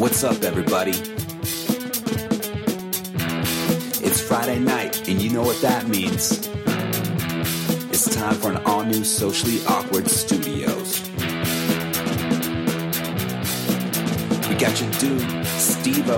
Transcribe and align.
What's 0.00 0.24
up, 0.24 0.42
everybody? 0.44 0.92
It's 4.02 4.18
Friday 4.18 4.58
night, 4.58 5.06
and 5.06 5.20
you 5.20 5.28
know 5.28 5.42
what 5.42 5.60
that 5.60 5.88
means. 5.88 6.48
It's 7.90 8.16
time 8.16 8.32
for 8.36 8.52
an 8.52 8.56
all 8.64 8.82
new 8.82 9.04
Socially 9.04 9.58
Awkward 9.66 10.08
Studios. 10.08 11.02
We 14.48 14.54
got 14.54 14.80
your 14.80 14.90
dude, 14.92 15.46
Steve 15.46 16.08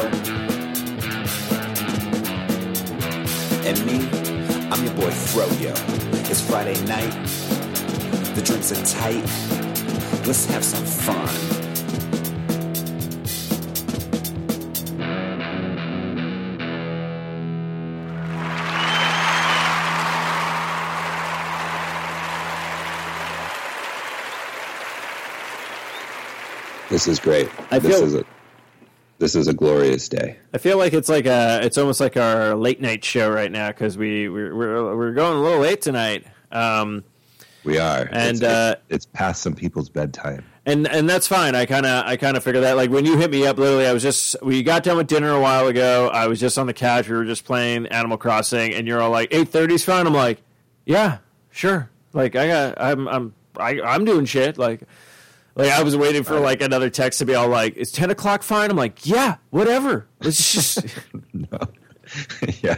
And 3.67 3.85
me, 3.85 3.99
I'm 4.71 4.85
your 4.85 4.95
boy 4.95 5.11
Froyo. 5.11 5.75
It's 6.31 6.41
Friday 6.41 6.81
night. 6.85 7.11
The 8.37 8.43
drinks 8.43 8.71
are 8.71 8.87
tight. 8.87 9.27
Let's 10.25 10.45
have 10.47 10.65
some 10.65 10.85
fun. 10.85 11.52
This 27.05 27.09
is 27.09 27.21
great. 27.21 27.49
I 27.73 27.81
this 27.81 27.97
feel- 27.99 28.07
is 28.07 28.15
a 28.15 28.25
this 29.19 29.35
is 29.35 29.49
a 29.49 29.55
glorious 29.55 30.09
day. 30.09 30.37
I 30.55 30.59
feel 30.59 30.79
like 30.79 30.93
it's 30.93 31.09
like 31.09 31.27
a, 31.27 31.61
it's 31.65 31.77
almost 31.79 32.01
like 32.01 32.17
our 32.17 32.55
late 32.55 32.81
night 32.81 33.05
show 33.05 33.29
right 33.31 33.51
now 33.51 33.69
because 33.69 33.99
we 33.99 34.29
we're, 34.29 34.55
we're 34.55 34.97
we're 34.97 35.13
going 35.13 35.37
a 35.37 35.41
little 35.41 35.59
late 35.61 35.81
tonight. 35.83 36.27
Um, 36.53 37.03
We 37.65 37.79
are, 37.79 38.09
And, 38.11 38.37
it's, 38.37 38.43
uh, 38.43 38.75
it's, 38.89 38.95
it's 38.95 39.07
past 39.07 39.43
some 39.43 39.55
people's 39.55 39.89
bedtime. 39.89 40.45
and 40.65 40.87
and 40.89 41.09
that's 41.11 41.27
fine. 41.27 41.57
I 41.57 41.67
kind 41.67 41.87
of 41.87 42.05
I 42.07 42.17
kind 42.17 42.37
of 42.37 42.45
figure 42.45 42.61
that 42.61 42.77
like 42.77 42.91
when 42.91 43.05
you 43.05 43.17
hit 43.19 43.33
me 43.33 43.47
up, 43.49 43.59
literally, 43.59 43.87
I 43.87 43.93
was 43.93 44.03
just 44.05 44.37
we 44.41 44.63
got 44.63 44.85
done 44.85 44.97
with 44.97 45.09
dinner 45.09 45.31
a 45.33 45.41
while 45.41 45.67
ago. 45.67 46.09
I 46.13 46.29
was 46.29 46.39
just 46.39 46.57
on 46.57 46.69
the 46.69 46.75
couch. 46.75 47.09
We 47.09 47.17
were 47.17 47.25
just 47.25 47.45
playing 47.45 47.87
Animal 47.89 48.17
Crossing, 48.17 48.75
and 48.75 48.87
you're 48.87 49.01
all 49.03 49.11
like 49.11 49.29
eight 49.35 49.49
thirty's 49.49 49.85
fine. 49.85 50.07
I'm 50.07 50.15
like, 50.15 50.41
yeah, 50.87 51.19
sure. 51.51 51.91
Like 52.13 52.37
I 52.37 52.47
got 52.47 52.81
I'm 52.81 53.09
I'm 53.09 53.35
I, 53.57 53.81
I'm 53.83 54.05
doing 54.05 54.25
shit. 54.25 54.57
Like 54.59 54.83
like 55.55 55.71
I 55.71 55.83
was 55.83 55.97
waiting 55.97 56.23
for 56.23 56.41
like 56.41 56.63
another 56.63 56.91
text 56.91 57.19
to 57.21 57.25
be 57.27 57.35
all 57.35 57.49
like, 57.49 57.77
is 57.77 57.93
ten 57.93 58.11
o'clock 58.11 58.43
fine? 58.43 58.71
I'm 58.71 58.77
like, 58.77 59.07
yeah, 59.07 59.37
whatever. 59.51 60.07
It's 60.21 60.53
just 60.53 60.87
yeah. 62.63 62.77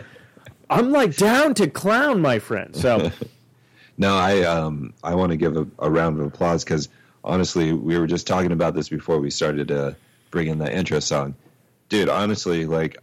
I'm 0.70 0.91
like 0.92 1.17
down 1.17 1.55
to 1.55 1.69
clown, 1.69 2.20
my 2.20 2.39
friend. 2.39 2.75
So 2.75 3.11
No, 3.98 4.17
I 4.17 4.42
um 4.42 4.92
I 5.02 5.14
want 5.14 5.30
to 5.30 5.36
give 5.36 5.56
a, 5.56 5.67
a 5.78 5.91
round 5.91 6.20
of 6.20 6.27
applause 6.27 6.64
because 6.64 6.89
honestly, 7.22 7.72
we 7.72 7.98
were 7.98 8.06
just 8.06 8.27
talking 8.27 8.52
about 8.52 8.75
this 8.75 8.89
before 8.89 9.19
we 9.20 9.30
started 9.30 9.69
to 9.69 9.97
bring 10.30 10.48
in 10.48 10.58
the 10.58 10.72
intro 10.72 10.98
song. 11.00 11.34
Dude, 11.89 12.08
honestly, 12.08 12.67
like 12.67 12.97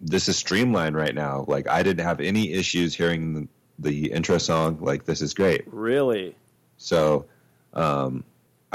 this 0.00 0.28
is 0.28 0.36
streamlined 0.36 0.94
right 0.96 1.14
now. 1.14 1.44
Like 1.48 1.68
I 1.68 1.82
didn't 1.82 2.04
have 2.04 2.20
any 2.20 2.52
issues 2.52 2.94
hearing 2.94 3.34
the, 3.34 3.48
the 3.78 4.12
intro 4.12 4.38
song. 4.38 4.78
Like 4.80 5.04
this 5.04 5.20
is 5.20 5.34
great. 5.34 5.64
really, 5.66 6.36
So, 6.76 7.26
um, 7.74 8.22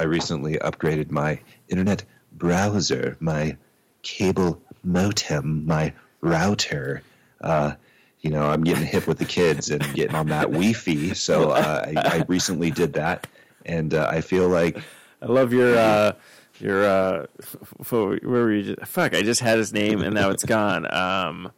I 0.02 0.06
recently 0.06 0.56
upgraded 0.58 1.12
my 1.12 1.40
internet 1.70 2.04
browser, 2.34 3.18
my 3.20 3.56
cable 4.02 4.60
modem, 4.84 5.64
my 5.68 5.94
router. 6.22 7.04
Uh, 7.40 7.74
you 8.22 8.32
know, 8.32 8.50
I'm 8.50 8.64
getting 8.64 8.84
hip 8.84 9.06
with 9.06 9.20
the 9.20 9.26
kids 9.26 9.70
and 9.70 9.82
getting 9.94 10.16
on 10.16 10.26
that 10.30 10.48
Wi-Fi. 10.52 11.14
So 11.14 11.52
uh, 11.52 11.86
I, 11.96 12.18
I 12.18 12.26
recently 12.28 12.72
did 12.72 12.94
that, 12.94 13.28
and 13.64 13.94
uh, 13.94 14.08
I 14.10 14.22
feel 14.22 14.48
like 14.48 14.78
I 15.22 15.28
love 15.28 15.54
your 15.54 15.78
uh, 15.78 16.14
your 16.60 16.84
uh, 16.84 17.26
f- 17.40 17.92
where 17.92 18.20
were 18.24 18.52
you? 18.54 18.76
Just, 18.76 18.88
fuck, 18.92 19.14
I 19.16 19.22
just 19.22 19.42
had 19.42 19.60
his 19.60 19.72
name 19.72 20.02
and 20.02 20.16
now 20.16 20.32
it's 20.32 20.46
gone. 20.46 20.92
Um, 20.92 21.52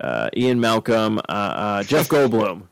uh, 0.00 0.30
Ian 0.36 0.58
Malcolm, 0.58 1.18
uh, 1.18 1.22
uh, 1.32 1.82
Jeff 1.84 2.08
Goldblum. 2.14 2.62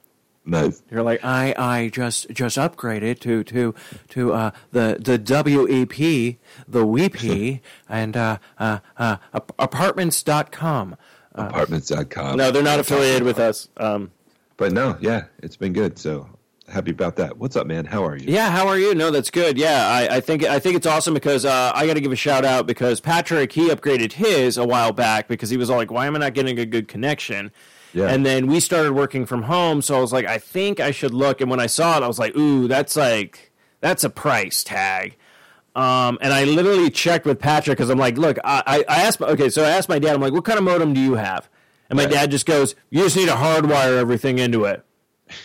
No, 0.44 0.72
You're 0.90 1.02
like 1.02 1.24
I 1.24 1.54
I 1.56 1.88
just 1.88 2.30
just 2.30 2.56
upgraded 2.58 3.20
to 3.20 3.44
to 3.44 3.74
to 4.08 4.32
uh, 4.32 4.50
the 4.72 4.96
the 5.00 5.18
WEP 5.18 6.36
the 6.68 6.84
WEP 6.86 7.60
and 7.88 8.16
uh, 8.16 8.38
uh, 8.58 8.78
uh, 8.96 9.16
ap- 9.34 9.52
apartments.com. 9.58 10.96
apartments.com. 11.34 12.36
No, 12.36 12.50
they're 12.50 12.62
not 12.62 12.80
affiliated 12.80 13.22
with 13.22 13.38
us. 13.38 13.68
Um, 13.76 14.10
but 14.56 14.72
no, 14.72 14.96
yeah, 15.00 15.24
it's 15.42 15.56
been 15.56 15.72
good. 15.72 15.98
So 15.98 16.28
happy 16.68 16.90
about 16.90 17.16
that. 17.16 17.36
What's 17.36 17.56
up, 17.56 17.66
man? 17.66 17.84
How 17.84 18.04
are 18.04 18.16
you? 18.16 18.32
Yeah, 18.32 18.50
how 18.50 18.66
are 18.66 18.78
you? 18.78 18.94
No, 18.94 19.10
that's 19.10 19.30
good. 19.30 19.58
Yeah, 19.58 19.86
I, 19.88 20.16
I 20.16 20.20
think 20.20 20.44
I 20.44 20.58
think 20.58 20.76
it's 20.76 20.86
awesome 20.86 21.14
because 21.14 21.44
uh, 21.44 21.72
I 21.74 21.86
got 21.86 21.94
to 21.94 22.00
give 22.00 22.12
a 22.12 22.16
shout 22.16 22.44
out 22.44 22.66
because 22.66 23.00
Patrick 23.00 23.52
he 23.52 23.68
upgraded 23.68 24.12
his 24.14 24.56
a 24.58 24.64
while 24.66 24.92
back 24.92 25.28
because 25.28 25.50
he 25.50 25.56
was 25.56 25.70
all 25.70 25.76
like, 25.76 25.90
"Why 25.90 26.06
am 26.06 26.16
I 26.16 26.20
not 26.20 26.34
getting 26.34 26.58
a 26.58 26.66
good 26.66 26.88
connection?" 26.88 27.52
Yeah. 27.94 28.06
And 28.08 28.24
then 28.24 28.46
we 28.46 28.58
started 28.60 28.92
working 28.92 29.26
from 29.26 29.42
home, 29.42 29.82
so 29.82 29.96
I 29.96 30.00
was 30.00 30.12
like, 30.12 30.24
"I 30.26 30.38
think 30.38 30.80
I 30.80 30.90
should 30.92 31.12
look." 31.12 31.40
And 31.40 31.50
when 31.50 31.60
I 31.60 31.66
saw 31.66 31.96
it, 31.98 32.02
I 32.02 32.06
was 32.06 32.18
like, 32.18 32.34
"Ooh, 32.36 32.66
that's 32.68 32.96
like 32.96 33.52
that's 33.80 34.02
a 34.04 34.10
price 34.10 34.64
tag." 34.64 35.16
Um, 35.74 36.18
and 36.20 36.32
I 36.32 36.44
literally 36.44 36.90
checked 36.90 37.24
with 37.26 37.38
Patrick 37.38 37.78
because 37.78 37.90
I'm 37.90 37.98
like, 37.98 38.16
"Look, 38.18 38.38
I, 38.44 38.62
I 38.66 38.84
I 38.88 39.02
asked 39.02 39.20
okay, 39.20 39.48
so 39.50 39.62
I 39.64 39.70
asked 39.70 39.88
my 39.88 39.98
dad, 39.98 40.14
I'm 40.14 40.20
like, 40.20 40.32
what 40.32 40.44
kind 40.44 40.58
of 40.58 40.64
modem 40.64 40.94
do 40.94 41.00
you 41.00 41.14
have?" 41.14 41.48
And 41.90 41.96
my 41.98 42.04
Right. 42.04 42.12
dad 42.12 42.30
just 42.30 42.46
goes, 42.46 42.74
"You 42.90 43.02
just 43.02 43.16
need 43.16 43.26
to 43.28 43.34
hardwire 43.34 43.98
everything 43.98 44.38
into 44.38 44.64
it." 44.64 44.84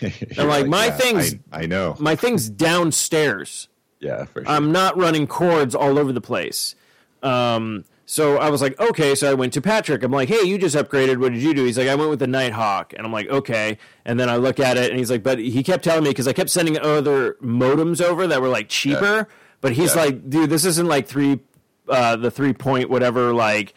You're 0.36 0.46
like, 0.46 0.66
my 0.66 0.86
yeah, 0.86 0.96
thing's- 0.96 1.34
I, 1.52 1.62
I 1.62 1.66
know. 1.66 1.96
My 1.98 2.14
thing's 2.14 2.48
downstairs. 2.50 3.68
yeah, 4.00 4.24
for 4.24 4.42
sure. 4.44 4.50
I'm 4.50 4.70
not 4.72 4.96
running 4.98 5.26
cords 5.26 5.74
all 5.74 5.98
over 5.98 6.12
the 6.12 6.20
place. 6.20 6.74
Um, 7.22 7.84
so 8.10 8.38
I 8.38 8.48
was 8.48 8.62
like, 8.62 8.80
okay. 8.80 9.14
So 9.14 9.30
I 9.30 9.34
went 9.34 9.52
to 9.52 9.60
Patrick. 9.60 10.02
I'm 10.02 10.10
like, 10.10 10.30
hey, 10.30 10.42
you 10.44 10.56
just 10.56 10.74
upgraded. 10.74 11.18
What 11.18 11.32
did 11.34 11.42
you 11.42 11.52
do? 11.52 11.64
He's 11.66 11.76
like, 11.76 11.88
I 11.88 11.94
went 11.94 12.08
with 12.08 12.20
the 12.20 12.26
Nighthawk. 12.26 12.94
And 12.94 13.04
I'm 13.06 13.12
like, 13.12 13.28
okay. 13.28 13.76
And 14.06 14.18
then 14.18 14.30
I 14.30 14.36
look 14.36 14.58
at 14.58 14.78
it, 14.78 14.88
and 14.90 14.98
he's 14.98 15.10
like, 15.10 15.22
but 15.22 15.38
he 15.38 15.62
kept 15.62 15.84
telling 15.84 16.04
me 16.04 16.10
because 16.10 16.26
I 16.26 16.32
kept 16.32 16.48
sending 16.48 16.78
other 16.78 17.34
modems 17.42 18.00
over 18.00 18.26
that 18.26 18.40
were 18.40 18.48
like 18.48 18.70
cheaper. 18.70 19.28
But 19.60 19.72
he's 19.72 19.94
Yeah. 19.94 20.02
like, 20.04 20.30
dude, 20.30 20.48
this 20.48 20.64
isn't 20.64 20.86
like 20.86 21.06
three, 21.06 21.40
uh, 21.88 22.16
the 22.16 22.30
three 22.30 22.54
point 22.54 22.88
whatever 22.88 23.34
like 23.34 23.74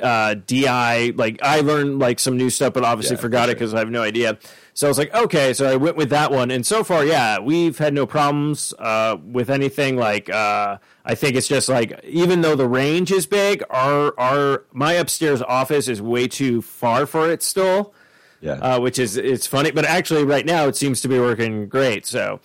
uh, 0.00 0.34
DI. 0.46 1.12
Like 1.16 1.38
I 1.42 1.60
learned 1.60 1.98
like 1.98 2.18
some 2.18 2.36
new 2.36 2.50
stuff, 2.50 2.74
but 2.74 2.84
obviously 2.84 3.16
Yeah, 3.16 3.22
forgot 3.22 3.44
for 3.46 3.50
it 3.50 3.54
because 3.54 3.74
I 3.74 3.78
have 3.78 3.90
no 3.90 4.02
idea. 4.02 4.38
So 4.74 4.86
I 4.86 4.90
was 4.90 4.98
like, 4.98 5.14
okay. 5.14 5.54
So 5.54 5.66
I 5.70 5.76
went 5.76 5.96
with 5.96 6.10
that 6.10 6.30
one, 6.30 6.50
and 6.50 6.66
so 6.66 6.84
far, 6.84 7.04
yeah, 7.04 7.38
we've 7.38 7.78
had 7.78 7.94
no 7.94 8.06
problems 8.06 8.74
uh, 8.78 9.16
with 9.24 9.48
anything. 9.48 9.96
Like 9.96 10.28
uh, 10.28 10.78
I 11.04 11.14
think 11.14 11.36
it's 11.36 11.48
just 11.48 11.68
like 11.68 11.98
even 12.04 12.42
though 12.42 12.56
the 12.56 12.68
range 12.68 13.10
is 13.10 13.26
big, 13.26 13.62
our 13.70 14.12
our 14.18 14.64
my 14.72 14.94
upstairs 14.94 15.40
office 15.42 15.88
is 15.88 16.02
way 16.02 16.28
too 16.28 16.60
far 16.62 17.06
for 17.06 17.30
it 17.30 17.42
still. 17.42 17.94
yeah. 18.40 18.52
Uh, 18.54 18.80
which 18.80 18.98
is 18.98 19.16
it's 19.16 19.46
funny, 19.46 19.70
but 19.70 19.84
actually 19.84 20.24
right 20.24 20.44
now 20.44 20.66
it 20.66 20.76
seems 20.76 21.00
to 21.00 21.08
be 21.08 21.18
working 21.18 21.68
great. 21.68 22.04
So 22.04 22.40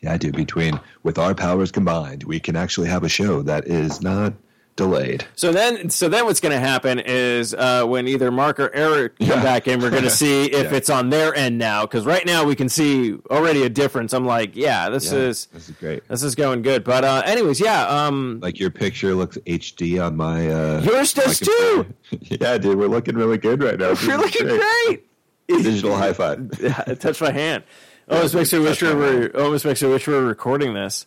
Yeah, 0.00 0.16
dude. 0.16 0.36
Between 0.36 0.80
with 1.02 1.18
our 1.18 1.34
powers 1.34 1.70
combined, 1.70 2.24
we 2.24 2.40
can 2.40 2.56
actually 2.56 2.88
have 2.88 3.04
a 3.04 3.08
show 3.10 3.42
that 3.42 3.66
is 3.66 4.00
not 4.00 4.32
delayed. 4.78 5.26
So 5.36 5.52
then, 5.52 5.90
so 5.90 6.08
then, 6.08 6.24
what's 6.24 6.40
going 6.40 6.54
to 6.54 6.58
happen 6.60 6.98
is 6.98 7.52
uh, 7.52 7.84
when 7.84 8.08
either 8.08 8.30
Mark 8.30 8.58
or 8.58 8.74
Eric 8.74 9.18
come 9.18 9.28
Yeah. 9.28 9.42
back 9.42 9.68
in, 9.68 9.80
we're 9.80 9.90
going 9.90 10.02
to 10.04 10.10
see 10.10 10.44
if 10.46 10.70
Yeah. 10.70 10.76
it's 10.78 10.88
on 10.88 11.10
their 11.10 11.34
end 11.34 11.58
now. 11.58 11.82
Because 11.82 12.06
right 12.06 12.24
now 12.24 12.44
we 12.44 12.54
can 12.54 12.70
see 12.70 13.14
already 13.30 13.64
a 13.64 13.68
difference. 13.68 14.14
I'm 14.14 14.24
like, 14.24 14.56
yeah, 14.56 14.88
this 14.88 15.12
Yeah, 15.12 15.18
is 15.18 15.46
this 15.52 15.68
is 15.68 15.74
great. 15.76 16.08
this 16.08 16.22
is 16.22 16.34
going 16.34 16.62
good. 16.62 16.84
But 16.84 17.04
uh, 17.04 17.22
anyways, 17.26 17.60
yeah, 17.60 17.82
um, 17.86 18.38
Like 18.42 18.58
your 18.58 18.70
picture 18.70 19.14
looks 19.14 19.36
HD 19.46 20.02
on 20.02 20.16
my. 20.16 20.48
Uh, 20.48 20.80
Yours 20.80 21.12
does 21.12 21.40
too. 21.40 21.86
yeah, 22.20 22.56
dude, 22.56 22.78
we're 22.78 22.86
looking 22.86 23.16
really 23.16 23.36
good 23.38 23.62
right 23.62 23.78
now. 23.78 23.92
You're 24.02 24.16
looking 24.16 24.46
great. 24.46 25.04
Digital 25.48 25.96
high 25.96 26.12
five. 26.14 26.50
Yeah, 26.62 26.82
it 26.86 27.00
touched 27.00 27.20
my 27.20 27.32
hand. 27.32 27.64
Almost 28.08 28.34
makes 28.34 28.52
me 28.52 28.60
wish 28.60 28.80
we 28.80 28.94
were. 28.94 29.30
Almost 29.34 29.64
makes 29.66 29.82
me 29.82 29.88
wish 29.90 30.06
we 30.06 30.14
were 30.14 30.24
recording 30.24 30.72
this. 30.72 31.04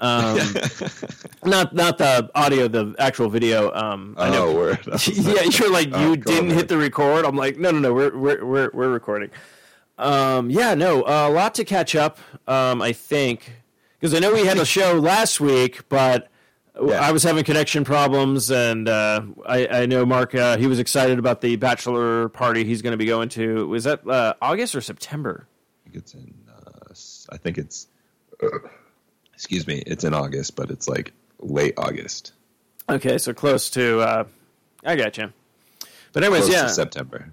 Um, 0.00 0.38
not 1.44 1.74
not 1.74 1.98
the 1.98 2.30
audio, 2.34 2.68
the 2.68 2.94
actual 2.98 3.28
video. 3.28 3.70
Um, 3.74 4.14
I 4.18 4.30
know 4.30 4.48
Oh, 4.48 4.54
word. 4.54 4.78
yeah, 5.08 5.42
you're 5.42 5.70
like 5.70 5.90
Oh, 5.92 6.10
you 6.10 6.16
didn't 6.16 6.50
hit 6.50 6.68
the 6.68 6.78
record. 6.78 7.24
I'm 7.24 7.36
like, 7.36 7.58
no, 7.58 7.70
no, 7.70 7.78
no, 7.78 7.92
we're 7.94 8.16
we're 8.16 8.44
we're, 8.44 8.70
we're 8.72 8.88
recording. 8.88 9.30
Um, 9.98 10.48
yeah, 10.48 10.74
no, 10.74 11.02
a 11.06 11.28
lot 11.28 11.54
to 11.56 11.64
catch 11.64 11.94
up. 11.94 12.18
Um, 12.48 12.80
I 12.80 12.92
think 12.92 13.52
because 13.98 14.14
I 14.14 14.18
know 14.18 14.32
we 14.32 14.46
had 14.46 14.56
a 14.58 14.64
show 14.64 14.94
last 14.98 15.40
week, 15.40 15.86
but 15.90 16.28
Yeah. 16.82 16.98
I 17.06 17.12
was 17.12 17.22
having 17.22 17.44
connection 17.44 17.84
problems, 17.84 18.50
and 18.50 18.88
uh, 18.88 19.20
I, 19.44 19.66
I 19.82 19.86
know 19.86 20.06
Mark. 20.06 20.34
Uh, 20.34 20.56
he 20.56 20.66
was 20.66 20.78
excited 20.78 21.18
about 21.18 21.42
the 21.42 21.56
bachelor 21.56 22.30
party 22.30 22.64
he's 22.64 22.80
going 22.80 22.92
to 22.92 22.96
be 22.96 23.04
going 23.04 23.28
to. 23.30 23.68
Was 23.68 23.84
that 23.84 24.06
uh, 24.08 24.32
August 24.40 24.74
or 24.74 24.80
September? 24.80 25.46
I 25.84 25.90
think 25.90 25.96
it's 26.02 26.14
in. 26.14 26.34
Uh, 26.48 27.34
I 27.34 27.36
think 27.36 27.58
it's. 27.58 27.88
Excuse 29.40 29.66
me. 29.66 29.82
It's 29.86 30.04
in 30.04 30.12
August, 30.12 30.54
but 30.54 30.70
it's 30.70 30.86
like 30.86 31.14
late 31.38 31.72
August. 31.78 32.32
Okay, 32.90 33.16
so 33.16 33.32
close 33.32 33.70
to. 33.70 34.00
Uh, 34.00 34.24
I 34.84 34.96
got 34.96 35.16
you. 35.16 35.32
But 36.12 36.24
anyways, 36.24 36.42
Close 36.44 36.52
yeah. 36.54 36.62
to 36.64 36.68
September. 36.68 37.30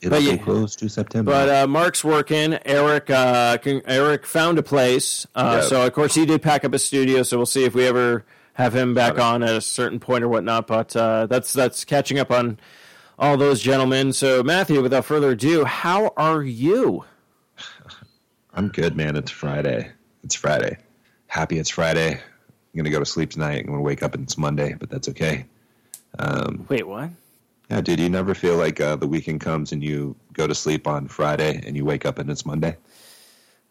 It'll 0.00 0.10
But 0.10 0.20
be 0.20 0.24
yeah. 0.24 0.36
close 0.38 0.74
to 0.76 0.88
September. 0.88 1.30
But 1.32 1.48
uh, 1.50 1.66
Mark's 1.66 2.02
working. 2.02 2.58
Eric, 2.64 3.10
uh, 3.10 3.58
can, 3.58 3.82
Eric 3.84 4.24
found 4.24 4.58
a 4.58 4.62
place, 4.62 5.26
uh, 5.34 5.58
Yeah. 5.60 5.68
so 5.68 5.86
of 5.86 5.92
course 5.92 6.14
he 6.14 6.24
did 6.24 6.40
pack 6.40 6.64
up 6.64 6.72
a 6.72 6.78
studio. 6.78 7.22
So 7.24 7.36
we'll 7.36 7.44
see 7.46 7.64
if 7.64 7.74
we 7.74 7.86
ever 7.86 8.24
have 8.54 8.74
him 8.74 8.94
back 8.94 9.18
on 9.18 9.42
at 9.42 9.54
a 9.54 9.60
certain 9.60 10.00
point 10.00 10.24
or 10.24 10.28
whatnot. 10.28 10.66
But 10.66 10.96
uh, 10.96 11.26
that's 11.26 11.52
that's 11.52 11.84
catching 11.84 12.18
up 12.18 12.30
on 12.30 12.58
all 13.18 13.36
those 13.36 13.60
gentlemen. 13.60 14.14
So 14.14 14.42
Matthew, 14.42 14.80
without 14.80 15.04
further 15.04 15.32
ado, 15.32 15.64
how 15.64 16.14
are 16.16 16.42
you? 16.42 17.04
I'm 18.54 18.68
good, 18.68 18.96
man. 18.96 19.16
It's 19.16 19.30
Friday. 19.30 19.90
It's 20.22 20.34
Friday. 20.34 20.78
Happy 21.34 21.58
it's 21.58 21.68
Friday. 21.68 22.12
I'm 22.12 22.76
gonna 22.76 22.90
go 22.90 23.00
to 23.00 23.04
sleep 23.04 23.30
tonight. 23.30 23.58
I'm 23.58 23.66
gonna 23.66 23.80
wake 23.80 24.04
up 24.04 24.14
and 24.14 24.22
it's 24.22 24.38
Monday, 24.38 24.76
but 24.78 24.88
that's 24.88 25.08
okay. 25.08 25.46
Um, 26.16 26.64
Wait, 26.68 26.86
what? 26.86 27.10
yeah, 27.68 27.80
dude, 27.80 27.98
you 27.98 28.08
never 28.08 28.36
feel 28.36 28.56
like 28.56 28.80
uh, 28.80 28.94
the 28.94 29.08
weekend 29.08 29.40
comes 29.40 29.72
and 29.72 29.82
you 29.82 30.14
go 30.32 30.46
to 30.46 30.54
sleep 30.54 30.86
on 30.86 31.08
Friday 31.08 31.60
and 31.66 31.74
you 31.76 31.84
wake 31.84 32.06
up 32.06 32.20
and 32.20 32.30
it's 32.30 32.46
Monday. 32.46 32.76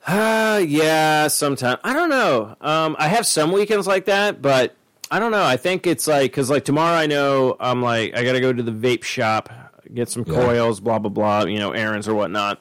Uh, 0.06 0.62
yeah, 0.68 1.30
sometimes. 1.30 1.80
I 1.86 1.94
don't 1.94 2.10
know. 2.10 2.54
Um, 2.60 2.98
I 3.00 3.08
have 3.08 3.26
some 3.26 3.54
weekends 3.54 3.88
like 3.88 4.08
that, 4.08 4.42
but 4.42 4.76
I 5.10 5.20
don't 5.20 5.32
know. 5.32 5.46
I 5.46 5.56
think 5.56 5.88
it's 5.88 6.06
like, 6.06 6.32
because 6.32 6.50
like 6.50 6.66
tomorrow 6.66 6.98
I 6.98 7.06
know 7.06 7.56
I'm 7.62 7.82
like, 7.82 8.14
I 8.14 8.26
got 8.26 8.34
to 8.34 8.42
go 8.42 8.52
to 8.52 8.62
the 8.62 8.74
vape 8.74 9.06
shop, 9.06 9.50
get 9.94 10.10
some 10.10 10.26
Yeah. 10.28 10.34
coils, 10.34 10.82
blah, 10.82 11.00
blah, 11.00 11.10
blah, 11.10 11.46
you 11.46 11.60
know, 11.60 11.72
errands 11.72 12.10
or 12.10 12.14
whatnot. 12.14 12.60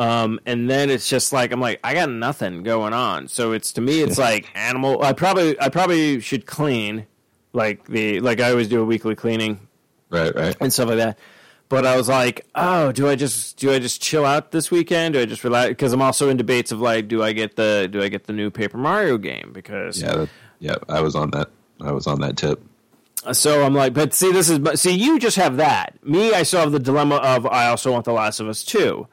Um, 0.00 0.40
and 0.46 0.70
then 0.70 0.88
it's 0.88 1.08
just 1.08 1.32
like, 1.32 1.52
I'm 1.52 1.60
like, 1.60 1.78
I 1.84 1.92
got 1.94 2.08
nothing 2.10 2.62
going 2.62 2.94
on. 2.94 3.28
So 3.28 3.52
it's, 3.52 3.72
to 3.72 3.80
me, 3.80 4.00
it's 4.00 4.16
like 4.18 4.48
animal. 4.54 5.02
I 5.02 5.12
probably, 5.12 5.60
I 5.60 5.68
probably 5.68 6.20
should 6.20 6.46
clean 6.46 7.06
like 7.52 7.86
the, 7.86 8.20
like 8.20 8.40
I 8.40 8.50
always 8.50 8.68
do 8.68 8.80
a 8.80 8.84
weekly 8.84 9.14
cleaning 9.14 9.60
Right, 10.08 10.34
right. 10.34 10.56
and 10.60 10.72
stuff 10.72 10.88
like 10.88 10.96
that. 10.98 11.18
But 11.68 11.86
I 11.86 11.96
was 11.96 12.08
like, 12.08 12.46
oh, 12.54 12.90
do 12.92 13.08
I 13.08 13.14
just 13.14 13.56
do 13.58 13.70
I 13.72 13.78
just 13.78 14.02
chill 14.02 14.24
out 14.24 14.50
this 14.50 14.70
weekend? 14.72 15.14
Do 15.14 15.20
I 15.20 15.24
just 15.26 15.44
relax? 15.44 15.68
Because 15.68 15.92
I'm 15.92 16.02
also 16.02 16.28
in 16.28 16.36
debates 16.36 16.72
of 16.72 16.80
like, 16.80 17.06
do 17.06 17.22
I 17.22 17.32
get 17.32 17.54
the 17.54 17.86
do 17.88 18.02
I 18.02 18.08
get 18.08 18.24
the 18.24 18.32
new 18.32 18.50
Paper 18.50 18.76
Mario 18.78 19.18
game? 19.18 19.50
Because 19.52 20.02
Yeah, 20.02 20.16
that, 20.16 20.28
yeah. 20.58 20.74
I 20.88 21.00
was 21.00 21.14
on 21.14 21.30
that. 21.30 21.48
I 21.80 21.92
was 21.92 22.08
on 22.08 22.20
that 22.22 22.36
tip. 22.36 22.60
so 23.32 23.64
I'm 23.64 23.74
like, 23.74 23.94
but 23.94 24.14
see, 24.14 24.32
this 24.32 24.48
is 24.50 24.58
but 24.58 24.80
see, 24.80 24.92
you 24.96 25.20
just 25.20 25.36
have 25.36 25.58
that. 25.58 25.94
Me, 26.04 26.32
I 26.34 26.42
still 26.42 26.58
have 26.60 26.72
the 26.72 26.80
dilemma 26.80 27.16
of 27.16 27.46
I 27.46 27.68
also 27.68 27.92
want 27.92 28.04
The 28.04 28.12
Last 28.14 28.40
of 28.40 28.48
Us 28.48 28.64
too, 28.64 29.06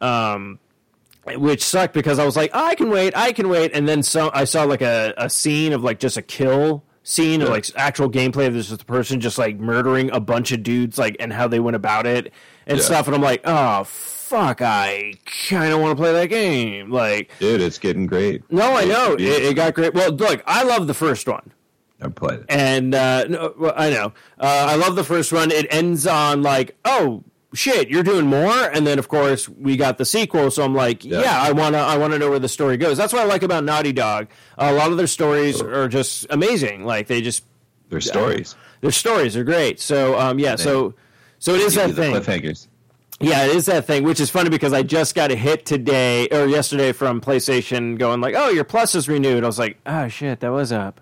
um, 0.00 0.58
which 1.24 1.64
sucked 1.64 1.92
because 1.94 2.18
I 2.18 2.24
was 2.24 2.36
like, 2.36 2.50
I 2.54 2.74
can 2.76 2.88
wait, 2.90 3.16
I 3.16 3.32
can 3.32 3.48
wait, 3.48 3.72
and 3.74 3.88
then 3.88 4.02
so 4.02 4.30
I 4.32 4.44
saw 4.44 4.64
like 4.64 4.82
a, 4.82 5.12
a 5.16 5.28
scene 5.28 5.72
of 5.72 5.82
like 5.82 5.98
just 5.98 6.16
a 6.16 6.22
kill 6.22 6.84
scene 7.02 7.40
of 7.42 7.48
Yeah. 7.48 7.54
like 7.54 7.66
actual 7.76 8.10
gameplay 8.10 8.46
of 8.48 8.54
this 8.54 8.68
the 8.68 8.78
person 8.84 9.20
just 9.20 9.38
like 9.38 9.58
murdering 9.60 10.10
a 10.10 10.18
bunch 10.18 10.50
of 10.52 10.62
dudes 10.64 10.98
like 10.98 11.16
and 11.20 11.32
how 11.32 11.46
they 11.46 11.60
went 11.60 11.76
about 11.76 12.04
it 12.06 12.32
and 12.66 12.78
Yeah. 12.78 12.84
stuff, 12.84 13.06
and 13.06 13.14
I'm 13.14 13.22
like, 13.22 13.40
oh 13.44 13.84
fuck, 13.84 14.60
I 14.60 15.14
kind 15.48 15.72
of 15.72 15.78
want 15.80 15.96
to 15.96 16.02
play 16.02 16.12
that 16.12 16.26
game, 16.26 16.90
like. 16.90 17.30
Dude, 17.38 17.60
it's 17.60 17.78
getting 17.78 18.06
great. 18.06 18.42
No, 18.50 18.76
I 18.76 18.84
know 18.84 19.12
it, 19.14 19.20
it 19.20 19.54
got 19.54 19.74
great. 19.74 19.94
Well, 19.94 20.10
look, 20.12 20.42
I 20.46 20.64
love 20.64 20.86
the 20.88 20.94
first 20.94 21.28
one. 21.28 21.52
I 22.02 22.08
played 22.08 22.40
it. 22.40 22.46
And 22.48 22.92
uh, 22.94 23.24
no, 23.28 23.54
well, 23.58 23.72
I 23.76 23.90
know. 23.90 24.06
Uh, 24.38 24.66
I 24.70 24.74
love 24.74 24.96
the 24.96 25.04
first 25.04 25.32
one. 25.32 25.50
It 25.52 25.66
ends 25.72 26.06
on 26.08 26.42
like, 26.42 26.76
oh 26.84 27.22
shit, 27.54 27.88
you're 27.88 28.02
doing 28.02 28.26
more. 28.26 28.52
And 28.72 28.86
then 28.86 28.98
of 28.98 29.08
course 29.08 29.48
we 29.48 29.76
got 29.76 29.98
the 29.98 30.04
sequel. 30.04 30.50
So 30.50 30.62
I'm 30.64 30.74
like, 30.74 31.04
yeah, 31.04 31.20
Yeah. 31.22 31.40
I 31.40 31.52
wanna, 31.52 31.78
I 31.78 31.96
wanna 31.96 32.18
know 32.18 32.30
where 32.30 32.38
the 32.38 32.48
story 32.48 32.76
goes. 32.76 32.96
That's 32.96 33.12
what 33.12 33.22
I 33.22 33.24
like 33.26 33.42
about 33.42 33.64
Naughty 33.64 33.92
Dog. 33.92 34.28
a 34.58 34.72
lot 34.72 34.90
of 34.90 34.96
their 34.96 35.06
stories 35.06 35.60
are 35.62 35.88
just 35.88 36.26
amazing. 36.30 36.84
Like 36.84 37.06
they 37.06 37.20
just 37.22 37.44
Their 37.88 38.00
stories. 38.00 38.54
their 38.80 38.90
stories 38.92 39.36
are 39.36 39.44
great. 39.44 39.80
So 39.80 40.18
um, 40.18 40.38
yeah, 40.38 40.56
so 40.56 40.94
so 41.38 41.54
it 41.54 41.60
is 41.60 41.74
that 41.74 41.92
thing. 41.94 42.14
cliffhangers. 42.14 42.66
Yeah, 43.18 43.46
it 43.46 43.56
is 43.56 43.64
that 43.66 43.86
thing, 43.86 44.04
which 44.04 44.20
is 44.20 44.28
funny 44.28 44.50
because 44.50 44.74
I 44.74 44.82
just 44.82 45.14
got 45.14 45.30
a 45.30 45.36
hit 45.36 45.64
today 45.64 46.28
or 46.28 46.44
yesterday 46.46 46.92
from 46.92 47.22
PlayStation 47.22 47.98
going 47.98 48.20
like, 48.20 48.34
"Oh, 48.36 48.50
your 48.50 48.64
Plus 48.64 48.94
is 48.94 49.08
renewed." 49.08 49.42
I 49.42 49.46
was 49.46 49.58
like, 49.58 49.78
"Oh 49.86 50.08
shit, 50.08 50.40
that 50.40 50.50
was 50.52 50.70
up." 50.70 51.00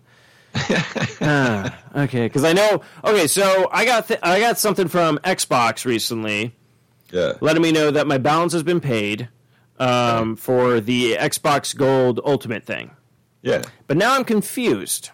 ah, 1.21 1.77
okay, 1.97 2.27
because 2.27 2.45
I 2.45 2.53
know. 2.53 2.81
Okay, 3.03 3.27
so 3.27 3.69
I 3.73 3.85
got 3.85 4.09
th- 4.09 4.21
I 4.23 4.39
got 4.41 4.59
something 4.59 4.89
from 4.89 5.19
Xbox 5.19 5.85
recently, 5.85 6.55
Yeah. 7.11 7.33
letting 7.41 7.63
me 7.63 7.73
know 7.73 7.91
that 7.91 8.07
my 8.07 8.19
balance 8.19 8.53
has 8.53 8.63
been 8.63 8.81
paid 8.81 9.29
um, 9.79 10.37
for 10.37 10.81
the 10.81 11.15
Xbox 11.17 11.77
Gold 11.77 12.21
Ultimate 12.25 12.65
thing. 12.65 12.93
Yeah. 13.43 13.63
But 13.89 13.97
now 13.97 14.15
I'm 14.15 14.25
confused 14.25 15.11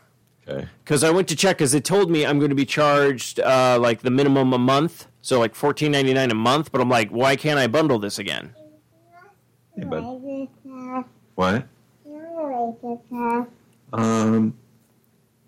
Okay. 0.46 0.68
because 0.84 1.02
I 1.02 1.10
went 1.10 1.26
to 1.28 1.36
check 1.36 1.58
because 1.58 1.72
it 1.74 1.84
told 1.84 2.10
me 2.10 2.26
I'm 2.26 2.38
going 2.38 2.50
to 2.50 2.54
be 2.56 2.66
charged 2.66 3.40
uh, 3.40 3.78
like 3.80 4.00
the 4.02 4.10
minimum 4.10 4.52
a 4.52 4.58
month, 4.58 5.06
so 5.22 5.38
like 5.38 5.54
fourteen 5.54 5.92
ninety 5.92 6.12
nine 6.12 6.30
a 6.30 6.34
month. 6.34 6.70
But 6.70 6.80
I'm 6.82 6.88
like, 6.90 7.08
why 7.10 7.36
can't 7.36 7.58
I 7.58 7.66
bundle 7.66 7.98
this 7.98 8.18
again? 8.18 8.54
Hey, 9.76 9.84
bud. 9.84 10.04
What? 11.34 11.66
Um. 13.92 14.54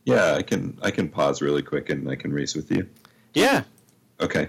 Yeah, 0.04 0.34
I 0.34 0.42
can. 0.42 0.78
I 0.82 0.90
can 0.90 1.08
pause 1.08 1.40
really 1.40 1.62
quick 1.62 1.88
and 1.90 2.08
I 2.10 2.16
can 2.16 2.32
race 2.32 2.54
with 2.54 2.70
you. 2.70 2.88
Yeah. 3.34 3.62
Okay. 4.20 4.48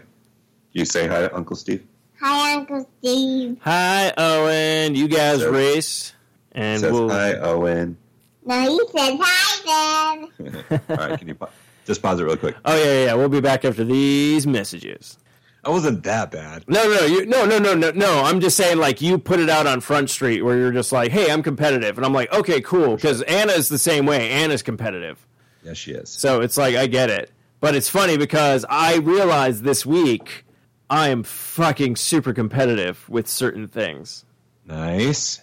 You 0.71 0.85
say 0.85 1.07
hi, 1.07 1.21
to 1.21 1.35
Uncle 1.35 1.55
Steve. 1.55 1.83
Hi, 2.19 2.55
Uncle 2.55 2.89
Steve. 2.99 3.57
Hi, 3.61 4.13
Owen. 4.17 4.95
You 4.95 5.07
guys 5.07 5.39
Says- 5.39 5.51
race, 5.51 6.13
and 6.53 6.81
Says 6.81 6.91
we'll. 6.91 7.09
hi, 7.09 7.35
Owen. 7.35 7.97
No, 8.45 8.59
he 8.61 8.79
said 8.97 9.17
hi 9.21 10.27
then. 10.39 10.63
All 10.89 10.95
right, 10.97 11.17
can 11.19 11.27
you 11.27 11.35
pa- 11.35 11.49
just 11.85 12.01
pause 12.01 12.19
it 12.19 12.23
real 12.23 12.35
quick? 12.35 12.55
Oh 12.65 12.75
yeah, 12.75 12.83
yeah, 12.83 13.05
yeah. 13.05 13.13
We'll 13.13 13.29
be 13.29 13.39
back 13.41 13.63
after 13.63 13.83
these 13.85 14.45
messages. 14.47 15.17
I 15.63 15.69
wasn't 15.69 16.03
that 16.03 16.29
bad. 16.31 16.65
No, 16.67 16.83
no, 16.93 17.05
you, 17.05 17.25
no, 17.25 17.45
no, 17.45 17.57
no, 17.57 17.73
no, 17.73 17.91
no. 17.91 18.23
I'm 18.23 18.41
just 18.41 18.57
saying, 18.57 18.79
like, 18.79 19.01
you 19.01 19.17
put 19.17 19.39
it 19.39 19.49
out 19.49 19.65
on 19.65 19.79
Front 19.79 20.09
Street 20.09 20.41
where 20.41 20.57
you're 20.57 20.73
just 20.73 20.91
like, 20.91 21.11
"Hey, 21.11 21.31
I'm 21.31 21.41
competitive," 21.41 21.97
and 21.97 22.05
I'm 22.05 22.11
like, 22.13 22.33
"Okay, 22.33 22.59
cool," 22.59 22.95
because 22.97 23.21
Anna 23.21 23.53
is 23.53 23.69
the 23.69 23.77
same 23.77 24.05
way. 24.05 24.29
Anna's 24.29 24.61
competitive. 24.61 25.25
Yes, 25.63 25.77
she 25.77 25.91
is. 25.91 26.09
So 26.09 26.41
it's 26.41 26.57
like 26.57 26.75
I 26.75 26.87
get 26.87 27.09
it. 27.09 27.31
But 27.59 27.75
it's 27.75 27.89
funny 27.89 28.17
because 28.17 28.65
I 28.69 28.97
realized 28.97 29.63
this 29.63 29.85
week 29.85 30.45
I 30.89 31.09
am 31.09 31.23
fucking 31.23 31.95
super 31.95 32.33
competitive 32.33 33.07
with 33.09 33.27
certain 33.27 33.67
things. 33.67 34.25
Nice. 34.65 35.39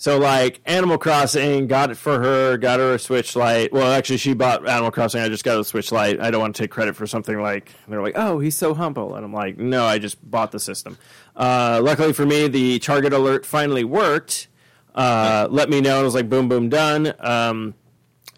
So 0.00 0.16
like 0.18 0.60
Animal 0.64 0.96
Crossing, 0.96 1.66
got 1.66 1.90
it 1.90 1.96
for 1.96 2.20
her, 2.20 2.56
got 2.56 2.78
her 2.78 2.94
a 2.94 2.98
Switch 3.00 3.34
Lite. 3.34 3.72
Well, 3.72 3.90
actually, 3.90 4.18
she 4.18 4.32
bought 4.32 4.68
Animal 4.68 4.92
Crossing. 4.92 5.20
I 5.20 5.28
just 5.28 5.42
got 5.42 5.58
a 5.58 5.64
Switch 5.64 5.90
Lite. 5.90 6.20
I 6.20 6.30
don't 6.30 6.40
want 6.40 6.54
to 6.54 6.62
take 6.62 6.70
credit 6.70 6.94
for 6.94 7.06
something 7.06 7.40
like 7.40 7.72
they're 7.88 8.00
like, 8.00 8.12
oh, 8.14 8.38
he's 8.38 8.56
so 8.56 8.74
humble, 8.74 9.16
and 9.16 9.24
I'm 9.24 9.32
like, 9.32 9.58
no, 9.58 9.84
I 9.84 9.98
just 9.98 10.18
bought 10.30 10.52
the 10.52 10.60
system. 10.60 10.96
Uh, 11.34 11.80
luckily 11.82 12.12
for 12.12 12.24
me, 12.24 12.46
the 12.46 12.78
target 12.78 13.12
alert 13.12 13.44
finally 13.44 13.82
worked. 13.82 14.46
Uh, 14.94 15.48
let 15.50 15.68
me 15.68 15.80
know. 15.80 15.94
and 15.96 16.02
It 16.02 16.04
was 16.04 16.14
like 16.14 16.28
boom, 16.28 16.48
boom, 16.48 16.68
done. 16.68 17.12
Um, 17.18 17.74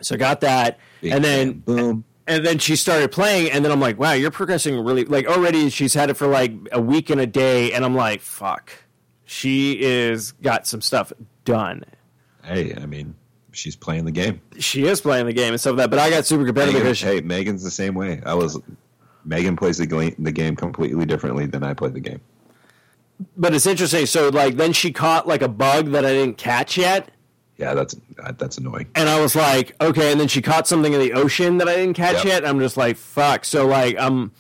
so 0.01 0.15
I 0.15 0.19
got 0.19 0.41
that, 0.41 0.79
Big 1.01 1.13
and 1.13 1.25
then 1.25 1.53
boom. 1.61 2.05
and 2.27 2.45
then 2.45 2.59
she 2.59 2.77
started 2.77 3.11
playing, 3.11 3.51
and 3.51 3.65
then 3.65 3.73
I'm 3.73 3.81
like, 3.81 3.99
wow, 3.99 4.13
you're 4.13 4.31
progressing 4.31 4.79
really 4.85 5.05
like 5.05 5.27
already. 5.27 5.71
She's 5.71 5.95
had 5.95 6.11
it 6.11 6.15
for 6.15 6.27
like 6.27 6.53
a 6.73 6.81
week 6.81 7.11
and 7.11 7.21
a 7.21 7.27
day, 7.27 7.73
and 7.73 7.85
I'm 7.85 7.95
like, 7.95 8.21
fuck, 8.21 8.73
she 9.25 9.81
is 9.81 10.33
got 10.33 10.67
some 10.67 10.81
stuff 10.81 11.13
done. 11.45 11.85
Hey, 12.45 12.75
I 12.75 12.87
mean, 12.87 13.15
she's 13.53 13.77
playing 13.77 14.05
the 14.05 14.13
game. 14.13 14.41
She 14.59 14.87
is 14.87 15.01
playing 15.01 15.27
the 15.27 15.33
game 15.33 15.53
and 15.53 15.61
stuff 15.61 15.73
like 15.73 15.85
that, 15.85 15.91
but 15.91 15.99
I 15.99 16.11
got 16.11 16.27
super 16.27 16.45
competitive 16.45 16.75
Megan, 16.75 16.93
because 16.93 17.01
hey, 17.03 17.21
Megan's 17.21 17.63
the 17.65 17.71
same 17.71 17.95
way. 17.95 18.21
I 18.25 18.35
was. 18.35 18.59
Megan 19.25 19.55
plays 19.57 19.77
the, 19.77 19.87
gla- 19.87 20.13
the 20.19 20.33
game 20.33 20.57
completely 20.57 21.05
differently 21.05 21.45
than 21.47 21.63
I 21.63 21.75
play 21.75 21.91
the 21.91 22.01
game. 22.01 22.21
but 23.37 23.55
it's 23.55 23.67
interesting. 23.67 24.07
So 24.07 24.31
like 24.31 24.57
then 24.57 24.73
she 24.73 24.93
caught 24.93 25.29
like 25.29 25.43
a 25.43 25.49
bug 25.49 25.91
that 25.91 26.07
I 26.07 26.13
didn't 26.13 26.39
catch 26.39 26.79
yet, 26.79 27.11
Yeah, 27.61 27.75
that's 27.75 27.95
that's 28.39 28.57
annoying. 28.59 28.89
and 28.95 29.07
I 29.09 29.21
was 29.21 29.37
like, 29.37 29.77
okay. 29.83 30.11
And 30.13 30.19
then 30.21 30.29
she 30.29 30.41
caught 30.41 30.67
something 30.67 30.93
in 30.95 30.99
the 30.99 31.13
ocean 31.13 31.59
that 31.59 31.69
I 31.69 31.77
didn't 31.77 31.95
catch 31.95 32.17
Yep. 32.17 32.25
yet. 32.25 32.47
I'm 32.47 32.59
just 32.59 32.77
like, 32.79 32.97
fuck. 32.97 33.45
So 33.45 33.67
like 33.67 33.97
I'm, 33.99 34.33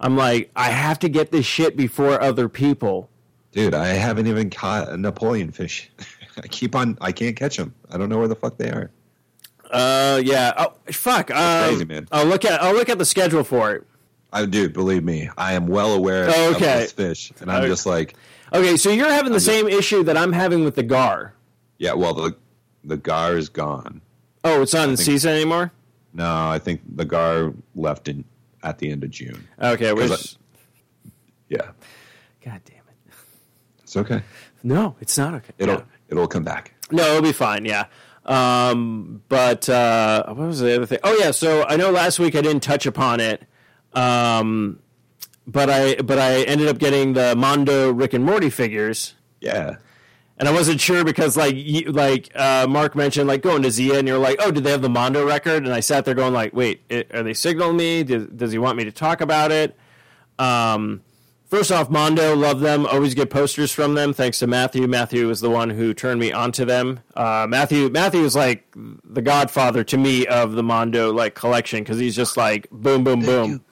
I'm 0.00 0.16
like, 0.16 0.50
I 0.54 0.68
have 0.70 0.98
to 1.00 1.08
get 1.08 1.32
this 1.32 1.46
shit 1.46 1.76
before 1.76 2.20
other 2.20 2.48
people. 2.48 3.08
Dude, 3.52 3.72
I 3.74 3.86
haven't 3.88 4.26
even 4.26 4.50
caught 4.50 4.90
a 4.90 4.96
Napoleon 4.98 5.50
fish. 5.50 5.90
I 6.36 6.46
keep 6.48 6.74
on. 6.76 6.98
I 7.00 7.10
can't 7.10 7.34
catch 7.34 7.56
them. 7.56 7.74
I 7.90 7.96
don't 7.96 8.10
know 8.10 8.18
where 8.18 8.28
the 8.28 8.36
fuck 8.36 8.58
they 8.58 8.70
are. 8.70 8.90
Uh, 9.70 10.20
yeah. 10.24 10.52
Oh, 10.56 10.74
fuck. 10.92 11.30
Um, 11.30 11.68
crazy, 11.70 11.84
man. 11.84 12.06
I'll 12.12 12.26
look 12.26 12.44
at 12.44 12.62
I'll 12.62 12.74
look 12.74 12.88
at 12.90 12.98
the 12.98 13.04
schedule 13.04 13.44
for 13.44 13.72
it. 13.74 13.86
I 14.32 14.44
do. 14.44 14.68
Believe 14.68 15.04
me, 15.04 15.30
I 15.38 15.54
am 15.54 15.66
well 15.68 15.94
aware 15.94 16.26
Oh, 16.28 16.50
of 16.50 16.56
okay. 16.56 16.80
this 16.80 16.92
fish, 16.92 17.32
and 17.40 17.50
I'm 17.50 17.60
Okay. 17.62 17.68
just 17.68 17.86
like, 17.86 18.14
Okay, 18.52 18.76
so 18.76 18.90
you're 18.90 19.10
having 19.10 19.32
the 19.32 19.36
just- 19.36 19.46
same 19.46 19.68
issue 19.68 20.02
that 20.04 20.16
I'm 20.18 20.32
having 20.32 20.64
with 20.64 20.74
the 20.74 20.82
gar. 20.82 21.32
yeah. 21.78 21.94
Well, 21.94 22.12
the 22.14 22.36
the 22.88 22.96
gar 22.96 23.36
is 23.36 23.48
gone. 23.48 24.00
Oh, 24.44 24.62
it's 24.62 24.72
not 24.74 24.88
in 24.88 24.96
think- 24.96 25.06
season 25.06 25.32
anymore. 25.32 25.72
No, 26.14 26.48
I 26.48 26.58
think 26.58 26.80
the 26.96 27.04
gar 27.04 27.52
left 27.74 28.08
in 28.08 28.24
at 28.62 28.78
the 28.78 28.90
end 28.90 29.04
of 29.04 29.10
June. 29.10 29.46
Okay, 29.60 29.92
which, 29.92 30.04
Because 30.04 30.38
Yeah, 31.48 31.70
God 32.44 32.60
damn 32.64 32.78
it. 32.88 33.14
it's 33.82 33.96
okay. 33.96 34.22
No, 34.62 34.96
it's 35.00 35.16
not 35.18 35.34
okay. 35.34 35.52
It'll 35.58 35.76
Yeah. 35.76 35.82
it'll 36.08 36.26
come 36.26 36.44
back. 36.44 36.74
No, 36.90 37.04
it'll 37.10 37.22
be 37.22 37.32
fine. 37.32 37.64
Yeah. 37.64 37.84
Um, 38.24 39.22
but 39.28 39.68
uh, 39.68 40.24
what 40.26 40.46
was 40.48 40.60
the 40.60 40.74
other 40.76 40.86
thing? 40.86 40.98
Oh 41.04 41.16
yeah, 41.18 41.30
so 41.30 41.64
I 41.66 41.76
know 41.76 41.90
last 41.90 42.18
week 42.18 42.34
I 42.34 42.40
didn't 42.40 42.62
touch 42.62 42.84
upon 42.86 43.20
it. 43.20 43.44
Um, 43.94 44.80
but 45.46 45.70
I 45.70 45.96
but 45.96 46.18
I 46.18 46.42
ended 46.42 46.68
up 46.68 46.78
getting 46.78 47.12
the 47.14 47.34
Mondo 47.36 47.90
Rick 47.92 48.12
and 48.14 48.24
Morty 48.24 48.50
figures, 48.50 49.14
Yeah, 49.40 49.76
And 50.38 50.48
I 50.48 50.52
wasn't 50.52 50.80
sure 50.80 51.04
because 51.04 51.36
like 51.36 51.54
you, 51.56 51.90
like 51.90 52.30
uh, 52.34 52.66
Mark 52.68 52.94
mentioned 52.94 53.26
like 53.26 53.42
going 53.42 53.62
to 53.62 53.70
Zia 53.70 53.98
and 53.98 54.06
you're 54.06 54.18
like 54.18 54.36
oh 54.40 54.50
did 54.50 54.64
they 54.64 54.70
have 54.70 54.82
the 54.82 54.88
Mondo 54.88 55.26
record? 55.26 55.64
And 55.64 55.72
I 55.72 55.80
sat 55.80 56.04
there 56.04 56.14
going 56.14 56.32
like 56.32 56.52
wait 56.52 56.82
it, 56.88 57.12
are 57.14 57.22
they 57.22 57.34
signaling 57.34 57.76
me? 57.76 58.04
Does, 58.04 58.26
does 58.26 58.52
he 58.52 58.58
want 58.58 58.76
me 58.76 58.84
to 58.84 58.92
talk 58.92 59.20
about 59.20 59.50
it? 59.50 59.76
Um, 60.38 61.02
first 61.46 61.72
off 61.72 61.90
Mondo 61.90 62.36
love 62.36 62.60
them. 62.60 62.86
Always 62.86 63.14
get 63.14 63.30
posters 63.30 63.72
from 63.72 63.94
them 63.94 64.12
thanks 64.12 64.38
to 64.38 64.46
Matthew. 64.46 64.86
Matthew 64.86 65.26
was 65.26 65.40
the 65.40 65.50
one 65.50 65.70
who 65.70 65.92
turned 65.92 66.20
me 66.20 66.32
onto 66.32 66.64
them. 66.64 67.00
Uh, 67.16 67.46
Matthew 67.48 67.88
Matthew 67.88 68.22
is 68.24 68.36
like 68.36 68.64
the 68.74 69.22
godfather 69.22 69.82
to 69.84 69.96
me 69.96 70.26
of 70.28 70.52
the 70.52 70.62
Mondo 70.62 71.12
like 71.12 71.34
collection 71.34 71.82
because 71.82 71.98
he's 71.98 72.14
just 72.14 72.36
like 72.36 72.68
boom 72.70 73.02
boom 73.02 73.20
boom. 73.20 73.64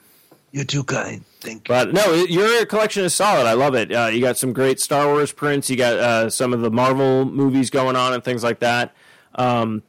You're 0.53 0.65
too 0.65 0.85
kind. 0.85 1.25
Thank 1.41 1.69
you. 1.69 1.75
but 1.75 1.93
no, 1.93 2.13
your 2.15 2.65
collection 2.67 3.05
is 3.05 3.15
solid. 3.15 3.47
I 3.47 3.53
love 3.53 3.75
it. 3.75 3.93
Uh, 3.93 4.07
you 4.07 4.21
got 4.21 4.37
some 4.37 4.53
great 4.53 4.81
Star 4.81 5.07
Wars 5.07 5.33
prints. 5.33 5.69
You 5.69 5.77
got 5.77 5.99
uh, 5.99 6.31
some 6.31 6.53
of 6.53 6.61
the 6.61 6.71
Marvel 6.71 7.25
movies 7.25 7.71
going 7.71 7.95
on 7.97 8.13
and 8.15 8.25
things 8.25 8.43
like 8.43 8.61
that. 8.61 8.95
Um, 9.35 9.83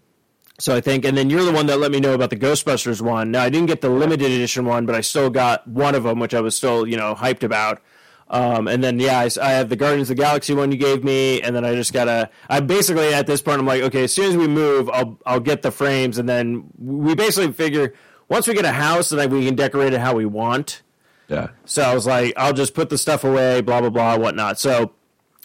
so 0.59 0.75
I 0.75 0.81
think, 0.81 1.05
and 1.05 1.15
then 1.15 1.29
you're 1.29 1.43
the 1.43 1.51
one 1.51 1.67
that 1.67 1.79
let 1.79 1.91
me 1.91 1.99
know 1.99 2.13
about 2.13 2.31
the 2.31 2.35
Ghostbusters 2.35 3.01
one. 3.01 3.31
Now 3.31 3.43
I 3.43 3.49
didn't 3.49 3.67
get 3.67 3.81
the 3.81 3.89
limited 3.89 4.31
edition 4.31 4.65
one, 4.65 4.85
but 4.85 4.95
I 4.95 5.01
still 5.01 5.29
got 5.29 5.67
one 5.67 5.95
of 5.95 6.03
them, 6.03 6.19
which 6.19 6.33
I 6.33 6.41
was 6.41 6.55
still 6.55 6.87
you 6.87 6.97
know 6.97 7.15
hyped 7.15 7.43
about. 7.43 7.81
Um, 8.29 8.67
and 8.67 8.83
then 8.83 8.99
yeah, 8.99 9.29
I 9.41 9.51
have 9.51 9.69
the 9.69 9.75
Guardians 9.75 10.09
of 10.09 10.17
the 10.17 10.21
Galaxy 10.21 10.53
one 10.53 10.71
you 10.71 10.77
gave 10.77 11.03
me, 11.03 11.41
and 11.41 11.55
then 11.55 11.63
I 11.63 11.75
just 11.75 11.93
gotta. 11.93 12.29
I 12.49 12.59
basically 12.59 13.13
at 13.13 13.27
this 13.27 13.41
point 13.41 13.59
I'm 13.59 13.65
like, 13.65 13.83
okay, 13.83 14.03
as 14.03 14.13
soon 14.13 14.25
as 14.25 14.35
we 14.35 14.47
move, 14.47 14.89
I'll 14.89 15.19
I'll 15.25 15.39
get 15.39 15.61
the 15.61 15.71
frames, 15.71 16.17
and 16.17 16.27
then 16.27 16.65
we 16.77 17.15
basically 17.15 17.53
figure 17.53 17.93
once 18.29 18.48
we 18.48 18.53
get 18.53 18.65
a 18.65 18.72
house, 18.72 19.10
then 19.10 19.29
we 19.29 19.46
can 19.46 19.55
decorate 19.55 19.93
it 19.93 20.00
how 20.00 20.15
we 20.15 20.25
want. 20.25 20.81
Yeah. 21.27 21.50
So 21.65 21.81
I 21.81 21.93
was 21.93 22.05
like, 22.05 22.34
I'll 22.38 22.53
just 22.53 22.74
put 22.74 22.89
the 22.89 22.98
stuff 22.98 23.24
away, 23.24 23.62
blah 23.62 23.81
blah 23.81 23.89
blah, 23.89 24.17
whatnot. 24.17 24.60
So, 24.60 24.93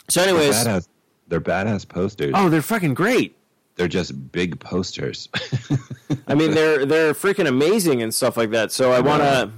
so 0.09 0.23
anyways, 0.23 0.55
Badass. 0.55 0.89
They're 1.29 1.41
badass 1.41 1.89
posters. 1.89 2.33
oh, 2.35 2.49
they're 2.51 2.61
fucking 2.63 2.95
great. 2.95 3.37
They're 3.77 3.89
just 3.89 4.33
big 4.33 4.61
posters. 4.61 5.29
I 6.27 6.35
mean, 6.35 6.51
they're 6.51 6.85
they're 6.85 7.15
freaking 7.15 7.49
amazing 7.49 8.03
and 8.03 8.13
stuff 8.15 8.37
like 8.37 8.51
that. 8.51 8.71
So 8.71 8.93
I 8.93 9.01
want 9.01 9.23
to. 9.23 9.51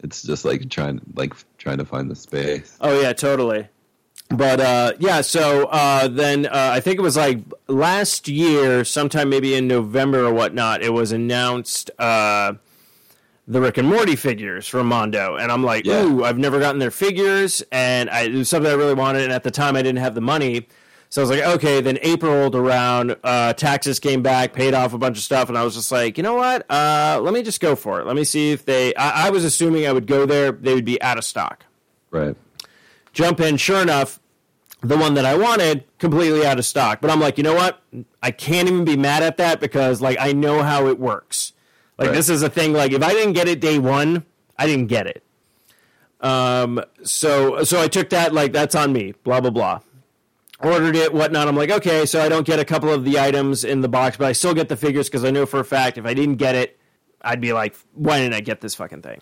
it's 0.00 0.22
just 0.22 0.44
like 0.44 0.70
trying 0.70 1.00
like 1.14 1.34
trying 1.58 1.78
to 1.78 1.84
find 1.84 2.08
the 2.10 2.14
space. 2.14 2.76
Oh 2.80 3.00
yeah, 3.00 3.12
totally. 3.12 3.68
But 4.30 4.60
uh, 4.60 4.92
yeah, 4.98 5.22
so 5.22 5.66
uh, 5.66 6.06
then 6.08 6.44
uh, 6.46 6.50
I 6.74 6.80
think 6.80 6.98
it 6.98 7.02
was 7.02 7.16
like 7.16 7.38
last 7.66 8.28
year, 8.28 8.84
sometime 8.84 9.30
maybe 9.30 9.54
in 9.54 9.66
November 9.66 10.26
or 10.26 10.32
whatnot, 10.34 10.82
it 10.82 10.92
was 10.92 11.12
announced 11.12 11.90
uh, 11.98 12.52
the 13.46 13.60
Rick 13.60 13.78
and 13.78 13.88
Morty 13.88 14.16
figures 14.16 14.66
from 14.68 14.86
Mondo, 14.88 15.36
and 15.36 15.50
I'm 15.50 15.64
like, 15.64 15.86
Yeah. 15.86 16.02
ooh, 16.04 16.24
I've 16.24 16.36
never 16.36 16.58
gotten 16.60 16.78
their 16.78 16.90
figures, 16.90 17.62
and 17.72 18.10
I, 18.10 18.24
it 18.24 18.34
was 18.34 18.50
something 18.50 18.70
I 18.70 18.74
really 18.74 18.92
wanted, 18.92 19.22
and 19.22 19.32
at 19.32 19.44
the 19.44 19.50
time 19.50 19.76
I 19.76 19.82
didn't 19.82 20.00
have 20.00 20.14
the 20.14 20.20
money. 20.20 20.68
So 21.10 21.22
I 21.22 21.26
was 21.26 21.30
like, 21.30 21.48
okay. 21.56 21.80
Then 21.80 21.98
April 22.02 22.30
rolled 22.34 22.54
around, 22.54 23.16
uh, 23.24 23.54
taxes 23.54 23.98
came 23.98 24.22
back, 24.22 24.52
paid 24.52 24.74
off 24.74 24.92
a 24.92 24.98
bunch 24.98 25.16
of 25.16 25.22
stuff, 25.24 25.48
and 25.48 25.56
I 25.56 25.64
was 25.64 25.74
just 25.74 25.90
like, 25.90 26.18
you 26.18 26.22
know 26.22 26.34
what? 26.34 26.70
Uh, 26.70 27.18
let 27.22 27.32
me 27.32 27.42
just 27.42 27.60
go 27.62 27.74
for 27.76 27.98
it. 27.98 28.06
Let 28.06 28.14
me 28.14 28.24
see 28.24 28.50
if 28.50 28.66
they. 28.66 28.94
I, 28.94 29.28
I 29.28 29.30
was 29.30 29.42
assuming 29.42 29.86
I 29.86 29.92
would 29.92 30.06
go 30.06 30.26
there, 30.26 30.52
they 30.52 30.74
would 30.74 30.84
be 30.84 31.00
out 31.00 31.16
of 31.16 31.24
stock 31.24 31.64
Right. 32.10 32.36
Jump 33.18 33.40
in. 33.40 33.56
Sure 33.56 33.82
enough, 33.82 34.20
the 34.80 34.96
one 34.96 35.14
that 35.14 35.24
I 35.24 35.36
wanted 35.36 35.84
completely 35.98 36.46
out 36.46 36.58
of 36.58 36.64
stock. 36.64 37.00
But 37.00 37.10
I'm 37.10 37.18
like, 37.20 37.36
you 37.36 37.42
know 37.42 37.54
what? 37.54 37.82
I 38.22 38.30
can't 38.30 38.68
even 38.68 38.84
be 38.84 38.96
mad 38.96 39.24
at 39.24 39.36
that 39.38 39.58
because 39.60 40.00
like 40.00 40.16
I 40.20 40.32
know 40.32 40.62
how 40.62 40.86
it 40.86 40.98
works. 41.00 41.52
Like 41.98 42.08
Right. 42.08 42.14
this 42.14 42.28
is 42.28 42.42
a 42.42 42.48
thing. 42.48 42.72
Like 42.72 42.92
if 42.92 43.02
I 43.02 43.10
didn't 43.12 43.32
get 43.32 43.48
it 43.48 43.60
day 43.60 43.80
one, 43.80 44.24
I 44.56 44.66
didn't 44.66 44.86
get 44.86 45.06
it. 45.08 45.22
Um. 46.20 46.80
So 47.02 47.64
so 47.64 47.80
I 47.80 47.88
took 47.88 48.10
that 48.10 48.32
like 48.32 48.52
that's 48.52 48.74
on 48.74 48.92
me. 48.92 49.14
Blah 49.24 49.40
blah 49.40 49.50
blah. 49.50 49.80
Ordered 50.60 50.96
it, 50.96 51.14
whatnot. 51.14 51.46
I'm 51.46 51.54
like, 51.54 51.70
okay, 51.70 52.04
so 52.04 52.20
I 52.20 52.28
don't 52.28 52.44
get 52.44 52.58
a 52.58 52.64
couple 52.64 52.92
of 52.92 53.04
the 53.04 53.20
items 53.20 53.62
in 53.62 53.80
the 53.80 53.88
box, 53.88 54.16
but 54.16 54.26
I 54.26 54.32
still 54.32 54.54
get 54.54 54.68
the 54.68 54.76
figures 54.76 55.08
because 55.08 55.24
I 55.24 55.30
know 55.30 55.46
for 55.46 55.60
a 55.60 55.64
fact 55.64 55.98
if 55.98 56.04
I 56.04 56.14
didn't 56.14 56.34
get 56.34 56.56
it, 56.56 56.76
I'd 57.22 57.40
be 57.40 57.52
like, 57.52 57.76
why 57.94 58.18
didn't 58.18 58.34
I 58.34 58.40
get 58.40 58.60
this 58.60 58.74
fucking 58.74 59.02
thing? 59.02 59.20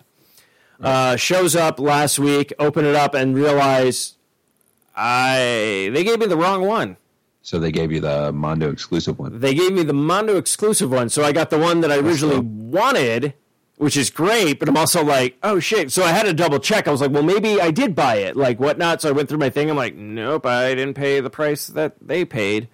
Uh, 0.81 1.15
shows 1.15 1.55
up 1.55 1.79
last 1.79 2.19
week, 2.19 2.53
open 2.59 2.85
it 2.85 2.95
up, 2.95 3.13
and 3.15 3.35
realize 3.35 4.13
I 4.95 5.89
they 5.93 6.03
gave 6.03 6.19
me 6.19 6.25
the 6.27 6.37
wrong 6.37 6.65
one. 6.65 6.97
So 7.41 7.59
they 7.59 7.71
gave 7.71 7.91
you 7.91 8.01
the 8.01 8.31
Mondo 8.33 8.69
exclusive 8.69 9.17
one. 9.17 9.39
They 9.39 9.53
gave 9.53 9.71
me 9.71 9.83
the 9.83 9.93
Mondo 9.93 10.35
exclusive 10.37 10.91
one, 10.91 11.09
so 11.09 11.23
I 11.23 11.31
got 11.31 11.49
the 11.49 11.57
one 11.57 11.81
that 11.81 11.91
I 11.91 11.97
originally 11.97 12.39
wanted, 12.39 13.33
which 13.77 13.95
is 13.95 14.09
great. 14.09 14.59
But 14.59 14.67
I'm 14.67 14.77
also 14.77 15.03
like, 15.03 15.37
oh 15.43 15.59
shit! 15.59 15.91
So 15.91 16.03
I 16.03 16.09
had 16.09 16.23
to 16.23 16.33
double 16.33 16.59
check. 16.59 16.87
I 16.87 16.91
was 16.91 17.01
like, 17.01 17.11
well, 17.11 17.23
maybe 17.23 17.61
I 17.61 17.71
did 17.71 17.95
buy 17.95 18.15
it, 18.15 18.35
like 18.35 18.59
whatnot. 18.59 19.01
So 19.01 19.09
I 19.09 19.13
went 19.13 19.29
through 19.29 19.37
my 19.37 19.49
thing. 19.49 19.69
I'm 19.69 19.77
like, 19.77 19.95
nope, 19.95 20.45
I 20.45 20.75
didn't 20.75 20.95
pay 20.95 21.21
the 21.21 21.29
price 21.29 21.67
that 21.67 21.95
they 22.01 22.25
paid. 22.25 22.67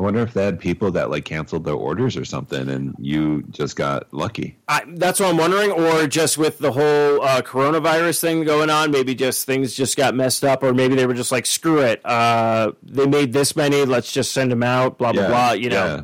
I 0.00 0.02
wonder 0.02 0.20
if 0.20 0.32
they 0.32 0.46
had 0.46 0.58
people 0.58 0.92
that 0.92 1.10
like 1.10 1.26
canceled 1.26 1.64
their 1.64 1.74
orders 1.74 2.16
or 2.16 2.24
something, 2.24 2.70
and 2.70 2.94
you 2.98 3.42
just 3.50 3.76
got 3.76 4.10
lucky. 4.14 4.56
I, 4.66 4.82
that's 4.94 5.20
what 5.20 5.28
I'm 5.28 5.36
wondering, 5.36 5.72
or 5.72 6.06
just 6.06 6.38
with 6.38 6.56
the 6.56 6.72
whole 6.72 7.20
uh, 7.20 7.42
coronavirus 7.42 8.18
thing 8.18 8.44
going 8.44 8.70
on, 8.70 8.92
maybe 8.92 9.14
just 9.14 9.44
things 9.44 9.74
just 9.74 9.98
got 9.98 10.14
messed 10.14 10.42
up, 10.42 10.62
or 10.62 10.72
maybe 10.72 10.94
they 10.94 11.04
were 11.04 11.12
just 11.12 11.30
like, 11.30 11.44
screw 11.44 11.80
it, 11.80 12.00
uh, 12.06 12.72
they 12.82 13.06
made 13.06 13.34
this 13.34 13.54
many, 13.54 13.84
let's 13.84 14.10
just 14.10 14.32
send 14.32 14.50
them 14.50 14.62
out, 14.62 14.96
blah 14.96 15.12
blah 15.12 15.28
blah. 15.28 15.52
You 15.52 15.68
know, 15.68 15.84
yeah. 15.84 16.02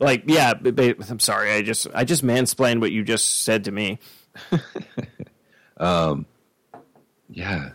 like 0.00 0.24
yeah. 0.26 0.54
But, 0.54 0.74
but- 0.74 1.08
I'm 1.08 1.20
sorry, 1.20 1.52
I 1.52 1.62
just 1.62 1.86
I 1.94 2.02
just 2.02 2.24
mansplained 2.24 2.80
what 2.80 2.90
you 2.90 3.04
just 3.04 3.44
said 3.44 3.62
to 3.66 3.70
me. 3.70 4.00
um, 5.76 6.26
yeah. 7.30 7.70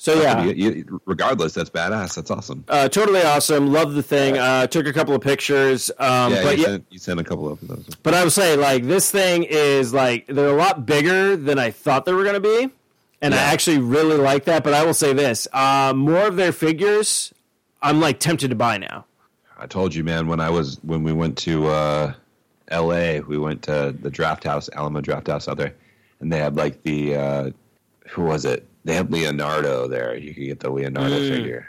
So 0.00 0.14
yeah, 0.22 0.44
You- 0.44 0.52
you- 0.70 1.00
regardless, 1.06 1.54
that's 1.54 1.70
badass. 1.70 2.14
That's 2.14 2.30
awesome. 2.30 2.64
uh, 2.68 2.88
totally 2.88 3.20
awesome. 3.22 3.72
Love 3.72 3.94
the 3.94 4.02
thing. 4.02 4.38
Uh, 4.38 4.68
took 4.68 4.86
a 4.86 4.92
couple 4.92 5.12
of 5.12 5.20
pictures. 5.20 5.90
Um, 5.98 6.32
yeah, 6.32 6.42
but 6.44 6.56
you, 6.56 6.62
yeah, 6.62 6.68
Sent, 6.68 6.86
you 6.90 6.98
sent 7.00 7.18
a 7.20 7.24
couple 7.24 7.50
of 7.50 7.58
those. 7.66 7.84
But 8.04 8.14
I 8.14 8.22
would 8.22 8.32
say 8.32 8.54
like 8.56 8.84
this 8.84 9.10
thing 9.10 9.42
is 9.42 9.92
like 9.92 10.26
they're 10.28 10.48
a 10.50 10.52
lot 10.52 10.86
bigger 10.86 11.36
than 11.36 11.58
I 11.58 11.72
thought 11.72 12.04
they 12.04 12.12
were 12.12 12.22
going 12.22 12.40
to 12.40 12.40
be, 12.40 12.70
and 13.20 13.34
I 13.34 13.38
actually 13.38 13.78
really 13.78 14.16
like 14.16 14.44
that. 14.44 14.62
But 14.62 14.72
I 14.72 14.84
will 14.84 14.94
say 14.94 15.12
this: 15.12 15.48
uh, 15.52 15.92
more 15.96 16.28
of 16.28 16.36
their 16.36 16.52
figures, 16.52 17.34
I'm 17.82 18.00
like 18.00 18.20
tempted 18.20 18.50
to 18.50 18.56
buy 18.56 18.78
now. 18.78 19.04
I 19.58 19.66
told 19.66 19.96
you, 19.96 20.04
man. 20.04 20.28
When 20.28 20.38
I 20.38 20.50
was 20.50 20.78
when 20.84 21.02
we 21.02 21.12
went 21.12 21.36
to 21.38 21.66
uh, 21.66 22.12
L.A., 22.68 23.18
we 23.18 23.36
went 23.36 23.62
to 23.62 23.92
the 24.00 24.12
Drafthouse, 24.12 24.68
Alamo 24.74 25.00
Drafthouse 25.00 25.48
out 25.48 25.56
there, 25.56 25.74
and 26.20 26.32
they 26.32 26.38
had 26.38 26.54
like 26.54 26.84
the 26.84 27.16
uh, 27.16 27.50
who 28.10 28.22
was 28.22 28.44
it? 28.44 28.64
They 28.84 28.94
had 28.94 29.12
Leonardo 29.12 29.86
there. 29.88 30.16
You 30.16 30.34
could 30.34 30.44
get 30.44 30.60
the 30.60 30.70
Leonardo 30.70 31.18
Mm. 31.18 31.28
figure, 31.28 31.68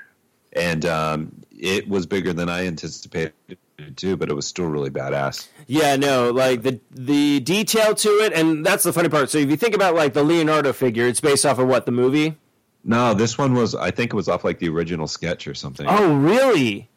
and 0.53 0.85
um, 0.85 1.31
it 1.57 1.87
was 1.89 2.05
bigger 2.05 2.33
than 2.33 2.49
I 2.49 2.65
anticipated 2.67 3.33
too. 3.95 4.15
But 4.15 4.29
it 4.29 4.33
was 4.35 4.47
still 4.47 4.67
really 4.67 4.89
badass. 4.89 5.47
Yeah, 5.67 5.95
no, 5.95 6.31
like 6.31 6.61
the 6.61 6.79
the 6.91 7.39
detail 7.41 7.93
to 7.95 8.09
it, 8.09 8.33
and 8.33 8.65
that's 8.65 8.83
the 8.83 8.93
funny 8.93 9.09
part. 9.09 9.29
So 9.29 9.37
if 9.37 9.49
you 9.49 9.57
think 9.57 9.75
about 9.75 9.95
like 9.95 10.13
the 10.13 10.23
Leonardo 10.23 10.71
figure, 10.73 11.07
it's 11.07 11.21
based 11.21 11.45
off 11.45 11.59
of 11.59 11.67
what 11.67 11.85
the 11.85 11.91
movie. 11.91 12.37
No, 12.85 13.13
this 13.13 13.37
one 13.37 13.53
was. 13.53 13.75
I 13.75 13.91
think 13.91 14.13
it 14.13 14.15
was 14.15 14.29
off 14.29 14.43
like 14.45 14.59
the 14.59 14.69
original 14.69 15.07
sketch 15.07 15.47
or 15.47 15.53
something. 15.53 15.85
Oh, 15.89 16.15
really? 16.15 16.89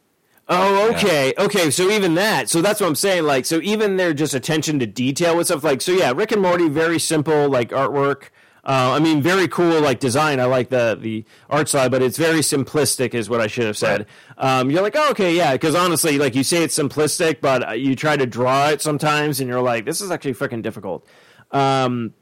Oh, 0.49 0.91
okay, 0.93 1.33
okay. 1.39 1.71
So 1.71 1.89
even 1.91 2.15
that, 2.17 2.49
so 2.49 2.61
that's 2.63 2.81
what 2.81 2.87
I'm 2.87 2.95
saying. 2.95 3.25
Like, 3.25 3.47
so 3.47 3.61
even 3.63 3.97
their 3.97 4.13
just 4.13 4.35
attention 4.35 4.79
to 4.81 4.87
detail 4.87 5.37
with 5.37 5.47
stuff, 5.47 5.65
like, 5.65 5.81
so 5.81 5.93
yeah, 5.93 6.13
Rick 6.15 6.33
and 6.33 6.43
Morty, 6.43 6.69
very 6.69 6.99
simple, 6.99 7.49
like 7.49 7.71
artwork. 7.71 8.25
Uh, 8.65 8.93
I 8.93 9.01
mean, 9.01 9.21
very 9.21 9.49
cool, 9.49 9.81
like 9.81 9.99
design. 9.99 10.39
I 10.39 10.45
like 10.45 10.69
the 10.69 10.97
the 11.01 11.25
art 11.51 11.69
style, 11.69 11.89
but 11.89 12.01
it's 12.01 12.17
very 12.17 12.41
simplistic, 12.41 13.13
is 13.13 13.29
what 13.29 13.41
I 13.41 13.49
should 13.49 13.65
have 13.65 13.77
said. 13.77 14.07
Um, 14.39 14.71
you're 14.71 14.83
like, 14.83 14.95
oh, 14.95 15.11
okay, 15.11 15.35
yeah, 15.35 15.53
because 15.53 15.75
honestly, 15.75 16.17
like 16.17 16.37
you 16.37 16.45
say, 16.45 16.63
it's 16.63 16.79
simplistic, 16.79 17.41
but 17.41 17.69
uh, 17.69 17.73
you 17.73 17.97
try 17.97 18.17
to 18.17 18.25
draw 18.25 18.69
it 18.69 18.81
sometimes, 18.81 19.41
and 19.41 19.49
you're 19.49 19.61
like, 19.61 19.85
this 19.85 20.01
is 20.01 20.13
actually 20.13 20.35
freaking 20.35 20.63
difficult. 20.63 21.05
Um, 21.51 22.15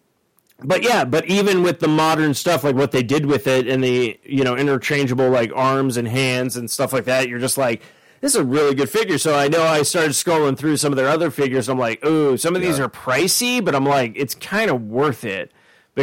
but 0.65 0.83
yeah, 0.83 1.05
but 1.05 1.27
even 1.27 1.63
with 1.63 1.81
the 1.81 1.89
Mondo 1.89 2.33
stuff, 2.33 2.65
like 2.65 2.75
what 2.75 2.93
they 2.93 3.03
did 3.03 3.27
with 3.27 3.47
it 3.47 3.69
and 3.69 3.85
the 3.85 4.19
you 4.25 4.43
know 4.43 4.57
interchangeable 4.57 5.29
like 5.29 5.53
arms 5.55 5.99
and 5.99 6.09
hands 6.09 6.57
and 6.57 6.71
stuff 6.71 6.95
like 6.95 7.05
that, 7.05 7.29
you're 7.29 7.39
just 7.39 7.59
like, 7.59 7.83
this 8.23 8.35
is 8.35 8.41
a 8.41 8.45
really 8.45 8.75
good 8.75 8.89
figure. 8.89 9.19
So 9.19 9.35
I 9.35 9.49
know 9.49 9.63
I 9.63 9.83
started 9.83 10.13
scrolling 10.13 10.57
through 10.57 10.79
some 10.79 10.91
of 10.91 10.97
their 10.97 11.09
other 11.09 11.31
figures. 11.31 11.69
I'm 11.69 11.79
like, 11.79 12.03
ooh, 12.03 12.39
some 12.39 12.57
of 12.57 12.63
these 12.63 12.81
are 12.81 12.89
pricey, 12.89 13.63
but 13.63 13.75
I'm 13.75 13.85
like, 13.85 14.15
it's 14.17 14.35
kind 14.35 14.71
of 14.71 14.83
worth 14.83 15.23
it 15.25 15.53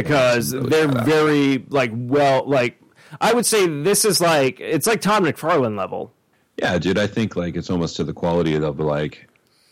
because 0.02 0.54
really 0.54 0.70
they're 0.70 0.88
very 0.88 1.64
like 1.68 1.90
well 1.94 2.44
like. 2.46 2.80
I 3.20 3.32
would 3.32 3.46
say 3.46 3.66
this 3.66 4.04
is 4.04 4.20
like 4.20 4.60
it's 4.60 4.86
like 4.86 5.00
Todd 5.00 5.22
McFarlane 5.22 5.78
level. 5.78 6.12
Yeah, 6.58 6.76
dude, 6.78 6.98
I 6.98 7.06
think 7.06 7.36
like 7.36 7.56
it's 7.56 7.70
almost 7.70 7.96
to 7.96 8.04
the 8.04 8.12
quality 8.12 8.54
of 8.54 8.78
like 8.80 9.28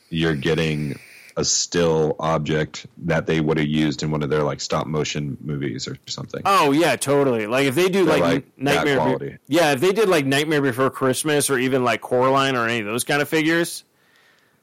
you're 0.08 0.36
getting 0.36 0.98
a 1.36 1.44
still 1.44 2.16
object 2.18 2.86
that 2.96 3.26
they 3.26 3.40
would 3.40 3.58
have 3.58 3.66
used 3.66 4.02
in 4.02 4.10
one 4.10 4.22
of 4.22 4.30
their 4.30 4.42
like 4.42 4.60
stop 4.60 4.86
motion 4.86 5.36
movies 5.40 5.86
or 5.86 5.98
something. 6.06 6.40
Oh 6.46 6.72
yeah, 6.72 6.96
totally. 6.96 7.46
Like 7.46 7.66
if 7.66 7.74
they 7.74 7.88
do 7.88 8.04
like, 8.04 8.22
like 8.22 8.58
Nightmare, 8.58 8.96
quality. 8.96 9.36
yeah, 9.46 9.72
if 9.72 9.80
they 9.80 9.92
did 9.92 10.08
like 10.08 10.24
Nightmare 10.24 10.62
Before 10.62 10.88
Christmas 10.88 11.50
or 11.50 11.58
even 11.58 11.84
like 11.84 12.00
Coraline 12.00 12.56
or 12.56 12.66
any 12.66 12.80
of 12.80 12.86
those 12.86 13.04
kind 13.04 13.20
of 13.20 13.28
figures. 13.28 13.84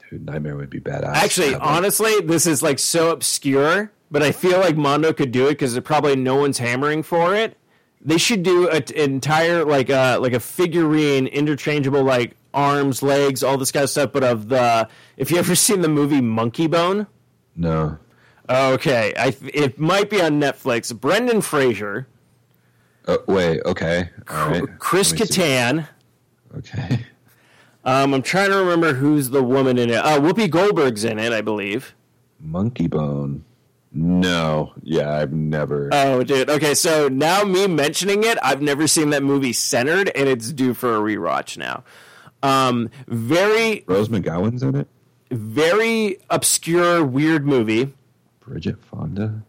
Dude, 0.10 0.25
Nightmare 0.25 0.55
would 0.55 0.72
be 0.72 0.79
badass. 0.79 1.13
Actually, 1.13 1.55
honestly, 1.55 2.22
this 2.22 2.48
is 2.48 2.63
like 2.63 2.79
so 2.79 3.12
obscure, 3.12 3.91
but 4.13 4.22
I 4.24 4.32
feel 4.32 4.60
like 4.60 4.77
Mondo 4.77 5.12
could 5.12 5.32
do 5.34 5.48
it 5.48 5.53
because 5.60 5.77
probably 5.82 6.15
no 6.15 6.36
one's 6.36 6.60
hammering 6.60 7.01
for 7.03 7.34
it. 7.36 7.58
they 8.00 8.17
should 8.20 8.43
do 8.43 8.70
a, 8.70 8.75
an 8.77 8.84
entire 8.96 9.65
like 9.65 9.89
a 9.89 10.17
like 10.22 10.34
a 10.34 10.39
figurine, 10.39 11.27
interchangeable 11.27 12.03
like 12.03 12.36
arms, 12.53 13.01
legs, 13.01 13.41
all 13.43 13.58
this 13.58 13.72
kind 13.72 13.84
of 13.84 13.89
stuff. 13.89 14.12
But 14.13 14.24
of 14.24 14.50
the, 14.50 14.88
if 15.17 15.32
you 15.32 15.38
ever 15.38 15.55
seen 15.67 15.82
the 15.82 15.89
movie 15.89 16.22
Monkeybone, 16.22 17.08
No. 17.55 17.98
okay, 18.50 19.13
I 19.17 19.36
it 19.53 19.79
might 19.79 20.10
be 20.10 20.22
on 20.22 20.39
Netflix. 20.39 20.93
Brendan 20.98 21.41
Fraser, 21.41 22.08
Oh, 23.08 23.17
wait. 23.27 23.60
Okay. 23.65 24.10
All 24.29 24.48
right. 24.50 24.63
Chris 24.79 25.10
see. 25.10 25.17
Kattan. 25.17 25.88
Okay. 26.58 27.05
Um, 27.84 28.13
I'm 28.13 28.22
trying 28.22 28.50
to 28.51 28.55
remember 28.58 28.93
who's 28.93 29.32
the 29.32 29.43
woman 29.43 29.77
in 29.77 29.89
it. 29.89 29.96
Uh, 29.98 30.20
Whoopi 30.22 30.50
Goldberg's 30.50 31.03
in 31.03 31.20
it, 31.20 31.34
I 31.34 31.41
believe. 31.41 31.96
Monkeybone. 32.46 33.41
No. 33.93 34.73
Yeah, 34.81 35.13
I've 35.13 35.31
never. 35.31 35.89
Oh, 35.91 36.23
dude. 36.23 36.50
Okay, 36.50 36.73
so 36.73 37.07
now 37.07 37.43
me 37.43 37.67
mentioning 37.67 38.23
it, 38.23 38.38
I've 38.41 38.62
never 38.62 38.88
seen 38.88 39.12
that 39.12 39.21
movie 39.23 39.53
centered, 39.53 40.09
and 40.15 40.27
it's 40.27 40.51
due 40.51 40.73
for 40.73 40.95
a 40.95 41.00
rewatch 41.00 41.57
now. 41.57 41.83
Um, 42.41 42.89
very, 43.07 43.83
Rose 43.88 44.09
McGowan's 44.09 44.63
in 44.63 44.75
it. 44.75 44.88
very 45.31 46.17
obscure, 46.29 47.05
weird 47.05 47.45
movie. 47.45 47.93
Bridget 48.39 48.83
Fonda. 48.83 49.43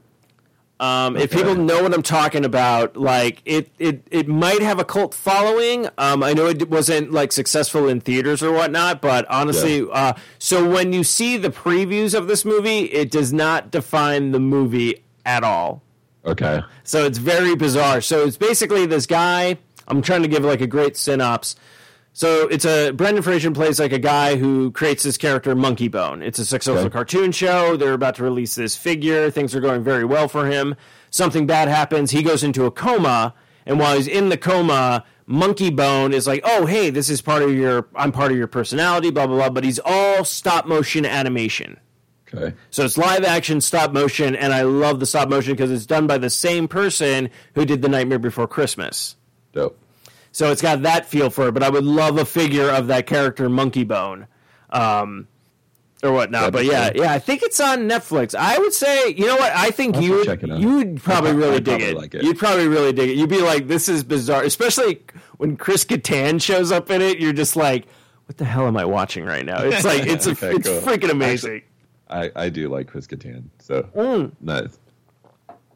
Um, 0.81 1.17
If 1.17 1.31
people 1.31 1.55
know 1.55 1.83
what 1.83 1.95
I'm 1.95 2.03
talking 2.03 2.45
about, 2.45 2.97
like 2.97 3.41
it, 3.45 3.71
it, 3.79 4.07
it 4.11 4.29
might 4.29 4.61
have 4.61 4.81
a 4.81 4.85
cult 4.85 5.15
following. 5.15 5.89
Um, 5.99 6.23
I 6.23 6.33
know 6.33 6.47
it 6.47 6.69
wasn't 6.69 7.13
like 7.13 7.33
successful 7.33 7.89
in 7.89 8.01
theaters 8.01 8.43
or 8.43 8.51
whatnot, 8.53 9.01
but 9.01 9.25
honestly, 9.31 9.87
uh, 9.91 10.15
so 10.39 10.69
when 10.69 10.93
you 10.93 11.05
see 11.05 11.37
the 11.37 11.51
previews 11.51 12.13
of 12.13 12.27
this 12.27 12.45
movie, 12.45 12.81
it 12.81 13.11
does 13.11 13.33
not 13.33 13.71
define 13.71 14.33
the 14.33 14.41
movie 14.41 15.05
at 15.25 15.45
all. 15.45 15.83
Okay. 16.27 16.61
So 16.83 17.05
it's 17.05 17.19
very 17.19 17.55
bizarre. 17.55 18.01
So 18.01 18.27
it's 18.27 18.37
basically 18.37 18.87
this 18.87 19.07
guy. 19.07 19.59
I'm 19.87 20.03
trying 20.03 20.23
to 20.23 20.29
give 20.29 20.43
like 20.45 20.61
a 20.61 20.67
great 20.67 20.97
synopsis. 20.97 21.57
So 22.17 22.47
it's 22.47 22.65
a 22.65 22.93
Brendan 22.93 23.25
Fraser 23.25 23.51
plays 23.51 23.81
like 23.81 23.93
a 23.93 23.99
guy 23.99 24.37
who 24.37 24.71
creates 24.71 25.03
this 25.03 25.17
character 25.19 25.55
Monkeybone. 25.57 26.23
It's 26.23 26.39
a 26.39 26.47
successful 26.47 26.85
Okay. 26.87 26.93
cartoon 26.93 27.33
show. 27.33 27.77
They're 27.77 27.93
about 27.93 28.15
to 28.17 28.23
release 28.23 28.55
this 28.55 28.77
figure. 28.77 29.33
Things 29.33 29.53
are 29.55 29.61
going 29.61 29.83
very 29.83 30.05
well 30.05 30.29
for 30.29 30.47
him. 30.47 30.77
Something 31.11 31.45
bad 31.45 31.67
happens. 31.67 32.13
He 32.13 32.23
goes 32.23 32.45
into 32.45 32.67
a 32.67 32.71
coma, 32.71 33.35
and 33.67 33.81
while 33.81 33.97
he's 33.97 34.07
in 34.07 34.29
the 34.29 34.37
coma, 34.37 35.05
Monkeybone 35.29 36.13
is 36.13 36.27
like, 36.29 36.41
"Oh, 36.45 36.67
hey, 36.67 36.91
this 36.91 37.11
is 37.11 37.21
part 37.21 37.43
of 37.43 37.53
your. 37.53 37.87
I'm 37.97 38.13
part 38.13 38.31
of 38.31 38.39
your 38.39 38.47
personality." 38.47 39.11
Blah 39.11 39.27
blah 39.27 39.37
blah. 39.37 39.51
But 39.51 39.65
he's 39.65 39.81
all 39.85 40.25
stop 40.25 40.67
motion 40.67 41.05
animation. 41.05 41.79
Okay. 42.33 42.55
So 42.71 42.85
it's 42.85 42.97
live 42.97 43.25
action 43.25 43.61
stop 43.61 43.93
motion, 43.93 44.37
and 44.37 44.53
I 44.53 44.63
love 44.63 45.01
the 45.01 45.07
stop 45.07 45.29
motion 45.29 45.55
because 45.55 45.71
it's 45.73 45.87
done 45.87 46.07
by 46.07 46.19
the 46.19 46.31
same 46.31 46.69
person 46.69 47.29
who 47.57 47.65
did 47.65 47.83
The 47.83 47.89
Nightmare 47.89 48.19
Before 48.21 48.47
Christmas. 48.47 49.17
Dope. 49.53 49.79
So 50.35 50.51
it's 50.51 50.61
got 50.61 50.83
that 50.83 51.07
feel 51.07 51.31
for 51.31 51.47
it. 51.47 51.53
But 51.53 51.63
I 51.63 51.69
would 51.71 51.85
love 51.85 52.19
a 52.19 52.25
figure 52.25 52.69
of 52.69 52.89
that 52.89 53.07
character, 53.07 53.49
Monkeybone, 53.49 54.27
um, 54.71 55.29
or 56.03 56.11
whatnot. 56.13 56.53
That'd 56.53 56.53
But 56.55 56.65
yeah, 56.65 56.91
cool. 56.91 57.03
yeah, 57.05 57.13
I 57.13 57.21
think 57.21 57.45
it's 57.45 57.61
on 57.61 57.89
Netflix. 57.89 58.35
I 58.35 58.59
would 58.59 58.73
say, 58.73 59.11
you 59.11 59.27
know 59.27 59.37
what? 59.37 59.53
I 59.55 59.71
think 59.71 60.01
you 60.01 60.11
would, 60.11 60.27
check 60.27 60.43
it 60.43 60.51
out. 60.51 60.59
you 60.59 60.75
would 60.77 61.01
probably 61.01 61.31
I'd- 61.31 61.39
really 61.39 61.57
I'd 61.59 61.65
dig 61.65 61.73
probably 61.79 61.87
it. 61.91 61.97
like 61.97 62.15
it. 62.17 62.25
You'd 62.25 62.39
probably 62.39 62.67
really 62.67 62.93
dig 62.93 63.11
it. 63.11 63.17
You'd 63.17 63.31
be 63.31 63.43
like, 63.43 63.69
"This 63.69 63.89
is 63.89 64.03
bizarre," 64.03 64.43
especially 64.43 65.03
when 65.39 65.57
Chris 65.57 65.85
Kattan 65.85 66.43
shows 66.43 66.73
up 66.73 66.91
in 66.91 67.01
it. 67.01 67.21
You're 67.21 67.33
just 67.33 67.55
like, 67.55 67.87
"What 68.27 68.37
the 68.37 68.45
hell 68.45 68.67
am 68.67 68.77
I 68.77 68.85
watching 68.85 69.25
right 69.25 69.47
now?" 69.47 69.63
It's 69.63 69.85
like 69.85 70.05
it's 70.05 70.27
a, 70.27 70.33
Okay, 70.33 70.51
it's 70.57 70.69
cool. 70.69 70.81
freaking 70.81 71.11
amazing. 71.11 71.63
I, 72.11 72.31
I 72.35 72.49
do 72.49 72.69
like 72.69 72.89
Chris 72.89 73.07
Kattan, 73.07 73.45
so 73.61 73.85
Mm. 73.97 74.33
nice. 74.41 74.77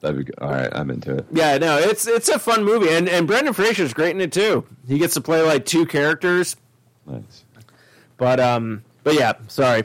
That'd 0.01 0.19
be 0.19 0.25
good. 0.25 0.39
All 0.41 0.51
right, 0.51 0.69
I'm 0.73 0.91
into 0.91 1.17
it. 1.17 1.27
Yeah, 1.33 1.59
no, 1.59 1.79
it's 1.79 2.07
it's 2.07 2.29
a 2.29 2.39
fun 2.39 2.65
movie, 2.65 2.89
and 2.91 3.09
and 3.09 3.27
Brendan 3.27 3.53
Fraser's 3.55 3.93
great 3.93 4.15
in 4.15 4.21
it 4.21 4.33
too. 4.33 4.65
He 4.87 4.99
gets 4.99 5.15
to 5.15 5.21
play 5.21 5.43
like 5.43 5.65
two 5.67 5.87
characters, 5.87 6.57
Nice. 7.07 7.45
but 8.17 8.39
um, 8.41 8.85
but 9.03 9.15
yeah, 9.15 9.33
sorry, 9.49 9.85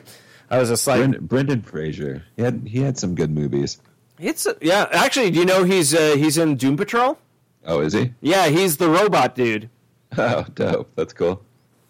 I 0.51 0.59
was 0.59 0.69
just 0.69 0.85
like, 0.85 0.99
Brendan, 0.99 1.25
Brendan 1.25 1.61
Fraser. 1.63 2.23
He 2.35 2.43
had 2.43 2.67
he 2.67 2.79
had 2.81 2.97
some 2.97 3.15
good 3.15 3.31
movies. 3.31 3.79
it's 4.19 4.45
yeah. 4.61 4.87
Actually, 4.91 5.31
do 5.31 5.39
you 5.39 5.45
know 5.45 5.63
he's 5.63 5.93
uh, 5.95 6.15
he's 6.15 6.37
in 6.37 6.57
Doom 6.57 6.77
Patrol? 6.77 7.17
Oh, 7.65 7.79
is 7.79 7.93
he? 7.93 8.13
Yeah, 8.21 8.49
he's 8.49 8.77
the 8.77 8.89
robot 8.89 9.35
dude. 9.35 9.69
Oh, 10.15 10.45
dope. 10.53 10.91
That's 10.95 11.11
cool. 11.11 11.41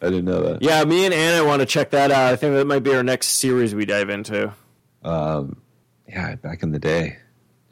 I 0.02 0.06
didn't 0.06 0.24
know 0.24 0.42
that. 0.44 0.62
Yeah, 0.62 0.86
me 0.86 1.04
and 1.04 1.14
Anna 1.14 1.46
want 1.46 1.60
to 1.60 1.66
check 1.66 1.90
that 1.90 2.10
out. 2.10 2.32
I 2.32 2.38
think 2.38 2.54
that 2.56 2.66
might 2.66 2.80
be 2.84 2.94
our 2.96 3.04
next 3.04 3.28
series 3.28 3.76
we 3.76 3.86
dive 3.86 4.10
into. 4.10 4.54
Um, 5.04 5.62
yeah, 6.08 6.36
back 6.36 6.64
in 6.64 6.72
the 6.72 6.80
day, 6.80 7.18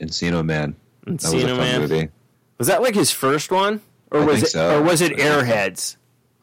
Encino 0.02 0.44
Man. 0.46 0.76
That 1.06 1.12
was 1.14 1.24
a 1.34 1.38
Encino 1.38 1.48
fun 1.50 1.58
Man. 1.58 1.82
movie. 1.82 2.10
Was 2.58 2.68
that 2.68 2.82
like 2.82 2.96
his 2.96 3.12
first 3.12 3.52
one, 3.52 3.82
or 4.12 4.22
I 4.22 4.26
was 4.26 4.36
think 4.36 4.46
it 4.48 4.50
so. 4.52 4.78
or 4.78 4.82
was 4.84 5.02
it 5.02 5.14
I. 5.14 5.16
Airheads? 5.24 5.96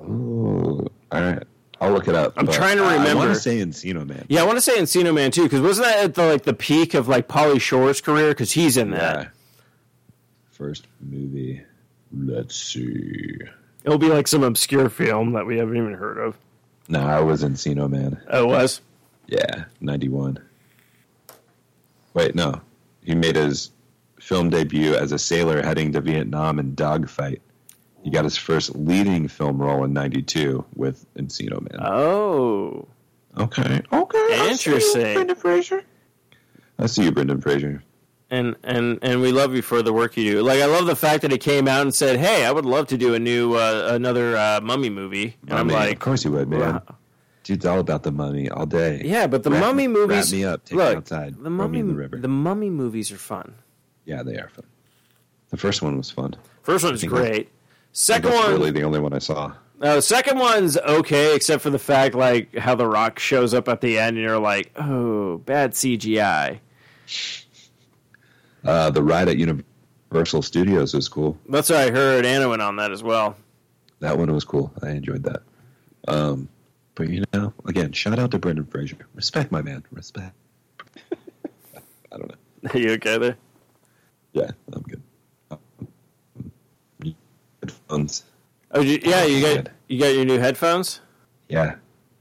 Ooh, 0.02 0.86
all 1.12 1.20
right. 1.20 1.42
I'll 1.80 1.92
look 1.92 2.08
it 2.08 2.14
up. 2.16 2.32
I'm 2.36 2.48
trying 2.48 2.76
to 2.78 2.82
I- 2.82 2.94
I 2.94 2.96
remember. 2.96 3.16
want 3.26 3.34
to 3.34 3.40
say 3.40 3.58
Encino 3.58 4.04
Man. 4.06 4.24
Yeah, 4.28 4.42
I 4.42 4.44
want 4.44 4.56
to 4.58 4.60
say 4.62 4.78
Encino 4.78 5.14
Man 5.14 5.30
too, 5.30 5.44
because 5.44 5.60
wasn't 5.60 5.86
that 5.86 6.04
at 6.04 6.14
the 6.14 6.24
like 6.24 6.42
the 6.42 6.54
peak 6.54 6.94
of 6.94 7.06
like 7.08 7.28
Pauly 7.28 7.60
Shore's 7.60 8.00
career? 8.00 8.30
Because 8.30 8.50
he's 8.52 8.76
in 8.76 8.90
that. 8.90 9.16
Yeah. 9.18 9.28
First 10.50 10.86
movie. 11.00 11.62
Let's 12.12 12.56
see. 12.56 13.36
It'll 13.84 13.98
be 13.98 14.08
like 14.08 14.26
some 14.26 14.42
obscure 14.42 14.88
film 14.88 15.32
that 15.34 15.46
we 15.46 15.58
haven't 15.58 15.76
even 15.76 15.92
heard 15.94 16.18
of. 16.18 16.36
No, 16.88 17.00
I 17.00 17.20
was 17.20 17.44
Encino 17.44 17.88
Man. 17.88 18.20
Oh, 18.28 18.44
it 18.44 18.46
was. 18.48 18.80
Yeah, 19.28 19.66
91. 19.80 20.38
Wait, 22.14 22.34
no. 22.34 22.60
He 23.08 23.14
made 23.14 23.36
his 23.36 23.70
film 24.20 24.50
debut 24.50 24.94
as 24.94 25.12
a 25.12 25.18
sailor 25.18 25.62
heading 25.62 25.92
to 25.92 26.00
Vietnam 26.02 26.58
in 26.58 26.74
Dogfight. 26.74 27.40
He 28.04 28.10
got 28.10 28.24
his 28.24 28.36
first 28.36 28.76
leading 28.76 29.28
film 29.28 29.56
role 29.62 29.82
in 29.84 29.94
92 29.94 30.62
with 30.76 31.06
Encino 31.14 31.58
Man. 31.62 31.80
Oh, 31.82 32.86
okay. 33.38 33.80
Okay. 33.90 34.50
Interesting. 34.50 35.14
Brendan 35.14 35.36
Fraser. 35.36 35.82
I 36.78 36.84
see 36.86 37.04
you, 37.04 37.10
Brendan 37.12 37.40
Fraser. 37.40 37.82
and 38.30 38.56
and 38.62 38.98
and 39.00 39.22
we 39.22 39.32
love 39.32 39.54
you 39.54 39.62
for 39.62 39.80
the 39.82 39.92
work 39.94 40.18
you 40.18 40.30
do. 40.32 40.42
Like 40.42 40.60
I 40.60 40.66
love 40.66 40.84
the 40.84 40.94
fact 40.94 41.22
that 41.22 41.32
he 41.32 41.38
came 41.38 41.66
out 41.66 41.80
and 41.80 41.94
said, 41.94 42.18
"Hey, 42.20 42.44
I 42.44 42.52
would 42.52 42.66
love 42.66 42.88
to 42.88 42.98
do 42.98 43.14
a 43.14 43.18
new 43.18 43.54
uh, 43.54 43.88
another 43.92 44.36
uh, 44.36 44.60
mummy 44.62 44.90
movie." 44.90 45.36
And 45.48 45.54
I 45.54 45.60
I'm 45.60 45.66
mean, 45.68 45.76
like, 45.76 45.94
of 45.94 45.98
course 46.00 46.24
you 46.26 46.32
would, 46.32 46.48
man. 46.50 46.60
Wow. 46.60 46.82
Dude's 47.48 47.64
all 47.66 47.80
about 47.80 48.02
the 48.02 48.12
mummy 48.12 48.50
all 48.50 48.66
day. 48.66 49.00
"Yeah, 49.04 49.26
but 49.26 49.42
the 49.42 49.50
Wrap- 49.50 49.60
mummy 49.62 49.88
movies, 49.88 50.30
Wrap 50.30 50.38
me 50.38 50.44
up, 50.44 50.64
take 50.66 50.76
look, 50.76 50.90
me 50.90 50.96
outside, 50.98 51.34
the 51.42 51.48
mummy, 51.48 51.78
in 51.80 51.88
the 51.88 51.94
river. 51.94 52.18
the 52.18 52.28
mummy 52.28 52.68
movies 52.68 53.10
are 53.10 53.16
fun. 53.16 53.54
yeah, 54.04 54.22
they 54.22 54.36
are 54.36 54.50
fun. 54.50 54.66
The 55.48 55.56
first 55.56 55.80
one 55.80 55.96
was 55.96 56.10
fun. 56.10 56.34
First 56.62 56.84
one's 56.84 57.02
great. 57.04 57.48
Second 57.92 58.32
one, 58.34 58.50
really 58.52 58.70
the 58.70 58.82
only 58.82 59.00
one 59.00 59.14
I 59.14 59.18
saw. 59.18 59.52
uh, 59.80 59.94
the 59.96 60.02
second 60.02 60.38
one's 60.38 60.76
okay, 60.76 61.34
except 61.34 61.62
for 61.62 61.70
the 61.70 61.78
fact 61.78 62.14
like 62.14 62.54
how 62.56 62.74
the 62.74 62.86
Rock 62.86 63.18
shows 63.18 63.54
up 63.54 63.66
at 63.66 63.80
the 63.80 63.98
end, 63.98 64.18
and 64.18 64.24
you're 64.26 64.38
like, 64.38 64.70
"Oh, 64.76 65.38
bad 65.38 65.72
CGI." 65.72 66.60
Uh, 68.64 68.90
the 68.90 69.02
ride 69.02 69.28
at 69.28 69.38
Universal 69.38 70.42
Studios 70.42 70.92
was 70.92 71.08
cool. 71.08 71.38
That's 71.48 71.70
what 71.70 71.78
I 71.78 71.90
heard. 71.90 72.26
Anna 72.26 72.48
went 72.48 72.60
on 72.60 72.76
that 72.76 72.92
as 72.92 73.02
well. 73.02 73.36
That 74.00 74.18
one 74.18 74.32
was 74.32 74.44
cool. 74.44 74.70
I 74.82 74.90
enjoyed 74.90 75.22
that. 75.24 75.42
Um, 76.06 76.48
but 76.98 77.08
you 77.08 77.22
know, 77.32 77.54
again, 77.64 77.92
shout 77.92 78.18
out 78.18 78.32
to 78.32 78.38
Brendan 78.40 78.66
Fraser. 78.66 78.96
Respect 79.14 79.52
my 79.52 79.62
man. 79.62 79.84
Respect. 79.92 80.34
I 82.12 82.16
don't 82.16 82.28
know. 82.28 82.70
Are 82.74 82.78
you 82.78 82.90
okay 82.94 83.18
there? 83.18 83.36
Yeah, 84.32 84.50
I'm 84.72 84.82
good. 84.82 85.02
Headphones. 87.62 88.24
Oh, 88.72 88.80
you, 88.80 88.98
yeah, 89.02 89.24
you 89.24 89.40
got 89.40 89.68
you 89.86 90.00
got 90.00 90.08
your 90.08 90.24
new 90.24 90.38
headphones. 90.38 91.00
Yeah, 91.48 91.76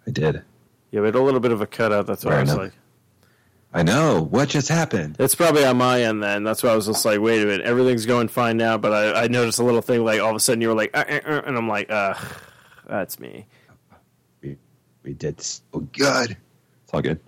I 0.06 0.12
did. 0.12 0.44
Yeah, 0.92 1.02
we 1.02 1.08
had 1.08 1.16
a 1.16 1.22
little 1.22 1.40
bit 1.40 1.52
of 1.52 1.62
a 1.62 1.68
cutout. 1.68 2.06
That's 2.06 2.24
what 2.24 2.32
Fair 2.32 2.40
I 2.40 2.42
was 2.44 2.52
enough. 2.52 2.64
like. 2.66 2.74
I 3.74 3.82
know. 3.84 4.22
What 4.22 4.50
just 4.50 4.70
happened? 4.70 5.16
It's 5.20 5.36
probably 5.36 5.66
on 5.66 5.78
my 5.78 6.04
end 6.04 6.22
then. 6.22 6.44
That's 6.44 6.62
why 6.62 6.70
I 6.70 6.76
was 6.76 6.86
just 6.86 7.04
like, 7.04 7.20
wait 7.20 7.42
a 7.42 7.46
minute, 7.46 7.66
everything's 7.66 8.06
going 8.06 8.28
fine 8.28 8.58
now. 8.58 8.78
But 8.78 8.94
I, 8.94 9.24
I 9.24 9.28
noticed 9.28 9.60
a 9.60 9.64
little 9.64 9.82
thing 9.82 10.06
like 10.06 10.22
all 10.22 10.30
of 10.30 10.36
a 10.36 10.40
sudden 10.40 10.62
you 10.62 10.70
were 10.70 10.76
like, 10.76 10.96
uh, 10.96 11.04
uh, 11.08 11.20
uh, 11.26 11.42
and 11.46 11.58
I'm 11.58 11.68
like, 11.68 11.88
ugh, 11.90 12.18
that's 12.88 13.20
me. 13.20 13.48
We, 15.08 15.12
we 15.12 15.16
did 15.16 15.40
so 15.42 15.62
good. 15.94 16.32
It's 16.84 16.94
all 16.94 17.02
good. 17.02 17.20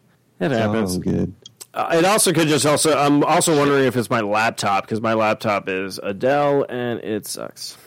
It 0.41 0.51
happens. 0.51 0.95
All 0.95 0.99
good. 0.99 1.33
Uh, 1.73 1.89
it 1.93 2.05
also 2.05 2.33
could 2.33 2.47
just 2.49 2.65
also. 2.65 2.97
I'm 2.97 3.23
also 3.23 3.57
wondering 3.57 3.85
if 3.85 3.95
it's 3.95 4.09
my 4.09 4.21
laptop 4.21 4.83
because 4.83 4.99
my 5.01 5.13
laptop 5.13 5.69
is 5.69 5.97
a 6.01 6.13
Dell 6.13 6.65
and 6.67 6.99
it 7.01 7.25
sucks. 7.25 7.77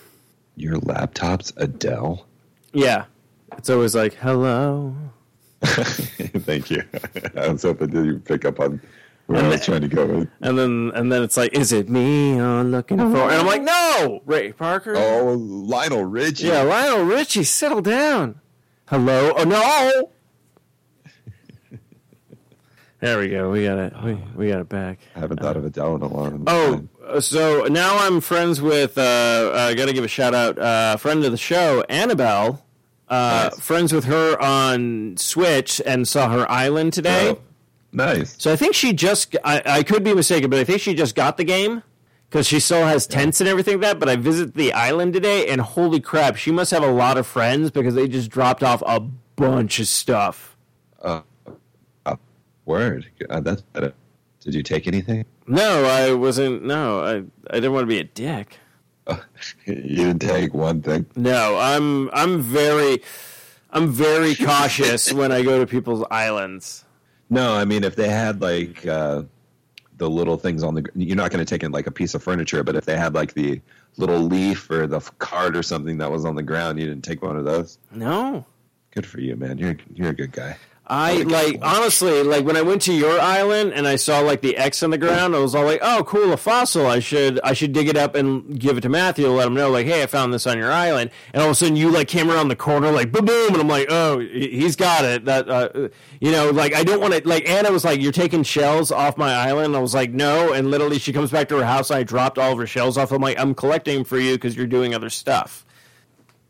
Your 0.56 0.78
laptop's 0.78 1.52
Adele. 1.56 2.26
Yeah, 2.72 3.04
it's 3.58 3.68
always 3.68 3.94
like 3.94 4.14
hello. 4.14 4.94
Thank 5.62 6.70
you. 6.70 6.84
I 7.36 7.48
was 7.48 7.62
hoping 7.62 7.90
that 7.90 8.04
you 8.04 8.18
pick 8.18 8.44
up 8.44 8.60
on 8.60 8.80
where 9.26 9.44
I 9.44 9.48
was 9.48 9.64
trying 9.64 9.82
to 9.82 9.88
go 9.88 10.06
with. 10.06 10.30
And 10.40 10.58
then 10.58 10.92
and 10.94 11.12
then 11.12 11.22
it's 11.22 11.36
like, 11.36 11.52
is 11.52 11.72
it 11.72 11.88
me 11.88 12.36
you're 12.36 12.64
looking 12.64 12.98
for? 12.98 13.04
And 13.30 13.34
I'm 13.34 13.46
like, 13.46 13.62
no, 13.62 14.22
Ray 14.24 14.52
Parker. 14.52 14.94
Oh, 14.96 15.34
Lionel 15.34 16.04
Richie. 16.04 16.46
Yeah, 16.48 16.62
Lionel 16.62 17.04
Richie, 17.04 17.44
settle 17.44 17.82
down. 17.82 18.40
Hello? 18.88 19.32
Oh 19.36 19.44
no. 19.44 20.10
There 23.00 23.18
we 23.18 23.28
go. 23.30 23.50
We 23.50 23.64
got 23.64 23.78
it. 23.78 23.92
We, 24.04 24.14
we 24.36 24.48
got 24.48 24.60
it 24.60 24.68
back. 24.68 25.00
I 25.16 25.20
haven't 25.20 25.40
thought 25.40 25.56
of 25.56 25.64
Adele 25.64 25.96
in 25.96 26.02
a 26.02 26.06
long 26.06 26.44
Oh, 26.46 26.70
time. 26.74 26.88
uh, 27.04 27.20
so 27.20 27.64
now 27.64 27.96
I'm 27.98 28.20
friends 28.20 28.60
with. 28.62 28.96
Uh, 28.96 29.50
I 29.54 29.74
got 29.74 29.86
to 29.86 29.92
give 29.92 30.04
a 30.04 30.08
shout 30.08 30.34
out. 30.34 30.56
Uh, 30.56 30.96
friend 30.98 31.24
of 31.24 31.32
the 31.32 31.38
show, 31.38 31.82
Annabelle. 31.88 32.64
Uh, 33.08 33.50
Nice. 33.52 33.60
Friends 33.60 33.92
with 33.92 34.04
her 34.04 34.40
on 34.40 35.16
Switch 35.16 35.82
and 35.84 36.06
saw 36.06 36.30
her 36.30 36.48
island 36.48 36.92
today. 36.92 37.30
Oh, 37.30 37.40
nice. 37.92 38.36
So 38.40 38.52
I 38.52 38.56
think 38.56 38.74
she 38.74 38.92
just. 38.92 39.34
I, 39.44 39.60
I 39.66 39.82
could 39.82 40.04
be 40.04 40.14
mistaken, 40.14 40.48
but 40.48 40.60
I 40.60 40.64
think 40.64 40.80
she 40.80 40.94
just 40.94 41.16
got 41.16 41.36
the 41.38 41.44
game 41.44 41.82
because 42.32 42.46
she 42.46 42.60
still 42.60 42.86
has 42.86 43.06
tents 43.06 43.42
and 43.42 43.48
everything 43.48 43.74
like 43.74 43.82
that. 43.82 43.98
But 43.98 44.08
I 44.08 44.16
visited 44.16 44.54
the 44.54 44.72
island 44.72 45.12
today, 45.12 45.48
and 45.48 45.60
holy 45.60 46.00
crap, 46.00 46.36
she 46.36 46.50
must 46.50 46.70
have 46.70 46.82
a 46.82 46.90
lot 46.90 47.18
of 47.18 47.26
friends 47.26 47.70
because 47.70 47.94
they 47.94 48.08
just 48.08 48.30
dropped 48.30 48.62
off 48.62 48.82
a 48.86 49.00
bunch 49.00 49.78
of 49.78 49.86
stuff. 49.86 50.56
Word. 52.64 53.06
Uh, 53.28 53.40
that's 53.40 53.60
better. 53.60 53.92
Did 54.40 54.54
you 54.54 54.62
take 54.62 54.86
anything? 54.86 55.24
No, 55.46 55.84
I 55.84 56.14
wasn't. 56.14 56.64
No, 56.64 57.00
I 57.00 57.16
I 57.50 57.54
didn't 57.54 57.72
want 57.72 57.82
to 57.82 57.88
be 57.88 57.98
a 57.98 58.04
dick. 58.04 58.58
you 59.66 59.74
didn't 59.74 60.20
take 60.20 60.54
one 60.54 60.80
thing. 60.80 61.06
No, 61.16 61.58
I'm 61.58 62.08
I'm 62.12 62.40
very 62.40 63.02
I'm 63.70 63.88
very 63.88 64.34
cautious 64.48 65.12
when 65.12 65.32
I 65.32 65.42
go 65.42 65.58
to 65.58 65.66
people's 65.66 66.04
islands. 66.10 66.84
No, 67.28 67.54
I 67.54 67.64
mean 67.64 67.82
if 67.82 67.96
they 67.96 68.08
had 68.08 68.40
like 68.40 68.86
uh, 68.86 69.24
the 70.02 70.10
little 70.10 70.36
things 70.36 70.64
on 70.64 70.74
the, 70.74 70.84
you're 70.96 71.16
not 71.16 71.30
going 71.30 71.44
to 71.44 71.48
take 71.48 71.62
in 71.62 71.70
like 71.70 71.86
a 71.86 71.90
piece 71.90 72.14
of 72.14 72.22
furniture, 72.22 72.64
but 72.64 72.74
if 72.74 72.84
they 72.84 72.96
had 72.96 73.14
like 73.14 73.34
the 73.34 73.60
little 73.96 74.18
leaf 74.18 74.68
or 74.68 74.88
the 74.88 74.98
card 75.20 75.56
or 75.56 75.62
something 75.62 75.98
that 75.98 76.10
was 76.10 76.24
on 76.24 76.34
the 76.34 76.42
ground, 76.42 76.80
you 76.80 76.86
didn't 76.86 77.04
take 77.04 77.22
one 77.22 77.36
of 77.36 77.44
those. 77.44 77.78
No. 77.92 78.44
Good 78.90 79.06
for 79.06 79.20
you, 79.20 79.36
man. 79.36 79.58
You're 79.58 79.76
you're 79.94 80.10
a 80.10 80.14
good 80.14 80.32
guy. 80.32 80.56
I 80.84 81.22
like 81.22 81.58
honestly, 81.62 82.22
like 82.24 82.44
when 82.44 82.56
I 82.56 82.62
went 82.62 82.82
to 82.82 82.92
your 82.92 83.18
island 83.20 83.72
and 83.72 83.86
I 83.86 83.96
saw 83.96 84.18
like 84.18 84.40
the 84.42 84.56
X 84.56 84.82
on 84.82 84.90
the 84.90 84.98
ground, 84.98 85.34
I 85.34 85.38
was 85.38 85.54
all 85.54 85.64
like, 85.64 85.78
"Oh, 85.80 86.02
cool, 86.04 86.32
a 86.32 86.36
fossil! 86.36 86.86
I 86.86 86.98
should, 86.98 87.38
I 87.44 87.52
should 87.52 87.72
dig 87.72 87.88
it 87.88 87.96
up 87.96 88.14
and 88.16 88.58
give 88.58 88.76
it 88.76 88.80
to 88.82 88.88
Matthew, 88.88 89.28
let 89.28 89.46
him 89.46 89.54
know, 89.54 89.70
like, 89.70 89.86
hey, 89.86 90.02
I 90.02 90.06
found 90.06 90.34
this 90.34 90.46
on 90.46 90.58
your 90.58 90.72
island." 90.72 91.10
And 91.32 91.40
all 91.40 91.48
of 91.48 91.52
a 91.52 91.54
sudden, 91.54 91.76
you 91.76 91.88
like 91.90 92.08
came 92.08 92.28
around 92.30 92.48
the 92.48 92.56
corner, 92.56 92.90
like, 92.90 93.12
boom, 93.12 93.24
boom, 93.24 93.52
and 93.52 93.60
I'm 93.62 93.68
like, 93.68 93.86
"Oh, 93.90 94.18
he- 94.18 94.48
he's 94.60 94.74
got 94.74 95.04
it." 95.04 95.24
That, 95.24 95.48
uh, 95.48 95.88
you 96.20 96.32
know, 96.32 96.50
like 96.50 96.74
I 96.74 96.82
don't 96.82 97.00
want 97.00 97.14
to. 97.14 97.26
Like 97.26 97.48
Anna 97.48 97.70
was 97.70 97.84
like, 97.84 98.02
"You're 98.02 98.10
taking 98.12 98.42
shells 98.42 98.90
off 98.90 99.16
my 99.16 99.32
island." 99.32 99.76
I 99.76 99.78
was 99.80 99.94
like, 99.94 100.10
"No," 100.10 100.52
and 100.52 100.70
literally, 100.70 100.98
she 100.98 101.12
comes 101.12 101.30
back 101.30 101.48
to 101.50 101.56
her 101.58 101.64
house. 101.64 101.90
And 101.90 101.98
I 102.00 102.02
dropped 102.02 102.38
all 102.38 102.52
of 102.52 102.58
her 102.58 102.66
shells 102.66 102.98
off. 102.98 103.12
I'm 103.12 103.22
like, 103.22 103.38
"I'm 103.38 103.54
collecting 103.54 103.94
them 103.98 104.04
for 104.04 104.18
you 104.18 104.32
because 104.32 104.56
you're 104.56 104.66
doing 104.66 104.94
other 104.96 105.10
stuff." 105.10 105.64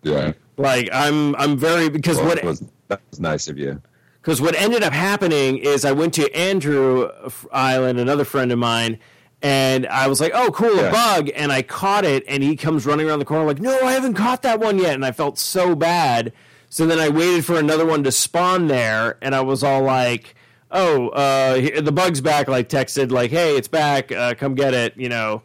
Yeah. 0.02 0.32
Like 0.56 0.88
I'm, 0.92 1.36
I'm 1.36 1.56
very 1.58 1.90
because 1.90 2.16
Well, 2.16 2.28
what 2.28 2.60
that 2.88 3.00
was 3.10 3.20
nice 3.20 3.46
of 3.48 3.58
you. 3.58 3.80
Because 4.22 4.40
what 4.40 4.54
ended 4.54 4.84
up 4.84 4.92
happening 4.92 5.58
is 5.58 5.84
I 5.84 5.90
went 5.90 6.14
to 6.14 6.32
Andrew 6.34 7.10
Island, 7.50 7.98
another 7.98 8.24
friend 8.24 8.52
of 8.52 8.58
mine, 8.58 9.00
and 9.42 9.84
I 9.88 10.06
was 10.06 10.20
like, 10.20 10.30
"Oh, 10.32 10.52
cool, 10.52 10.78
a 10.78 10.90
bug!" 10.92 11.28
And 11.34 11.50
I 11.50 11.62
caught 11.62 12.04
it, 12.04 12.22
and 12.28 12.42
he 12.42 12.54
comes 12.54 12.86
running 12.86 13.08
around 13.08 13.18
the 13.18 13.24
corner 13.24 13.44
like, 13.44 13.60
"No, 13.60 13.80
I 13.80 13.92
haven't 13.92 14.14
caught 14.14 14.42
that 14.42 14.60
one 14.60 14.78
yet," 14.78 14.94
and 14.94 15.04
I 15.04 15.10
felt 15.10 15.38
so 15.38 15.74
bad. 15.74 16.32
So 16.68 16.86
then 16.86 17.00
I 17.00 17.08
waited 17.08 17.44
for 17.44 17.58
another 17.58 17.84
one 17.84 18.04
to 18.04 18.12
spawn 18.12 18.68
there, 18.68 19.18
and 19.20 19.34
I 19.34 19.40
was 19.40 19.64
all 19.64 19.82
like, 19.82 20.36
"Oh, 20.70 21.08
uh, 21.08 21.80
the 21.80 21.92
bug's 21.92 22.20
back!" 22.20 22.46
Like 22.46 22.68
texted 22.68 23.10
like, 23.10 23.32
"Hey, 23.32 23.56
it's 23.56 23.68
back! 23.68 24.12
Uh, 24.12 24.34
come 24.34 24.54
get 24.54 24.72
it!" 24.72 24.94
You 24.96 25.08
know. 25.08 25.42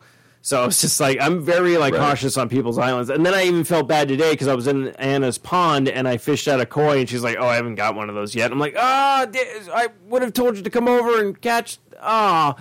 So 0.48 0.64
it's 0.64 0.80
just 0.80 1.02
like 1.02 1.18
I'm 1.20 1.42
very 1.44 1.78
like 1.78 1.94
Right. 1.94 2.00
cautious 2.00 2.38
on 2.38 2.48
people's 2.48 2.78
islands, 2.78 3.10
and 3.10 3.26
then 3.26 3.34
I 3.34 3.44
even 3.44 3.66
felt 3.66 3.86
bad 3.90 4.08
today 4.08 4.32
because 4.32 4.48
I 4.48 4.56
was 4.56 4.66
in 4.68 4.88
Anna's 4.96 5.38
pond 5.38 5.90
and 5.90 6.08
I 6.08 6.16
fished 6.16 6.48
out 6.48 6.62
a 6.62 6.66
koi, 6.66 7.00
and 7.00 7.10
she's 7.10 7.22
like, 7.22 7.36
"Oh, 7.38 7.46
I 7.48 7.56
haven't 7.58 7.76
got 7.76 7.96
one 7.96 8.08
of 8.08 8.16
those 8.16 8.34
yet." 8.34 8.50
I'm 8.50 8.58
like, 8.58 8.74
"Ah, 8.78 9.28
di- 9.30 9.42
I 9.74 9.90
would 10.08 10.22
have 10.22 10.32
told 10.32 10.56
you 10.56 10.64
to 10.64 10.70
come 10.70 10.88
over 10.88 11.20
and 11.20 11.40
catch." 11.42 11.80
Ah, 12.02 12.56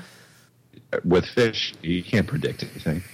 With 1.04 1.26
fish, 1.26 1.74
you 1.80 2.02
can't 2.02 2.26
predict 2.26 2.64
anything. 2.64 3.04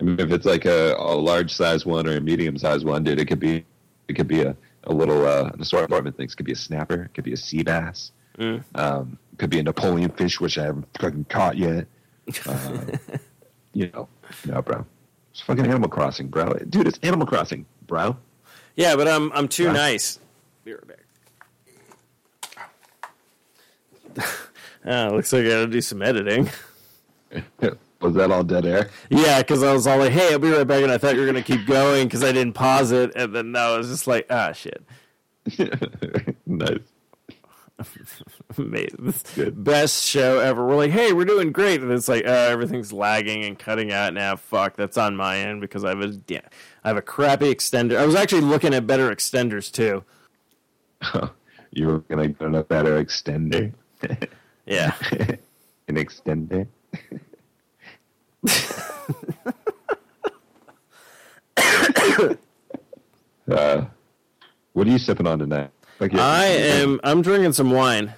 I 0.00 0.04
mean, 0.04 0.18
if 0.18 0.30
it's 0.32 0.46
like 0.46 0.64
a, 0.64 0.94
a 0.94 1.14
large 1.14 1.52
size 1.52 1.84
one 1.84 2.06
or 2.06 2.16
a 2.16 2.22
medium 2.22 2.56
size 2.56 2.82
one, 2.86 3.04
dude, 3.04 3.20
it 3.20 3.26
could 3.26 3.38
be 3.40 3.66
it 4.08 4.14
could 4.14 4.28
be 4.28 4.40
a, 4.40 4.56
a 4.84 4.94
little 4.94 5.26
uh, 5.26 5.50
an 5.52 5.60
assortment 5.60 6.06
of 6.06 6.16
things. 6.16 6.32
It 6.32 6.36
could 6.36 6.46
be 6.46 6.52
a 6.52 6.56
snapper, 6.56 7.02
it 7.02 7.12
could 7.12 7.24
be 7.24 7.34
a 7.34 7.36
sea 7.36 7.62
bass, 7.62 8.12
Mm. 8.38 8.64
um, 8.76 9.18
could 9.36 9.50
be 9.50 9.58
a 9.58 9.62
Napoleon 9.62 10.08
fish, 10.12 10.40
which 10.40 10.56
I 10.56 10.64
haven't 10.64 10.86
fucking 10.98 11.26
caught 11.28 11.58
yet. 11.58 11.86
Uh, 12.46 12.78
you 13.72 13.90
know, 13.94 14.08
no, 14.46 14.62
bro. 14.62 14.84
It's 15.32 15.40
fucking 15.42 15.64
Animal 15.66 15.88
Crossing, 15.88 16.28
bro. 16.28 16.52
Dude, 16.68 16.86
it's 16.88 16.98
Animal 17.02 17.26
Crossing, 17.26 17.64
bro. 17.86 18.16
yeah, 18.76 18.96
but 18.96 19.06
I'm 19.08 19.30
I'm 19.32 19.48
too 19.48 19.66
Right. 19.66 19.74
nice. 19.74 20.18
Be 20.64 20.72
right 20.74 20.86
back. 20.86 20.96
Ah, 24.82 25.08
looks 25.12 25.30
like 25.30 25.44
I 25.44 25.48
gotta 25.48 25.66
do 25.66 25.82
some 25.82 26.00
editing. 26.00 26.48
Was 28.00 28.14
that 28.14 28.30
all 28.30 28.42
dead 28.42 28.64
air? 28.64 28.88
Yeah, 29.10 29.40
because 29.40 29.62
I 29.62 29.74
was 29.74 29.86
all 29.86 29.98
like, 29.98 30.10
"Hey, 30.10 30.32
I'll 30.32 30.38
be 30.38 30.48
right 30.48 30.66
back," 30.66 30.82
and 30.82 30.90
I 30.90 30.96
thought 30.96 31.14
you 31.16 31.20
were 31.20 31.26
gonna 31.26 31.42
keep 31.42 31.66
going 31.66 32.06
because 32.08 32.24
I 32.24 32.32
didn't 32.32 32.54
pause 32.54 32.90
it, 32.90 33.12
and 33.14 33.34
then 33.36 33.52
no, 33.52 33.74
it 33.74 33.78
was 33.78 33.88
just 33.88 34.06
like, 34.06 34.24
"Ah, 34.30 34.52
shit." 34.52 34.82
nice. 36.46 36.78
Amazing. 38.58 38.96
This 39.00 39.22
Good. 39.34 39.62
Best 39.62 40.04
show 40.04 40.38
ever. 40.40 40.66
We're 40.66 40.76
like, 40.76 40.90
hey, 40.90 41.12
we're 41.12 41.24
doing 41.24 41.52
great, 41.52 41.80
and 41.80 41.90
it's 41.92 42.08
like, 42.08 42.26
uh, 42.26 42.30
everything's 42.30 42.92
lagging 42.92 43.44
and 43.44 43.58
cutting 43.58 43.92
out 43.92 44.12
now. 44.14 44.36
Fuck, 44.36 44.76
that's 44.76 44.96
on 44.98 45.16
my 45.16 45.38
end 45.38 45.60
because 45.60 45.84
I 45.84 45.90
have 45.90 46.00
a 46.00 46.20
yeah, 46.28 46.40
I 46.84 46.88
have 46.88 46.96
a 46.96 47.02
crappy 47.02 47.54
extender. 47.54 47.96
I 47.96 48.06
was 48.06 48.14
actually 48.14 48.42
looking 48.42 48.74
at 48.74 48.86
better 48.86 49.14
extenders 49.14 49.70
too. 49.70 50.04
you 51.70 51.86
were 51.86 51.98
gonna 52.00 52.28
get 52.28 52.54
a 52.54 52.62
better 52.64 53.02
extender. 53.02 53.72
Yeah, 54.66 54.94
An 55.88 55.96
extender. 55.96 56.68
uh, 63.50 63.84
what 64.72 64.86
are 64.86 64.90
you 64.90 64.98
sipping 64.98 65.26
on 65.26 65.38
tonight? 65.38 65.70
Like, 65.98 66.14
I 66.14 66.46
am. 66.46 67.00
I'm 67.02 67.20
drinking 67.22 67.52
some 67.52 67.70
wine. 67.70 68.14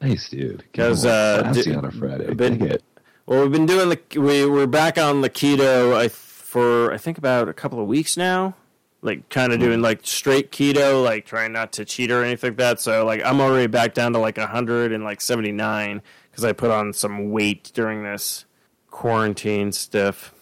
Nice, 0.00 0.28
dude. 0.28 0.58
Because 0.70 1.04
uh, 1.06 1.52
d- 1.54 1.74
on 1.74 1.84
a 1.84 1.90
Friday. 1.90 2.32
been- 2.34 2.58
Dig 2.58 2.70
it. 2.72 2.84
Well, 3.26 3.42
we've 3.42 3.52
been 3.52 3.66
doing 3.66 3.90
the. 3.90 4.20
We 4.20 4.46
we're 4.46 4.66
back 4.66 4.96
on 4.96 5.20
the 5.20 5.28
keto. 5.30 5.94
I 5.94 6.08
for 6.08 6.90
I 6.92 6.96
think 6.96 7.18
about 7.18 7.48
a 7.48 7.52
couple 7.52 7.78
of 7.80 7.86
weeks 7.86 8.16
now. 8.16 8.54
Like 9.02 9.28
kind 9.28 9.52
of 9.52 9.60
doing 9.60 9.80
like 9.82 10.00
straight 10.02 10.50
keto, 10.50 11.04
like 11.04 11.24
trying 11.26 11.52
not 11.52 11.72
to 11.74 11.84
cheat 11.84 12.10
or 12.10 12.24
anything 12.24 12.50
like 12.50 12.56
that. 12.58 12.80
So 12.80 13.04
like 13.04 13.22
I'm 13.24 13.40
already 13.40 13.66
back 13.68 13.94
down 13.94 14.12
to 14.14 14.18
like 14.18 14.38
100 14.38 14.92
and 14.92 15.04
like 15.04 15.20
79 15.20 16.02
because 16.30 16.42
I 16.44 16.52
put 16.52 16.70
on 16.72 16.92
some 16.92 17.30
weight 17.30 17.70
during 17.74 18.02
this 18.02 18.44
quarantine 18.90 19.72
stuff. 19.72 20.34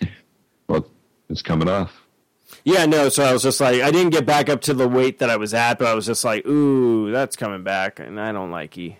Well, 0.68 0.86
it's 1.30 1.40
coming 1.40 1.66
off. 1.68 1.92
Yeah, 2.68 2.84
no. 2.84 3.08
So 3.08 3.24
I 3.24 3.32
was 3.32 3.42
just 3.42 3.62
like, 3.62 3.80
I 3.80 3.90
didn't 3.90 4.10
get 4.10 4.26
back 4.26 4.50
up 4.50 4.60
to 4.62 4.74
the 4.74 4.86
weight 4.86 5.20
that 5.20 5.30
I 5.30 5.36
was 5.38 5.54
at, 5.54 5.78
but 5.78 5.88
I 5.88 5.94
was 5.94 6.04
just 6.04 6.22
like, 6.22 6.46
ooh, 6.46 7.10
that's 7.10 7.34
coming 7.34 7.62
back, 7.62 7.98
and 7.98 8.20
I 8.20 8.30
don't 8.30 8.50
like 8.50 8.76
you. 8.76 8.96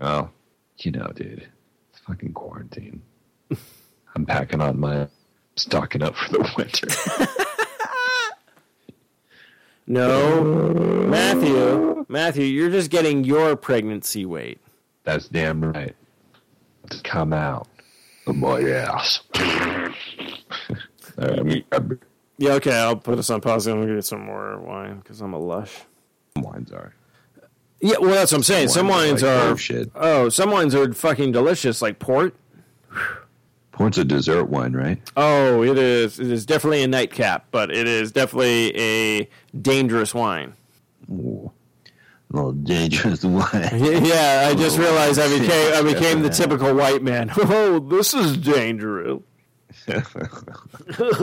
Oh, 0.00 0.30
you 0.78 0.90
know, 0.90 1.06
dude, 1.14 1.46
it's 1.90 2.00
fucking 2.00 2.32
quarantine. 2.32 3.00
I'm 4.16 4.26
packing 4.26 4.60
on 4.60 4.80
my 4.80 5.06
stocking 5.54 6.02
up 6.02 6.16
for 6.16 6.32
the 6.32 6.52
winter. 6.56 6.88
No, 9.84 10.44
Matthew, 11.08 12.06
Matthew, 12.08 12.44
you're 12.44 12.70
just 12.70 12.88
getting 12.88 13.24
your 13.24 13.56
pregnancy 13.56 14.24
weight. 14.24 14.60
That's 15.02 15.26
damn 15.28 15.60
right. 15.60 15.96
To 16.88 17.02
come 17.02 17.32
out 17.32 17.66
of 18.28 18.36
my 18.36 18.62
ass. 18.62 19.20
All 19.34 19.44
right, 21.18 21.64
I'm 21.72 21.88
grab 21.88 22.00
Yeah, 22.42 22.54
okay, 22.54 22.74
I'll 22.74 22.96
put 22.96 23.14
this 23.14 23.30
on 23.30 23.40
pause. 23.40 23.68
I'm 23.68 23.82
gonna 23.82 23.94
get 23.94 24.04
some 24.04 24.26
more 24.26 24.58
wine 24.58 24.96
because 24.96 25.20
I'm 25.20 25.32
a 25.32 25.38
lush. 25.38 25.82
some 26.34 26.42
wines 26.42 26.72
are. 26.72 26.92
Yeah, 27.80 27.98
well, 28.00 28.10
that's 28.10 28.32
what 28.32 28.38
I'm 28.38 28.42
saying. 28.42 28.66
Some 28.66 28.88
wines 28.88 29.22
like, 29.22 29.30
are 29.30 29.50
oh, 29.50 29.56
shit. 29.56 29.92
oh, 29.94 30.28
some 30.28 30.50
wines 30.50 30.74
are 30.74 30.92
fucking 30.92 31.30
delicious, 31.30 31.80
like 31.80 32.00
port. 32.00 32.34
Port's 33.70 33.96
a 33.96 34.04
dessert 34.04 34.46
wine, 34.46 34.72
right? 34.72 35.00
Oh, 35.16 35.62
it 35.62 35.78
is. 35.78 36.18
It 36.18 36.32
is 36.32 36.44
definitely 36.44 36.82
a 36.82 36.88
nightcap, 36.88 37.46
but 37.52 37.70
it 37.70 37.86
is 37.86 38.10
definitely 38.10 38.76
a 38.76 39.28
dangerous 39.60 40.12
wine. 40.12 40.54
Ooh. 41.12 41.52
A 42.32 42.36
little 42.36 42.52
dangerous 42.54 43.22
wine. 43.24 43.44
yeah, 43.72 44.48
I 44.50 44.56
just 44.56 44.80
oh, 44.80 44.82
realized 44.82 45.20
I 45.20 45.38
became 45.38 45.74
I 45.74 45.82
became 45.82 46.22
the 46.22 46.28
typical 46.28 46.74
white 46.74 47.04
man. 47.04 47.30
Oh, 47.38 47.78
this 47.78 48.14
is 48.14 48.36
dangerous. 48.36 49.20
But 50.92 51.14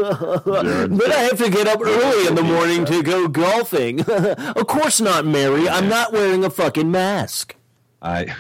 I 1.11 1.19
have 1.29 1.37
to 1.37 1.49
get 1.49 1.67
up 1.67 1.79
early 1.81 2.27
in 2.27 2.35
the 2.35 2.43
morning 2.43 2.85
to 2.85 3.03
go 3.03 3.27
golfing. 3.27 4.01
of 4.01 4.67
course 4.67 4.99
not, 5.01 5.25
Mary. 5.25 5.67
I'm 5.69 5.87
not 5.87 6.11
wearing 6.13 6.43
a 6.43 6.49
fucking 6.49 6.89
mask. 6.91 7.55
I. 8.01 8.33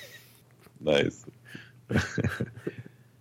nice. 0.80 1.24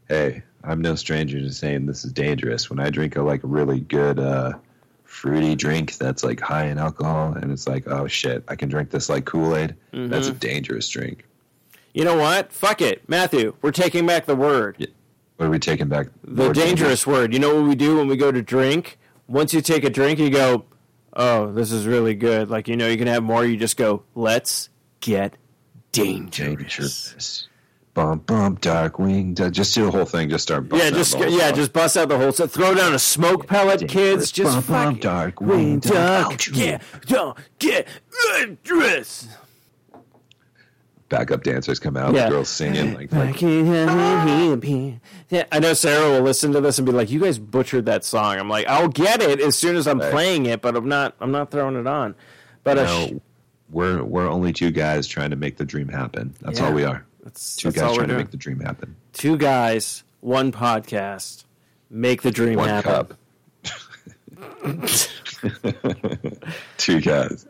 hey, 0.08 0.44
I'm 0.64 0.82
no 0.82 0.96
stranger 0.96 1.40
to 1.40 1.52
saying 1.52 1.86
this 1.86 2.06
is 2.06 2.14
dangerous. 2.14 2.70
When 2.70 2.80
I 2.80 2.90
drink 2.90 3.16
a 3.16 3.22
like 3.22 3.42
really 3.44 3.80
good 3.80 4.20
uh, 4.20 4.54
fruity 5.04 5.56
drink 5.56 5.98
that's 5.98 6.24
like 6.24 6.40
high 6.40 6.66
in 6.68 6.78
alcohol, 6.78 7.34
and 7.34 7.52
it's 7.52 7.68
like, 7.68 7.88
oh 7.88 8.08
shit, 8.08 8.44
I 8.48 8.56
can 8.56 8.70
drink 8.70 8.90
this 8.92 9.10
like 9.10 9.26
Kool 9.26 9.56
Aid. 9.56 9.76
That's 9.92 10.28
Mm-hmm. 10.28 10.36
a 10.36 10.40
dangerous 10.40 10.90
drink. 10.90 11.26
You 11.94 12.06
know 12.06 12.18
what? 12.18 12.54
Fuck 12.54 12.82
it, 12.82 13.08
Matthew. 13.10 13.54
We're 13.62 13.72
taking 13.72 14.06
back 14.06 14.26
the 14.26 14.36
word. 14.36 14.88
What 15.42 15.48
are 15.48 15.50
we 15.50 15.58
taking 15.58 15.88
back? 15.88 16.06
The 16.24 16.44
More 16.44 16.54
dangerous 16.54 17.08
word. 17.08 17.34
You 17.34 17.40
know 17.40 17.56
what 17.56 17.68
we 17.68 17.74
do 17.74 17.98
when 17.98 18.08
we 18.08 18.16
go 18.16 18.32
to 18.32 18.44
drink? 18.44 19.00
Once 19.28 19.56
you 19.56 19.62
take 19.62 19.84
a 19.84 19.90
drink, 19.90 20.20
you 20.20 20.30
go, 20.30 20.66
"Oh, 21.14 21.52
this 21.52 21.72
is 21.72 21.88
really 21.88 22.14
good." 22.14 22.52
Like 22.52 22.68
you 22.68 22.78
know, 22.78 22.88
you 22.88 22.96
can 22.96 23.08
have 23.08 23.24
more. 23.24 23.44
You 23.44 23.58
just 23.58 23.76
go, 23.76 24.04
"Let's 24.14 24.70
get 25.00 25.34
dangerous." 25.94 26.38
dangerous. 26.38 27.48
Bump, 27.96 28.28
bump, 28.28 28.62
Darkwing. 28.62 29.34
Just 29.52 29.74
do 29.74 29.86
the 29.86 29.90
whole 29.92 30.06
thing. 30.06 30.30
Just 30.30 30.44
start. 30.44 30.68
Yeah, 30.72 30.92
just 30.92 31.18
yeah, 31.18 31.48
song. 31.48 31.56
just 31.56 31.74
bust 31.74 31.98
out 31.98 32.10
the 32.10 32.20
whole 32.20 32.32
set. 32.32 32.52
Throw 32.52 32.76
down 32.76 32.94
a 32.94 33.00
smoke 33.00 33.48
pellet, 33.48 33.88
kids. 33.90 34.32
Just 34.32 34.68
Bump, 34.68 35.02
bump, 35.02 35.02
Darkwing 35.02 35.82
duck. 35.82 36.38
duck. 36.38 36.56
Yeah, 36.56 36.78
don't 37.08 37.36
get 37.58 37.88
dangerous. 38.38 39.28
Backup 41.12 41.43
dancers 41.43 41.78
come 41.78 41.95
out. 41.95 42.15
Yeah. 42.15 42.24
The 42.26 42.32
girls 42.32 42.50
singing 42.50 42.95
like, 42.95 43.12
like 43.12 43.39
Yeah, 45.30 45.43
I 45.52 45.60
know 45.60 45.74
Sarah 45.74 46.10
will 46.10 46.21
listen 46.21 46.54
to 46.54 46.62
this 46.62 46.80
and 46.80 46.86
be 46.88 46.91
like, 46.91 47.12
"You 47.12 47.19
guys 47.19 47.38
butchered 47.38 47.86
that 47.86 48.04
song." 48.04 48.39
I'm 48.39 48.50
like, 48.50 48.65
"I'll 48.67 48.88
get 48.88 49.21
it 49.21 49.39
as 49.39 49.56
soon 49.56 49.76
as 49.76 49.88
I'm 49.88 50.00
Right. 50.00 50.12
playing 50.12 50.47
it, 50.47 50.62
but 50.62 50.76
I'm 50.76 50.89
not. 50.89 51.13
I'm 51.19 51.32
not 51.32 51.52
throwing 51.52 51.76
it 51.76 51.86
on." 51.86 52.15
But 52.63 52.80
uh, 52.80 52.84
no, 52.86 53.21
we're 53.69 54.04
we're 54.04 54.28
only 54.28 54.54
two 54.54 54.71
guys 54.71 55.06
trying 55.06 55.30
to 55.30 55.36
make 55.36 55.58
the 55.58 55.65
dream 55.65 55.89
happen. 55.89 56.34
That's 56.41 56.60
Yeah. 56.60 56.65
all 56.67 56.74
we 56.74 56.84
are. 56.86 57.06
that's, 57.24 57.58
Two 57.58 57.69
that's 57.71 57.82
guys 57.86 57.95
trying 57.95 58.08
to 58.10 58.17
make 58.17 58.32
the 58.32 58.38
dream 58.38 58.60
happen. 58.62 58.95
Two 59.13 59.38
guys, 59.38 60.04
one 60.21 60.52
podcast, 60.52 61.43
make 61.91 62.24
the 62.24 62.32
dream 62.32 62.58
One 62.58 62.69
happen. 62.69 62.91
cup. 62.93 63.13
two 66.78 67.02
guys, 67.02 67.45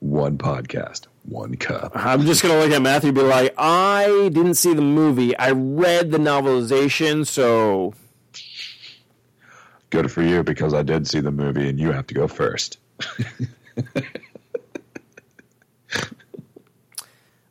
one 0.00 0.38
podcast, 0.38 1.06
one 1.24 1.56
cup. 1.56 1.92
I'm 1.94 2.22
just 2.22 2.42
gonna 2.42 2.58
look 2.58 2.70
at 2.70 2.82
Matthew 2.82 3.08
and 3.08 3.16
be 3.16 3.22
like, 3.22 3.54
"I 3.58 4.30
didn't 4.32 4.54
see 4.54 4.74
the 4.74 4.82
movie. 4.82 5.36
I 5.36 5.50
read 5.52 6.10
the 6.10 6.18
novelization, 6.18 7.26
so." 7.26 7.94
Good 9.90 10.10
for 10.10 10.22
you 10.22 10.42
because 10.42 10.74
I 10.74 10.82
did 10.82 11.06
see 11.06 11.20
the 11.20 11.30
movie 11.30 11.68
and 11.68 11.78
you 11.78 11.92
have 11.92 12.06
to 12.08 12.14
go 12.14 12.26
first. 12.26 12.78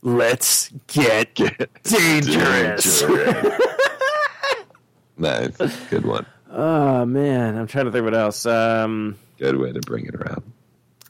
Let's 0.01 0.69
get, 0.87 1.33
dangerous. 1.83 3.03
nice, 5.17 5.55
good 5.89 6.05
one. 6.05 6.25
Oh 6.51 7.05
man, 7.05 7.57
I'm 7.57 7.67
trying 7.67 7.85
to 7.85 7.91
think 7.91 8.03
what 8.03 8.13
else. 8.13 8.45
Um, 8.45 9.15
Good 9.39 9.57
way 9.57 9.71
to 9.71 9.79
bring 9.79 10.05
it 10.05 10.15
around. 10.15 10.43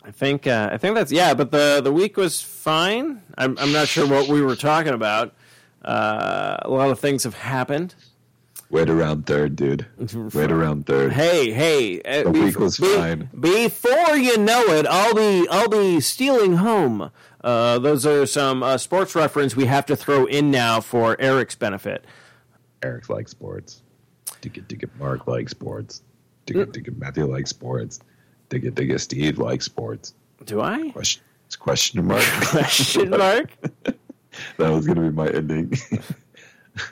I 0.06 0.12
think 0.12 0.48
uh, 0.48 0.70
I 0.72 0.78
think 0.78 0.96
that's 0.96 1.12
yeah, 1.12 1.34
but 1.34 1.52
the 1.52 1.82
the 1.84 1.92
week 1.92 2.18
was 2.18 2.42
fine. 2.42 3.22
I'm 3.38 3.58
I'm 3.58 3.72
not 3.72 3.88
sure 3.88 4.08
what 4.08 4.28
we 4.28 4.42
were 4.42 4.56
talking 4.56 4.94
about. 4.94 5.34
Uh, 5.84 6.58
a 6.62 6.70
lot 6.70 6.90
of 6.90 7.00
things 7.00 7.24
have 7.24 7.36
happened. 7.36 7.96
Wait 8.70 8.90
around 8.90 9.26
third, 9.28 9.56
dude. 9.56 9.86
Wait 10.34 10.52
around 10.52 10.88
third. 10.88 11.14
Hey, 11.14 11.52
hey, 11.52 12.02
uh, 12.02 12.24
The 12.24 12.30
bef- 12.32 12.44
week 12.46 12.60
was 12.60 12.78
fine. 12.78 13.30
Before 13.40 14.16
you 14.18 14.38
know 14.38 14.62
it, 14.64 14.88
I'll 14.88 15.14
be 15.14 15.48
I'll 15.50 15.70
be 15.70 16.00
stealing 16.00 16.54
home. 16.58 17.12
Uh, 17.44 17.78
those 17.80 18.06
are 18.06 18.26
some 18.26 18.64
uh, 18.64 18.78
sports 18.78 19.16
reference 19.16 19.56
we 19.56 19.66
have 19.66 19.86
to 19.86 19.96
throw 19.96 20.26
in 20.26 20.50
now 20.50 20.80
for 20.82 21.16
Eric's 21.20 21.56
benefit. 21.56 22.04
Eric 22.82 23.10
likes 23.10 23.32
sports. 23.32 23.84
Digga 24.42 24.66
digga 24.66 24.90
Mark 24.98 25.28
likes 25.28 25.52
sports. 25.52 26.02
Digga 26.48 26.66
digga 26.66 26.98
Matthew 26.98 27.26
likes 27.26 27.50
sports. 27.52 28.00
Digga 28.54 28.72
digga 28.72 29.00
Steve 29.00 29.40
likes 29.40 29.66
sports. 29.66 30.14
Do 30.46 30.62
I? 30.62 30.92
Question, 30.92 31.24
it's 31.48 31.56
question 31.56 32.06
mark. 32.06 32.24
Question 32.42 33.10
mark. 33.10 33.50
that 33.84 33.98
was 34.58 34.86
gonna 34.86 35.02
be 35.02 35.10
my 35.10 35.28
ending. 35.28 35.74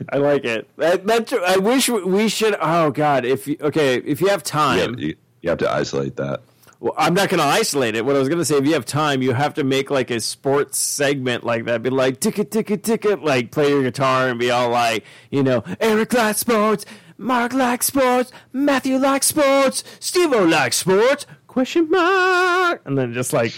I 0.10 0.18
like 0.18 0.46
it. 0.46 0.70
That, 0.78 1.06
that 1.08 1.34
I 1.34 1.58
wish 1.58 1.90
we 1.90 2.30
should. 2.30 2.56
Oh 2.62 2.92
God, 2.92 3.26
if 3.26 3.48
you, 3.48 3.58
okay, 3.62 3.98
if 3.98 4.22
you 4.22 4.28
have 4.28 4.44
time, 4.44 4.98
you, 4.98 5.16
you 5.42 5.50
have 5.50 5.60
to 5.60 5.70
isolate 5.70 6.16
that. 6.18 6.42
Well, 6.80 6.94
I'm 6.98 7.14
not 7.14 7.30
going 7.30 7.40
to 7.40 7.46
isolate 7.46 7.96
it. 7.96 8.04
What 8.04 8.16
I 8.16 8.20
was 8.20 8.28
going 8.28 8.40
to 8.40 8.46
say, 8.46 8.58
if 8.58 8.66
you 8.66 8.74
have 8.74 8.86
time, 8.86 9.22
you 9.22 9.34
have 9.34 9.54
to 9.54 9.64
make 9.64 9.92
like 9.92 10.10
a 10.10 10.20
sports 10.20 10.80
segment 10.80 11.44
like 11.44 11.66
that. 11.66 11.84
Be 11.84 11.92
like, 11.92 12.20
ticket, 12.20 12.50
ticket, 12.50 12.84
ticket, 12.84 13.24
like 13.24 13.52
play 13.52 13.70
your 13.70 13.84
guitar 13.84 14.30
and 14.30 14.40
be 14.40 14.50
all 14.50 14.70
like, 14.70 15.04
you 15.30 15.44
know, 15.44 15.64
Eric 15.80 16.12
likes 16.14 16.40
sports, 16.40 16.86
Mark 17.20 17.54
likes 17.54 17.86
sports, 17.86 18.32
Matthew 18.52 18.98
likes 18.98 19.28
sports, 19.28 19.84
Steve 20.00 20.34
O 20.34 20.44
likes 20.44 20.78
sports, 20.78 21.28
question 21.52 21.90
mark. 21.90 22.82
And 22.86 22.98
then 22.98 23.14
just 23.14 23.34
like 23.34 23.54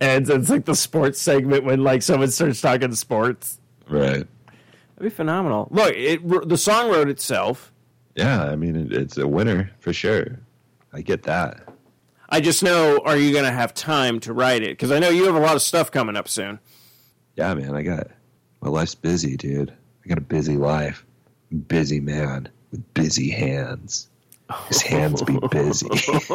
ends. 0.00 0.28
It's 0.28 0.50
like 0.50 0.66
the 0.66 0.74
sports 0.74 1.20
segment 1.20 1.64
when 1.64 1.82
like 1.82 2.02
someone 2.02 2.30
starts 2.30 2.60
talking 2.60 2.94
sports. 2.94 3.58
Right. 3.88 4.26
That'd 4.46 5.00
be 5.00 5.10
phenomenal. 5.10 5.68
Look, 5.70 5.94
it, 5.96 6.48
the 6.48 6.58
song 6.58 6.90
wrote 6.90 7.08
itself. 7.08 7.72
Yeah, 8.14 8.44
I 8.44 8.56
mean 8.56 8.76
it, 8.76 8.92
it's 8.92 9.16
a 9.16 9.26
winner 9.26 9.70
for 9.80 9.92
sure. 9.92 10.38
I 10.92 11.00
get 11.00 11.22
that. 11.22 11.66
I 12.28 12.40
just 12.40 12.62
know, 12.62 13.00
are 13.04 13.16
you 13.16 13.32
going 13.32 13.44
to 13.44 13.50
have 13.50 13.74
time 13.74 14.20
to 14.20 14.32
write 14.32 14.62
it? 14.62 14.70
Because 14.70 14.92
I 14.92 14.98
know 14.98 15.08
you 15.08 15.24
have 15.24 15.34
a 15.34 15.40
lot 15.40 15.56
of 15.56 15.62
stuff 15.62 15.90
coming 15.90 16.16
up 16.16 16.28
soon. 16.28 16.60
Yeah, 17.34 17.52
man, 17.54 17.74
I 17.74 17.82
got 17.82 18.08
my 18.60 18.68
life's 18.68 18.94
busy, 18.94 19.36
dude. 19.36 19.72
I 20.04 20.08
got 20.08 20.18
a 20.18 20.22
busy 20.22 20.56
life. 20.56 21.04
Busy 21.66 21.98
man 22.00 22.48
with 22.70 22.94
busy 22.94 23.30
hands. 23.30 24.10
His 24.68 24.82
hands 24.82 25.22
be 25.22 25.38
busy. 25.50 25.88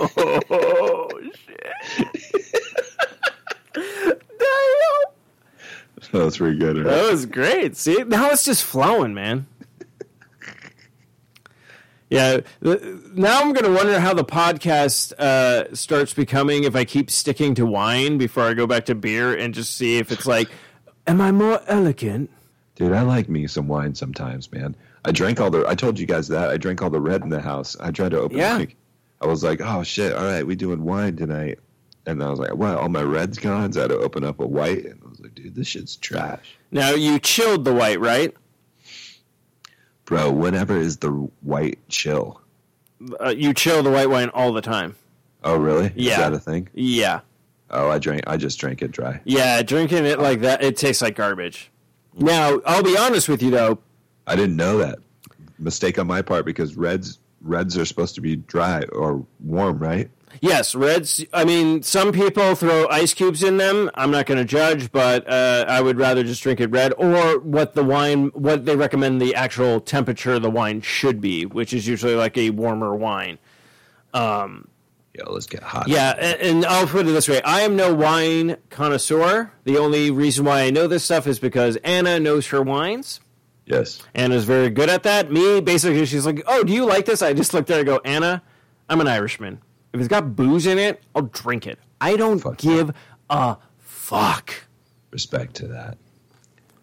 Damn! 3.74 3.84
That's 6.12 6.38
pretty 6.38 6.58
good. 6.58 6.78
Right? 6.78 6.86
That 6.86 7.12
was 7.12 7.26
great. 7.26 7.76
See, 7.76 8.04
now 8.04 8.30
it's 8.30 8.46
just 8.46 8.64
flowing, 8.64 9.14
man. 9.14 9.48
Yeah, 12.10 12.42
now 12.62 13.42
I'm 13.42 13.52
going 13.52 13.66
to 13.66 13.74
wonder 13.74 14.00
how 14.00 14.14
the 14.14 14.24
podcast 14.24 15.12
uh, 15.14 15.74
starts 15.76 16.14
becoming 16.14 16.64
if 16.64 16.76
I 16.76 16.86
keep 16.86 17.10
sticking 17.10 17.56
to 17.56 17.66
wine 17.66 18.20
before 18.20 18.44
I 18.44 18.54
go 18.54 18.68
back 18.68 18.86
to 18.86 18.96
beer 18.96 19.36
and 19.36 19.54
just 19.56 19.76
see 19.76 19.98
if 19.98 20.12
it's 20.12 20.28
like, 20.28 20.48
am 21.08 21.20
I 21.20 21.32
more 21.32 21.62
elegant? 21.68 22.30
Dude, 22.76 22.92
I 22.92 23.02
like 23.02 23.28
me 23.28 23.48
some 23.48 23.68
wine 23.68 23.96
sometimes, 23.96 24.52
man. 24.52 24.76
I 25.04 25.12
drank 25.12 25.42
all 25.42 25.50
the. 25.50 25.66
I 25.68 25.76
told 25.76 25.98
you 25.98 26.06
guys 26.06 26.28
that 26.28 26.50
I 26.50 26.58
drank 26.58 26.82
all 26.82 26.90
the 26.90 27.02
red 27.02 27.24
in 27.24 27.30
the 27.30 27.42
house. 27.42 27.76
I 27.80 27.90
tried 27.92 28.12
to 28.12 28.20
open. 28.20 28.38
Yeah. 28.38 28.58
Like, 28.58 28.76
I 29.22 29.28
was 29.28 29.44
like, 29.44 29.62
oh 29.62 29.84
shit, 29.84 30.14
all 30.14 30.26
right, 30.26 30.46
we 30.46 30.56
doing 30.56 30.84
wine 30.84 31.16
tonight. 31.16 31.60
And 32.08 32.24
I 32.24 32.30
was 32.30 32.40
like, 32.40 32.56
well, 32.56 32.78
all 32.78 32.90
my 32.90 33.02
red's 33.02 33.38
gone. 33.40 33.74
So 33.74 33.80
I 33.80 33.84
had 33.84 33.90
to 33.90 33.98
open 33.98 34.24
up 34.24 34.40
a 34.40 34.46
white, 34.46 34.86
and 34.86 35.02
I 35.06 35.10
was 35.10 35.20
like, 35.20 35.34
dude, 35.36 35.56
this 35.56 35.68
shit's 35.68 35.96
trash, 35.96 36.56
Now 36.72 36.92
you 36.92 37.18
chilled 37.20 37.66
the 37.66 37.74
white, 37.74 38.00
right? 38.00 38.34
bro. 40.06 40.32
Whatever 40.32 40.78
is 40.78 40.98
the 40.98 41.10
white 41.42 41.80
chill? 41.90 42.42
Uh, 43.20 43.30
you 43.30 43.54
chill 43.54 43.84
the 43.84 43.92
white 43.92 44.10
wine 44.10 44.30
all 44.30 44.54
the 44.54 44.62
time. 44.62 44.96
Oh, 45.44 45.58
really? 45.58 45.92
Yeah. 45.96 46.12
Is 46.14 46.18
that 46.18 46.34
a 46.34 46.40
thing? 46.40 46.70
Yeah, 46.74 47.22
Oh, 47.72 47.90
I 47.90 47.98
drank. 47.98 48.22
I 48.28 48.38
just 48.38 48.60
drank 48.60 48.82
it 48.84 48.92
dry. 48.92 49.20
yeah. 49.26 49.62
Drinking 49.64 50.06
it 50.06 50.20
like 50.20 50.42
that, 50.42 50.64
it 50.64 50.78
tastes 50.78 51.02
like 51.02 51.16
garbage. 51.16 51.72
Now 52.18 52.62
I'll 52.66 52.84
be 52.84 52.98
honest 52.98 53.28
with 53.28 53.42
you 53.44 53.50
though. 53.52 53.80
I 54.28 54.36
didn't 54.36 54.56
know 54.56 54.78
that. 54.78 55.00
Mistake 55.60 55.98
on 56.00 56.08
my 56.08 56.22
part 56.22 56.46
because 56.46 56.76
reds 56.76 57.20
reds 57.42 57.78
are 57.78 57.86
supposed 57.86 58.16
to 58.16 58.22
be 58.22 58.36
dry 58.36 58.84
or 58.94 59.26
warm, 59.44 59.80
right? 59.80 60.10
Yes, 60.42 60.76
reds. 60.76 61.26
I 61.34 61.46
mean, 61.46 61.84
some 61.84 62.12
people 62.12 62.56
throw 62.56 62.88
ice 62.90 63.14
cubes 63.14 63.44
in 63.44 63.58
them. 63.58 63.90
I'm 63.96 64.12
not 64.12 64.26
going 64.26 64.38
to 64.38 64.46
judge, 64.46 64.92
but 64.92 65.28
uh, 65.30 65.66
I 65.68 65.82
would 65.82 65.98
rather 65.98 66.24
just 66.24 66.44
drink 66.44 66.60
it 66.60 66.68
red 66.72 66.94
or 66.98 67.40
what 67.40 67.74
the 67.74 67.84
wine, 67.84 68.28
what 68.34 68.66
they 68.66 68.76
recommend 68.76 69.22
the 69.22 69.36
actual 69.36 69.80
temperature 69.80 70.40
the 70.40 70.50
wine 70.50 70.82
should 70.82 71.22
be, 71.22 71.46
which 71.46 71.74
is 71.74 71.88
usually 71.88 72.16
like 72.16 72.38
a 72.38 72.50
warmer 72.52 72.96
wine. 72.96 73.38
Yeah, 75.18 75.24
let's 75.28 75.46
get 75.46 75.64
hot. 75.64 75.88
Yeah, 75.88 76.12
and, 76.20 76.42
and 76.42 76.66
I'll 76.66 76.88
put 76.88 77.08
it 77.08 77.12
this 77.12 77.30
way: 77.30 77.42
I 77.44 77.62
am 77.62 77.78
no 77.78 77.94
wine 77.94 78.58
connoisseur. 78.70 79.50
The 79.64 79.78
only 79.78 80.12
reason 80.12 80.44
why 80.44 80.64
I 80.64 80.72
know 80.72 80.88
this 80.88 81.06
stuff 81.06 81.26
is 81.26 81.40
because 81.40 81.78
Anna 81.78 82.20
knows 82.20 82.48
her 82.48 82.62
wines. 82.62 83.22
Yes. 83.66 84.04
Anna's 84.14 84.44
very 84.44 84.70
good 84.70 84.90
at 84.90 85.04
that. 85.04 85.32
Me, 85.32 85.62
basically, 85.62 86.06
she's 86.06 86.26
like, 86.26 86.44
"Oh, 86.48 86.64
do 86.64 86.74
you 86.74 86.86
like 86.86 87.06
this?" 87.06 87.22
I 87.22 87.32
just 87.34 87.54
looked 87.54 87.70
at 87.70 87.76
her 87.76 87.80
and 87.80 87.88
go, 87.88 88.02
"Anna, 88.04 88.44
I'm 88.90 89.00
an 89.00 89.08
Irishman. 89.08 89.62
If 89.96 90.02
it's 90.02 90.10
got 90.10 90.36
booze 90.36 90.68
in 90.68 90.78
it, 90.78 91.02
I'll 91.16 91.24
drink 91.24 91.66
it. 91.66 91.80
I 92.02 92.16
don't 92.18 92.40
Fuck 92.40 92.58
give 92.58 92.94
a 93.30 93.58
fuck." 93.80 94.54
Respect 95.12 95.56
to 95.56 95.68
that. 95.68 95.98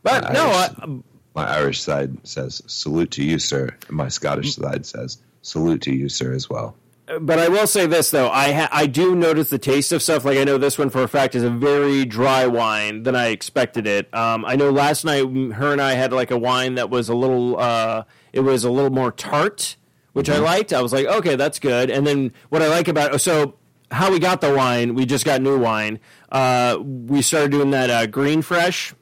But 0.02 0.24
Yeah, 0.24 0.32
no, 0.32 0.46
Irish- 0.46 0.70
I, 0.80 0.86
My 1.34 1.48
Irish 1.58 1.80
side 1.80 2.16
says 2.26 2.62
salute 2.66 3.10
to 3.12 3.24
you, 3.24 3.38
sir. 3.38 3.68
And 3.88 3.96
my 3.96 4.08
Scottish 4.08 4.54
side 4.56 4.84
says 4.86 5.18
salute 5.42 5.82
to 5.82 5.94
you, 5.94 6.08
sir, 6.08 6.32
as 6.32 6.48
well. 6.50 6.74
but 7.20 7.38
I 7.38 7.48
will 7.48 7.66
say 7.66 7.86
this 7.86 8.10
though: 8.10 8.30
I 8.30 8.52
ha- 8.52 8.68
I 8.72 8.86
do 8.86 9.14
notice 9.14 9.50
the 9.50 9.58
taste 9.58 9.92
of 9.92 10.02
stuff. 10.02 10.24
Like 10.24 10.38
I 10.38 10.44
know 10.44 10.56
this 10.58 10.78
one 10.78 10.88
for 10.90 11.02
a 11.02 11.08
fact 11.08 11.34
is 11.34 11.42
a 11.42 11.50
very 11.50 12.04
dry 12.04 12.46
wine 12.46 13.02
than 13.02 13.14
I 13.14 13.26
expected 13.28 13.86
it. 13.86 14.12
Um, 14.14 14.44
I 14.46 14.56
know 14.56 14.70
last 14.70 15.04
night 15.04 15.24
mm, 15.24 15.52
her 15.54 15.72
and 15.72 15.80
I 15.82 15.92
had 15.92 16.12
like 16.12 16.30
a 16.30 16.38
wine 16.38 16.74
that 16.76 16.88
was 16.90 17.08
a 17.08 17.14
little, 17.14 17.58
uh, 17.60 18.04
it 18.32 18.40
was 18.40 18.64
a 18.64 18.70
little 18.70 18.90
more 18.90 19.12
tart, 19.12 19.76
which 20.12 20.28
I 20.30 20.38
liked. 20.38 20.72
I 20.72 20.82
was 20.82 20.92
like, 20.92 21.06
okay, 21.06 21.36
that's 21.36 21.58
good. 21.58 21.90
And 21.90 22.06
then 22.06 22.32
what 22.48 22.62
I 22.62 22.68
like 22.68 22.88
about 22.88 23.20
so 23.20 23.54
how 23.90 24.10
we 24.10 24.18
got 24.18 24.40
the 24.40 24.54
wine. 24.54 24.94
We 24.94 25.06
just 25.06 25.24
got 25.24 25.42
new 25.42 25.58
wine. 25.58 26.00
Uh, 26.30 26.78
we 26.82 27.22
started 27.22 27.50
doing 27.50 27.70
that 27.70 27.90
uh, 27.90 28.06
green 28.06 28.42
fresh. 28.42 28.94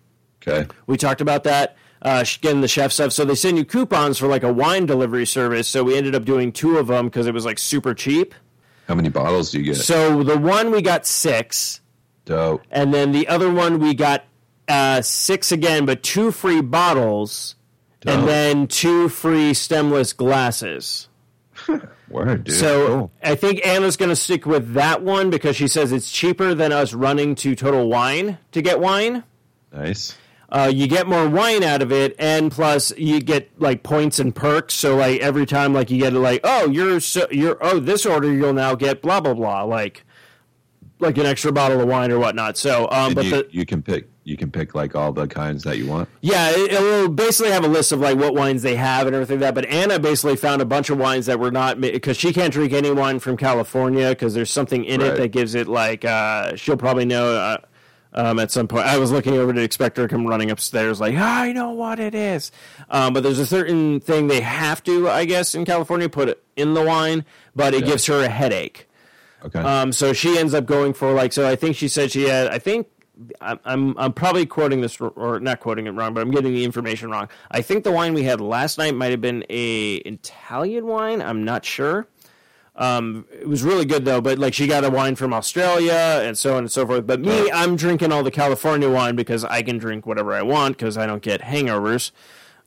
Okay. 0.42 0.68
We 0.86 0.96
talked 0.96 1.20
about 1.20 1.44
that. 1.44 1.76
Uh, 2.02 2.24
getting 2.40 2.62
the 2.62 2.68
chef 2.68 2.92
stuff. 2.92 3.12
So 3.12 3.26
they 3.26 3.34
send 3.34 3.58
you 3.58 3.64
coupons 3.64 4.16
for 4.18 4.26
like 4.26 4.42
a 4.42 4.52
wine 4.52 4.86
delivery 4.86 5.26
service. 5.26 5.68
So 5.68 5.84
we 5.84 5.96
ended 5.96 6.14
up 6.14 6.24
doing 6.24 6.50
two 6.50 6.78
of 6.78 6.86
them 6.86 7.06
because 7.06 7.26
it 7.26 7.34
was 7.34 7.44
like 7.44 7.58
super 7.58 7.92
cheap. 7.92 8.34
How 8.88 8.94
many 8.94 9.10
bottles 9.10 9.52
do 9.52 9.58
you 9.58 9.64
get? 9.66 9.76
So 9.76 10.22
the 10.22 10.38
one 10.38 10.70
we 10.70 10.80
got 10.80 11.06
six, 11.06 11.80
Dope. 12.24 12.62
and 12.70 12.92
then 12.92 13.12
the 13.12 13.28
other 13.28 13.52
one 13.52 13.78
we 13.78 13.94
got 13.94 14.24
uh, 14.66 15.02
six 15.02 15.52
again, 15.52 15.84
but 15.84 16.02
two 16.02 16.32
free 16.32 16.62
bottles, 16.62 17.54
and 18.06 18.26
then 18.28 18.66
two 18.66 19.08
free 19.08 19.52
stemless 19.54 20.12
glasses. 20.12 21.08
Word, 22.08 22.44
dude. 22.44 22.56
So 22.56 22.86
Cool. 22.86 23.12
I 23.22 23.34
think 23.34 23.64
Anna's 23.66 23.96
going 23.96 24.08
to 24.08 24.16
stick 24.16 24.46
with 24.46 24.72
that 24.74 25.02
one 25.02 25.30
because 25.30 25.56
she 25.56 25.68
says 25.68 25.92
it's 25.92 26.10
cheaper 26.10 26.54
than 26.54 26.72
us 26.72 26.92
running 26.92 27.34
to 27.36 27.54
Total 27.54 27.88
Wine 27.88 28.38
to 28.52 28.62
get 28.62 28.80
wine. 28.80 29.24
nice. 29.72 30.16
Uh, 30.52 30.68
you 30.74 30.88
get 30.88 31.06
more 31.06 31.28
wine 31.28 31.62
out 31.62 31.80
of 31.80 31.92
it, 31.92 32.16
and 32.18 32.50
plus 32.50 32.90
you 32.98 33.20
get 33.20 33.48
like 33.60 33.84
points 33.84 34.18
and 34.18 34.34
perks. 34.34 34.74
So 34.74 34.96
like 34.96 35.20
every 35.20 35.46
time, 35.46 35.72
like 35.72 35.92
you 35.92 35.98
get 36.00 36.12
like, 36.12 36.40
oh, 36.42 36.68
you're 36.68 36.98
so, 36.98 37.28
you're 37.30 37.56
oh 37.60 37.78
this 37.78 38.04
order 38.04 38.32
you'll 38.34 38.52
now 38.52 38.74
get 38.74 39.00
blah 39.00 39.20
blah 39.20 39.34
blah, 39.34 39.62
like 39.62 40.04
like 40.98 41.16
an 41.18 41.26
extra 41.26 41.52
bottle 41.52 41.80
of 41.80 41.86
wine 41.86 42.10
or 42.10 42.18
whatnot. 42.18 42.56
So 42.56 42.88
um, 42.90 43.06
And 43.06 43.14
but 43.14 43.24
you, 43.26 43.30
the, 43.30 43.48
you 43.52 43.64
can 43.64 43.80
pick 43.80 44.08
you 44.24 44.36
can 44.36 44.50
pick 44.50 44.74
like 44.74 44.94
all 44.94 45.12
the 45.12 45.26
kinds 45.26 45.64
that 45.64 45.78
you 45.78 45.86
want. 45.86 46.08
Yeah, 46.20 46.50
it, 46.50 46.72
it 46.72 46.80
will 46.80 47.08
basically 47.08 47.52
have 47.52 47.64
a 47.64 47.68
list 47.68 47.90
of 47.92 48.00
like 48.00 48.18
what 48.18 48.34
wines 48.34 48.62
they 48.62 48.76
have 48.76 49.06
and 49.06 49.14
everything 49.16 49.40
like 49.40 49.48
that. 49.48 49.54
But 49.54 49.66
Anna 49.66 49.98
basically 49.98 50.36
found 50.36 50.60
a 50.62 50.64
bunch 50.66 50.90
of 50.90 50.98
wines 50.98 51.26
that 51.26 51.38
were 51.40 51.50
not 51.50 51.80
because 51.80 52.16
she 52.16 52.32
can't 52.32 52.52
drink 52.52 52.72
any 52.72 52.90
wine 52.90 53.18
from 53.18 53.36
California 53.36 54.10
because 54.10 54.34
there's 54.34 54.50
something 54.50 54.84
in 54.84 55.00
it 55.00 55.16
that 55.16 55.28
gives 55.28 55.54
it 55.54 55.68
like 55.68 56.04
uh, 56.04 56.54
she'll 56.56 56.76
probably 56.76 57.04
know. 57.06 57.34
Uh, 57.34 57.58
um, 58.12 58.40
at 58.40 58.50
some 58.50 58.66
point, 58.66 58.86
I 58.86 58.98
was 58.98 59.12
looking 59.12 59.34
over 59.34 59.52
to 59.52 59.60
expect 59.62 59.96
her 59.96 60.02
to 60.02 60.08
come 60.08 60.26
running 60.26 60.50
upstairs, 60.50 61.00
like 61.00 61.14
I 61.14 61.52
know 61.52 61.70
what 61.70 62.00
it 62.00 62.12
is. 62.12 62.50
Um, 62.90 63.12
but 63.14 63.22
there's 63.22 63.38
a 63.38 63.46
certain 63.46 64.00
thing 64.00 64.26
they 64.26 64.40
have 64.40 64.82
to, 64.82 65.08
I 65.08 65.24
guess, 65.26 65.54
in 65.54 65.64
California, 65.64 66.08
put 66.08 66.28
it 66.28 66.42
in 66.56 66.74
the 66.74 66.82
wine, 66.82 67.24
but 67.54 67.72
it 67.72 67.82
Yeah. 67.82 67.86
gives 67.90 68.06
her 68.06 68.20
a 68.24 68.28
headache. 68.28 68.88
Okay. 69.44 69.60
Um, 69.60 69.92
so 69.92 70.12
she 70.12 70.36
ends 70.38 70.54
up 70.54 70.66
going 70.66 70.92
for 70.92 71.12
like 71.12 71.32
so. 71.32 71.48
I 71.48 71.54
think 71.54 71.76
she 71.76 71.86
said 71.86 72.10
she 72.10 72.24
had. 72.24 72.48
I 72.48 72.58
think 72.58 72.88
I'm 73.40 73.60
I'm, 73.64 73.98
I'm 73.98 74.12
probably 74.12 74.46
quoting 74.46 74.80
this 74.80 75.00
or 75.00 75.40
not 75.40 75.60
quoting 75.60 75.86
it 75.86 75.90
wrong, 75.90 76.14
but 76.14 76.20
I'm 76.20 76.30
getting 76.30 76.52
the 76.52 76.64
information 76.64 77.10
wrong. 77.10 77.28
I 77.50 77.62
think 77.62 77.84
the 77.84 77.92
wine 77.92 78.14
we 78.14 78.22
had 78.22 78.40
last 78.40 78.78
night 78.78 78.94
might 78.94 79.10
have 79.10 79.20
been 79.20 79.44
a 79.48 79.96
Italian 79.96 80.86
wine. 80.86 81.22
I'm 81.22 81.44
not 81.44 81.64
sure. 81.64 82.06
Um, 82.76 83.26
it 83.32 83.48
was 83.48 83.62
really 83.62 83.84
good 83.84 84.04
though, 84.04 84.20
but 84.20 84.38
like 84.38 84.54
she 84.54 84.66
got 84.66 84.84
a 84.84 84.90
wine 84.90 85.16
from 85.16 85.34
Australia 85.34 86.22
and 86.22 86.38
so 86.38 86.52
on 86.52 86.60
and 86.60 86.72
so 86.72 86.86
forth. 86.86 87.06
But 87.06 87.20
me, 87.20 87.50
I'm 87.50 87.76
drinking 87.76 88.12
all 88.12 88.22
the 88.22 88.30
California 88.30 88.88
wine 88.88 89.16
because 89.16 89.44
I 89.44 89.62
can 89.62 89.76
drink 89.78 90.06
whatever 90.06 90.32
I 90.32 90.42
want 90.42 90.78
because 90.78 90.96
I 90.96 91.06
don't 91.06 91.22
get 91.22 91.42
hangovers. 91.42 92.12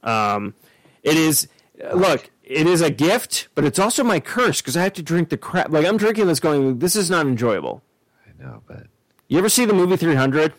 Um, 0.03 0.53
it 1.01 1.17
is 1.17 1.47
look, 1.93 2.29
it 2.43 2.67
is 2.67 2.81
a 2.81 2.91
gift, 2.91 3.47
but 3.55 3.63
it's 3.63 3.79
also 3.79 4.03
my 4.03 4.19
curse 4.19 4.61
because 4.61 4.77
I 4.77 4.83
have 4.83 4.93
to 4.93 5.03
drink 5.03 5.29
the 5.29 5.37
crap. 5.37 5.69
Like 5.71 5.85
I'm 5.85 5.97
drinking 5.97 6.27
this, 6.27 6.39
going, 6.39 6.79
this 6.79 6.95
is 6.95 7.09
not 7.09 7.25
enjoyable. 7.25 7.81
I 8.27 8.43
know, 8.43 8.61
but 8.67 8.87
You 9.27 9.37
ever 9.39 9.49
see 9.49 9.65
the 9.65 9.73
movie 9.73 9.97
300? 9.97 10.53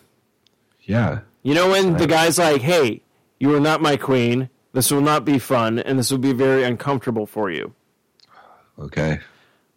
yeah. 0.83 1.21
You 1.43 1.53
know 1.53 1.69
when 1.71 1.99
the 1.99 2.07
guy's 2.07 2.39
like, 2.39 2.63
"Hey, 2.63 3.03
you 3.39 3.55
are 3.55 3.61
not 3.61 3.83
my 3.83 3.99
queen. 3.99 4.49
This 4.73 4.91
will 4.91 5.03
not 5.03 5.27
be 5.27 5.39
fun, 5.39 5.79
and 5.79 5.99
this 5.99 6.11
will 6.11 6.19
be 6.19 6.33
very 6.33 6.65
uncomfortable 6.65 7.27
for 7.27 7.51
you." 7.51 7.75
Okay. 8.79 9.21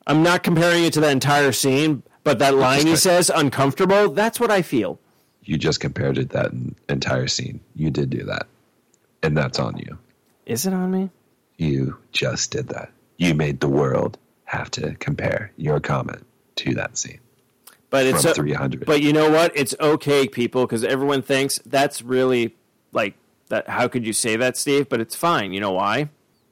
I'm 0.07 0.23
not 0.23 0.43
comparing 0.43 0.85
it 0.85 0.93
to 0.93 1.01
that 1.01 1.11
entire 1.11 1.51
scene, 1.51 2.03
but 2.23 2.39
that 2.39 2.55
line 2.55 2.87
he 2.87 2.95
says, 2.95 3.29
"Uncomfortable." 3.29 4.11
That's 4.13 4.39
what 4.39 4.49
I 4.49 4.61
feel. 4.61 4.97
You 5.43 5.57
just 5.57 5.81
compared 5.81 6.17
it 6.17 6.29
to 6.29 6.37
that 6.37 6.51
entire 6.87 7.27
scene. 7.27 7.59
You 7.75 7.89
did 7.89 8.09
do 8.09 8.23
that, 8.23 8.47
and 9.21 9.37
that's 9.37 9.59
on 9.59 9.77
you. 9.77 9.97
Is 10.45 10.65
it 10.65 10.73
on 10.73 10.89
me? 10.89 11.09
You 11.57 11.97
just 12.13 12.51
did 12.51 12.69
that. 12.69 12.91
You 13.17 13.33
made 13.33 13.59
the 13.59 13.67
world 13.67 14.17
have 14.45 14.71
to 14.71 14.95
compare 14.95 15.51
your 15.57 15.81
comment 15.81 16.25
to 16.55 16.75
that 16.75 16.97
scene 16.97 17.19
But 17.89 18.05
it's 18.05 18.25
o- 18.25 18.33
300. 18.33 18.85
But 18.85 19.01
you 19.01 19.13
know 19.13 19.29
what? 19.29 19.51
It's 19.55 19.73
okay, 19.79 20.27
people, 20.27 20.65
because 20.65 20.83
everyone 20.83 21.21
thinks 21.21 21.59
that's 21.65 22.01
really 22.01 22.55
like 22.91 23.15
that. 23.47 23.69
How 23.69 23.87
could 23.87 24.05
you 24.05 24.13
say 24.13 24.35
that, 24.35 24.57
Steve? 24.57 24.89
But 24.89 24.99
it's 24.99 25.15
fine. 25.15 25.53
You 25.53 25.59
know 25.61 25.71
why? 25.71 26.09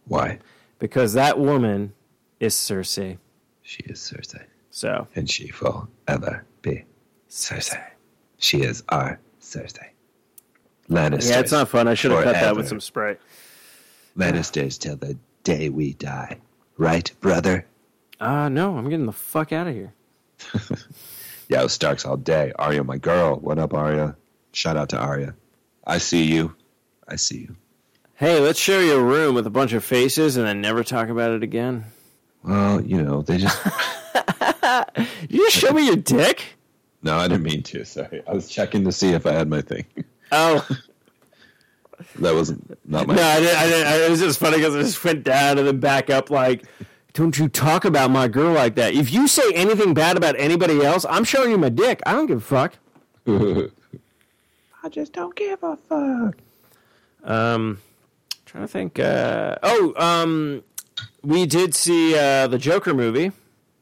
Why? 0.08 0.40
Because 0.80 1.14
that 1.14 1.38
woman 1.40 1.94
is 2.40 2.54
Cersei. 2.56 3.18
She 3.64 3.84
is 3.84 4.00
Cersei, 4.00 4.44
So 4.70 5.08
and 5.16 5.30
she 5.30 5.52
will 5.62 5.90
ever 6.08 6.46
be 6.62 6.86
Cersei. 7.30 7.84
She 8.38 8.62
is 8.62 8.84
our 8.90 9.20
Cersei. 9.42 9.90
Lannisters. 10.90 11.30
yeah, 11.30 11.40
it's 11.40 11.52
not 11.52 11.68
fun. 11.68 11.88
I 11.88 11.96
should 11.96 12.12
have 12.12 12.24
cut 12.24 12.34
that 12.34 12.56
with 12.56 12.68
some 12.68 12.80
spray. 12.80 13.18
Lannisters 14.16 14.78
till 14.80 14.96
the 14.98 15.18
day 15.44 15.70
we 15.70 15.94
die. 15.94 16.38
Right, 16.78 17.12
brother? 17.22 17.66
Uh 18.20 18.48
no, 18.50 18.78
I'm 18.78 18.90
getting 18.90 19.06
the 19.08 19.12
fuck 19.12 19.52
out 19.52 19.68
of 19.68 19.74
here. 19.74 19.94
Yo, 21.48 21.68
Starks 21.68 22.06
all 22.06 22.18
day. 22.18 22.52
Arya, 22.58 22.84
my 22.84 22.98
girl. 22.98 23.36
What 23.38 23.60
up, 23.60 23.74
Arya? 23.74 24.16
Shout 24.52 24.78
out 24.78 24.90
to 24.90 24.98
Arya. 24.98 25.36
I 25.86 26.00
see 26.00 26.24
you. 26.24 26.56
I 27.08 27.18
see 27.18 27.40
you. 27.42 27.56
Hey, 28.16 28.40
let's 28.40 28.60
share 28.60 28.82
your 28.82 29.02
room 29.04 29.36
with 29.36 29.46
a 29.46 29.50
bunch 29.52 29.74
of 29.74 29.84
faces 29.84 30.38
and 30.38 30.48
then 30.48 30.62
never 30.62 30.84
talk 30.84 31.10
about 31.10 31.32
it 31.32 31.44
again. 31.44 31.86
Well, 32.44 32.82
you 32.82 33.02
know, 33.02 33.22
they 33.22 33.38
just. 33.38 33.60
You 35.30 35.40
just 35.50 35.58
show 35.58 35.72
me 35.72 35.86
your 35.86 35.96
dick? 35.96 36.44
no, 37.04 37.18
I 37.18 37.28
didn't 37.28 37.44
mean 37.44 37.62
to. 37.64 37.86
Sorry. 37.86 38.24
I 38.28 38.34
was 38.34 38.50
checking 38.50 38.84
to 38.86 38.92
see 38.92 39.12
if 39.12 39.26
I 39.28 39.32
had 39.34 39.48
my 39.48 39.62
thing. 39.62 39.86
Oh 40.32 40.66
That 42.20 42.34
wasn't 42.34 42.78
not 42.90 43.06
my. 43.08 43.16
no, 43.16 43.22
I 43.22 43.40
didn't. 43.40 43.58
I 43.58 43.68
didn't 43.68 44.04
it 44.04 44.10
was 44.10 44.20
just 44.20 44.40
funny 44.40 44.58
because 44.58 44.76
I 44.76 44.82
just 44.82 45.04
went 45.04 45.24
down 45.24 45.60
and 45.60 45.68
then 45.68 45.80
back 45.80 46.10
up. 46.10 46.30
Like, 46.32 46.66
don't 47.16 47.40
you 47.40 47.48
talk 47.48 47.86
about 47.86 48.12
my 48.12 48.28
girl 48.28 48.52
like 48.52 48.76
that? 48.76 48.94
If 48.94 49.12
you 49.14 49.30
say 49.30 49.54
anything 49.54 49.94
bad 49.94 50.18
about 50.18 50.36
anybody 50.38 50.84
else, 50.84 51.06
I'm 51.10 51.24
showing 51.24 51.50
you 51.50 51.58
my 51.58 51.70
dick. 51.70 52.02
I 52.06 52.12
don't 52.12 52.26
give 52.26 52.40
a 52.40 52.42
fuck. 52.42 52.74
I 54.84 54.90
just 54.90 55.14
don't 55.14 55.34
give 55.34 55.64
a 55.64 55.78
fuck. 55.78 56.36
Um, 57.24 57.80
trying 58.46 58.66
to 58.66 58.68
think. 58.68 59.00
Uh, 59.00 59.56
oh, 59.64 59.94
um, 59.96 60.62
we 61.24 61.46
did 61.46 61.74
see 61.74 62.18
uh, 62.18 62.48
the 62.48 62.58
Joker 62.58 62.94
movie. 62.94 63.32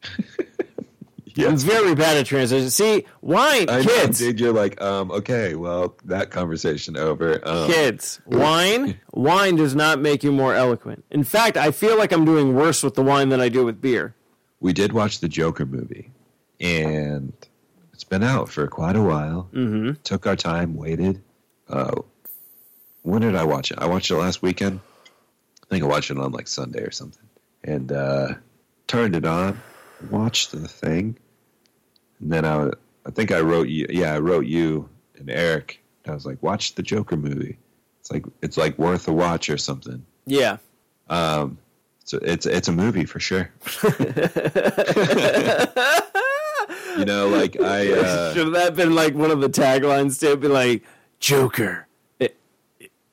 I'm 1.38 1.58
very 1.58 1.96
bad 1.96 2.18
at 2.18 2.26
transition. 2.26 2.70
See, 2.70 3.06
wine, 3.22 3.70
I 3.70 3.84
kids, 3.84 4.22
know, 4.22 4.28
dude. 4.28 4.40
You're 4.40 4.54
like, 4.54 4.82
um, 4.82 5.12
okay, 5.12 5.56
well, 5.56 5.96
that 6.06 6.30
conversation 6.32 6.96
over. 6.98 7.40
Um, 7.48 7.68
kids, 7.72 8.22
wine, 8.26 9.00
wine 9.14 9.56
does 9.56 9.76
not 9.76 10.00
make 10.00 10.24
you 10.24 10.32
more 10.32 10.54
eloquent. 10.54 11.04
In 11.12 11.24
fact, 11.24 11.58
I 11.58 11.72
feel 11.72 11.98
like 11.98 12.12
I'm 12.12 12.26
doing 12.26 12.54
worse 12.56 12.84
with 12.84 12.96
the 12.96 13.04
wine 13.04 13.30
than 13.30 13.42
I 13.42 13.50
do 13.50 13.66
with 13.66 13.82
beer. 13.82 14.16
we 14.60 14.74
did 14.74 14.94
watch 14.94 15.20
the 15.20 15.28
Joker 15.28 15.66
movie, 15.66 16.12
and 16.60 17.34
it's 17.94 18.04
been 18.04 18.24
out 18.24 18.50
for 18.50 18.68
quite 18.68 18.96
a 18.96 19.02
while. 19.02 19.50
Mm-hmm. 19.54 19.94
Took 20.04 20.28
our 20.28 20.36
time, 20.36 20.76
waited. 20.76 21.22
Uh, 21.68 21.96
when 23.02 23.22
did 23.22 23.36
I 23.36 23.44
watch 23.44 23.72
it? 23.72 23.80
I 23.80 23.86
watched 23.88 24.12
it 24.12 24.16
last 24.16 24.42
weekend. 24.42 24.80
I 25.64 25.66
think 25.70 25.84
I 25.84 25.88
watched 25.88 26.12
it 26.12 26.18
on 26.18 26.32
like 26.32 26.48
Sunday 26.48 26.82
or 26.82 26.92
something, 26.92 27.28
and 27.64 27.92
uh, 27.92 28.28
turned 28.88 29.16
it 29.16 29.26
on, 29.26 29.60
watched 30.10 30.52
the 30.52 30.68
thing, 30.68 31.18
and 32.20 32.32
then 32.32 32.46
I, 32.46 32.70
I 33.06 33.12
think 33.12 33.32
I 33.32 33.40
wrote 33.42 33.68
you. 33.68 33.88
Yeah, 33.90 34.14
I 34.14 34.20
wrote 34.20 34.46
you 34.46 34.90
and 35.18 35.30
Eric. 35.30 35.82
I 36.08 36.12
was 36.14 36.26
like, 36.26 36.42
watch 36.44 36.76
the 36.76 36.84
Joker 36.84 37.16
movie. 37.16 37.58
It's 38.00 38.12
like 38.12 38.26
it's 38.42 38.58
like 38.58 38.78
worth 38.78 39.08
a 39.08 39.14
watch 39.14 39.50
or 39.50 39.58
something. 39.58 40.06
Yeah. 40.26 40.58
Um, 41.10 41.58
so 42.04 42.20
it's 42.22 42.46
it's 42.46 42.68
a 42.68 42.72
movie 42.72 43.06
for 43.06 43.20
sure. 43.20 43.50
you 46.98 47.06
know, 47.06 47.30
like 47.30 47.60
I 47.62 47.92
uh, 47.94 48.34
Should 48.34 48.54
that 48.54 48.76
been 48.76 48.94
like 48.96 49.16
one 49.16 49.32
of 49.32 49.40
the 49.42 49.50
taglines 49.50 50.20
to 50.20 50.36
be 50.36 50.50
like 50.50 50.84
Joker? 51.20 51.88
It, 52.20 52.38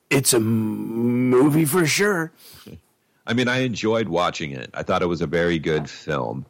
it's 0.09 0.33
a 0.33 0.39
movie 0.39 1.65
for 1.65 1.85
sure. 1.85 2.33
I 3.25 3.33
mean, 3.33 3.47
I 3.47 3.59
enjoyed 3.59 4.09
watching 4.09 4.51
it. 4.51 4.69
I 4.73 4.83
thought 4.83 5.01
it 5.01 5.07
was 5.07 5.21
a 5.21 5.27
very 5.27 5.59
good 5.59 5.89
film. 5.89 6.45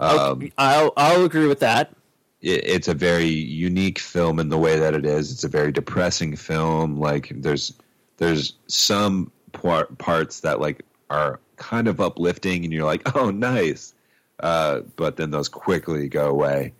Um, 0.00 0.50
I'll 0.58 0.92
I'll 0.96 1.24
agree 1.24 1.46
with 1.46 1.60
that. 1.60 1.94
it, 2.40 2.64
it's 2.64 2.88
a 2.88 2.94
very 2.94 3.28
unique 3.28 3.98
film 3.98 4.38
in 4.38 4.48
the 4.48 4.58
way 4.58 4.78
that 4.78 4.94
it 4.94 5.04
is. 5.06 5.32
It's 5.32 5.44
a 5.44 5.48
very 5.48 5.72
depressing 5.72 6.36
film. 6.36 6.98
Like 6.98 7.32
there's 7.34 7.72
there's 8.18 8.54
some 8.66 9.30
par- 9.52 9.88
parts 9.98 10.40
that 10.40 10.60
like 10.60 10.82
are 11.10 11.40
kind 11.56 11.88
of 11.88 12.00
uplifting, 12.00 12.64
and 12.64 12.72
you're 12.72 12.84
like, 12.84 13.02
oh, 13.16 13.30
nice. 13.30 13.94
Uh, 14.40 14.80
but 14.96 15.16
then 15.16 15.30
those 15.30 15.48
quickly 15.48 16.08
go 16.08 16.28
away. 16.28 16.72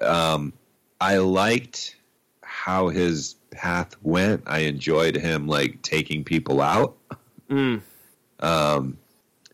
Um, 0.00 0.52
I 1.00 1.18
liked 1.18 1.96
how 2.42 2.88
his 2.88 3.34
path 3.50 3.96
went. 4.02 4.44
I 4.46 4.60
enjoyed 4.60 5.16
him 5.16 5.46
like 5.48 5.82
taking 5.82 6.24
people 6.24 6.60
out. 6.60 6.96
Mm. 7.50 7.82
Um, 8.40 8.98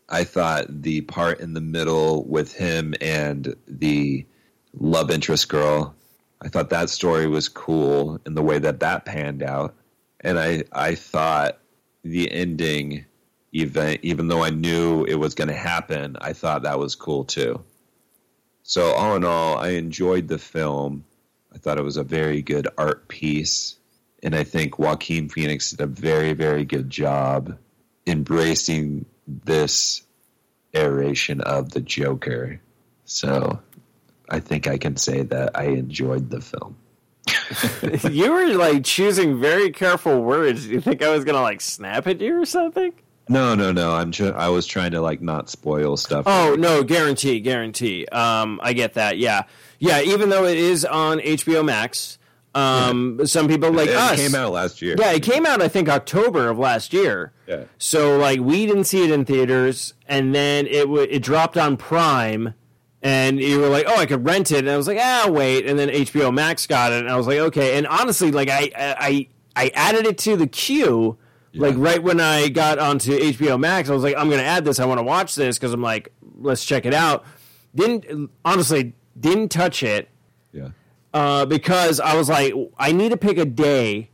I 0.09 0.23
thought 0.23 0.81
the 0.81 1.01
part 1.01 1.39
in 1.39 1.53
the 1.53 1.61
middle 1.61 2.25
with 2.25 2.51
him 2.51 2.95
and 2.99 3.55
the 3.67 4.25
love 4.73 5.11
interest 5.11 5.47
girl. 5.49 5.95
I 6.41 6.47
thought 6.47 6.71
that 6.71 6.89
story 6.89 7.27
was 7.27 7.47
cool 7.47 8.19
in 8.25 8.33
the 8.33 8.41
way 8.41 8.57
that 8.59 8.79
that 8.79 9.05
panned 9.05 9.43
out, 9.43 9.75
and 10.21 10.39
I 10.39 10.63
I 10.71 10.95
thought 10.95 11.59
the 12.03 12.31
ending 12.31 13.05
event, 13.53 13.99
even 14.03 14.29
though 14.29 14.43
I 14.43 14.49
knew 14.49 15.03
it 15.03 15.15
was 15.15 15.35
going 15.35 15.49
to 15.49 15.53
happen, 15.53 16.17
I 16.19 16.33
thought 16.33 16.63
that 16.63 16.79
was 16.79 16.95
cool 16.95 17.25
too. 17.25 17.63
So 18.63 18.91
all 18.93 19.15
in 19.15 19.25
all, 19.25 19.57
I 19.57 19.69
enjoyed 19.69 20.27
the 20.27 20.37
film. 20.37 21.03
I 21.53 21.57
thought 21.57 21.77
it 21.77 21.83
was 21.83 21.97
a 21.97 22.03
very 22.03 22.41
good 22.41 22.67
art 22.77 23.07
piece, 23.07 23.75
and 24.23 24.35
I 24.35 24.43
think 24.43 24.79
Joaquin 24.79 25.29
Phoenix 25.29 25.71
did 25.71 25.81
a 25.81 25.87
very 25.87 26.33
very 26.33 26.65
good 26.65 26.89
job 26.89 27.57
embracing 28.07 29.05
this 29.45 30.03
aeration 30.75 31.41
of 31.41 31.71
the 31.71 31.81
Joker. 31.81 32.59
So 33.05 33.59
I 34.29 34.39
think 34.39 34.67
I 34.67 34.77
can 34.77 34.97
say 34.97 35.23
that 35.23 35.51
I 35.55 35.65
enjoyed 35.65 36.29
the 36.29 36.41
film. 36.41 36.77
you 38.11 38.31
were 38.31 38.47
like 38.55 38.83
choosing 38.83 39.39
very 39.39 39.71
careful 39.71 40.21
words. 40.21 40.65
Do 40.65 40.73
You 40.73 40.81
think 40.81 41.01
I 41.03 41.09
was 41.09 41.23
gonna 41.23 41.41
like 41.41 41.61
snap 41.61 42.07
at 42.07 42.21
you 42.21 42.41
or 42.41 42.45
something? 42.45 42.93
No, 43.27 43.53
no, 43.53 43.71
no. 43.71 43.91
I'm. 43.91 44.11
Tr- 44.11 44.35
I 44.35 44.49
was 44.49 44.65
trying 44.65 44.91
to 44.91 45.01
like 45.01 45.21
not 45.21 45.49
spoil 45.49 45.97
stuff. 45.97 46.23
Oh 46.27 46.55
no, 46.57 46.83
guarantee, 46.83 47.39
guarantee. 47.39 48.05
Um, 48.07 48.59
I 48.63 48.73
get 48.73 48.95
that. 48.95 49.17
Yeah, 49.17 49.43
yeah. 49.77 50.01
Even 50.01 50.29
though 50.29 50.45
it 50.45 50.57
is 50.57 50.85
on 50.85 51.19
HBO 51.19 51.63
Max, 51.63 52.17
um, 52.55 53.25
some 53.25 53.47
people 53.47 53.71
like 53.71 53.89
it 53.89 53.95
us 53.95 54.19
came 54.19 54.35
out 54.35 54.51
last 54.51 54.81
year. 54.81 54.95
Yeah, 54.97 55.11
it 55.11 55.23
came 55.23 55.45
out 55.45 55.61
I 55.61 55.67
think 55.67 55.87
October 55.89 56.49
of 56.49 56.57
last 56.57 56.93
year. 56.93 57.31
Yeah. 57.47 57.65
So 57.77 58.17
like 58.17 58.39
we 58.39 58.65
didn't 58.65 58.85
see 58.85 59.03
it 59.03 59.11
in 59.11 59.25
theaters, 59.25 59.93
and 60.07 60.33
then 60.33 60.65
it 60.67 60.81
w- 60.81 61.07
it 61.09 61.19
dropped 61.21 61.57
on 61.57 61.77
Prime, 61.77 62.53
and 63.01 63.39
you 63.39 63.59
were 63.59 63.69
like, 63.69 63.85
oh, 63.87 63.95
I 63.97 64.05
could 64.05 64.25
rent 64.25 64.51
it, 64.51 64.59
and 64.59 64.69
I 64.69 64.77
was 64.77 64.87
like, 64.87 64.97
ah, 64.99 65.27
wait, 65.29 65.65
and 65.65 65.77
then 65.77 65.89
HBO 65.89 66.33
Max 66.33 66.65
got 66.67 66.91
it, 66.91 66.99
and 66.99 67.09
I 67.09 67.17
was 67.17 67.27
like, 67.27 67.39
okay, 67.39 67.77
and 67.77 67.85
honestly, 67.87 68.31
like 68.31 68.49
I 68.49 68.71
I 68.75 69.27
I 69.55 69.71
added 69.75 70.05
it 70.05 70.17
to 70.19 70.35
the 70.35 70.47
queue. 70.47 71.17
Like 71.55 71.73
right 71.77 72.01
when 72.01 72.19
I 72.19 72.49
got 72.49 72.77
onto 72.77 73.11
HBO 73.17 73.59
Max, 73.59 73.89
I 73.89 73.93
was 73.93 74.03
like, 74.03 74.15
I'm 74.15 74.27
going 74.29 74.39
to 74.39 74.45
add 74.45 74.65
this. 74.65 74.79
I 74.79 74.85
want 74.85 74.99
to 74.99 75.03
watch 75.03 75.33
this 75.33 75.57
because 75.57 75.73
I'm 75.73 75.81
like, 75.81 76.13
let's 76.37 76.63
check 76.63 76.85
it 76.85 76.93
out. 76.93 77.25
Didn't 77.73 78.29
honestly 78.45 78.93
didn't 79.19 79.49
touch 79.49 79.81
it 79.81 80.03
Yeah. 80.03 80.05
Uh, 81.13 81.45
because 81.45 81.99
I 81.99 82.15
was 82.15 82.29
like, 82.29 82.53
I 82.77 82.91
need 82.91 83.09
to 83.09 83.17
pick 83.17 83.37
a 83.37 83.45
day. 83.45 84.09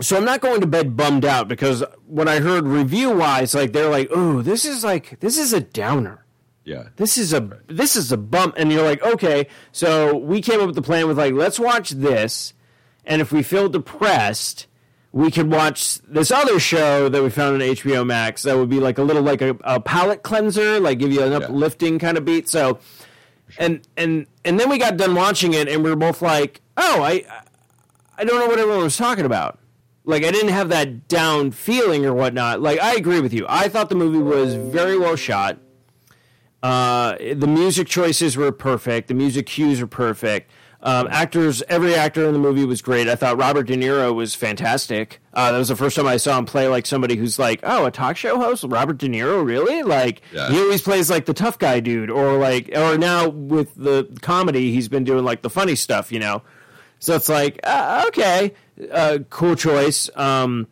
So 0.00 0.16
I'm 0.16 0.24
not 0.24 0.40
going 0.40 0.60
to 0.60 0.66
bed 0.66 0.96
bummed 0.96 1.24
out 1.24 1.48
because 1.48 1.82
when 2.06 2.28
I 2.28 2.40
heard 2.40 2.66
review 2.66 3.10
wise, 3.10 3.54
like 3.54 3.72
they're 3.72 3.88
like, 3.88 4.08
"Oh, 4.10 4.42
this 4.42 4.66
is 4.66 4.84
like 4.84 5.20
this 5.20 5.38
is 5.38 5.54
a 5.54 5.60
downer. 5.60 6.26
Yeah. 6.64 6.88
This 6.96 7.16
is 7.16 7.32
a 7.32 7.48
this 7.66 7.96
is 7.96 8.12
a 8.12 8.18
bump." 8.18 8.56
And 8.58 8.70
you're 8.70 8.82
like, 8.84 9.02
"Okay." 9.02 9.46
So 9.72 10.14
we 10.14 10.42
came 10.42 10.60
up 10.60 10.66
with 10.66 10.74
the 10.74 10.82
plan 10.82 11.08
with 11.08 11.16
like, 11.16 11.32
let's 11.32 11.58
watch 11.58 11.90
this, 11.90 12.52
and 13.06 13.22
if 13.22 13.32
we 13.32 13.42
feel 13.42 13.70
depressed, 13.70 14.66
we 15.12 15.30
could 15.30 15.50
watch 15.50 15.98
this 16.06 16.30
other 16.30 16.60
show 16.60 17.08
that 17.08 17.22
we 17.22 17.30
found 17.30 17.54
on 17.54 17.60
HBO 17.66 18.04
Max. 18.04 18.42
That 18.42 18.58
would 18.58 18.68
be 18.68 18.80
like 18.80 18.98
a 18.98 19.02
little 19.02 19.22
like 19.22 19.40
a, 19.40 19.56
a 19.64 19.80
palate 19.80 20.22
cleanser, 20.22 20.78
like 20.78 20.98
give 20.98 21.10
you 21.10 21.22
an 21.22 21.32
uplifting 21.32 21.98
kind 21.98 22.18
of 22.18 22.26
beat. 22.26 22.50
So 22.50 22.80
and 23.58 23.86
and 23.96 24.26
and 24.44 24.58
then 24.58 24.68
we 24.68 24.78
got 24.78 24.96
done 24.96 25.14
watching 25.14 25.54
it 25.54 25.68
and 25.68 25.82
we 25.82 25.90
were 25.90 25.96
both 25.96 26.22
like 26.22 26.60
oh 26.76 27.02
i 27.02 27.24
i 28.18 28.24
don't 28.24 28.38
know 28.40 28.46
what 28.46 28.58
everyone 28.58 28.82
was 28.82 28.96
talking 28.96 29.24
about. 29.24 29.58
Like 30.04 30.24
i 30.24 30.30
didn't 30.30 30.50
have 30.50 30.68
that 30.70 31.08
down 31.08 31.50
feeling 31.50 32.04
or 32.06 32.12
whatnot. 32.14 32.60
Like 32.60 32.80
i 32.80 32.94
agree 32.94 33.20
with 33.20 33.32
you. 33.32 33.46
I 33.48 33.68
thought 33.68 33.88
the 33.88 33.94
movie 33.94 34.18
was 34.18 34.54
very 34.54 34.98
well 34.98 35.16
shot. 35.16 35.58
Uh, 36.62 37.16
the 37.34 37.46
music 37.46 37.86
choices 37.86 38.36
were 38.36 38.50
perfect. 38.50 39.08
The 39.08 39.14
music 39.14 39.46
cues 39.46 39.80
were 39.80 39.86
perfect 39.86 40.50
um, 40.86 41.08
actors 41.10 41.62
every 41.68 41.94
actor 41.94 42.24
in 42.26 42.32
the 42.32 42.38
movie 42.38 42.64
was 42.64 42.80
great 42.80 43.08
i 43.08 43.14
thought 43.16 43.36
robert 43.36 43.64
de 43.64 43.76
niro 43.76 44.14
was 44.14 44.34
fantastic 44.34 45.20
uh, 45.34 45.50
that 45.52 45.58
was 45.58 45.66
the 45.68 45.74
first 45.76 45.96
time 45.96 46.06
i 46.06 46.16
saw 46.16 46.38
him 46.38 46.44
play 46.46 46.68
like 46.68 46.86
somebody 46.86 47.16
who's 47.16 47.38
like 47.38 47.58
oh 47.64 47.84
a 47.86 47.90
talk 47.90 48.16
show 48.16 48.38
host 48.38 48.64
robert 48.68 48.96
de 48.98 49.08
niro 49.08 49.44
really 49.44 49.82
like 49.82 50.22
Yeah. 50.32 50.48
he 50.50 50.58
always 50.60 50.80
plays 50.82 51.10
like 51.10 51.26
the 51.26 51.34
tough 51.34 51.58
guy 51.58 51.80
dude 51.80 52.08
or 52.10 52.38
like 52.38 52.70
or 52.74 52.96
now 52.96 53.28
with 53.28 53.74
the 53.74 54.08
comedy 54.22 54.70
he's 54.72 54.88
been 54.88 55.04
doing 55.04 55.24
like 55.24 55.42
the 55.42 55.50
funny 55.50 55.74
stuff 55.74 56.12
you 56.12 56.20
know 56.20 56.42
so 57.00 57.14
it's 57.16 57.28
like 57.28 57.58
uh, 57.64 58.04
okay 58.08 58.54
uh, 58.92 59.18
cool 59.28 59.56
choice 59.56 60.08
um, 60.16 60.66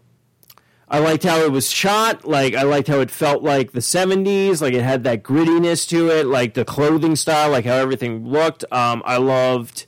I 0.86 0.98
liked 1.00 1.24
how 1.24 1.38
it 1.40 1.50
was 1.50 1.70
shot. 1.70 2.24
Like 2.28 2.54
I 2.54 2.62
liked 2.62 2.86
how 2.88 3.00
it 3.00 3.10
felt 3.10 3.42
like 3.42 3.72
the 3.72 3.80
'70s. 3.80 4.60
Like 4.60 4.74
it 4.74 4.82
had 4.82 5.02
that 5.04 5.22
grittiness 5.24 5.88
to 5.88 6.08
it. 6.10 6.26
Like 6.26 6.54
the 6.54 6.64
clothing 6.64 7.16
style. 7.16 7.50
Like 7.50 7.64
how 7.64 7.74
everything 7.74 8.28
looked. 8.28 8.64
Um, 8.70 9.02
I 9.04 9.16
loved. 9.16 9.86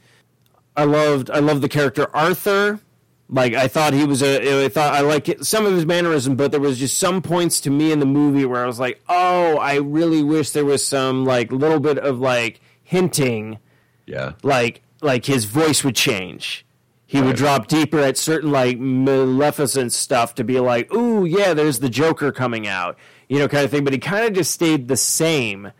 I 0.76 0.84
loved. 0.84 1.30
I 1.30 1.38
loved 1.38 1.62
the 1.62 1.68
character 1.68 2.14
Arthur. 2.14 2.80
Like 3.28 3.54
I 3.54 3.66
thought 3.66 3.92
he 3.92 4.04
was 4.04 4.22
a. 4.22 4.64
I 4.64 4.68
thought 4.68 4.94
I 4.94 5.00
liked 5.00 5.44
some 5.44 5.66
of 5.66 5.72
his 5.72 5.84
mannerism, 5.86 6.36
but 6.36 6.52
there 6.52 6.60
was 6.60 6.78
just 6.78 6.96
some 6.98 7.22
points 7.22 7.60
to 7.62 7.70
me 7.70 7.90
in 7.90 7.98
the 7.98 8.06
movie 8.06 8.44
where 8.44 8.62
I 8.62 8.66
was 8.66 8.78
like, 8.78 9.00
oh, 9.08 9.58
I 9.58 9.76
really 9.76 10.22
wish 10.22 10.50
there 10.50 10.64
was 10.64 10.86
some 10.86 11.24
like 11.24 11.50
little 11.50 11.80
bit 11.80 11.98
of 11.98 12.20
like 12.20 12.60
hinting 12.84 13.58
Yeah. 14.06 14.32
like 14.44 14.82
like 15.00 15.24
his 15.24 15.44
voice 15.46 15.82
would 15.82 15.96
change. 15.96 16.64
He 17.08 17.20
would 17.22 17.36
drop 17.36 17.68
deeper 17.68 18.00
at 18.00 18.16
certain 18.16 18.50
like 18.50 18.78
maleficent 18.78 19.92
stuff 19.92 20.34
to 20.36 20.44
be 20.44 20.58
like, 20.60 20.92
"Ooh, 20.92 21.24
yeah, 21.24 21.54
there's 21.54 21.78
the 21.78 21.88
Joker 21.88 22.30
coming 22.32 22.66
out," 22.66 22.96
you 23.28 23.38
know, 23.38 23.48
kind 23.48 23.64
of 23.64 23.70
thing. 23.70 23.84
But 23.84 23.92
he 23.92 23.98
kind 24.00 24.24
of 24.26 24.32
just 24.34 24.50
stayed 24.50 24.88
the 24.88 24.96
same. 24.96 25.70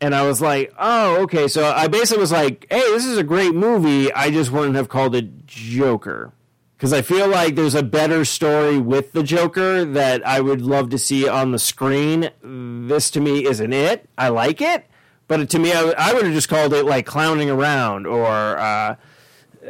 And 0.00 0.14
I 0.14 0.26
was 0.26 0.40
like, 0.42 0.74
"Oh, 0.78 1.22
okay." 1.22 1.48
So 1.48 1.64
I 1.72 1.86
basically 1.88 2.20
was 2.20 2.32
like, 2.32 2.66
"Hey, 2.70 2.80
this 2.80 3.06
is 3.06 3.16
a 3.16 3.22
great 3.22 3.54
movie. 3.54 4.12
I 4.12 4.30
just 4.30 4.50
wouldn't 4.52 4.76
have 4.76 4.88
called 4.88 5.14
it 5.14 5.46
Joker." 5.46 6.32
Because 6.76 6.92
I 6.92 7.00
feel 7.00 7.26
like 7.28 7.54
there's 7.54 7.74
a 7.74 7.82
better 7.82 8.26
story 8.26 8.76
with 8.76 9.12
the 9.12 9.22
Joker 9.22 9.86
that 9.86 10.26
I 10.26 10.40
would 10.42 10.60
love 10.60 10.90
to 10.90 10.98
see 10.98 11.26
on 11.26 11.52
the 11.52 11.58
screen. 11.58 12.28
This 12.42 13.10
to 13.12 13.20
me 13.20 13.46
isn't 13.46 13.72
it. 13.72 14.06
I 14.18 14.28
like 14.28 14.60
it, 14.60 14.84
but 15.28 15.48
to 15.48 15.58
me, 15.58 15.72
I, 15.72 15.82
would- 15.82 15.94
I 15.96 16.12
would 16.12 16.24
have 16.26 16.34
just 16.34 16.50
called 16.50 16.74
it 16.74 16.84
like 16.84 17.06
clowning 17.06 17.48
around 17.48 18.06
or 18.06 18.58
uh, 18.58 18.96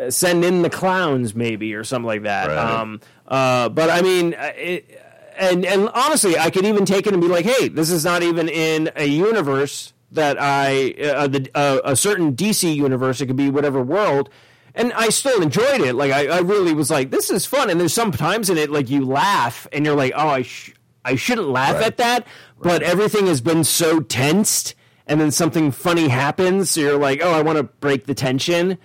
send 0.09 0.45
in 0.45 0.62
the 0.62 0.70
clowns 0.70 1.37
maybe 1.37 1.74
or 1.74 1.85
something 1.85 2.07
like 2.09 2.24
that. 2.24 2.49
Right. 2.49 2.59
Um, 2.59 3.01
uh, 3.29 3.68
but 3.68 3.89
I 3.89 4.03
mean, 4.03 4.35
uh, 4.35 4.53
it, 4.57 5.01
and 5.39 5.64
and 5.64 5.89
honestly, 5.91 6.37
I 6.37 6.51
could 6.51 6.66
even 6.66 6.85
take 6.85 7.07
it 7.07 7.12
and 7.12 7.22
be 7.22 7.29
like, 7.29 7.45
hey, 7.45 7.68
this 7.68 7.91
is 7.91 8.05
not 8.05 8.24
even 8.24 8.49
in 8.49 8.91
a 8.97 9.05
universe 9.07 9.93
that 10.17 10.37
I 10.41 10.91
uh, 11.03 11.27
the, 11.29 11.49
uh, 11.55 11.81
a 11.85 11.97
certain 11.97 12.35
DC 12.37 12.75
universe. 12.75 13.21
It 13.21 13.27
could 13.27 13.37
be 13.37 13.49
whatever 13.51 13.81
world. 13.83 14.29
And 14.75 14.93
I 14.93 15.09
still 15.09 15.41
enjoyed 15.41 15.81
it. 15.81 15.95
Like 15.95 16.12
I, 16.12 16.27
I 16.27 16.39
really 16.41 16.75
was 16.75 16.91
like, 16.91 17.11
this 17.11 17.31
is 17.31 17.47
fun. 17.47 17.71
And 17.71 17.81
there's 17.81 17.95
some 17.95 18.12
times 18.12 18.51
in 18.51 18.59
it, 18.59 18.69
like 18.71 18.91
you 18.91 19.07
laugh 19.07 19.67
and 19.73 19.87
you're 19.87 19.97
like, 19.97 20.12
oh, 20.14 20.29
I 20.29 20.43
sh- 20.43 20.73
I 21.03 21.14
shouldn't 21.17 21.49
laugh 21.49 21.77
Right. 21.77 21.87
at 21.87 21.97
that. 21.97 22.27
But 22.61 22.83
everything 22.83 23.27
has 23.29 23.41
been 23.41 23.64
so 23.64 24.01
tensed, 24.01 24.75
and 25.07 25.19
then 25.21 25.31
something 25.31 25.71
funny 25.71 26.09
happens. 26.09 26.71
So 26.73 26.81
you're 26.81 26.99
like, 26.99 27.21
oh, 27.23 27.31
I 27.33 27.41
want 27.43 27.57
to 27.59 27.62
break 27.64 28.05
the 28.07 28.14
tension 28.14 28.77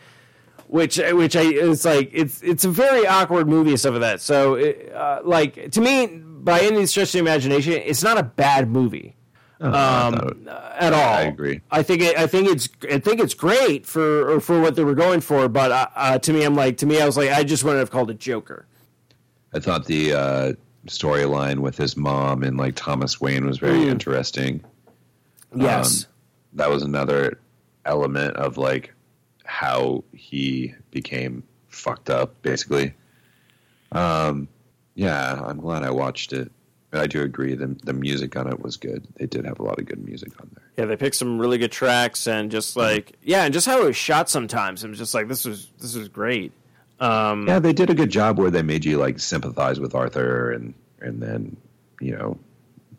which 0.67 0.95
which 0.97 1.35
I 1.35 1.41
it's 1.41 1.83
like 1.83 2.09
it's 2.13 2.41
it's 2.41 2.63
a 2.63 2.69
very 2.69 3.05
awkward 3.05 3.49
movie 3.49 3.71
and 3.71 3.79
stuff 3.79 3.91
like 3.91 4.01
that. 4.01 4.21
So 4.21 4.53
it, 4.55 4.93
uh, 4.95 5.19
like 5.25 5.71
to 5.71 5.81
me, 5.81 6.07
by 6.07 6.61
any 6.61 6.85
stretch 6.85 7.09
of 7.09 7.11
the 7.13 7.19
imagination, 7.19 7.73
it's 7.73 8.01
not 8.03 8.17
a 8.17 8.23
bad 8.23 8.69
movie 8.69 9.13
Uh, 9.17 9.20
um, 9.61 9.71
thought 9.73 10.31
it- 10.31 10.47
at 10.47 10.93
all. 10.93 11.13
I 11.13 11.21
agree. 11.23 11.61
I 11.71 11.83
think 11.83 12.01
it, 12.01 12.17
I 12.17 12.27
think 12.27 12.49
it's 12.49 12.67
I 12.91 12.99
think 12.99 13.19
it's 13.19 13.33
great 13.33 13.85
for 13.85 14.39
for 14.39 14.59
what 14.59 14.75
they 14.75 14.83
were 14.83 14.95
going 14.95 15.21
for. 15.21 15.47
But 15.47 15.71
uh, 15.71 15.87
uh, 15.95 16.17
to 16.19 16.33
me, 16.33 16.43
I'm 16.43 16.55
like 16.55 16.77
to 16.77 16.85
me, 16.85 17.01
I 17.01 17.05
was 17.05 17.17
like, 17.17 17.29
I 17.31 17.43
just 17.43 17.63
wouldn't 17.63 17.79
have 17.79 17.91
called 17.91 18.09
it 18.09 18.19
Joker. 18.19 18.65
I 19.53 19.59
thought 19.59 19.85
the 19.85 20.13
uh, 20.13 20.53
storyline 20.87 21.59
with 21.59 21.77
his 21.77 21.95
mom 21.97 22.41
and 22.43 22.57
like 22.57 22.75
Thomas 22.75 23.19
Wayne 23.21 23.45
was 23.45 23.57
very 23.59 23.79
Mm. 23.85 23.89
interesting. 23.91 24.63
Yes. 25.55 26.05
Um, 26.05 26.09
that 26.53 26.69
was 26.69 26.83
another 26.83 27.39
element 27.85 28.37
of 28.37 28.57
like 28.57 28.93
how 29.43 30.03
he 30.13 30.73
became 30.91 31.43
fucked 31.67 32.09
up, 32.09 32.41
basically. 32.41 32.93
Um, 33.91 34.47
yeah, 34.95 35.41
I'm 35.45 35.59
glad 35.59 35.83
I 35.83 35.89
watched 35.91 36.31
it. 36.33 36.51
I 36.93 37.07
do 37.07 37.21
agree 37.21 37.55
the 37.55 37.67
the 37.83 37.93
music 37.93 38.35
on 38.35 38.47
it 38.47 38.59
was 38.59 38.77
good. 38.77 39.07
They 39.15 39.25
did 39.25 39.45
have 39.45 39.59
a 39.59 39.63
lot 39.63 39.79
of 39.79 39.85
good 39.85 40.03
music 40.05 40.33
on 40.41 40.49
there. 40.53 40.65
Yeah, 40.77 40.85
they 40.85 40.97
picked 40.97 41.15
some 41.15 41.39
really 41.39 41.57
good 41.57 41.71
tracks 41.71 42.27
and 42.27 42.51
just 42.51 42.75
like 42.75 43.13
yeah, 43.23 43.43
and 43.43 43.53
just 43.53 43.65
how 43.65 43.81
it 43.81 43.85
was 43.85 43.95
shot. 43.95 44.29
Sometimes 44.29 44.85
was 44.85 44.97
just 44.97 45.13
like 45.13 45.27
this 45.27 45.45
was 45.45 45.69
this 45.79 45.95
was 45.95 46.09
great. 46.09 46.51
Um, 46.99 47.47
Yeah, 47.47 47.59
they 47.59 47.73
did 47.73 47.89
a 47.89 47.95
good 47.95 48.09
job 48.09 48.37
where 48.37 48.51
they 48.51 48.61
made 48.61 48.85
you 48.85 48.97
like 48.97 49.19
sympathize 49.19 49.79
with 49.79 49.95
Arthur 49.95 50.51
and 50.51 50.73
and 50.99 51.21
then 51.21 51.57
you 51.99 52.15
know 52.15 52.37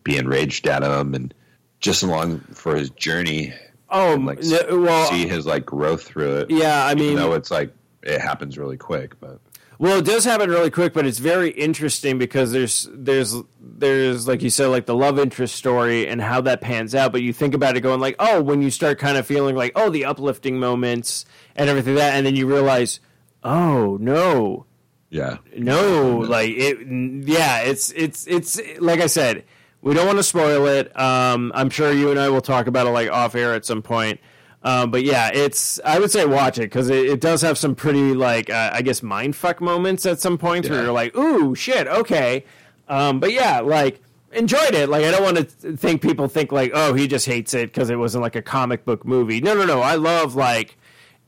be 0.04 0.16
enraged 0.16 0.66
at 0.66 0.82
him 0.82 1.14
and 1.14 1.32
just 1.80 2.02
along 2.02 2.40
for 2.54 2.74
his 2.74 2.90
journey 2.90 3.52
oh, 3.90 4.14
and 4.14 4.26
like 4.26 4.40
well, 4.42 5.10
see 5.10 5.28
his 5.28 5.46
like 5.46 5.66
growth 5.66 6.02
through 6.02 6.38
it. 6.38 6.50
yeah. 6.50 6.84
I 6.84 6.92
even 6.92 7.06
mean, 7.06 7.16
though 7.16 7.34
it's 7.34 7.50
like 7.50 7.72
it 8.02 8.20
happens 8.20 8.58
really 8.58 8.76
quick, 8.76 9.20
but 9.20 9.38
Well, 9.82 9.98
it 9.98 10.04
does 10.04 10.24
happen 10.24 10.48
really 10.48 10.70
quick, 10.70 10.92
but 10.92 11.06
it's 11.06 11.18
very 11.18 11.50
interesting 11.50 12.16
because 12.16 12.52
there's 12.52 12.88
there's 12.92 13.34
there's 13.60 14.28
like 14.28 14.40
you 14.40 14.48
said, 14.48 14.68
like 14.68 14.86
the 14.86 14.94
love 14.94 15.18
interest 15.18 15.56
story 15.56 16.06
and 16.06 16.22
how 16.22 16.40
that 16.42 16.60
pans 16.60 16.94
out. 16.94 17.10
But 17.10 17.22
you 17.22 17.32
think 17.32 17.52
about 17.52 17.76
it, 17.76 17.80
going 17.80 17.98
like, 17.98 18.14
oh, 18.20 18.40
when 18.40 18.62
you 18.62 18.70
start 18.70 19.00
kind 19.00 19.16
of 19.16 19.26
feeling 19.26 19.56
like, 19.56 19.72
oh, 19.74 19.90
the 19.90 20.04
uplifting 20.04 20.60
moments 20.60 21.24
and 21.56 21.68
everything 21.68 21.96
that, 21.96 22.14
and 22.14 22.24
then 22.24 22.36
you 22.36 22.46
realize, 22.46 23.00
oh 23.42 23.96
no, 24.00 24.66
Yeah. 25.10 25.38
no, 25.58 26.18
like 26.18 26.50
it. 26.50 26.78
Yeah, 27.26 27.62
it's 27.62 27.90
it's 27.90 28.28
it's 28.28 28.60
like 28.78 29.00
I 29.00 29.08
said, 29.08 29.42
we 29.80 29.94
don't 29.94 30.06
want 30.06 30.20
to 30.20 30.22
spoil 30.22 30.64
it. 30.68 30.96
Um, 30.96 31.50
I'm 31.56 31.70
sure 31.70 31.90
you 31.90 32.12
and 32.12 32.20
I 32.20 32.28
will 32.28 32.40
talk 32.40 32.68
about 32.68 32.86
it 32.86 32.90
like 32.90 33.10
off 33.10 33.34
air 33.34 33.52
at 33.52 33.64
some 33.64 33.82
point. 33.82 34.20
Um, 34.64 34.90
but 34.90 35.02
yeah, 35.02 35.30
it's 35.32 35.80
I 35.84 35.98
would 35.98 36.10
say 36.10 36.24
watch 36.24 36.58
it 36.58 36.62
because 36.62 36.88
it, 36.88 37.06
it 37.06 37.20
does 37.20 37.42
have 37.42 37.58
some 37.58 37.74
pretty 37.74 38.14
like 38.14 38.48
uh, 38.48 38.70
I 38.72 38.82
guess 38.82 39.02
mind 39.02 39.34
fuck 39.34 39.60
moments 39.60 40.06
at 40.06 40.20
some 40.20 40.38
points 40.38 40.68
where 40.68 40.82
you're 40.82 40.92
like, 40.92 41.16
ooh 41.16 41.54
shit, 41.54 41.88
okay. 41.88 42.44
Um, 42.88 43.18
but 43.18 43.32
yeah, 43.32 43.60
like 43.60 44.00
enjoyed 44.32 44.74
it. 44.74 44.88
Like 44.88 45.04
I 45.04 45.10
don't 45.10 45.22
want 45.22 45.36
to 45.36 45.76
think 45.76 46.00
people 46.00 46.28
think 46.28 46.52
like, 46.52 46.70
oh, 46.74 46.94
he 46.94 47.08
just 47.08 47.26
hates 47.26 47.54
it 47.54 47.72
because 47.72 47.90
it 47.90 47.96
wasn't 47.96 48.22
like 48.22 48.36
a 48.36 48.42
comic 48.42 48.84
book 48.84 49.04
movie. 49.04 49.40
No, 49.40 49.54
no, 49.54 49.64
no. 49.64 49.80
I 49.80 49.96
love 49.96 50.34
like 50.36 50.76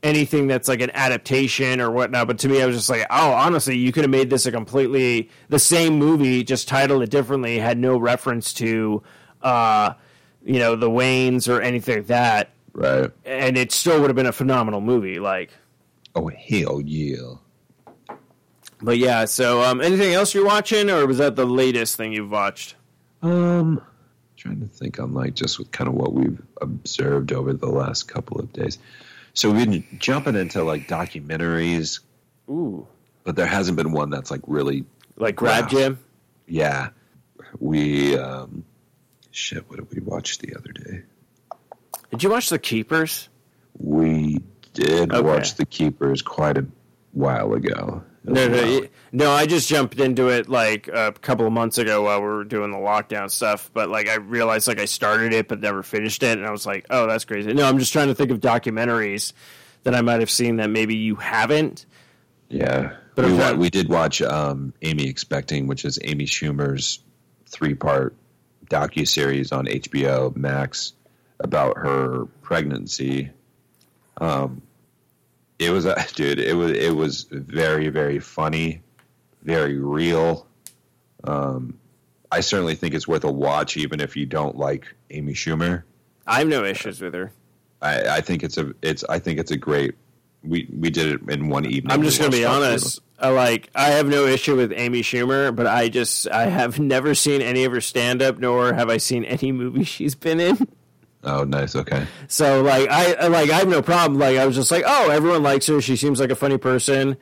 anything 0.05 0.47
that's 0.47 0.69
like 0.69 0.81
an 0.83 0.91
adaptation 0.95 1.81
or 1.81 1.91
whatnot. 1.91 2.27
But 2.27 2.39
to 2.41 2.49
me, 2.49 2.63
I 2.63 2.67
was 2.67 2.77
just 2.77 2.91
like, 2.91 3.07
oh, 3.11 3.33
honestly, 3.33 3.77
you 3.77 3.91
could 3.91 4.05
have 4.05 4.11
made 4.11 4.31
this 4.31 4.47
a 4.47 4.53
completely 4.53 5.31
the 5.49 5.59
same 5.59 5.99
movie, 5.99 6.45
just 6.45 6.69
titled 6.69 7.03
it 7.03 7.11
differently, 7.11 7.59
had 7.59 7.79
no 7.79 7.97
reference 7.97 8.53
to, 8.55 9.03
uh, 9.43 9.95
you 10.45 10.59
know, 10.59 10.77
the 10.77 10.91
Waynes 10.91 11.49
or 11.49 11.61
anything 11.63 11.97
like 11.97 12.07
that, 12.09 12.51
Right. 12.75 13.11
and 13.25 13.57
it 13.57 13.71
still 13.73 14.01
would 14.01 14.09
have 14.11 14.17
been 14.17 14.27
a 14.27 14.33
phenomenal 14.33 14.81
movie. 14.81 15.19
Like, 15.21 15.51
Oh 16.17 16.29
hell 16.29 16.81
yeah. 16.81 17.35
but 18.83 18.99
yeah. 18.99 19.25
So, 19.25 19.63
um, 19.63 19.81
anything 19.81 20.13
else 20.15 20.35
you're 20.35 20.45
watching, 20.47 20.91
or 20.91 21.07
was 21.07 21.19
that 21.19 21.37
the 21.37 21.47
latest 21.47 21.97
thing 21.97 22.13
you've 22.13 22.31
watched? 22.31 22.75
Um, 23.23 23.81
trying 24.37 24.61
to 24.61 24.67
think 24.67 24.99
on 25.01 25.15
like 25.15 25.35
just 25.35 25.59
with 25.59 25.71
kind 25.73 25.89
of 25.89 25.95
what 25.95 26.13
we've 26.13 26.41
observed 26.61 27.33
over 27.33 27.53
the 27.53 27.69
last 27.69 28.05
couple 28.09 28.39
of 28.41 28.53
days. 28.53 28.79
So 29.33 29.51
we've 29.51 29.69
been 29.71 29.85
jumping 29.99 30.35
into 30.37 30.63
like 30.63 30.87
documentaries, 30.89 32.01
Ooh, 32.49 32.87
but 33.25 33.35
there 33.37 33.47
hasn't 33.47 33.77
been 33.77 33.93
one 33.93 34.11
that's 34.11 34.31
like 34.31 34.43
really, 34.47 34.85
like 35.17 35.37
Grab 35.37 35.65
Wow. 35.65 35.69
Jim. 35.71 35.99
yeah. 36.47 36.89
We 37.61 38.17
um, 38.19 38.65
shit. 39.31 39.69
What 39.71 39.79
did 39.79 39.91
we 39.95 40.01
watch 40.01 40.39
the 40.39 40.55
other 40.57 40.73
day? 40.73 41.03
Did 42.11 42.23
you 42.23 42.31
watch 42.31 42.49
The 42.51 42.59
Keepers? 42.59 43.29
We 43.79 44.39
did 44.73 45.13
Okay. 45.13 45.21
watch 45.21 45.55
The 45.57 45.67
Keepers 45.67 46.23
quite 46.23 46.59
a 46.59 46.67
while 47.13 47.55
ago. 47.55 48.03
No, 48.27 48.49
no, 48.49 48.87
no. 49.13 49.31
I 49.33 49.45
just 49.45 49.69
jumped 49.69 50.01
into 50.01 50.29
it 50.29 50.49
like 50.49 50.89
a 50.89 51.13
couple 51.21 51.47
of 51.47 51.53
months 51.53 51.77
ago 51.77 52.03
while 52.05 52.21
we 52.21 52.27
were 52.27 52.45
doing 52.45 52.71
the 52.71 52.79
lockdown 52.79 53.31
stuff. 53.31 53.71
But 53.75 53.91
like, 53.91 54.09
I 54.09 54.15
realized 54.15 54.67
like 54.67 54.79
I 54.81 54.87
started 54.87 55.35
it 55.35 55.47
but 55.47 55.61
never 55.61 55.83
finished 55.83 56.23
it, 56.23 56.39
and 56.39 56.47
I 56.47 56.51
was 56.51 56.65
like, 56.65 56.87
"Oh, 56.89 57.07
that's 57.07 57.27
crazy." 57.27 57.53
No, 57.53 57.69
I'm 57.69 57.79
just 57.79 57.93
trying 57.93 58.09
to 58.09 58.15
think 58.15 58.31
of 58.31 58.41
documentaries 58.41 59.35
that 59.83 59.95
I 59.95 60.01
might 60.01 60.21
have 60.21 60.31
seen 60.31 60.57
that 60.57 60.71
maybe 60.71 60.97
you 60.97 61.17
haven't. 61.17 61.85
Yeah, 62.49 62.97
But 63.15 63.27
we, 63.27 63.35
wa- 63.35 63.53
we 63.53 63.69
did 63.69 63.91
watch 63.91 64.23
um, 64.23 64.73
Amy 64.81 65.07
Expecting, 65.07 65.67
which 65.67 65.85
is 65.85 65.99
Amy 66.05 66.25
Schumer's 66.25 67.01
three-part 67.51 68.15
docu 68.71 69.07
series 69.07 69.53
on 69.53 69.67
HBO 69.67 70.35
Max 70.35 70.95
about 71.45 71.77
her 71.77 72.25
pregnancy. 72.43 73.31
Um, 74.21 74.63
it 75.61 75.71
was 75.71 75.85
a 75.85 76.05
dude. 76.15 76.41
It 76.41 76.57
was 76.57 76.73
it 76.73 76.97
was 76.97 77.27
very 77.31 77.89
very 77.89 78.19
funny, 78.19 78.81
very 79.43 79.79
real. 79.79 80.49
Um, 81.23 81.79
I 82.33 82.41
certainly 82.41 82.75
think 82.75 82.95
it's 82.95 83.07
worth 83.07 83.23
a 83.23 83.31
watch, 83.31 83.77
even 83.77 84.01
if 84.01 84.17
you 84.17 84.27
don't 84.27 84.57
like 84.57 84.87
Amy 85.11 85.35
Schumer. 85.35 85.85
I 86.27 86.41
have 86.41 86.49
no 86.49 86.65
issues 86.65 87.01
with 87.01 87.15
her. 87.15 87.31
I, 87.81 88.17
I 88.17 88.21
think 88.23 88.43
it's 88.43 88.57
a 88.59 88.73
it's 88.83 89.05
I 89.05 89.21
think 89.21 89.39
it's 89.39 89.53
a 89.53 89.57
great. 89.57 89.95
We 90.43 90.69
we 90.77 90.91
did 90.91 91.13
it 91.13 91.31
in 91.31 91.49
one 91.49 91.67
evening. 91.67 91.93
I'm 91.93 92.03
just 92.03 92.19
gonna 92.19 92.31
be 92.31 92.45
watched 92.45 92.49
all 92.49 92.61
three 92.61 92.67
of 92.67 92.73
honest. 92.73 93.01
I 93.19 93.29
like 93.29 93.71
I 93.75 93.89
have 93.89 94.09
no 94.09 94.27
issue 94.27 94.57
with 94.57 94.73
Amy 94.75 95.03
Schumer, 95.03 95.55
but 95.55 95.67
I 95.67 95.89
just 95.89 96.29
I 96.29 96.47
have 96.47 96.79
never 96.81 97.15
seen 97.15 97.43
any 97.43 97.65
of 97.65 97.73
her 97.73 97.81
stand 97.81 98.23
up, 98.23 98.39
nor 98.39 98.73
have 98.73 98.89
I 98.89 98.97
seen 98.97 99.25
any 99.25 99.53
movie 99.53 99.85
she's 99.95 100.15
been 100.15 100.41
in. 100.41 100.69
Oh, 101.25 101.45
nice. 101.45 101.75
Okay. 101.75 102.07
So 102.29 102.63
like 102.63 102.89
I 102.91 103.15
I- 103.15 103.27
like 103.29 103.51
I 103.51 103.57
have 103.57 103.69
no 103.69 103.83
problem. 103.83 104.19
Like 104.19 104.37
I 104.39 104.47
was 104.47 104.57
just 104.57 104.71
like, 104.71 104.85
oh, 104.87 105.11
everyone 105.11 105.43
likes 105.43 105.67
her. 105.69 105.81
She 105.81 105.97
seems 105.97 106.21
like 106.21 106.31
a 106.31 106.37
funny 106.37 106.59
person. 106.59 107.17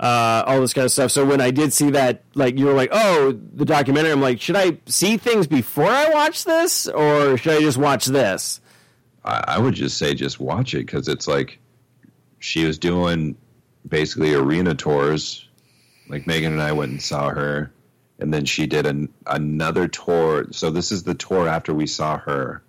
Uh, 0.00 0.44
all 0.46 0.60
this 0.60 0.72
kind 0.72 0.84
of 0.84 0.92
stuff. 0.92 1.10
So 1.10 1.26
when 1.26 1.40
I 1.40 1.50
did 1.50 1.72
see 1.72 1.90
that, 1.90 2.22
like 2.34 2.56
you 2.56 2.66
were 2.66 2.72
like, 2.72 2.90
oh, 2.92 3.32
the 3.54 3.64
documentary. 3.64 4.12
I'm 4.12 4.20
like, 4.20 4.40
should 4.40 4.54
I 4.54 4.78
see 4.86 5.16
things 5.16 5.48
before 5.48 5.90
I 5.90 6.08
watch 6.10 6.44
this, 6.44 6.86
or 6.86 7.36
should 7.36 7.54
I 7.54 7.60
just 7.60 7.78
watch 7.78 8.06
this? 8.06 8.60
I, 9.24 9.42
I 9.48 9.58
would 9.58 9.74
just 9.74 9.98
say 9.98 10.14
just 10.14 10.38
watch 10.38 10.72
it 10.74 10.86
because 10.86 11.08
it's 11.08 11.26
like 11.26 11.58
she 12.38 12.64
was 12.64 12.78
doing 12.78 13.36
basically 13.88 14.34
arena 14.34 14.76
tours. 14.76 15.48
Like 16.08 16.28
Megan 16.28 16.52
and 16.52 16.62
I 16.62 16.70
went 16.72 16.92
and 16.92 17.02
saw 17.02 17.30
her, 17.30 17.72
and 18.20 18.32
then 18.32 18.44
she 18.44 18.68
did 18.68 18.86
an, 18.86 19.08
another 19.26 19.88
tour. 19.88 20.46
So 20.52 20.70
this 20.70 20.92
is 20.92 21.02
the 21.02 21.14
tour 21.14 21.48
after 21.48 21.74
we 21.74 21.88
saw 21.88 22.18
her, 22.18 22.62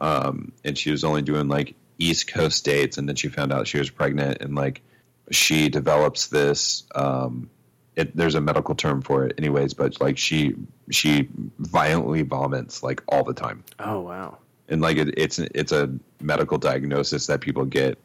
um, 0.00 0.52
and 0.64 0.76
she 0.76 0.90
was 0.90 1.04
only 1.04 1.22
doing 1.22 1.48
like 1.48 1.74
East 1.98 2.28
Coast 2.28 2.64
dates, 2.64 2.98
and 2.98 3.08
then 3.08 3.16
she 3.16 3.28
found 3.28 3.52
out 3.52 3.66
she 3.66 3.78
was 3.78 3.90
pregnant, 3.90 4.38
and 4.42 4.54
like 4.54 4.82
she 5.30 5.68
develops 5.68 6.28
this. 6.28 6.84
Um, 6.94 7.50
it, 7.94 8.14
there's 8.14 8.34
a 8.34 8.40
medical 8.40 8.74
term 8.74 9.00
for 9.00 9.24
it, 9.26 9.34
anyways, 9.38 9.72
but 9.74 9.98
like 10.00 10.18
she 10.18 10.54
she 10.90 11.28
violently 11.58 12.22
vomits 12.22 12.82
like 12.82 13.02
all 13.08 13.24
the 13.24 13.32
time 13.34 13.64
Oh 13.78 14.00
wow. 14.00 14.38
and 14.68 14.80
like 14.82 14.98
it, 14.98 15.14
it's 15.16 15.38
it's 15.38 15.72
a 15.72 15.90
medical 16.20 16.58
diagnosis 16.58 17.26
that 17.28 17.40
people 17.40 17.64
get 17.64 17.98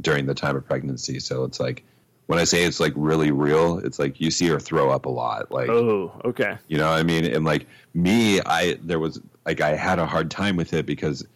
during 0.00 0.26
the 0.26 0.34
time 0.34 0.54
of 0.54 0.66
pregnancy. 0.66 1.18
So 1.18 1.44
it's 1.44 1.58
like 1.58 1.82
when 2.26 2.38
I 2.38 2.44
say 2.44 2.64
it's 2.64 2.78
like 2.78 2.92
really 2.94 3.30
real, 3.30 3.78
it's 3.78 3.98
like 3.98 4.20
you 4.20 4.30
see 4.30 4.46
her 4.48 4.60
throw 4.60 4.90
up 4.90 5.06
a 5.06 5.08
lot. 5.08 5.50
Like 5.50 5.70
Oh 5.70 6.12
okay. 6.26 6.58
you 6.68 6.76
know 6.76 6.90
what 6.90 6.98
I 6.98 7.02
mean? 7.02 7.24
And 7.24 7.46
like 7.46 7.66
me, 7.94 8.40
I 8.44 8.78
there 8.82 8.98
was 9.00 9.18
like 9.46 9.62
I 9.62 9.74
had 9.76 9.98
a 9.98 10.04
hard 10.06 10.30
time 10.30 10.56
with 10.56 10.74
it 10.74 10.84
because 10.84 11.26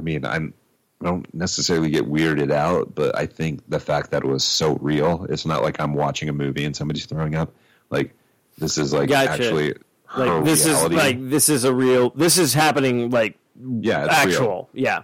I 0.00 0.02
mean 0.02 0.24
I'm 0.24 0.54
I 1.02 1.04
don't 1.06 1.32
necessarily 1.34 1.90
get 1.90 2.10
weirded 2.10 2.50
out, 2.50 2.94
but 2.94 3.16
I 3.16 3.26
think 3.26 3.60
the 3.68 3.80
fact 3.80 4.10
that 4.12 4.22
it 4.24 4.26
was 4.26 4.42
so 4.44 4.76
real, 4.82 5.26
it's 5.28 5.44
not 5.46 5.62
like 5.62 5.78
I'm 5.80 5.92
watching 5.94 6.28
a 6.30 6.32
movie 6.32 6.64
and 6.64 6.74
somebody's 6.74 7.04
throwing 7.06 7.34
up. 7.34 7.52
Like 7.90 8.14
this 8.56 8.78
is 8.78 8.92
like 8.94 9.10
Gotcha. 9.10 9.30
actually 9.32 9.74
Like 10.16 10.44
this 10.44 10.64
reality. 10.66 10.94
is 10.96 11.02
like 11.02 11.28
this 11.30 11.48
is 11.50 11.64
a 11.64 11.72
real. 11.74 12.10
This 12.16 12.38
is 12.38 12.54
happening. 12.54 13.10
Like 13.10 13.36
yeah, 13.80 14.06
it's 14.06 14.24
real. 14.24 14.32
actual. 14.34 14.70
Yeah. 14.72 15.02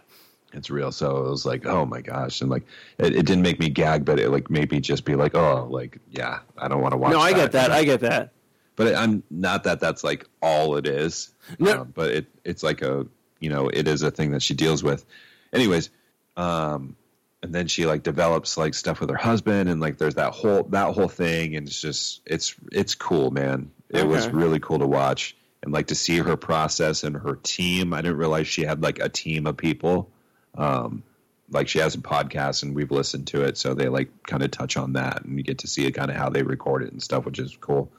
it's 0.54 0.70
real. 0.70 0.90
So 0.92 1.18
it 1.26 1.28
was 1.30 1.44
like, 1.44 1.66
oh 1.66 1.84
my 1.84 2.00
gosh, 2.00 2.40
and 2.40 2.48
like 2.50 2.64
it, 2.98 3.14
it 3.14 3.26
didn't 3.26 3.42
make 3.42 3.58
me 3.60 3.68
gag, 3.68 4.04
but 4.06 4.18
it 4.18 4.30
like 4.30 4.48
made 4.50 4.70
me 4.70 4.80
just 4.80 5.04
be 5.04 5.14
like, 5.14 5.34
oh, 5.34 5.66
like 5.70 5.98
yeah, 6.10 6.38
I 6.56 6.68
don't 6.68 6.80
want 6.80 6.92
to 6.92 6.96
watch. 6.98 7.12
No, 7.12 7.20
I 7.20 7.32
get 7.34 7.52
that. 7.52 7.70
I 7.70 7.84
get 7.84 8.00
that. 8.00 8.32
but 8.76 8.94
I'm 8.94 9.22
not 9.30 9.64
that 9.64 9.80
that's 9.80 10.02
like 10.04 10.26
all 10.42 10.76
it 10.76 10.86
is. 10.86 11.34
No. 11.58 11.70
Uh, 11.70 11.84
but 11.84 12.10
it 12.10 12.26
it's 12.44 12.62
like 12.62 12.82
a 12.82 13.06
you 13.40 13.50
know 13.50 13.68
it 13.68 13.88
is 13.88 14.02
a 14.02 14.10
thing 14.10 14.32
that 14.32 14.42
she 14.42 14.54
deals 14.54 14.82
with. 14.82 15.04
Anyways, 15.52 15.90
um, 16.36 16.96
and 17.42 17.54
then 17.54 17.66
she 17.66 17.86
like 17.86 18.02
develops 18.02 18.56
like 18.56 18.74
stuff 18.74 19.00
with 19.00 19.10
her 19.10 19.16
husband, 19.16 19.68
and 19.68 19.80
like 19.80 19.98
there's 19.98 20.16
that 20.16 20.32
whole 20.32 20.64
that 20.64 20.94
whole 20.94 21.08
thing, 21.08 21.56
and 21.56 21.66
it's 21.66 21.80
just 21.80 22.22
it's 22.26 22.54
it's 22.72 22.94
cool, 22.94 23.30
man. 23.30 23.70
It 23.88 24.06
was 24.06 24.28
really 24.28 24.58
cool 24.58 24.80
to 24.80 24.86
watch. 24.86 25.36
And 25.62 25.72
like 25.72 25.88
to 25.88 25.96
see 25.96 26.18
her 26.18 26.36
process 26.36 27.02
and 27.02 27.16
her 27.16 27.36
team. 27.42 27.92
I 27.92 28.00
didn't 28.00 28.18
realize 28.18 28.46
she 28.46 28.62
had 28.62 28.82
like 28.82 29.00
a 29.00 29.08
team 29.08 29.48
of 29.48 29.56
people 29.56 30.10
um, 30.56 31.02
like 31.50 31.68
she 31.68 31.78
has 31.78 31.94
a 31.94 31.98
podcast 31.98 32.62
and 32.62 32.74
we've 32.74 32.90
listened 32.90 33.26
to 33.28 33.42
it 33.42 33.56
so 33.56 33.74
they 33.74 33.88
like 33.88 34.10
kind 34.24 34.42
of 34.42 34.50
touch 34.50 34.76
on 34.76 34.94
that 34.94 35.24
and 35.24 35.36
you 35.36 35.44
get 35.44 35.58
to 35.58 35.66
see 35.66 35.86
it 35.86 35.92
kind 35.92 36.10
of 36.10 36.16
how 36.16 36.28
they 36.28 36.42
record 36.42 36.82
it 36.82 36.92
and 36.92 37.02
stuff 37.02 37.24
which 37.24 37.38
is 37.38 37.56
cool 37.60 37.90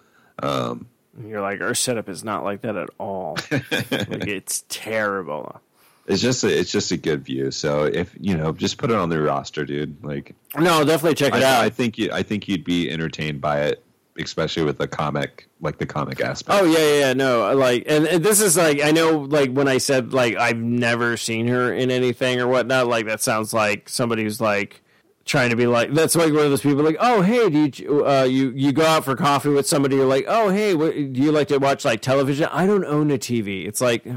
um, 0.44 0.88
You're 1.26 1.42
like 1.42 1.62
our 1.62 1.74
setup 1.74 2.10
is 2.10 2.24
not 2.24 2.44
like 2.44 2.62
that 2.62 2.76
at 2.76 2.90
all. 3.00 3.38
like 3.52 4.28
it's 4.28 4.64
terrible. 4.70 5.60
it's 6.08 6.22
just 6.22 6.44
a, 6.44 6.48
it's 6.60 6.72
just 6.72 6.92
a 6.92 6.98
good 6.98 7.24
view 7.26 7.52
so 7.52 7.84
if 7.86 8.16
you 8.20 8.36
know 8.38 8.52
just 8.54 8.78
put 8.78 8.92
it 8.92 8.96
on 8.96 9.10
the 9.10 9.22
roster 9.22 9.66
dude 9.66 10.04
like 10.04 10.36
No, 10.58 10.84
definitely 10.86 11.16
check 11.16 11.34
it 11.34 11.44
I, 11.44 11.58
out. 11.58 11.64
I 11.64 11.70
think 11.70 11.98
you 11.98 12.10
I 12.14 12.24
think 12.24 12.48
you'd 12.48 12.64
be 12.64 12.90
entertained 12.90 13.42
by 13.42 13.62
it 13.64 13.84
especially 14.20 14.64
with 14.64 14.78
the 14.78 14.88
comic 14.88 15.48
like 15.62 15.78
the 15.80 15.86
comic 15.86 16.22
aspect 16.22 16.60
Oh 16.62 16.66
yeah, 16.66 16.78
yeah, 16.80 17.00
yeah, 17.08 17.14
no, 17.14 17.54
like, 17.56 17.84
and, 17.88 18.08
and 18.08 18.24
this 18.24 18.42
is 18.42 18.56
like, 18.58 18.82
I 18.84 18.92
know, 18.92 19.20
like 19.20 19.52
when 19.52 19.68
I 19.68 19.78
said 19.80 20.14
like 20.14 20.36
I've 20.38 20.58
never 20.58 21.18
seen 21.18 21.48
her 21.48 21.74
in 21.74 21.92
anything 21.92 22.40
or 22.40 22.48
whatnot, 22.48 22.88
like 22.88 23.06
that 23.08 23.22
sounds 23.22 23.54
like 23.54 23.90
somebody 23.90 24.24
who's 24.24 24.40
like 24.42 24.82
trying 25.28 25.50
to 25.50 25.56
be 25.56 25.68
like 25.68 25.94
that's 25.94 26.16
like 26.16 26.34
one 26.34 26.44
of 26.44 26.50
those 26.50 26.62
people 26.62 26.84
like, 26.84 26.98
oh 27.00 27.22
hey, 27.22 27.50
do 27.50 27.84
you 27.84 28.06
uh, 28.06 28.24
you 28.24 28.52
you 28.56 28.72
go 28.72 28.86
out 28.86 29.06
for 29.06 29.16
coffee 29.16 29.50
with 29.50 29.68
somebody, 29.68 29.96
you're 29.96 30.06
like, 30.06 30.26
oh 30.28 30.50
hey, 30.50 30.74
what, 30.74 30.94
do 30.94 31.22
you 31.22 31.32
like 31.32 31.50
to 31.50 31.58
watch 31.58 31.86
like 31.86 32.02
television? 32.02 32.48
I 32.52 32.66
don't 32.66 32.86
own 32.86 33.12
a 33.12 33.18
TV. 33.18 33.68
It's 33.68 33.82
like. 33.82 34.06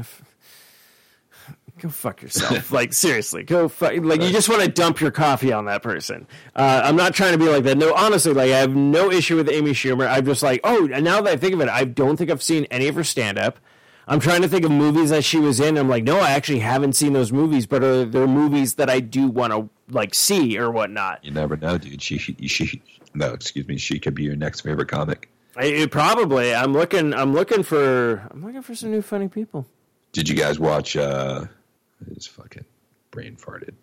Go 1.79 1.89
fuck 1.89 2.21
yourself. 2.21 2.71
like 2.73 2.93
seriously, 2.93 3.41
go 3.41 3.67
fuck. 3.67 3.93
Like 3.95 4.21
you 4.21 4.29
just 4.29 4.49
want 4.49 4.61
to 4.61 4.67
dump 4.67 5.01
your 5.01 5.09
coffee 5.09 5.51
on 5.51 5.65
that 5.65 5.81
person. 5.81 6.27
Uh, 6.55 6.81
I'm 6.83 6.95
not 6.95 7.15
trying 7.15 7.31
to 7.31 7.39
be 7.39 7.49
like 7.49 7.63
that. 7.63 7.75
No, 7.75 7.95
honestly, 7.95 8.33
like 8.33 8.51
I 8.51 8.57
have 8.57 8.75
no 8.75 9.09
issue 9.09 9.35
with 9.35 9.49
Amy 9.49 9.71
Schumer. 9.71 10.07
I'm 10.07 10.23
just 10.23 10.43
like, 10.43 10.59
oh, 10.63 10.87
and 10.93 11.03
now 11.03 11.21
that 11.21 11.33
I 11.33 11.37
think 11.37 11.55
of 11.55 11.61
it, 11.61 11.69
I 11.69 11.85
don't 11.85 12.17
think 12.17 12.29
I've 12.29 12.43
seen 12.43 12.65
any 12.65 12.87
of 12.87 12.93
her 12.93 13.03
stand 13.03 13.39
up. 13.39 13.57
I'm 14.07 14.19
trying 14.19 14.41
to 14.41 14.47
think 14.47 14.65
of 14.65 14.71
movies 14.71 15.09
that 15.11 15.23
she 15.23 15.37
was 15.39 15.59
in. 15.59 15.77
I'm 15.77 15.87
like, 15.89 16.03
no, 16.03 16.19
I 16.19 16.31
actually 16.31 16.59
haven't 16.59 16.93
seen 16.93 17.13
those 17.13 17.31
movies, 17.31 17.65
but 17.65 17.83
are 17.83 18.05
there 18.05 18.27
movies 18.27 18.75
that 18.75 18.89
I 18.89 18.99
do 18.99 19.27
want 19.27 19.53
to 19.53 19.69
like 19.89 20.13
see 20.15 20.57
or 20.57 20.71
whatnot? 20.71 21.23
You 21.23 21.31
never 21.31 21.55
know, 21.55 21.77
dude. 21.77 22.01
She, 22.01 22.17
she, 22.17 22.35
she, 22.47 22.81
no, 23.13 23.33
excuse 23.33 23.67
me. 23.67 23.77
She 23.77 23.99
could 23.99 24.15
be 24.15 24.23
your 24.23 24.35
next 24.35 24.61
favorite 24.61 24.87
comic. 24.89 25.29
I, 25.55 25.65
it 25.65 25.91
probably. 25.91 26.53
I'm 26.53 26.73
looking. 26.73 27.13
I'm 27.13 27.33
looking 27.33 27.63
for. 27.63 28.27
I'm 28.31 28.43
looking 28.45 28.61
for 28.61 28.73
some 28.75 28.91
new 28.91 29.01
funny 29.01 29.27
people. 29.27 29.65
Did 30.13 30.27
you 30.27 30.35
guys 30.35 30.59
watch? 30.59 30.95
uh 30.97 31.45
It's 32.11 32.27
fucking 32.27 32.65
brain 33.11 33.35
farted. 33.35 33.73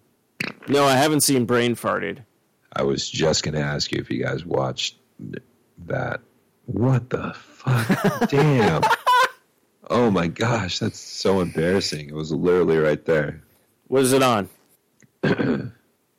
No, 0.66 0.84
I 0.84 0.94
haven't 0.96 1.20
seen 1.22 1.44
Brain 1.46 1.74
Farted. 1.74 2.18
I 2.72 2.82
was 2.82 3.08
just 3.08 3.42
gonna 3.42 3.60
ask 3.60 3.90
you 3.92 4.00
if 4.00 4.10
you 4.10 4.22
guys 4.22 4.44
watched 4.44 4.96
that. 5.86 6.20
What 6.66 7.08
the 7.10 7.32
fuck? 7.34 8.28
Damn. 8.30 8.82
Oh 9.90 10.10
my 10.10 10.26
gosh, 10.26 10.78
that's 10.78 10.98
so 10.98 11.40
embarrassing. 11.40 12.08
It 12.08 12.14
was 12.14 12.30
literally 12.32 12.76
right 12.78 13.04
there. 13.04 13.42
What 13.88 14.02
is 14.02 14.12
it 14.12 14.22
on? 14.22 14.48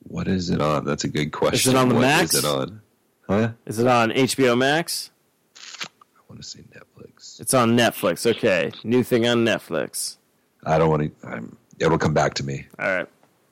What 0.09 0.27
is 0.27 0.49
it 0.49 0.59
on? 0.59 0.85
That's 0.85 1.03
a 1.03 1.07
good 1.07 1.31
question. 1.31 1.69
Is 1.69 1.75
it 1.75 1.75
on 1.75 1.89
the 1.89 1.95
What 1.95 2.01
Max? 2.01 2.33
Is 2.33 2.43
it 2.43 2.47
on? 2.47 2.81
Huh? 3.27 3.51
Is 3.67 3.77
it 3.77 3.85
on 3.85 4.09
HBO 4.09 4.57
Max? 4.57 5.11
I 5.55 6.19
want 6.27 6.41
to 6.41 6.47
say 6.47 6.61
Netflix. 6.61 7.39
It's 7.39 7.53
on 7.53 7.77
Netflix. 7.77 8.25
Okay, 8.25 8.71
new 8.83 9.03
thing 9.03 9.27
on 9.27 9.45
Netflix. 9.45 10.17
I 10.65 10.79
don't 10.79 10.89
want 10.89 11.21
to. 11.21 11.27
I'm. 11.27 11.55
It'll 11.77 11.99
come 11.99 12.15
back 12.15 12.33
to 12.35 12.43
me. 12.43 12.65
All 12.79 12.87
right. 12.87 13.07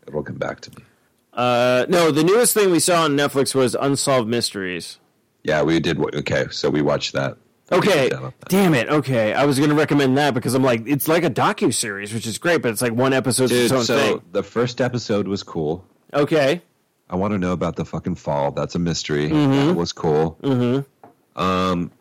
It'll 0.08 0.24
come 0.24 0.38
back 0.38 0.62
to 0.62 0.72
me. 0.72 0.84
Uh, 1.32 1.86
no, 1.90 2.10
the 2.10 2.24
newest 2.24 2.56
thing 2.56 2.72
we 2.72 2.80
saw 2.80 3.04
on 3.04 3.16
Netflix 3.16 3.54
was 3.54 3.76
Unsolved 3.76 4.28
Mysteries. 4.28 4.98
Yeah, 5.44 5.62
we 5.62 5.80
did. 5.80 6.00
Okay, 6.16 6.48
so 6.50 6.72
we 6.72 6.82
watched 6.82 7.14
that. 7.14 7.38
Okay, 7.72 8.04
We 8.04 8.10
did 8.10 8.20
that. 8.20 8.34
damn 8.50 8.74
it. 8.74 8.88
Okay, 8.90 9.34
I 9.34 9.46
was 9.46 9.58
going 9.58 9.70
to 9.70 9.76
recommend 9.76 10.18
that 10.18 10.34
because 10.34 10.54
I'm 10.54 10.64
like, 10.64 10.88
it's 10.88 11.08
like 11.08 11.24
a 11.24 11.30
docu 11.30 11.74
series, 11.74 12.14
which 12.14 12.26
is 12.26 12.38
great, 12.38 12.62
but 12.62 12.72
it's 12.72 12.82
like 12.82 12.94
one 12.94 13.12
episode. 13.14 13.50
Dude, 13.50 13.64
its 13.66 13.74
own 13.74 13.84
so 13.84 13.98
thing. 13.98 14.22
the 14.32 14.44
first 14.44 14.80
episode 14.80 15.28
was 15.28 15.44
cool. 15.44 15.86
Okay. 16.14 16.62
I 17.10 17.16
want 17.16 17.34
to 17.34 17.38
know 17.38 17.52
about 17.54 17.76
the 17.76 17.86
fucking 17.86 18.16
fall. 18.16 18.52
That's 18.52 18.76
a 18.76 18.80
mystery. 18.80 19.30
Mm-hmm. 19.30 19.68
That 19.68 19.74
was 19.76 19.92
cool. 19.94 20.38
Mm-hmm. 20.42 21.42
Um, 21.42 21.92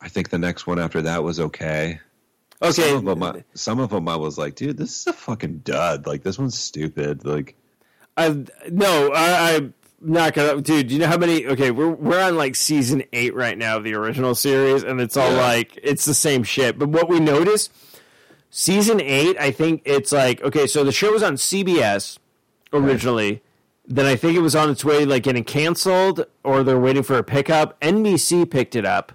I 0.00 0.08
think 0.08 0.30
the 0.30 0.38
next 0.38 0.66
one 0.66 0.78
after 0.78 1.02
that 1.02 1.22
was 1.22 1.38
okay. 1.40 2.00
Okay. 2.62 2.72
Some 2.90 2.96
of 2.96 3.04
them, 3.04 3.22
I, 3.22 3.44
some 3.54 3.78
of 3.80 3.90
them 3.90 4.08
I 4.08 4.16
was 4.16 4.38
like, 4.38 4.54
dude, 4.54 4.76
this 4.76 5.00
is 5.00 5.06
a 5.06 5.12
fucking 5.12 5.58
dud. 5.58 6.06
Like 6.06 6.22
this 6.22 6.38
one's 6.38 6.58
stupid. 6.58 7.24
Like, 7.24 7.54
I 8.16 8.44
no, 8.70 9.12
I, 9.14 9.54
I'm 9.56 9.74
not 10.00 10.34
gonna, 10.34 10.56
uh, 10.56 10.60
dude. 10.60 10.90
You 10.90 10.98
know 11.00 11.06
how 11.06 11.18
many? 11.18 11.46
Okay, 11.46 11.70
we're 11.70 11.90
we're 11.90 12.20
on 12.22 12.36
like 12.36 12.56
season 12.56 13.02
eight 13.12 13.34
right 13.34 13.56
now 13.56 13.76
of 13.76 13.84
the 13.84 13.94
original 13.94 14.34
series, 14.34 14.82
and 14.82 15.00
it's 15.00 15.16
all 15.16 15.30
Yeah. 15.32 15.38
like 15.40 15.78
it's 15.82 16.04
the 16.04 16.14
same 16.14 16.42
shit. 16.42 16.78
But 16.78 16.88
what 16.88 17.08
we 17.08 17.20
notice, 17.20 17.68
season 18.50 19.00
eight, 19.00 19.36
I 19.38 19.50
think 19.50 19.82
it's 19.84 20.12
like 20.12 20.42
okay, 20.42 20.66
so 20.66 20.84
the 20.84 20.92
show 20.92 21.12
was 21.12 21.22
on 21.22 21.34
CBS 21.34 22.18
originally. 22.72 23.42
Then 23.86 24.06
I 24.06 24.14
think 24.14 24.36
it 24.36 24.40
was 24.40 24.54
on 24.54 24.70
its 24.70 24.84
way, 24.84 25.04
like 25.04 25.24
getting 25.24 25.42
canceled, 25.44 26.24
or 26.44 26.62
they're 26.62 26.78
waiting 26.78 27.02
for 27.02 27.18
a 27.18 27.24
pickup. 27.24 27.78
NBC 27.80 28.48
picked 28.48 28.76
it 28.76 28.84
up. 28.86 29.12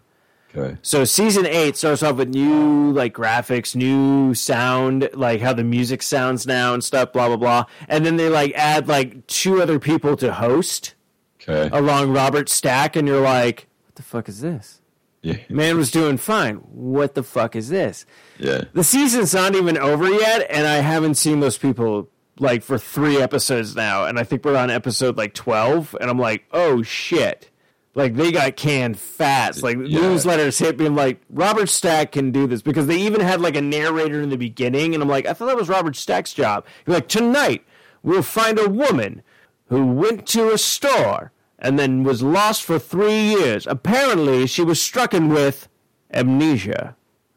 Okay, 0.56 0.78
So 0.82 1.04
season 1.06 1.46
eight 1.46 1.76
starts 1.78 2.04
off 2.04 2.16
with 2.18 2.30
new 2.30 2.92
like 2.92 3.14
graphics, 3.14 3.76
new 3.76 4.34
sound, 4.34 5.10
like 5.14 5.42
how 5.42 5.54
the 5.54 5.64
music 5.64 6.02
sounds 6.02 6.46
now 6.48 6.74
and 6.74 6.84
stuff, 6.84 7.12
blah 7.14 7.28
blah 7.28 7.38
blah. 7.38 7.66
And 7.88 8.06
then 8.06 8.18
they 8.18 8.30
like 8.30 8.54
add 8.56 8.88
like 8.88 9.26
two 9.28 9.62
other 9.62 9.80
people 9.80 10.16
to 10.18 10.34
host 10.34 10.96
okay, 11.42 11.70
along 11.76 12.12
Robert 12.12 12.50
Stack, 12.50 12.96
and 12.96 13.08
you're 13.08 13.22
like, 13.22 13.68
what 13.86 13.96
the 13.96 14.04
fuck 14.04 14.30
is 14.30 14.42
this? 14.42 14.82
yeah, 15.22 15.38
Man 15.50 15.76
was 15.78 15.90
doing 15.92 16.18
fine. 16.18 16.58
What 16.58 17.16
the 17.16 17.24
fuck 17.24 17.56
is 17.56 17.70
this? 17.70 18.06
yeah. 18.38 18.66
The 18.74 18.84
season's 18.84 19.34
not 19.34 19.56
even 19.56 19.78
over 19.78 20.08
yet, 20.10 20.46
and 20.50 20.68
I 20.68 20.76
haven't 20.76 21.16
seen 21.16 21.40
those 21.40 21.58
people 21.58 22.10
like 22.38 22.64
for 22.64 22.78
three 22.78 23.22
episodes 23.22 23.76
now, 23.76 24.06
and 24.06 24.20
I 24.20 24.24
think 24.24 24.44
we're 24.46 24.58
on 24.58 24.70
episode 24.70 25.18
like 25.18 25.34
twelve, 25.34 25.96
and 26.00 26.10
I'm 26.10 26.20
like, 26.20 26.46
oh 26.52 26.82
shit. 26.84 27.50
Like 27.96 28.16
they 28.16 28.32
got 28.32 28.56
canned 28.58 29.00
fast. 29.00 29.64
Like 29.64 29.78
Yeah. 29.78 30.02
newsletters 30.02 30.60
hit 30.60 30.78
me. 30.78 30.86
I'm 30.86 30.96
like, 30.96 31.22
Robert 31.30 31.70
Stack 31.70 32.12
can 32.12 32.32
do 32.32 32.46
this 32.46 32.62
because 32.62 32.88
they 32.88 32.98
even 32.98 33.22
had 33.22 33.40
like 33.42 33.56
a 33.56 33.62
narrator 33.62 34.22
in 34.22 34.30
the 34.30 34.38
beginning, 34.38 34.94
and 34.94 35.02
I'm 35.02 35.10
like, 35.10 35.26
I 35.26 35.34
thought 35.34 35.46
that 35.48 35.56
was 35.56 35.70
Robert 35.70 35.96
Stack's 35.96 36.34
job. 36.34 36.66
You're 36.86 36.96
like, 36.96 37.08
tonight 37.08 37.64
we'll 38.04 38.22
find 38.22 38.60
a 38.60 38.70
woman 38.70 39.24
who 39.70 39.86
went 39.88 40.28
to 40.28 40.52
a 40.52 40.58
store 40.58 41.32
and 41.58 41.80
then 41.80 42.04
was 42.04 42.22
lost 42.22 42.64
for 42.64 42.78
three 42.78 43.30
years. 43.30 43.66
Apparently, 43.66 44.46
she 44.46 44.62
was 44.62 44.80
stricken 44.82 45.30
with 45.30 45.68
amnesia. 46.14 46.96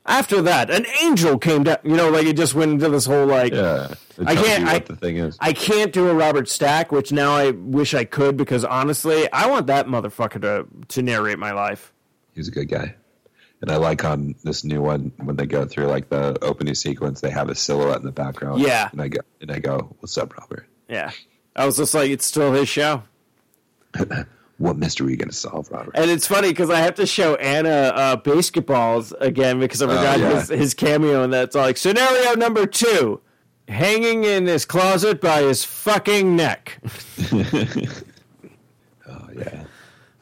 After 0.08 0.40
that, 0.42 0.70
an 0.70 0.86
angel 1.02 1.38
came 1.38 1.62
down. 1.64 1.76
You 1.84 1.94
know, 1.96 2.08
like 2.10 2.26
it 2.26 2.36
just 2.36 2.54
went 2.54 2.72
into 2.72 2.88
this 2.88 3.04
whole 3.06 3.26
like. 3.26 3.52
Yeah, 3.52 3.94
I 4.26 4.34
can't- 4.34 4.64
what 4.64 4.74
I- 4.74 4.78
the 4.80 4.96
thing 4.96 5.18
is. 5.18 5.36
I 5.38 5.52
can't 5.52 5.92
do 5.92 6.08
a 6.08 6.14
Robert 6.14 6.48
Stack, 6.48 6.90
which 6.90 7.12
now 7.12 7.32
I 7.32 7.50
wish 7.50 7.92
I 7.94 8.04
could 8.04 8.36
because 8.36 8.64
honestly, 8.64 9.30
I 9.32 9.46
want 9.48 9.66
that 9.68 9.86
motherfucker 9.86 10.40
to 10.40 10.66
to 10.88 11.02
narrate 11.02 11.38
my 11.38 11.52
life. 11.52 11.92
He's 12.34 12.48
a 12.48 12.50
good 12.50 12.68
guy. 12.68 12.94
And 13.60 13.70
I 13.72 13.76
like 13.76 14.04
on 14.04 14.34
this 14.44 14.64
new 14.64 14.80
one 14.80 15.10
when 15.16 15.36
they 15.36 15.44
go 15.46 15.66
through 15.66 15.86
like 15.86 16.08
the 16.08 16.38
opening 16.42 16.74
sequence, 16.74 17.20
they 17.20 17.30
have 17.30 17.48
a 17.50 17.54
silhouette 17.54 17.98
in 17.98 18.04
the 18.06 18.12
background. 18.12 18.60
Yeah. 18.62 18.88
and 18.92 19.02
I 19.02 19.08
go 19.08 19.20
and 19.40 19.50
I 19.50 19.58
go, 19.58 19.94
"What's 19.98 20.16
up, 20.16 20.36
Robert? 20.38 20.66
Yeah, 20.88 21.10
I 21.56 21.66
was 21.66 21.76
just 21.76 21.92
like, 21.92 22.08
it's 22.10 22.24
still 22.24 22.52
his 22.52 22.68
show, 22.68 23.02
What 24.58 24.76
mystery 24.76 25.06
are 25.06 25.10
you 25.10 25.16
gonna 25.16 25.32
solve, 25.32 25.70
Robert?" 25.70 25.92
and 25.94 26.10
it's 26.10 26.26
funny 26.26 26.48
because 26.48 26.68
I 26.70 26.80
have 26.80 26.96
to 26.96 27.06
show 27.06 27.36
Anna 27.36 27.70
uh, 27.70 28.16
BASEketballs 28.16 29.14
again 29.20 29.60
because 29.60 29.80
I 29.82 29.86
forgot 29.86 30.18
yeah. 30.18 30.40
his, 30.40 30.48
his 30.48 30.74
cameo, 30.74 31.22
and 31.22 31.32
that's 31.32 31.54
like 31.54 31.76
scenario 31.76 32.34
number 32.34 32.66
two: 32.66 33.20
hanging 33.68 34.24
in 34.24 34.46
his 34.46 34.64
closet 34.64 35.20
by 35.20 35.42
his 35.42 35.64
fucking 35.64 36.36
neck. 36.36 36.78
Oh 39.08 39.28
yeah. 39.34 39.64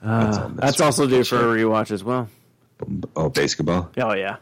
Uh, 0.03 0.49
that's 0.55 0.81
also 0.81 1.07
due 1.07 1.25
for 1.25 1.37
a 1.37 1.59
rewatch 1.59 1.91
as 1.91 2.05
well. 2.05 2.29
Oh, 3.17 3.31
BASEketball. 3.31 3.91
Oh 3.99 4.13
yeah, 4.13 4.37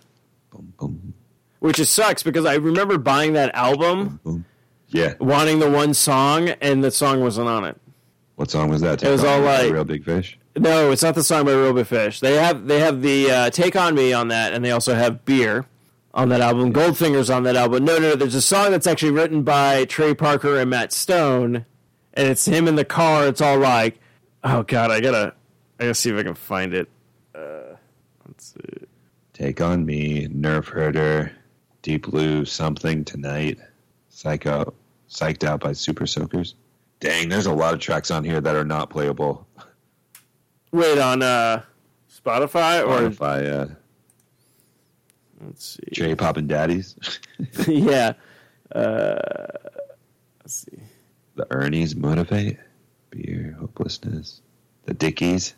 Boom, 0.51 0.75
boom, 0.79 1.15
which 1.61 1.79
is 1.79 1.89
sucks 1.89 2.23
because 2.23 2.45
I 2.45 2.55
remember 2.55 2.99
buying 2.99 3.35
that 3.35 3.55
album, 3.55 4.21
boom. 4.23 4.45
Yeah. 4.89 5.15
wanting 5.19 5.61
the 5.61 5.71
one 5.71 5.95
song, 5.95 6.51
and 6.51 6.85
the 6.85 6.91
song 6.91 7.21
wasn't 7.21 7.49
on 7.49 7.65
it. 7.65 7.81
What 8.37 8.51
song 8.51 8.69
was 8.69 8.81
that? 8.81 9.03
It 9.03 9.09
was 9.11 9.21
Take 9.21 9.31
all 9.31 9.37
On 9.37 9.41
Me 9.43 9.47
by 9.47 9.63
like- 9.63 9.73
Reel 9.73 9.85
Big 9.85 10.05
Fish. 10.05 10.39
No, 10.57 10.93
it's 10.93 11.03
not 11.03 11.15
the 11.17 11.23
song 11.25 11.45
by 11.47 11.53
Reel 11.53 11.73
Big 11.73 11.87
Fish. 11.87 12.21
They 12.21 12.35
have 12.37 12.67
they 12.69 12.79
have 12.81 13.03
the 13.03 13.31
uh, 13.31 13.51
Take 13.51 13.75
on 13.77 13.95
Me 13.95 14.13
on 14.13 14.29
that, 14.29 14.53
and 14.53 14.65
they 14.65 14.71
also 14.71 14.95
have 14.95 15.25
Beer 15.25 15.67
on 16.13 16.29
that 16.29 16.41
album. 16.41 16.73
Goldfinger's 16.73 17.29
on 17.31 17.43
that 17.43 17.57
album. 17.57 17.85
No, 17.85 17.97
no, 17.99 18.11
no. 18.11 18.15
There's 18.17 18.37
a 18.37 18.43
song 18.43 18.71
that's 18.71 18.87
actually 18.87 19.11
written 19.13 19.43
by 19.43 19.85
Trey 19.87 20.15
Parker 20.15 20.57
and 20.59 20.71
Matt 20.71 20.93
Stone, 20.93 21.65
and 22.15 22.29
it's 22.29 22.47
him 22.47 22.69
in 22.69 22.77
the 22.77 22.85
car. 22.85 23.27
It's 23.27 23.41
all 23.41 23.59
like, 23.59 23.99
oh 24.45 24.63
god, 24.63 24.91
I 24.93 25.01
gotta, 25.01 25.35
I 25.81 25.85
gotta 25.85 25.95
see 25.95 26.11
if 26.11 26.17
I 26.19 26.23
can 26.23 26.35
find 26.35 26.73
it. 26.73 26.89
Uh, 27.35 27.75
let's 28.29 28.53
see. 28.55 28.87
Take 29.33 29.61
on 29.61 29.85
Me, 29.85 30.29
Nerf 30.29 30.67
Herder, 30.67 31.33
Deep 31.83 32.07
Blue, 32.09 32.45
Something 32.45 33.05
Tonight, 33.05 33.59
Psycho, 34.09 34.73
Psyched 35.11 35.43
Out 35.43 35.59
by 35.61 35.73
Super 35.73 36.07
Soakers. 36.07 36.55
Dang, 37.05 37.29
there's 37.29 37.45
a 37.45 37.53
lot 37.53 37.75
of 37.75 37.81
tracks 37.81 38.11
on 38.11 38.25
here 38.25 38.41
that 38.41 38.57
are 38.57 38.65
not 38.65 38.89
playable. 38.89 39.47
Wait 40.73 40.99
on 40.99 41.23
uh, 41.23 41.61
Spotify 42.11 42.83
or 42.83 43.11
Spotify, 43.11 43.53
uh, 43.53 43.75
let's 45.43 45.77
see. 45.77 45.83
J 45.93 46.15
Pop 46.15 46.39
and 46.39 46.49
Daddies, 46.49 47.21
yeah. 47.69 48.15
Uh, 48.75 49.19
let's 50.41 50.65
see. 50.65 50.79
The 51.35 51.47
Ernie's 51.53 51.95
Motivate, 51.95 52.57
Beer, 53.11 53.55
Hopelessness, 53.61 54.41
The 54.87 54.95
Dickies. 54.95 55.57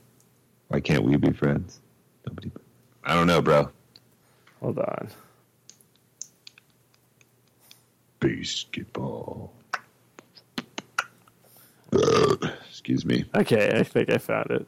Why 0.66 0.80
can't 0.80 1.04
we 1.04 1.14
be 1.14 1.30
friends? 1.30 1.78
Nobody. 2.26 2.50
I 3.04 3.14
don't 3.14 3.28
know, 3.28 3.40
bro. 3.40 3.70
Hold 4.60 4.80
on. 4.80 5.10
BASEketball. 8.20 9.50
Ugh, 11.96 12.50
Excuse 12.68 13.04
me. 13.04 13.24
Okay, 13.34 13.78
I 13.78 13.82
think 13.82 14.10
I 14.10 14.18
found 14.18 14.50
it. 14.50 14.66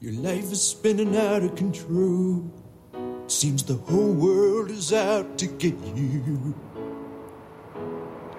Your 0.00 0.14
life 0.14 0.50
is 0.50 0.62
spinning 0.62 1.16
out 1.16 1.42
of 1.42 1.54
control. 1.56 2.50
Seems 3.26 3.62
the 3.62 3.74
whole 3.74 4.12
world 4.12 4.70
is 4.70 4.92
out 4.92 5.38
to 5.38 5.46
get 5.46 5.74
you. 5.94 6.54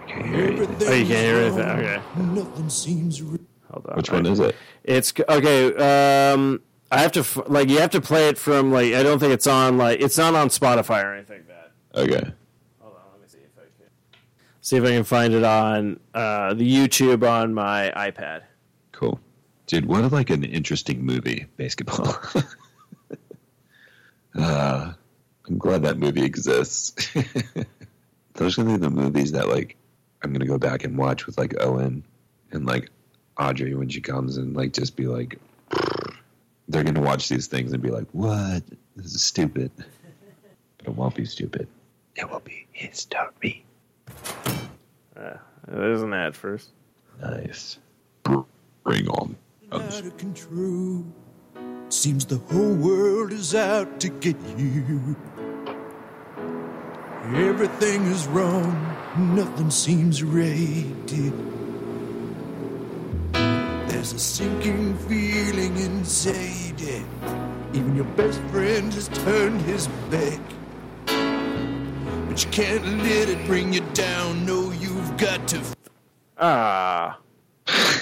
I 0.04 0.06
can't 0.08 0.26
hear 0.26 0.46
anything. 0.48 0.88
Oh, 0.88 0.94
you 0.94 1.06
can't 1.06 1.08
hear 1.08 1.38
anything. 1.38 1.64
Okay. 1.64 2.02
Nothing 2.18 2.70
seems 2.70 3.22
real. 3.22 3.40
Hold 3.72 3.86
on. 3.88 3.96
Which 3.96 4.12
one 4.12 4.26
is 4.26 4.40
it? 4.40 4.56
It's 4.84 5.14
okay. 5.30 6.34
Um, 6.34 6.62
I 6.92 7.00
have 7.00 7.14
to 7.14 7.24
like 7.48 7.70
you 7.70 7.80
have 7.80 7.92
to 7.92 8.02
play 8.02 8.28
it 8.28 8.38
from 8.38 8.72
like 8.72 8.94
I 8.94 9.02
don't 9.02 9.20
think 9.20 9.32
it's 9.32 9.48
on 9.48 9.78
like 9.78 10.02
it's 10.02 10.18
not 10.18 10.36
on 10.36 10.50
Spotify 10.50 11.04
or 11.06 11.14
anything 11.14 11.38
like 11.38 11.48
that. 11.48 11.72
Okay. 12.02 12.32
Hold 12.82 12.96
on, 12.96 13.02
let 13.14 13.22
me 13.22 13.28
see 13.28 13.38
if 13.38 13.58
I 13.58 13.62
See 14.64 14.78
if 14.78 14.84
I 14.84 14.92
can 14.92 15.04
find 15.04 15.34
it 15.34 15.44
on 15.44 16.00
uh, 16.14 16.54
the 16.54 16.72
YouTube 16.72 17.28
on 17.28 17.54
my 17.54 17.92
iPad. 17.96 18.44
Cool. 18.92 19.20
Dude, 19.66 19.88
what 19.88 20.10
like 20.12 20.30
an 20.30 20.44
interesting 20.44 21.04
movie, 21.04 21.48
BASEketball. 21.58 22.46
uh, 24.36 24.94
I'm 25.48 25.58
glad 25.58 25.82
that 25.82 25.98
movie 25.98 26.24
exists. 26.24 27.12
Those 28.36 28.58
are 28.58 28.64
gonna 28.64 28.78
be 28.78 28.86
the 28.86 28.92
movies 28.92 29.32
that 29.32 29.48
like 29.48 29.78
I'm 30.22 30.32
gonna 30.32 30.46
go 30.46 30.60
back 30.60 30.84
and 30.84 30.96
watch 30.96 31.26
with 31.26 31.40
like 31.40 31.56
Owen 31.60 32.04
and 32.52 32.68
like 32.68 32.90
Audrey 33.40 33.74
when 33.74 33.90
she 33.90 34.00
comes 34.00 34.38
and 34.38 34.56
like 34.56 34.74
just 34.74 34.96
be 34.96 35.08
like 35.08 35.40
they're 36.68 36.84
gonna 36.84 37.02
watch 37.02 37.30
these 37.30 37.48
things 37.48 37.74
and 37.74 37.82
be 37.82 37.90
like, 37.90 38.08
What? 38.12 38.62
This 38.96 39.16
is 39.16 39.24
stupid. 39.24 39.72
But 40.78 40.88
it 40.88 40.96
won't 40.96 41.16
be 41.16 41.26
stupid. 41.26 41.68
It 42.16 42.30
will 42.30 42.42
be 42.42 42.68
history. 42.72 43.66
There's 45.68 46.02
an 46.02 46.14
ad 46.14 46.36
first. 46.36 46.72
Nice. 47.22 47.78
Bring 48.84 49.08
on. 49.08 49.38
out 49.72 49.82
of 50.06 50.18
control. 50.18 51.06
Seems 51.90 52.26
the 52.26 52.38
whole 52.38 52.74
world 52.74 53.32
is 53.32 53.54
out 53.54 54.00
to 54.00 54.10
get 54.10 54.38
you. 54.58 55.16
Everything 57.36 58.04
is 58.08 58.28
wrong, 58.28 58.98
nothing 59.36 59.70
seems 59.70 60.24
right. 60.24 61.08
There's 63.88 64.14
a 64.14 64.20
sinking 64.20 64.98
feeling 65.08 65.78
inside. 65.78 66.82
It. 66.82 67.06
Even 67.74 67.96
your 67.96 68.06
best 68.16 68.42
friend 68.52 68.92
has 68.94 69.08
turned 69.10 69.62
his 69.62 69.88
back. 70.10 70.40
But 72.32 72.46
you 72.46 72.52
can't 72.52 72.86
let 73.00 73.28
it 73.28 73.46
bring 73.46 73.74
you 73.74 73.82
down. 73.94 74.46
No, 74.46 74.72
you've 74.72 75.18
got 75.18 75.50
to 75.50 75.62
Ah. 76.38 77.20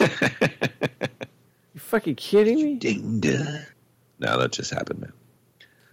you 1.74 1.80
fucking 1.80 2.14
kidding 2.14 2.58
me? 2.58 2.76
Ding 2.76 3.22
dong. 3.22 3.62
No, 4.20 4.40
that 4.40 4.52
just 4.52 4.72
happened, 4.72 5.02
man. 5.02 5.14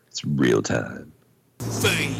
It's 0.08 0.22
real 0.22 0.60
time. 0.60 1.10
fight. 1.60 2.12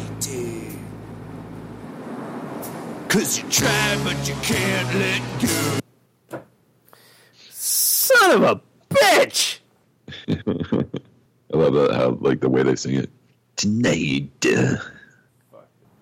Cause 3.09 3.37
you 3.37 3.47
try, 3.51 4.01
but 4.03 4.27
you 4.27 4.33
can't 4.41 4.95
let 4.95 5.21
go. 6.31 6.39
Son 7.47 8.31
of 8.31 8.41
a 8.41 8.61
bitch! 8.89 9.59
I 10.27 10.33
love 11.55 11.75
that 11.75 11.91
how 11.93 12.17
like 12.21 12.39
the 12.39 12.49
way 12.49 12.63
they 12.63 12.75
sing 12.75 12.95
it. 12.95 13.11
Tonight. 13.55 14.31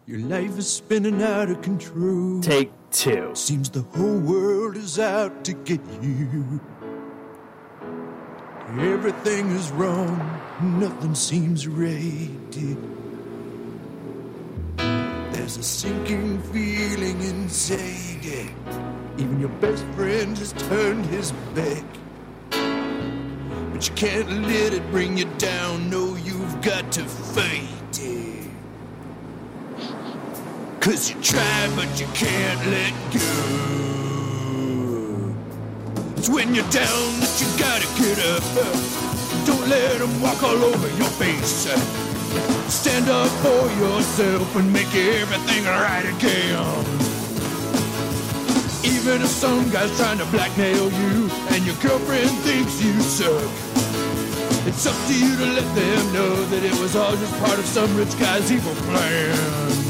Your 0.07 0.19
life 0.19 0.59
is 0.59 0.71
spinning 0.71 1.23
out 1.23 1.49
of 1.49 1.63
control. 1.63 2.39
Take 2.39 2.71
two. 2.91 3.31
Seems 3.33 3.71
the 3.71 3.81
whole 3.81 4.19
world 4.19 4.77
is 4.77 4.99
out 4.99 5.43
to 5.45 5.53
get 5.53 5.81
you. 5.99 6.61
Everything 8.77 9.49
is 9.49 9.71
wrong, 9.71 10.15
nothing 10.61 11.15
seems 11.15 11.67
right. 11.67 12.29
There's 15.33 15.57
a 15.57 15.63
sinking 15.63 16.39
feeling 16.53 17.19
inside. 17.21 17.79
It. 18.21 18.51
Even 19.17 19.39
your 19.39 19.49
best 19.49 19.83
friend 19.95 20.37
has 20.37 20.53
turned 20.53 21.07
his 21.07 21.31
back. 21.55 21.83
But 22.51 23.89
you 23.89 23.95
can't 23.95 24.29
let 24.43 24.71
it 24.71 24.87
bring 24.91 25.17
you 25.17 25.25
down. 25.39 25.89
No, 25.89 26.15
you've 26.15 26.61
got 26.61 26.91
to 26.91 27.03
fight 27.05 27.99
it. 27.99 28.35
Cause 30.85 31.09
you 31.09 31.19
try, 31.19 31.67
but 31.75 31.99
you 31.99 32.05
can't 32.13 32.61
let 32.67 32.93
go. 33.09 33.19
It's 36.15 36.29
when 36.29 36.53
you're 36.53 36.69
down 36.69 37.09
that 37.25 37.35
you 37.41 37.47
gotta 37.57 37.87
get 37.97 38.19
up. 38.21 38.43
Don't 39.47 39.67
let 39.67 39.97
them 39.97 40.21
walk 40.21 40.43
all 40.43 40.63
over 40.63 40.87
your 40.89 41.09
face. 41.17 41.65
Stand 42.71 43.09
up 43.09 43.31
for 43.41 43.65
yourself 43.81 44.55
and 44.57 44.71
make 44.71 44.93
everything 44.93 45.65
right 45.65 46.05
again. 46.05 46.53
Even 48.85 49.23
if 49.23 49.29
some 49.29 49.67
guy's 49.71 49.89
trying 49.97 50.19
to 50.19 50.25
blackmail 50.25 50.91
you 50.91 51.31
and 51.49 51.65
your 51.65 51.77
girlfriend 51.81 52.29
thinks 52.45 52.79
you 52.83 52.93
suck. 53.01 53.49
It's 54.67 54.85
up 54.85 55.07
to 55.07 55.17
you 55.17 55.35
to 55.35 55.45
let 55.45 55.75
them 55.75 56.13
know 56.13 56.45
that 56.45 56.63
it 56.63 56.79
was 56.79 56.95
all 56.95 57.15
just 57.15 57.35
part 57.39 57.57
of 57.57 57.65
some 57.65 57.97
rich 57.97 58.15
guy's 58.19 58.51
evil 58.51 58.75
plan. 58.85 59.84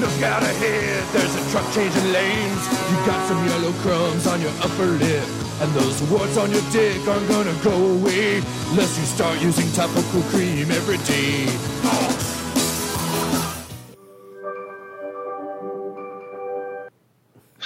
Look 0.00 0.22
out 0.22 0.42
ahead, 0.42 1.04
there's 1.12 1.34
a 1.34 1.50
truck 1.50 1.66
changing 1.74 2.12
lanes. 2.12 2.62
You 2.90 2.96
got 3.06 3.26
some 3.28 3.44
yellow 3.46 3.72
crumbs 3.82 4.26
on 4.26 4.40
your 4.40 4.52
upper 4.62 4.86
lip. 4.86 5.24
And 5.60 5.72
those 5.74 6.00
warts 6.10 6.36
on 6.36 6.52
your 6.52 6.62
dick 6.70 7.06
aren't 7.08 7.28
gonna 7.28 7.54
go 7.64 7.74
away 7.74 8.36
unless 8.70 8.96
you 8.98 9.04
start 9.04 9.40
using 9.40 9.70
topical 9.72 10.22
cream 10.30 10.70
every 10.70 10.98
day. 10.98 11.46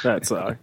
That 0.02 0.26
song. 0.26 0.38
Uh, 0.38 0.54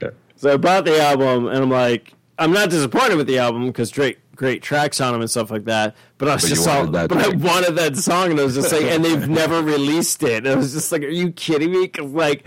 yeah. 0.00 0.10
So 0.36 0.54
I 0.54 0.56
bought 0.56 0.86
the 0.86 0.98
album, 0.98 1.46
and 1.48 1.58
I'm 1.58 1.70
like, 1.70 2.14
I'm 2.38 2.52
not 2.52 2.70
disappointed 2.70 3.16
with 3.16 3.26
the 3.26 3.38
album 3.38 3.66
because 3.66 3.92
great, 3.92 4.18
great 4.36 4.62
tracks 4.62 5.00
on 5.00 5.12
them 5.12 5.22
and 5.22 5.30
stuff 5.30 5.50
like 5.50 5.64
that. 5.64 5.96
But 6.18 6.28
I 6.28 6.34
was 6.34 6.42
But 6.44 6.48
just 6.48 6.68
all, 6.68 6.76
wanted 6.78 6.92
that 6.92 7.08
but 7.08 7.18
I 7.18 7.28
wanted 7.28 7.72
that 7.76 7.96
song, 7.96 8.30
and 8.30 8.38
I 8.38 8.44
was 8.44 8.54
just 8.54 8.72
like, 8.72 8.84
and 8.84 9.04
they've 9.04 9.28
never 9.42 9.62
released 9.62 10.22
it. 10.22 10.44
And 10.44 10.48
I 10.48 10.54
was 10.54 10.72
just 10.72 10.92
like, 10.92 11.02
are 11.02 11.08
you 11.08 11.32
kidding 11.32 11.72
me? 11.72 11.82
Because 11.82 12.12
like, 12.12 12.46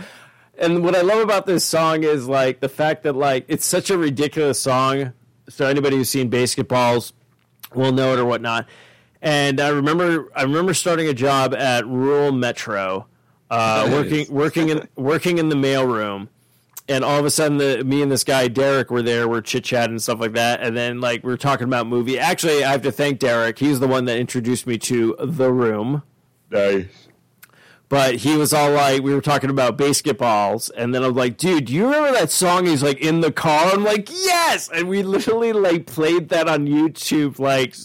and 0.57 0.83
what 0.83 0.95
I 0.95 1.01
love 1.01 1.19
about 1.19 1.45
this 1.45 1.65
song 1.65 2.03
is 2.03 2.27
like 2.27 2.59
the 2.59 2.69
fact 2.69 3.03
that 3.03 3.13
like 3.13 3.45
it's 3.47 3.65
such 3.65 3.89
a 3.89 3.97
ridiculous 3.97 4.61
song. 4.61 5.13
So 5.49 5.65
anybody 5.65 5.97
who's 5.97 6.09
seen 6.09 6.29
BASEketballs 6.29 7.11
will 7.73 7.91
know 7.91 8.13
it 8.13 8.19
or 8.19 8.25
whatnot. 8.25 8.67
And 9.21 9.59
I 9.59 9.69
remember, 9.69 10.31
I 10.35 10.43
remember 10.43 10.73
starting 10.73 11.07
a 11.07 11.13
job 11.13 11.53
at 11.53 11.85
rural 11.87 12.31
Metro, 12.31 13.07
uh, 13.49 13.89
working, 13.91 14.33
working 14.33 14.69
in, 14.69 14.87
working 14.95 15.39
in 15.39 15.49
the 15.49 15.55
mailroom 15.55 16.29
and 16.89 17.03
all 17.05 17.19
of 17.19 17.25
a 17.25 17.29
sudden 17.29 17.57
the 17.57 17.83
me 17.83 18.01
and 18.01 18.11
this 18.11 18.23
guy 18.23 18.47
Derek 18.47 18.91
were 18.91 19.01
there, 19.01 19.27
we're 19.27 19.41
chit 19.41 19.63
chatting 19.63 19.91
and 19.91 20.01
stuff 20.01 20.19
like 20.19 20.33
that, 20.33 20.61
and 20.61 20.75
then 20.75 20.99
like 20.99 21.23
we 21.23 21.31
are 21.31 21.37
talking 21.37 21.65
about 21.65 21.87
movie. 21.87 22.19
Actually, 22.19 22.63
I 22.63 22.71
have 22.71 22.81
to 22.81 22.91
thank 22.91 23.19
Derek. 23.19 23.59
He's 23.59 23.79
the 23.79 23.87
one 23.87 24.05
that 24.05 24.17
introduced 24.17 24.67
me 24.67 24.77
to 24.79 25.15
The 25.19 25.51
Room. 25.51 26.03
Nice. 26.49 27.07
But 27.89 28.17
he 28.17 28.37
was 28.37 28.53
all 28.53 28.69
like, 28.69 29.01
we 29.01 29.15
were 29.15 29.21
talking 29.21 29.49
about 29.49 29.75
BASEketballs, 29.75 30.69
and 30.77 30.93
then 30.93 31.03
I'm 31.03 31.15
like, 31.15 31.37
dude, 31.37 31.65
do 31.65 31.73
you 31.73 31.85
remember 31.85 32.11
that 32.11 32.29
song? 32.29 32.67
He's 32.67 32.83
like 32.83 32.99
in 32.99 33.21
the 33.21 33.31
car. 33.31 33.71
I'm 33.73 33.83
like, 33.83 34.09
yes, 34.11 34.69
and 34.71 34.87
we 34.87 35.01
literally 35.01 35.53
like 35.53 35.87
played 35.87 36.29
that 36.29 36.47
on 36.47 36.67
YouTube, 36.67 37.39
like 37.39 37.75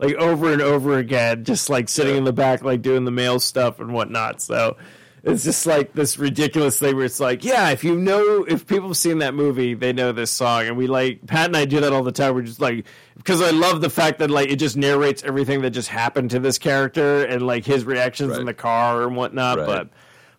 like 0.00 0.14
over 0.16 0.52
and 0.52 0.60
over 0.60 0.98
again, 0.98 1.44
just 1.44 1.70
like 1.70 1.88
sitting 1.88 2.16
in 2.16 2.24
the 2.24 2.32
back, 2.32 2.62
like 2.62 2.82
doing 2.82 3.04
the 3.04 3.12
mail 3.12 3.38
stuff 3.38 3.78
and 3.78 3.92
whatnot. 3.92 4.42
So 4.42 4.76
it's 5.24 5.44
just 5.44 5.66
like 5.66 5.92
this 5.92 6.18
ridiculous 6.18 6.78
thing 6.78 6.96
where 6.96 7.04
it's 7.04 7.20
like, 7.20 7.44
yeah, 7.44 7.70
if 7.70 7.84
you 7.84 7.96
know, 7.96 8.44
if 8.44 8.66
people 8.66 8.88
have 8.88 8.96
seen 8.96 9.18
that 9.18 9.34
movie, 9.34 9.74
they 9.74 9.92
know 9.92 10.10
this 10.12 10.30
song, 10.30 10.66
and 10.66 10.76
we 10.76 10.86
like 10.88 11.26
Pat 11.26 11.46
and 11.46 11.56
I 11.56 11.64
do 11.64 11.80
that 11.80 11.92
all 11.92 12.02
the 12.02 12.10
time. 12.12 12.34
We're 12.34 12.42
just 12.42 12.60
like, 12.60 12.86
because 13.16 13.40
I 13.40 13.50
love 13.50 13.80
the 13.80 13.90
fact 13.90 14.18
that 14.18 14.30
like 14.30 14.50
it 14.50 14.56
just 14.56 14.76
narrates 14.76 15.22
everything 15.22 15.62
that 15.62 15.70
just 15.70 15.88
happened 15.88 16.30
to 16.32 16.40
this 16.40 16.58
character 16.58 17.24
and 17.24 17.46
like 17.46 17.64
his 17.64 17.84
reactions 17.84 18.36
in 18.36 18.46
the 18.46 18.54
car 18.54 19.04
and 19.06 19.14
whatnot. 19.16 19.58
Right. 19.58 19.66
But 19.66 19.88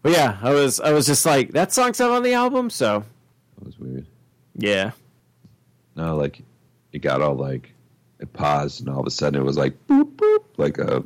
but 0.01 0.11
yeah, 0.11 0.37
I 0.41 0.51
was 0.51 0.79
I 0.81 0.91
was 0.91 1.05
just 1.05 1.25
like 1.25 1.51
that 1.53 1.71
song's 1.71 1.99
not 1.99 2.11
on 2.11 2.23
the 2.23 2.33
album, 2.33 2.69
so 2.69 3.03
That 3.59 3.65
was 3.65 3.79
weird. 3.79 4.05
yeah. 4.57 4.91
No, 5.95 6.15
like 6.17 6.41
it 6.91 6.99
got 6.99 7.21
all 7.21 7.35
like 7.35 7.71
it 8.19 8.33
paused 8.33 8.81
and 8.81 8.89
all 8.89 8.99
of 9.01 9.07
a 9.07 9.11
sudden 9.11 9.39
it 9.41 9.45
was 9.45 9.57
like 9.57 9.73
boop 9.87 10.15
boop 10.15 10.43
like 10.57 10.77
a 10.77 11.03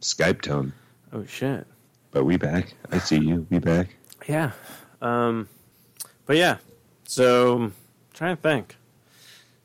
Skype 0.00 0.42
tone. 0.42 0.72
Oh 1.12 1.24
shit. 1.24 1.66
But 2.16 2.24
we 2.24 2.38
back. 2.38 2.72
I 2.90 2.96
see 2.96 3.18
you. 3.18 3.46
We 3.50 3.58
back. 3.58 3.94
Yeah. 4.26 4.52
Um 5.02 5.50
but 6.24 6.38
yeah. 6.38 6.56
So 7.04 7.56
I'm 7.56 7.74
trying 8.14 8.36
to 8.36 8.40
think. 8.40 8.74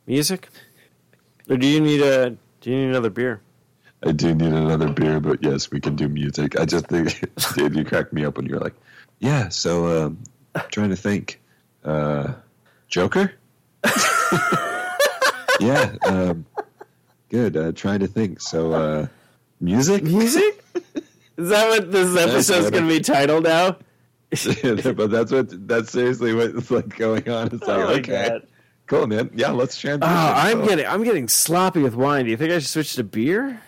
Music? 0.05 0.49
Or 1.49 1.55
do 1.55 1.65
you 1.65 1.79
need 1.79 2.01
a 2.01 2.35
do 2.59 2.69
you 2.69 2.75
need 2.75 2.89
another 2.89 3.09
beer? 3.09 3.39
I 4.05 4.11
do 4.11 4.35
need 4.35 4.51
another 4.51 4.91
beer, 4.91 5.21
but 5.21 5.41
yes, 5.41 5.71
we 5.71 5.79
can 5.79 5.95
do 5.95 6.09
music. 6.09 6.59
I 6.59 6.65
just 6.65 6.87
think, 6.87 7.23
Dave, 7.55 7.73
you 7.73 7.85
cracked 7.85 8.11
me 8.11 8.25
up 8.25 8.35
when 8.35 8.47
you 8.47 8.55
were 8.55 8.59
like, 8.59 8.75
"Yeah." 9.19 9.47
So, 9.47 10.07
um, 10.07 10.17
trying 10.71 10.89
to 10.89 10.97
think, 10.97 11.39
uh, 11.85 12.33
Joker. 12.89 13.31
yeah, 15.61 15.95
um, 16.03 16.45
good. 17.29 17.55
Uh, 17.55 17.71
trying 17.71 17.99
to 18.01 18.07
think. 18.07 18.41
So, 18.41 18.73
uh, 18.73 19.07
music. 19.61 20.03
Music? 20.03 20.61
Is 21.41 21.49
that 21.49 21.69
what 21.69 21.91
this 21.91 22.15
episode's 22.17 22.65
what 22.65 22.73
gonna 22.73 22.87
be 22.87 22.99
titled 22.99 23.43
now? 23.43 23.77
but 24.31 25.11
that's 25.11 25.31
what 25.31 25.67
that's 25.67 25.91
seriously 25.91 26.33
what's 26.33 26.71
like 26.71 26.95
going 26.97 27.27
on. 27.29 27.47
It's 27.47 27.67
like, 27.67 27.77
Oh 27.79 27.87
okay, 27.95 28.29
God. 28.29 28.47
cool, 28.87 29.07
man. 29.07 29.29
Yeah, 29.33 29.51
let's 29.51 29.77
ah, 29.77 29.81
transition. 29.81 30.13
Oh, 30.13 30.33
I'm 30.35 30.61
So- 30.61 30.67
getting 30.69 30.85
I'm 30.87 31.03
getting 31.03 31.27
sloppy 31.27 31.81
with 31.81 31.95
wine. 31.95 32.25
Do 32.25 32.31
you 32.31 32.37
think 32.37 32.51
I 32.51 32.59
should 32.59 32.69
switch 32.69 32.93
to 32.95 33.03
beer? 33.03 33.61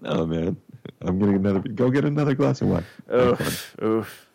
No, 0.00 0.26
man. 0.26 0.56
I'm 1.02 1.18
getting 1.18 1.36
another. 1.36 1.60
Go 1.60 1.90
get 1.90 2.04
another 2.04 2.34
glass 2.34 2.60
of 2.60 2.68
wine. 2.68 2.84
Oof, 3.14 3.76
oof. 3.82 4.26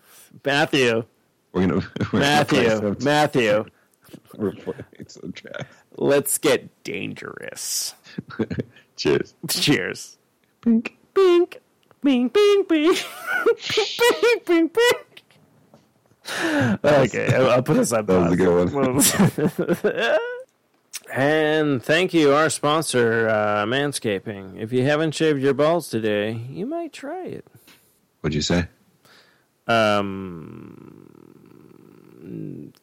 Matthew. 0.45 1.03
We're 1.51 1.61
gonna 1.67 1.75
we're 2.13 2.19
gonna 2.19 2.19
Matthew, 2.19 2.95
Matthew, 3.01 3.65
we're 4.35 4.51
playing 4.51 5.07
some 5.07 5.31
tracks. 5.31 5.73
let's 5.97 6.37
get 6.37 6.83
dangerous. 6.83 7.95
Cheers. 8.97 9.33
Cheers. 9.49 10.17
Pink. 10.61 10.97
Bink, 11.13 11.61
bing, 12.05 12.27
bing, 12.29 12.63
bing, 12.69 12.93
bing, 12.93 14.39
bing, 14.45 14.67
bing. 14.67 15.01
Okay, 16.83 17.33
I'll, 17.35 17.49
I'll 17.49 17.63
put 17.63 17.77
this 17.77 17.91
on. 17.91 18.05
That 18.05 18.29
was 18.29 18.33
a 18.33 18.37
good 18.37 18.73
one. 18.73 20.17
and 21.13 21.83
thank 21.83 22.13
you, 22.13 22.33
our 22.33 22.49
sponsor, 22.49 23.27
uh, 23.27 23.65
Manscaping. 23.65 24.59
If 24.59 24.71
you 24.71 24.83
haven't 24.85 25.11
shaved 25.15 25.41
your 25.41 25.53
balls 25.53 25.89
today, 25.89 26.31
you 26.49 26.65
might 26.65 26.93
try 26.93 27.25
it. 27.25 27.45
What'd 28.21 28.35
you 28.35 28.41
say? 28.41 28.67
Um, 29.67 31.11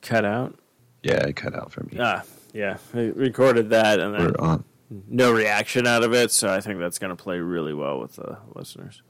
cut 0.03 0.25
out. 0.25 0.59
Yeah, 1.03 1.27
it 1.27 1.37
cut 1.37 1.55
out 1.55 1.73
for 1.73 1.83
me. 1.85 1.99
Ah, 2.01 2.23
yeah, 2.53 2.79
I 2.95 3.12
recorded 3.14 3.70
that, 3.70 3.99
and 3.99 4.14
then 4.14 4.35
We're 4.39 4.45
on. 4.47 4.64
no 5.09 5.33
reaction 5.33 5.87
out 5.87 6.03
of 6.05 6.12
it. 6.14 6.31
So 6.31 6.49
I 6.53 6.61
think 6.61 6.79
that's 6.79 6.99
going 7.01 7.16
to 7.16 7.20
play 7.20 7.39
really 7.41 7.75
well 7.75 7.99
with 8.01 8.16
the 8.16 8.39
listeners. 8.55 9.03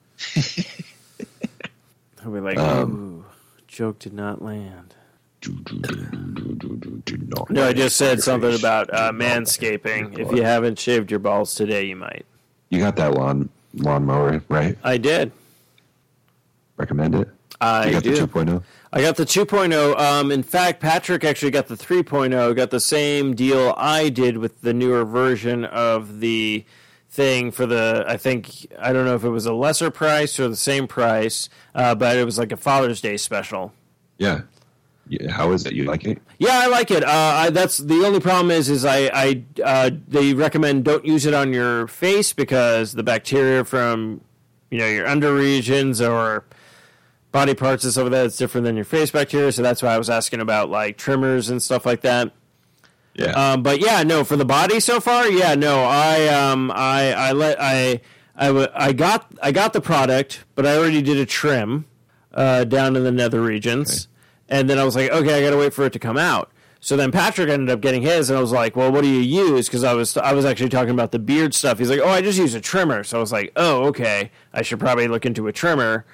They'll 2.23 2.33
be 2.33 2.41
like, 2.41 2.59
"Ooh, 2.59 3.25
joke 3.66 3.99
did 3.99 4.12
not 4.12 4.43
land." 4.43 4.95
No, 7.51 7.66
I 7.66 7.73
just 7.73 7.97
said 7.97 8.23
something 8.23 8.55
about 8.55 8.95
uh, 8.95 9.11
manscaping. 9.11 10.18
If 10.18 10.31
you 10.31 10.45
haven't 10.45 10.79
shaved 10.79 11.11
your 11.11 11.18
balls 11.18 11.55
today, 11.55 11.85
you 11.87 11.97
might. 11.97 12.25
You 12.70 12.79
got 12.79 12.97
that 12.97 13.14
lawn 13.14 13.49
lawnmower, 13.75 14.43
right? 14.49 14.79
I 14.85 14.99
did. 14.99 15.33
Recommend 16.77 17.14
it. 17.16 17.29
I 17.61 17.87
you 17.87 17.93
got 17.93 18.03
do. 18.03 18.14
the 18.14 18.27
2.0. 18.27 18.62
I 18.93 19.01
got 19.01 19.16
the 19.16 19.25
2.0. 19.25 19.99
Um, 19.99 20.33
in 20.33 20.43
fact, 20.43 20.81
Patrick 20.81 21.25
actually 21.25 21.53
got 21.53 21.68
the 21.68 21.77
3.0. 21.77 22.55
Got 22.57 22.70
the 22.70 22.81
same 22.81 23.35
deal 23.35 23.75
I 23.77 24.09
did 24.09 24.39
with 24.39 24.61
the 24.62 24.75
newer 24.75 25.05
version 25.05 25.64
of 25.64 26.20
the 26.20 26.64
thing 27.13 27.51
for 27.51 27.67
the. 27.67 28.05
I 28.09 28.17
think 28.17 28.67
I 28.79 28.93
don't 28.93 29.05
know 29.05 29.15
if 29.15 29.23
it 29.23 29.29
was 29.29 29.47
a 29.47 29.53
lesser 29.53 29.91
price 29.91 30.41
or 30.41 30.49
the 30.49 30.57
same 30.57 30.89
price, 30.89 31.49
uh, 31.75 31.95
but 31.95 32.17
it 32.17 32.25
was 32.25 32.39
like 32.39 32.51
a 32.51 32.57
Father's 32.57 33.01
Day 33.01 33.17
special. 33.17 33.73
Yeah. 34.19 34.43
yeah. 35.09 35.31
How 35.31 35.53
is 35.53 35.67
it? 35.67 35.75
You 35.75 35.85
like 35.85 36.05
it? 36.05 36.21
Yeah, 36.39 36.59
I 36.63 36.67
like 36.67 36.91
it. 36.91 37.05
Uh, 37.05 37.09
I, 37.11 37.51
that's 37.51 37.79
the 37.79 38.05
only 38.05 38.21
problem 38.21 38.51
is 38.51 38.69
is 38.69 38.85
I, 38.85 39.11
I 39.13 39.45
uh, 39.63 39.91
they 40.09 40.35
recommend 40.35 40.85
don't 40.85 41.05
use 41.05 41.27
it 41.27 41.35
on 41.35 41.53
your 41.53 41.87
face 41.87 42.33
because 42.33 42.93
the 42.93 43.03
bacteria 43.03 43.65
from 43.65 44.23
you 44.71 44.79
know 44.79 44.89
your 44.89 45.07
under 45.07 45.35
regions 45.35 46.01
or 46.01 46.45
body 47.31 47.55
parts 47.55 47.85
and 47.85 47.93
stuff 47.93 48.05
like 48.05 48.13
that 48.13 48.27
is 48.27 48.37
different 48.37 48.65
than 48.65 48.77
your 48.77 48.85
face 48.85 49.11
bacteria. 49.11 49.53
So 49.53 49.63
that's 49.63 49.83
why 49.83 49.95
I 49.95 49.99
was 49.99 50.11
asking 50.11 50.41
about 50.41 50.71
like 50.71 50.97
trimmers 50.97 51.51
and 51.51 51.63
stuff 51.63 51.85
like 51.85 52.03
that. 52.03 52.33
Yeah. 53.15 53.33
Um, 53.53 53.63
but 53.63 53.81
yeah, 53.81 54.03
no, 54.03 54.25
for 54.25 54.37
the 54.37 54.45
body 54.45 54.81
so 54.81 55.01
far, 55.01 55.29
yeah, 55.29 55.55
no, 55.55 55.83
I 55.85 56.29
um, 56.29 56.71
I 56.75 57.13
I 57.13 57.33
let 57.33 57.59
I 57.61 58.01
I, 58.35 58.47
w- 58.49 58.69
I 58.75 58.93
got 58.93 59.31
I 59.43 59.53
got 59.53 59.73
the 59.75 59.81
product, 59.83 60.45
but 60.55 60.65
I 60.67 60.77
already 60.77 61.03
did 61.03 61.19
a 61.19 61.27
trim 61.27 61.85
uh, 62.33 62.65
down 62.65 62.97
in 62.97 63.05
the 63.05 63.13
nether 63.13 63.43
regions, 63.43 64.09
and 64.49 64.71
then 64.71 64.79
I 64.79 64.85
was 64.85 64.97
like, 64.97 65.11
okay, 65.11 65.39
I 65.39 65.43
got 65.43 65.51
to 65.51 65.59
wait 65.59 65.75
for 65.75 65.85
it 65.85 65.93
to 65.93 65.99
come 65.99 66.17
out. 66.17 66.51
So 66.81 66.97
then 66.97 67.13
Patrick 67.13 67.49
ended 67.49 67.71
up 67.71 67.81
getting 67.81 68.03
his, 68.03 68.29
and 68.29 68.37
I 68.37 68.41
was 68.41 68.51
like, 68.51 68.75
well, 68.75 68.91
what 68.91 69.03
do 69.03 69.09
you 69.09 69.21
use? 69.21 69.67
Because 69.69 69.85
I 69.85 69.93
was 69.93 70.17
I 70.17 70.33
was 70.33 70.45
actually 70.47 70.71
talking 70.71 70.91
about 70.91 71.13
the 71.13 71.19
beard 71.19 71.53
stuff. 71.55 71.79
He's 71.79 71.91
like, 71.91 72.01
oh, 72.01 72.09
I 72.09 72.23
just 72.23 72.39
use 72.39 72.55
a 72.55 72.61
trimmer. 72.61 73.05
So 73.05 73.19
I 73.19 73.21
was 73.21 73.31
like, 73.31 73.53
oh, 73.57 73.85
okay, 73.89 74.31
I 74.55 74.63
should 74.63 74.81
probably 74.81 75.07
look 75.07 75.27
into 75.27 75.47
a 75.49 75.53
trimmer. 75.53 76.07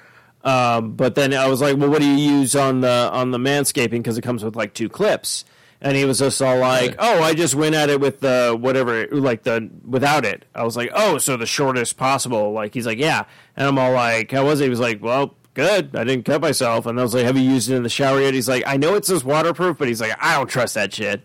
Um, 0.43 0.91
but 0.93 1.15
then 1.15 1.33
I 1.33 1.47
was 1.47 1.59
like, 1.61 1.77
well, 1.77 1.89
what 1.89 2.01
do 2.01 2.07
you 2.07 2.15
use 2.39 2.55
on 2.55 2.81
the 2.81 3.09
on 3.11 3.31
the 3.31 3.37
manscaping? 3.39 3.91
Because 3.91 4.17
it 4.17 4.21
comes 4.21 4.43
with 4.43 4.55
like 4.57 4.73
two 4.73 4.89
clips. 4.89 5.45
And 5.81 5.95
he 5.95 6.03
was 6.03 6.19
just 6.19 6.41
all 6.41 6.57
like, 6.57 6.95
"Oh, 6.99 7.23
I 7.23 7.33
just 7.33 7.55
went 7.55 7.73
at 7.73 7.89
it 7.89 8.01
with 8.01 8.19
the 8.19 8.57
whatever, 8.59 9.07
like 9.11 9.43
the 9.43 9.69
without 9.87 10.25
it." 10.25 10.43
I 10.53 10.63
was 10.63 10.75
like, 10.75 10.91
"Oh, 10.93 11.17
so 11.19 11.37
the 11.37 11.45
shortest 11.45 11.95
possible." 11.95 12.51
Like 12.51 12.73
he's 12.73 12.85
like, 12.85 12.97
"Yeah," 12.97 13.23
and 13.55 13.65
I'm 13.65 13.79
all 13.79 13.93
like, 13.93 14.31
"How 14.31 14.43
was 14.45 14.59
it?" 14.59 14.65
He 14.65 14.69
was 14.69 14.81
like, 14.81 15.01
"Well, 15.01 15.35
good. 15.53 15.95
I 15.95 16.03
didn't 16.03 16.25
cut 16.25 16.41
myself." 16.41 16.85
And 16.85 16.99
I 16.99 17.03
was 17.03 17.13
like, 17.13 17.23
"Have 17.23 17.37
you 17.37 17.49
used 17.49 17.69
it 17.69 17.75
in 17.75 17.83
the 17.83 17.89
shower 17.89 18.19
yet?" 18.19 18.33
He's 18.33 18.49
like, 18.49 18.63
"I 18.67 18.75
know 18.75 18.95
it 18.95 19.05
says 19.05 19.23
waterproof, 19.23 19.77
but 19.77 19.87
he's 19.87 20.01
like, 20.01 20.13
I 20.19 20.35
don't 20.35 20.47
trust 20.49 20.73
that 20.75 20.93
shit." 20.93 21.21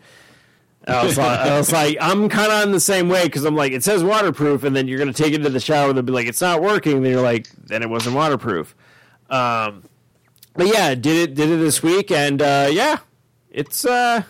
And 0.87 0.97
I 0.97 1.05
was 1.05 1.17
like, 1.17 1.41
I 1.41 1.57
was 1.57 1.73
like, 1.73 1.97
I'm 2.01 2.29
kind 2.29 2.53
of 2.53 2.63
in 2.65 2.73
the 2.73 2.79
same 2.79 3.09
way 3.09 3.25
because 3.25 3.45
I'm 3.45 3.57
like, 3.57 3.73
it 3.73 3.83
says 3.83 4.05
waterproof, 4.05 4.65
and 4.65 4.77
then 4.77 4.87
you're 4.87 4.99
gonna 4.99 5.15
take 5.15 5.33
it 5.33 5.39
to 5.39 5.49
the 5.49 5.59
shower, 5.59 5.89
and 5.89 5.97
they'll 5.97 6.05
be 6.05 6.13
like, 6.13 6.27
it's 6.27 6.43
not 6.43 6.63
working. 6.63 7.03
Then 7.03 7.13
you're 7.13 7.23
like, 7.23 7.49
then 7.57 7.83
it 7.83 7.89
wasn't 7.89 8.17
waterproof. 8.17 8.77
Um, 9.31 9.85
but 10.55 10.67
yeah, 10.67 10.95
did 10.95 11.31
it 11.31 11.35
did 11.35 11.51
it 11.51 11.57
this 11.57 11.83
week, 11.83 12.11
and 12.11 12.41
uh, 12.41 12.69
yeah, 12.71 12.99
it's 13.51 13.85
uh, 13.85 14.23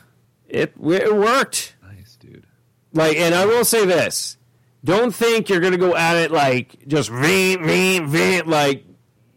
it 0.55 0.73
it 0.83 1.15
worked. 1.15 1.77
nice, 1.83 2.17
dude. 2.17 2.47
Like, 2.93 3.17
and 3.17 3.35
I 3.35 3.45
will 3.47 3.65
say 3.65 3.85
this: 3.85 4.37
don't 4.85 5.15
think 5.15 5.49
you're 5.49 5.61
gonna 5.61 5.77
go 5.79 5.95
at 5.97 6.17
it 6.17 6.31
like 6.31 6.87
just 6.87 7.11
vein, 7.11 7.65
vein, 7.65 8.07
vein. 8.07 8.47
Like, 8.47 8.85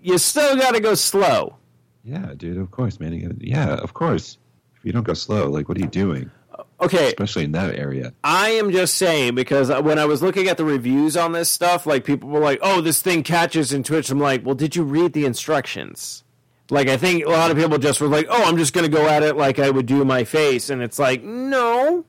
you 0.01 0.18
still 0.18 0.55
got 0.55 0.76
to 0.76 0.80
go 0.80 0.93
slow. 0.95 1.57
Yeah, 2.03 2.34
dude. 2.38 2.57
Of 2.57 2.72
course, 2.72 2.99
man. 2.99 3.38
Yeah, 3.41 3.76
of 3.76 3.93
course. 3.93 4.38
If 4.78 4.86
you 4.86 4.91
don't 4.93 5.03
go 5.03 5.13
slow, 5.13 5.49
like, 5.49 5.68
what 5.68 5.78
are 5.78 5.82
you 5.82 5.88
doing? 5.88 6.32
Uh, 6.57 6.63
okay, 6.82 7.07
Especially 7.07 7.43
in 7.43 7.51
that 7.53 7.76
area. 7.76 8.13
I 8.24 8.49
am 8.51 8.72
just 8.72 8.95
saying 8.95 9.36
because 9.36 9.70
when 9.82 9.99
I 9.99 10.05
was 10.05 10.22
looking 10.22 10.47
at 10.47 10.55
the 10.57 10.63
reviews 10.63 11.18
on 11.18 11.32
this 11.34 11.49
stuff, 11.49 11.86
like 11.86 12.05
people 12.05 12.30
were 12.30 12.39
like, 12.39 12.59
"Oh, 12.61 12.80
this 12.82 13.01
thing 13.01 13.24
catches 13.24 13.74
in 13.74 13.84
Twitch." 13.84 14.09
I'm 14.09 14.20
like, 14.20 14.45
"Well, 14.45 14.55
did 14.55 14.76
you 14.76 14.84
read 14.84 15.13
the 15.13 15.26
instructions?" 15.26 16.24
Like, 16.70 16.89
I 16.89 16.97
think 16.97 17.26
a 17.26 17.30
lot 17.30 17.49
of 17.49 17.57
people 17.57 17.78
just 17.78 18.01
were 18.01 18.07
like, 18.07 18.28
"Oh, 18.30 18.43
I'm 18.43 18.57
just 18.57 18.74
going 18.74 18.89
to 18.89 18.95
go 18.95 19.07
at 19.07 19.24
it 19.24 19.38
like 19.38 19.59
I 19.59 19.70
would 19.70 19.86
do 19.86 20.03
my 20.03 20.24
face," 20.24 20.70
and 20.70 20.82
it's 20.82 20.99
like, 20.99 21.24
no, 21.24 22.05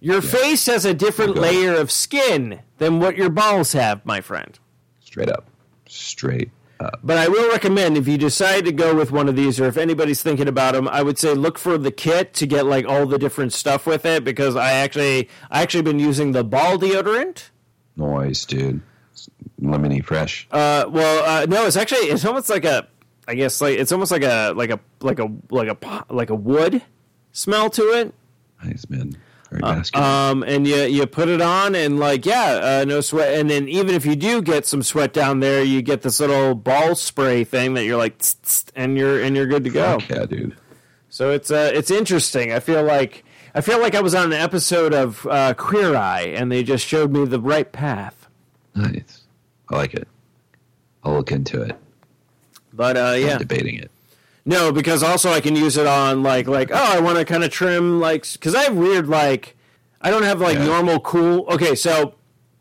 your 0.00 0.20
face 0.20 0.66
has 0.66 0.84
a 0.84 0.92
different 0.92 1.34
layer 1.36 1.74
of 1.74 1.90
skin 1.90 2.60
than 2.76 3.00
what 3.00 3.16
your 3.16 3.30
balls 3.30 3.72
have, 3.72 4.04
my 4.04 4.20
friend. 4.20 4.58
Straight 5.00 5.30
up. 5.30 5.46
Straight 5.88 6.50
up. 6.78 7.00
But 7.02 7.16
I 7.16 7.28
will 7.28 7.50
recommend 7.50 7.96
if 7.96 8.06
you 8.06 8.18
decide 8.18 8.66
to 8.66 8.72
go 8.72 8.94
with 8.94 9.10
one 9.12 9.30
of 9.30 9.36
these, 9.36 9.58
or 9.58 9.66
if 9.66 9.78
anybody's 9.78 10.22
thinking 10.22 10.46
about 10.46 10.74
them, 10.74 10.88
I 10.88 11.02
would 11.02 11.18
say 11.18 11.32
look 11.32 11.56
for 11.56 11.78
the 11.78 11.90
kit 11.90 12.34
to 12.34 12.46
get 12.46 12.66
like 12.66 12.84
all 12.84 13.06
the 13.06 13.18
different 13.18 13.54
stuff 13.54 13.86
with 13.86 14.04
it. 14.04 14.24
Because 14.24 14.56
I 14.56 14.72
actually, 14.72 15.30
I 15.50 15.62
actually 15.62 15.82
been 15.82 15.98
using 15.98 16.32
the 16.32 16.44
ball 16.44 16.76
deodorant. 16.76 17.48
Noise, 17.96 18.44
dude. 18.44 18.82
It's 19.12 19.30
lemony 19.62 20.04
fresh. 20.04 20.46
Uh, 20.50 20.84
well, 20.88 21.24
uh, 21.24 21.46
no, 21.46 21.64
it's 21.66 21.76
actually 21.76 22.08
it's 22.08 22.26
almost 22.26 22.50
like 22.50 22.66
a, 22.66 22.88
I 23.26 23.34
guess 23.34 23.60
like 23.60 23.78
it's 23.78 23.92
almost 23.92 24.12
like 24.12 24.22
a 24.22 24.52
like 24.54 24.70
a 24.70 24.80
like 25.00 25.18
a 25.18 25.30
like 25.50 25.68
a 25.68 26.04
like 26.12 26.30
a 26.30 26.34
wood 26.34 26.82
smell 27.32 27.70
to 27.70 27.82
it. 27.82 28.14
Nice, 28.62 28.88
man. 28.88 29.16
Very 29.50 29.60
masculine. 29.60 30.08
Um, 30.08 30.42
and 30.42 30.66
you 30.66 30.76
you 30.82 31.06
put 31.06 31.28
it 31.28 31.40
on, 31.40 31.74
and 31.74 31.98
like 31.98 32.26
yeah, 32.26 32.80
uh, 32.80 32.84
no 32.86 33.00
sweat. 33.00 33.38
And 33.38 33.48
then 33.48 33.68
even 33.68 33.94
if 33.94 34.04
you 34.04 34.16
do 34.16 34.42
get 34.42 34.66
some 34.66 34.82
sweat 34.82 35.12
down 35.12 35.40
there, 35.40 35.62
you 35.62 35.80
get 35.82 36.02
this 36.02 36.20
little 36.20 36.54
ball 36.54 36.94
spray 36.94 37.44
thing 37.44 37.74
that 37.74 37.84
you're 37.84 37.98
like, 37.98 38.18
tss, 38.18 38.36
tss, 38.42 38.64
and 38.74 38.96
you're 38.98 39.22
and 39.22 39.36
you're 39.36 39.46
good 39.46 39.64
to 39.64 39.70
go. 39.70 40.00
Fuck 40.00 40.08
yeah, 40.08 40.26
dude. 40.26 40.56
So 41.08 41.30
it's 41.30 41.50
uh, 41.50 41.70
it's 41.72 41.90
interesting. 41.90 42.52
I 42.52 42.60
feel 42.60 42.82
like 42.82 43.24
I 43.54 43.60
feel 43.60 43.80
like 43.80 43.94
I 43.94 44.00
was 44.00 44.14
on 44.14 44.32
an 44.32 44.40
episode 44.40 44.92
of 44.92 45.24
uh, 45.26 45.54
Queer 45.54 45.94
Eye, 45.94 46.34
and 46.36 46.50
they 46.50 46.64
just 46.64 46.84
showed 46.84 47.12
me 47.12 47.24
the 47.24 47.40
right 47.40 47.70
path. 47.70 48.28
Nice. 48.74 49.22
I 49.70 49.76
like 49.76 49.94
it. 49.94 50.08
I'll 51.04 51.14
look 51.14 51.30
into 51.30 51.62
it. 51.62 51.76
But 52.74 52.96
uh, 52.96 53.14
yeah, 53.18 53.32
I'm 53.34 53.38
debating 53.38 53.76
it. 53.76 53.90
no, 54.44 54.72
because 54.72 55.02
also 55.02 55.30
I 55.30 55.40
can 55.40 55.54
use 55.56 55.76
it 55.76 55.86
on 55.86 56.22
like 56.22 56.46
like 56.48 56.70
oh, 56.72 56.76
I 56.96 57.00
want 57.00 57.18
to 57.18 57.24
kind 57.24 57.44
of 57.44 57.50
trim 57.50 58.00
like 58.00 58.30
because 58.32 58.54
I 58.54 58.62
have 58.64 58.74
weird 58.74 59.08
like 59.08 59.56
I 60.00 60.10
don't 60.10 60.24
have 60.24 60.40
like 60.40 60.58
Yeah. 60.58 60.64
normal 60.66 61.00
cool. 61.00 61.46
Okay, 61.48 61.74
so 61.74 62.14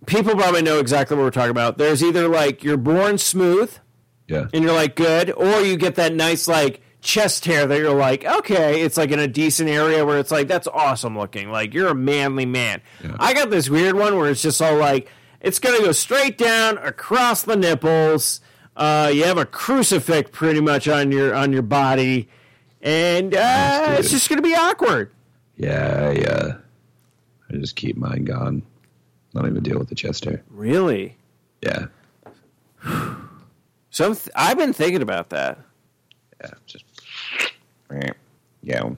people 0.05 0.35
probably 0.35 0.61
know 0.61 0.79
exactly 0.79 1.17
what 1.17 1.23
we're 1.23 1.31
talking 1.31 1.51
about. 1.51 1.77
There's 1.77 2.03
either 2.03 2.27
like 2.27 2.63
you're 2.63 2.77
born 2.77 3.17
smooth 3.17 3.73
Yeah. 4.27 4.47
and 4.53 4.63
you're 4.63 4.73
like 4.73 4.95
good, 4.95 5.31
or 5.31 5.61
you 5.61 5.77
get 5.77 5.95
that 5.95 6.13
nice 6.13 6.47
like 6.47 6.81
chest 7.01 7.43
hair 7.43 7.67
that 7.67 7.77
you're 7.79 7.93
like, 7.93 8.23
okay, 8.23 8.81
it's 8.81 8.95
like 8.95 9.11
in 9.11 9.19
a 9.19 9.27
decent 9.27 9.69
area 9.69 10.05
where 10.05 10.19
it's 10.19 10.31
like 10.31 10.47
that's 10.47 10.67
awesome 10.67 11.17
looking, 11.17 11.49
like 11.51 11.73
you're 11.73 11.89
a 11.89 11.95
manly 11.95 12.45
man. 12.45 12.81
Yeah. 13.03 13.15
I 13.19 13.33
got 13.33 13.49
this 13.49 13.69
weird 13.69 13.95
one 13.95 14.15
where 14.17 14.29
it's 14.29 14.41
just 14.41 14.61
all 14.61 14.77
like 14.77 15.09
it's 15.41 15.59
gonna 15.59 15.79
go 15.79 15.91
straight 15.91 16.37
down 16.37 16.77
across 16.77 17.43
the 17.43 17.55
nipples. 17.57 18.39
Uh, 18.75 19.11
you 19.13 19.23
have 19.25 19.37
a 19.37 19.45
crucifix 19.45 20.29
pretty 20.31 20.59
much 20.61 20.87
on 20.87 21.11
your 21.11 21.35
on 21.35 21.53
your 21.53 21.61
body, 21.61 22.27
and 22.81 23.33
uh, 23.35 23.95
it's 23.99 24.09
just 24.11 24.29
gonna 24.29 24.41
be 24.41 24.55
awkward. 24.55 25.11
Yeah, 25.57 26.11
yeah. 26.11 26.55
I 27.51 27.55
just 27.57 27.75
keep 27.75 27.95
mine 27.97 28.23
gone. 28.23 28.63
Don't 29.33 29.45
even 29.47 29.61
deal 29.63 29.77
with 29.77 29.89
the 29.89 29.95
chest 29.95 30.25
hair. 30.25 30.41
Really? 30.49 31.17
Yeah. 31.61 31.87
So 33.89 34.07
I'm 34.07 34.15
th- 34.15 34.29
I've 34.35 34.57
been 34.57 34.73
thinking 34.73 35.03
about 35.03 35.29
that, 35.29 35.59
Yeah. 36.41 36.49
Just. 36.65 36.83
Yeah. 38.63 38.89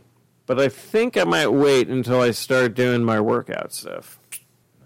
but 0.46 0.58
I 0.58 0.70
think 0.70 1.18
I 1.18 1.26
might 1.26 1.48
wait 1.50 1.90
until 1.90 2.22
I 2.22 2.32
start 2.32 2.76
doing 2.76 3.04
my 3.04 3.20
workout 3.20 3.74
stuff. 3.74 4.18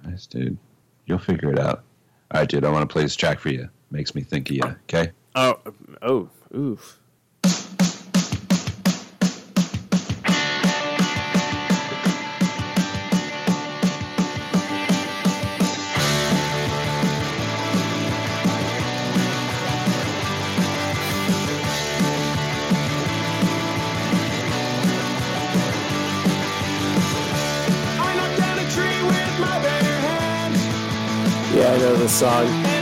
Nice, 0.03 0.25
dude. 0.25 0.57
You'll 1.05 1.19
figure 1.19 1.51
it 1.51 1.59
out. 1.59 1.83
All 2.31 2.39
right, 2.41 2.49
dude. 2.49 2.65
I 2.65 2.71
want 2.71 2.89
to 2.89 2.91
play 2.91 3.03
this 3.03 3.15
track 3.15 3.37
for 3.39 3.49
you 3.49 3.69
makes 3.91 4.15
me 4.15 4.21
think 4.21 4.49
of 4.49 4.55
you. 4.55 4.63
Okay. 4.63 5.11
Oh, 5.35 5.59
oh, 6.01 6.29
oof. 6.55 6.99
Yeah, 31.51 31.73
I 31.73 31.77
know 31.77 31.95
the 31.97 32.07
song. 32.07 32.78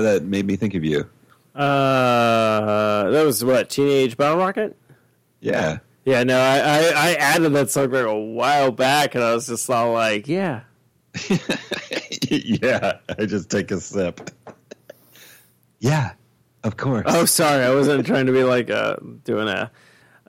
Why 0.00 0.12
that 0.14 0.24
made 0.24 0.46
me 0.46 0.56
think 0.56 0.74
of 0.74 0.84
you. 0.84 1.08
Uh, 1.54 3.10
that 3.10 3.22
was 3.26 3.44
what 3.44 3.68
Teenage 3.68 4.16
Bottlerocket. 4.16 4.74
Yeah. 5.40 5.78
Yeah, 6.06 6.24
no, 6.24 6.38
I, 6.40 6.58
I, 6.58 6.92
I 7.10 7.14
added 7.14 7.52
that 7.52 7.70
song 7.70 7.90
like 7.90 8.06
a 8.06 8.18
while 8.18 8.70
back, 8.72 9.14
and 9.14 9.22
I 9.22 9.34
was 9.34 9.46
just 9.46 9.68
all 9.68 9.92
like, 9.92 10.26
yeah, 10.26 10.62
yeah. 12.30 12.98
I 13.18 13.26
just 13.26 13.50
take 13.50 13.70
a 13.70 13.78
sip. 13.80 14.30
yeah, 15.78 16.12
of 16.64 16.78
course. 16.78 17.04
Oh, 17.06 17.26
sorry, 17.26 17.62
I 17.64 17.74
wasn't 17.74 18.06
trying 18.06 18.24
to 18.26 18.32
be 18.32 18.42
like 18.44 18.70
uh, 18.70 18.96
doing 19.24 19.48
a 19.48 19.70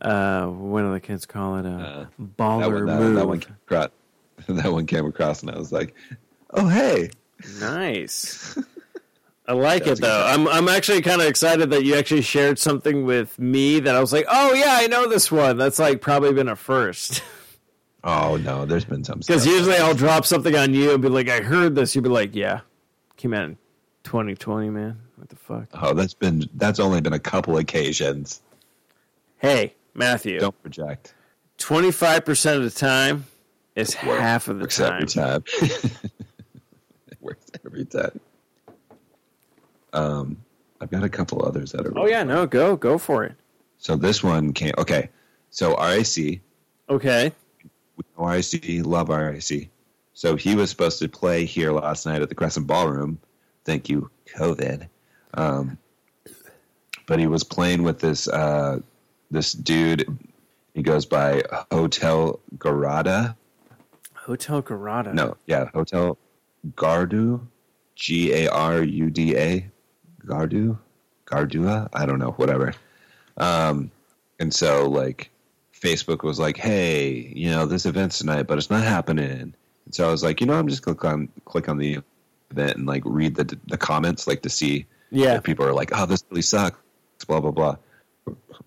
uh, 0.02 0.48
what 0.48 0.82
do 0.82 0.92
the 0.92 1.00
kids 1.00 1.26
call 1.26 1.58
it 1.58 1.66
a 1.66 1.70
Uh, 1.70 2.06
baller 2.38 2.60
that 2.62 2.70
one, 2.74 2.86
that, 2.88 3.00
move. 3.00 3.16
that 3.16 3.28
one 3.28 3.40
came 3.40 3.56
across. 3.66 3.90
That 4.48 4.72
one 4.74 4.86
came 4.88 5.06
across, 5.06 5.42
and 5.42 5.52
I 5.52 5.58
was 5.58 5.72
like, 5.72 5.94
"Oh, 6.52 6.68
hey." 6.68 7.12
Nice. 7.60 8.58
I 9.48 9.54
like 9.54 9.86
That's 9.86 10.00
it 10.00 10.04
though. 10.04 10.26
I'm 10.26 10.48
I'm 10.48 10.70
actually 10.70 11.02
kind 11.02 11.22
of 11.22 11.28
excited 11.28 11.72
that 11.72 11.84
you 11.84 11.96
actually 11.96 12.22
shared 12.22 12.60
something 12.60 13.06
with 13.06 13.38
me 13.40 13.80
that 13.80 13.96
I 13.96 14.00
was 14.00 14.14
like, 14.14 14.26
oh 14.30 14.54
yeah, 14.54 14.78
I 14.80 14.88
know 14.88 15.08
this 15.10 15.32
one. 15.32 15.58
That's 15.58 15.80
like 15.80 16.00
probably 16.02 16.34
been 16.34 16.48
a 16.50 16.56
first. 16.56 17.24
Oh 18.04 18.36
no, 18.38 18.66
there's 18.66 18.84
been 18.84 19.04
some 19.04 19.20
Because 19.20 19.46
usually 19.46 19.76
I'll 19.76 19.94
drop 19.94 20.26
something 20.26 20.56
on 20.56 20.74
you 20.74 20.92
and 20.94 21.04
be 21.04 21.08
like, 21.08 21.30
I 21.30 21.42
heard 21.42 21.76
this. 21.76 21.94
You'd 21.94 22.04
be 22.04 22.10
like, 22.10 22.34
yeah, 22.34 22.62
came 23.16 23.32
out 23.32 23.44
in 23.44 23.58
2020, 24.06 24.72
man. 24.72 25.00
What 25.18 25.30
the 25.30 25.36
fuck? 25.36 25.68
Oh, 25.76 25.94
that's 25.94 26.16
been 26.16 26.50
that's 26.56 26.80
only 26.80 27.00
been 27.02 27.14
a 27.14 27.20
couple 27.20 27.58
occasions. 27.58 28.42
Hey, 29.38 29.76
Matthew, 29.94 30.40
Don't 30.40 30.60
project. 30.64 31.14
25% 31.60 32.56
of 32.58 32.64
the 32.64 32.72
time 32.72 33.26
is 33.76 33.94
half 33.94 34.48
of 34.48 34.58
the 34.58 34.64
Works 34.64 34.78
time. 34.78 34.94
every 34.94 35.06
time. 35.08 35.44
it 35.62 37.18
works 37.22 37.46
every 37.64 37.86
time. 37.86 38.20
Um, 39.94 40.38
I've 40.80 40.90
got 40.92 41.04
a 41.04 41.10
couple 41.10 41.46
others 41.46 41.72
that 41.74 41.86
are. 41.86 41.98
Oh 41.98 42.08
yeah, 42.08 42.24
no, 42.24 42.46
go 42.48 42.76
go 42.76 42.98
for 42.98 43.24
it. 43.24 43.36
So 43.78 43.96
this 43.96 44.24
one 44.24 44.54
came. 44.54 44.74
Okay, 44.78 45.10
so 45.50 45.76
RIC, 45.78 46.42
Okay. 46.90 47.32
we 47.98 48.04
know 48.18 48.28
RIC, 48.30 48.86
love 48.86 49.10
RIC. 49.10 49.70
So 50.14 50.36
he 50.36 50.56
was 50.56 50.70
supposed 50.70 51.00
to 51.00 51.10
play 51.10 51.46
here 51.46 51.72
last 51.72 52.06
night 52.06 52.22
at 52.22 52.30
the 52.30 52.36
Crescent 52.36 52.68
Ballroom. 52.68 53.20
Thank 53.66 53.90
you, 53.90 54.10
COVID. 54.36 54.88
Um, 55.34 55.78
but 57.08 57.20
he 57.20 57.28
was 57.28 57.44
playing 57.44 57.84
with 57.84 58.00
this 58.00 58.28
uh, 58.28 58.80
this 59.32 59.54
dude. 59.54 60.18
He 60.74 60.84
goes 60.84 61.06
by 61.06 61.44
Hotel 61.72 62.40
Garada. 62.58 63.36
Hotel 64.14 64.62
Garada. 64.62 65.14
No, 65.14 65.36
yeah, 65.48 65.70
Hotel 65.74 66.18
Gardu, 66.76 67.42
G 67.96 68.32
A 68.34 68.48
R 68.50 68.82
U 68.84 69.10
D 69.10 69.36
A, 69.36 69.70
Gardu, 70.26 70.78
Gardua. 71.26 71.90
I 71.94 72.06
don't 72.06 72.20
know, 72.20 72.32
whatever. 72.32 72.74
Um, 73.38 73.92
and 74.40 74.54
so 74.54 74.90
like, 74.90 75.30
Facebook 75.74 76.24
was 76.24 76.40
like, 76.40 76.58
"Hey, 76.58 77.10
you 77.36 77.50
know, 77.50 77.66
this 77.66 77.86
event's 77.86 78.20
tonight, 78.20 78.44
but 78.44 78.58
it's 78.58 78.70
not 78.70 78.84
happening." 78.84 79.56
And 79.86 79.96
so 79.96 80.08
I 80.08 80.12
was 80.12 80.24
like, 80.24 80.42
you 80.42 80.48
know, 80.48 80.54
I'm 80.54 80.68
just 80.68 80.84
gonna 80.84 80.96
click 80.96 81.12
on 81.14 81.30
click 81.46 81.70
on 81.70 81.78
the 81.78 82.00
event 82.52 82.78
and 82.78 82.86
like 82.86 83.02
read 83.06 83.36
the 83.36 83.58
the 83.68 83.78
comments, 83.78 84.28
like 84.28 84.44
to 84.44 84.50
see 84.50 84.86
Yeah. 85.10 85.36
if 85.38 85.44
people 85.44 85.66
are 85.66 85.74
like, 85.74 85.90
"Oh, 85.94 86.06
this 86.06 86.24
really 86.30 86.44
sucks," 86.44 86.78
blah 87.28 87.40
blah 87.40 87.52
blah. 87.52 87.78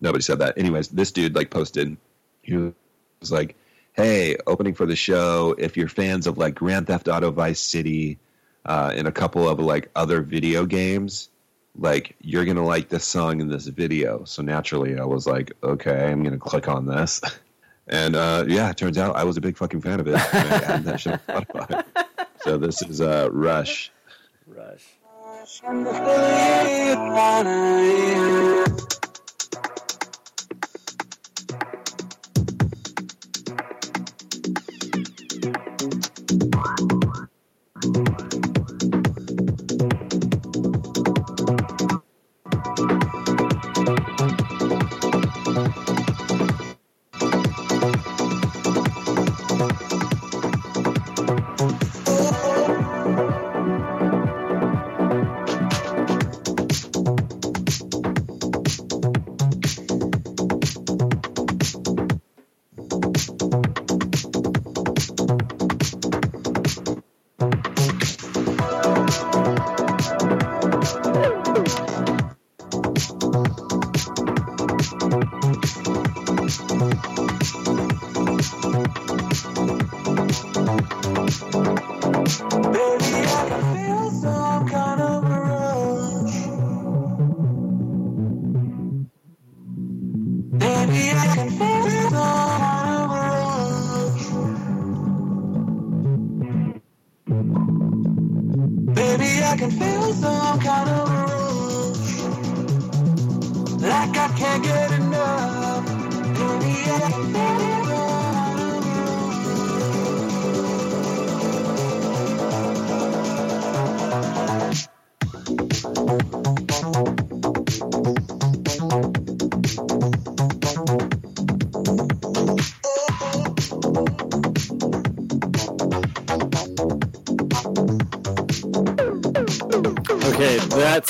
Nobody 0.00 0.22
said 0.22 0.40
that. 0.40 0.58
Anyways, 0.58 0.88
this 0.88 1.12
dude 1.12 1.34
like 1.36 1.50
posted. 1.50 1.96
He 2.42 2.56
was 2.56 3.30
like, 3.30 3.54
"Hey, 3.92 4.36
opening 4.46 4.74
for 4.74 4.86
the 4.86 4.96
show. 4.96 5.54
If 5.56 5.76
you're 5.76 5.88
fans 5.88 6.26
of 6.26 6.36
like 6.36 6.56
Grand 6.56 6.88
Theft 6.88 7.06
Auto 7.08 7.30
Vice 7.30 7.60
City 7.60 8.18
uh, 8.66 8.92
and 8.94 9.06
a 9.06 9.12
couple 9.12 9.48
of 9.48 9.60
like 9.60 9.88
other 9.94 10.20
video 10.20 10.66
games, 10.66 11.28
like 11.76 12.16
you're 12.20 12.44
gonna 12.44 12.64
like 12.64 12.88
this 12.88 13.04
song 13.04 13.40
in 13.40 13.48
this 13.48 13.66
video." 13.66 14.24
So 14.24 14.42
naturally, 14.42 14.98
I 14.98 15.04
was 15.04 15.26
like, 15.26 15.52
"Okay, 15.62 16.10
I'm 16.10 16.22
gonna 16.22 16.38
click 16.38 16.68
on 16.68 16.86
this." 16.86 17.20
And 17.86 18.16
uh, 18.16 18.44
yeah, 18.48 18.70
it 18.70 18.78
turns 18.78 18.96
out 18.96 19.14
I 19.14 19.24
was 19.24 19.36
a 19.36 19.42
big 19.42 19.58
fucking 19.58 19.82
fan 19.82 20.00
of 20.00 20.08
it. 20.08 20.14
And 20.34 20.64
I 20.64 20.78
that 20.78 21.00
shit 21.00 21.12
on 21.12 21.18
Spotify. 21.44 21.84
So 22.40 22.58
this 22.58 22.82
is 22.82 23.00
uh, 23.00 23.28
Rush. 23.32 23.90
Rush. 24.46 24.84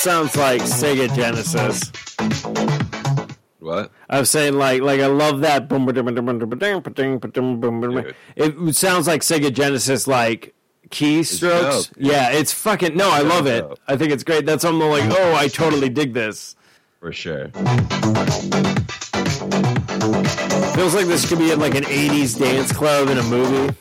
Sounds 0.04 0.36
like 0.36 0.60
Sega 0.60 1.08
Genesis. 1.16 1.90
What? 3.58 3.90
I 4.10 4.20
was 4.20 4.30
saying 4.30 4.52
like 4.52 4.82
like 4.82 5.00
I 5.00 5.06
love 5.06 5.40
that. 5.40 5.66
boom. 5.66 5.88
It 5.88 5.96
sounds 8.76 9.06
like 9.06 9.22
Sega 9.22 9.50
Genesis 9.50 10.06
like 10.06 10.54
keystrokes. 10.90 11.90
Yeah, 11.96 12.32
it's 12.32 12.52
fucking 12.52 12.94
no. 12.94 13.10
I 13.10 13.22
love 13.22 13.46
it. 13.46 13.64
I 13.88 13.96
think 13.96 14.12
it's 14.12 14.24
great. 14.24 14.44
That's 14.44 14.60
something 14.60 14.86
like 14.86 15.10
oh, 15.10 15.34
I 15.36 15.48
totally 15.48 15.88
dig 15.88 16.12
this. 16.12 16.54
For 17.00 17.10
sure. 17.10 17.48
Feels 20.74 20.94
like 20.94 21.06
this 21.06 21.26
could 21.26 21.38
be 21.38 21.50
in 21.50 21.58
like 21.58 21.76
an 21.76 21.84
'80s 21.84 22.38
dance 22.38 22.72
club 22.72 23.08
in 23.08 23.16
a 23.16 23.22
movie. 23.22 23.74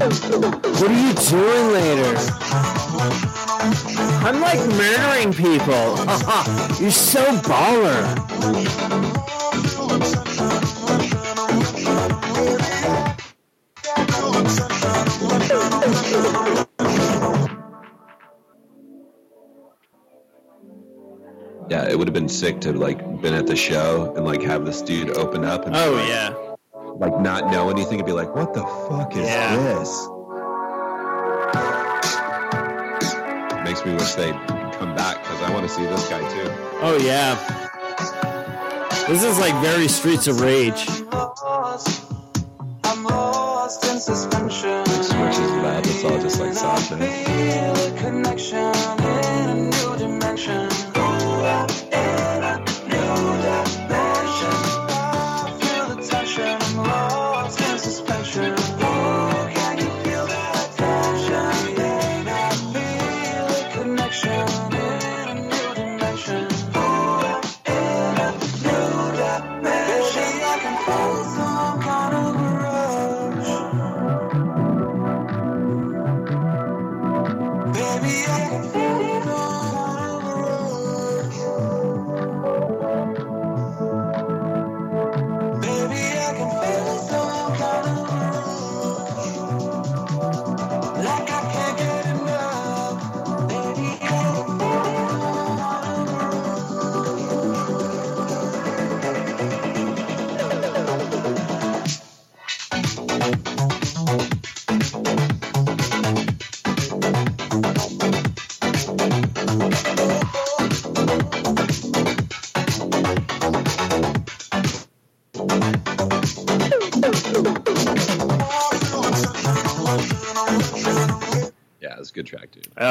What 0.00 0.82
are 0.82 0.92
you 0.94 1.12
doing 1.12 1.72
later? 1.74 2.16
I'm 4.24 4.40
like 4.40 4.58
murdering 4.70 5.34
people. 5.34 5.66
You're 6.80 6.90
so 6.90 7.22
baller. 7.42 8.00
Yeah, 21.68 21.88
it 21.88 21.98
would 21.98 22.08
have 22.08 22.14
been 22.14 22.30
sick 22.30 22.62
to 22.62 22.72
like 22.72 23.20
been 23.20 23.34
at 23.34 23.46
the 23.46 23.54
show 23.54 24.14
and 24.16 24.24
like 24.24 24.40
have 24.42 24.64
this 24.64 24.80
dude 24.80 25.10
open 25.18 25.44
up 25.44 25.66
and 25.66 25.76
Oh 25.76 25.96
yeah. 26.08 26.49
Like 27.00 27.18
not 27.20 27.50
know 27.50 27.70
anything 27.70 27.98
and 27.98 28.06
be 28.06 28.12
like, 28.12 28.34
"What 28.36 28.54
the 28.54 28.62
fuck 28.88 29.16
is 29.16 29.26
Yeah. 29.26 29.56
this?" 29.56 30.06
Makes 33.64 33.84
me 33.84 33.92
wish 33.94 34.14
they'd 34.14 34.34
come 34.78 34.94
back 34.94 35.22
because 35.22 35.40
I 35.42 35.50
want 35.52 35.66
to 35.66 35.72
see 35.72 35.84
this 35.84 36.08
guy 36.08 36.20
too. 36.28 36.50
Oh 36.82 36.96
yeah. 37.02 37.36
This 39.08 39.22
is 39.24 39.38
like 39.38 39.54
very 39.62 39.88
Streets 39.88 40.26
of 40.26 40.40
Rage. 40.40 40.86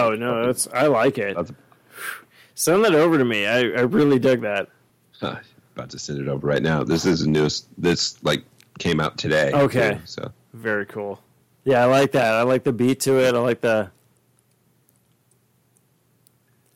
Oh 0.09 0.15
no, 0.15 0.45
that's 0.47 0.67
I 0.73 0.87
like 0.87 1.17
it. 1.17 1.35
That's 1.35 1.51
Send 2.55 2.83
that 2.83 2.93
over 2.93 3.17
to 3.17 3.23
me. 3.23 3.45
I, 3.45 3.59
I 3.59 3.81
really 3.83 4.19
dug 4.19 4.41
that. 4.41 4.67
huh, 5.21 5.37
about 5.75 5.91
to 5.91 5.99
send 5.99 6.19
it 6.19 6.27
over 6.27 6.45
right 6.45 6.61
now. 6.61 6.83
This 6.83 7.05
is 7.05 7.21
the 7.21 7.27
newest. 7.27 7.67
This 7.77 8.21
like 8.23 8.43
came 8.79 8.99
out 8.99 9.17
today. 9.17 9.51
Okay. 9.53 9.93
too, 9.93 9.99
so 10.05 10.31
Very 10.53 10.85
cool. 10.85 11.21
Yeah, 11.63 11.83
I 11.83 11.85
like 11.85 12.11
that. 12.13 12.33
I 12.33 12.41
like 12.41 12.63
the 12.65 12.73
beat 12.73 12.99
to 13.01 13.17
it. 13.19 13.33
I 13.33 13.39
like 13.39 13.61
the. 13.61 13.91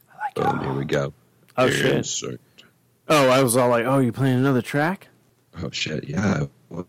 I 0.09 0.17
like 0.23 0.35
Boom, 0.35 0.63
here 0.63 0.73
we 0.73 0.85
go. 0.85 1.13
Oh 1.57 1.69
shit! 1.69 2.07
Oh, 3.09 3.29
I 3.29 3.43
was 3.43 3.57
all 3.57 3.67
like, 3.67 3.85
"Oh, 3.85 3.99
you 3.99 4.11
playing 4.11 4.37
another 4.37 4.61
track?" 4.61 5.09
Oh 5.61 5.69
shit! 5.71 6.07
Yeah. 6.07 6.45
Well, 6.69 6.87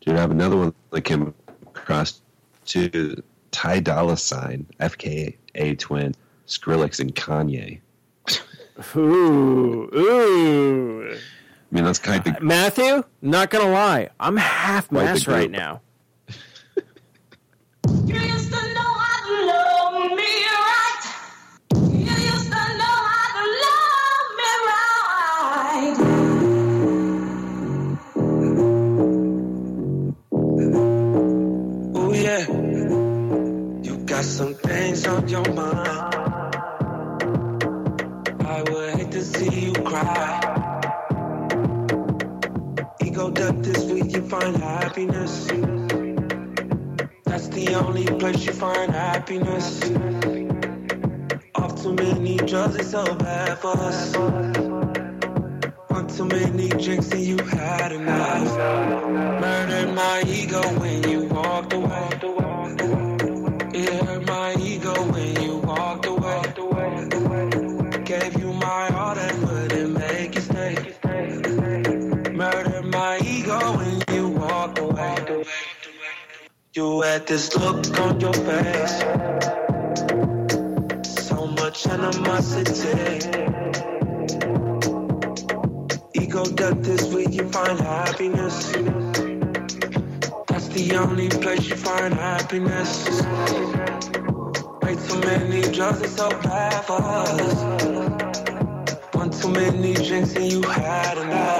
dude, 0.00 0.16
I 0.16 0.20
have 0.20 0.32
another 0.32 0.56
one 0.56 0.74
that 0.90 1.02
came 1.02 1.32
across 1.66 2.20
to 2.66 3.22
Ty 3.52 3.80
Dolla 3.80 4.16
Sign, 4.16 4.66
FKA 4.80 5.36
twigs, 5.76 6.16
Skrillex, 6.46 7.00
and 7.00 7.14
Kanye. 7.14 7.80
Ooh, 8.94 9.88
ooh. 9.94 11.10
I 11.12 11.74
mean, 11.74 11.84
that's 11.84 11.98
kind 11.98 12.26
of 12.26 12.34
uh, 12.34 12.38
Matthew, 12.40 13.02
not 13.22 13.50
gonna 13.50 13.70
lie, 13.72 14.10
I'm 14.20 14.36
half 14.36 14.88
Quite 14.88 14.98
the 15.00 15.04
mass 15.04 15.26
right 15.26 15.50
group. 15.50 15.52
now. 15.52 15.80
Some 34.96 35.16
on 35.18 35.28
your 35.28 35.44
mind. 35.52 36.14
I 38.40 38.62
would 38.68 38.94
hate 38.94 39.12
to 39.12 39.22
see 39.22 39.66
you 39.66 39.72
cry. 39.72 40.40
Ego 43.04 43.30
death 43.30 43.66
is 43.66 43.84
where 43.84 44.06
you 44.06 44.22
find 44.22 44.56
happiness. 44.56 45.46
That's 47.24 47.48
the 47.48 47.74
only 47.74 48.06
place 48.06 48.46
you 48.46 48.52
find 48.52 48.92
happiness. 48.92 49.82
Off 51.54 51.82
too 51.82 51.92
many 51.92 52.36
drugs, 52.38 52.76
it's 52.76 52.90
so 52.90 53.04
bad 53.16 53.58
for 53.58 53.76
us. 53.78 54.14
On 55.90 56.06
too 56.08 56.24
many 56.24 56.68
drinks 56.68 57.10
and 57.12 57.22
you 57.22 57.38
had 57.44 57.92
enough. 57.92 58.56
Murdered 59.40 59.94
my 59.94 60.22
ego 60.26 60.62
when 60.80 61.08
you 61.10 61.15
at 77.16 77.26
this 77.26 77.56
look 77.56 77.98
on 77.98 78.20
your 78.20 78.34
face. 78.34 78.98
So 81.26 81.46
much 81.46 81.86
animosity. 81.86 83.16
Ego 86.12 86.44
death 86.44 86.86
is 86.86 87.14
where 87.14 87.30
you 87.36 87.48
find 87.48 87.78
happiness. 87.80 88.70
That's 90.48 90.68
the 90.76 90.96
only 90.98 91.30
place 91.30 91.66
you 91.70 91.76
find 91.76 92.12
happiness. 92.12 93.08
Way 94.82 94.96
too 95.06 95.20
many 95.20 95.62
drugs, 95.72 96.02
it's 96.02 96.16
so 96.16 96.28
bad 96.28 96.84
for 96.84 97.00
us. 97.00 97.54
One 99.14 99.30
too 99.30 99.52
many 99.52 99.94
drinks 99.94 100.36
and 100.36 100.52
you 100.52 100.60
had 100.60 101.16
enough. 101.16 101.55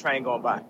Train 0.00 0.22
going 0.22 0.40
by. 0.40 0.62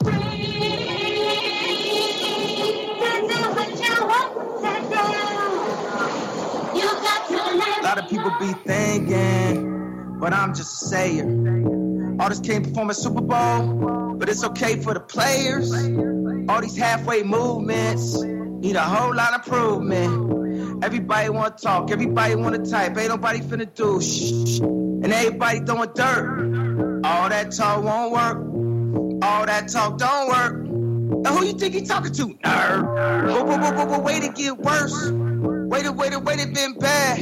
A 7.62 7.82
lot 7.82 7.98
of 7.98 8.10
people 8.10 8.32
be 8.40 8.52
thinking, 8.66 10.18
but 10.18 10.32
I'm 10.32 10.52
just 10.54 10.82
a 10.82 10.86
sayer. 10.86 12.16
Artists 12.18 12.46
can't 12.46 12.64
perform 12.64 12.90
at 12.90 12.96
Super 12.96 13.20
Bowl, 13.20 14.16
but 14.16 14.28
it's 14.28 14.42
okay 14.44 14.80
for 14.80 14.94
the 14.94 15.00
players. 15.00 15.72
All 16.48 16.60
these 16.60 16.76
halfway 16.76 17.22
movements 17.22 18.20
need 18.22 18.74
a 18.74 18.82
whole 18.82 19.14
lot 19.14 19.32
of 19.32 19.46
improvement. 19.46 20.84
Everybody 20.84 21.30
wanna 21.30 21.50
talk, 21.50 21.92
everybody 21.92 22.34
wanna 22.34 22.66
type, 22.66 22.96
ain't 22.98 23.10
nobody 23.10 23.38
finna 23.40 23.72
do 23.72 24.00
shh. 24.00 24.58
And 24.60 25.06
everybody 25.12 25.60
throwing 25.60 25.90
dirt. 25.94 27.02
All 27.04 27.28
that 27.28 27.52
talk 27.52 27.84
won't 27.84 28.12
work. 28.12 28.59
All 29.22 29.44
that 29.46 29.68
talk 29.68 29.98
don't 29.98 30.28
work. 30.28 31.22
Now 31.22 31.36
who 31.36 31.44
you 31.44 31.52
think 31.52 31.74
he 31.74 31.82
talking 31.82 32.12
to? 32.12 32.28
Nerd. 32.28 33.26
But, 33.26 33.60
but, 33.60 33.74
but, 33.76 33.88
but 33.88 34.02
wait 34.02 34.22
to 34.22 34.32
get 34.32 34.56
worse. 34.56 35.10
Waited, 35.10 35.90
waited, 35.92 36.24
waited, 36.24 36.54
been 36.54 36.74
bad. 36.78 37.18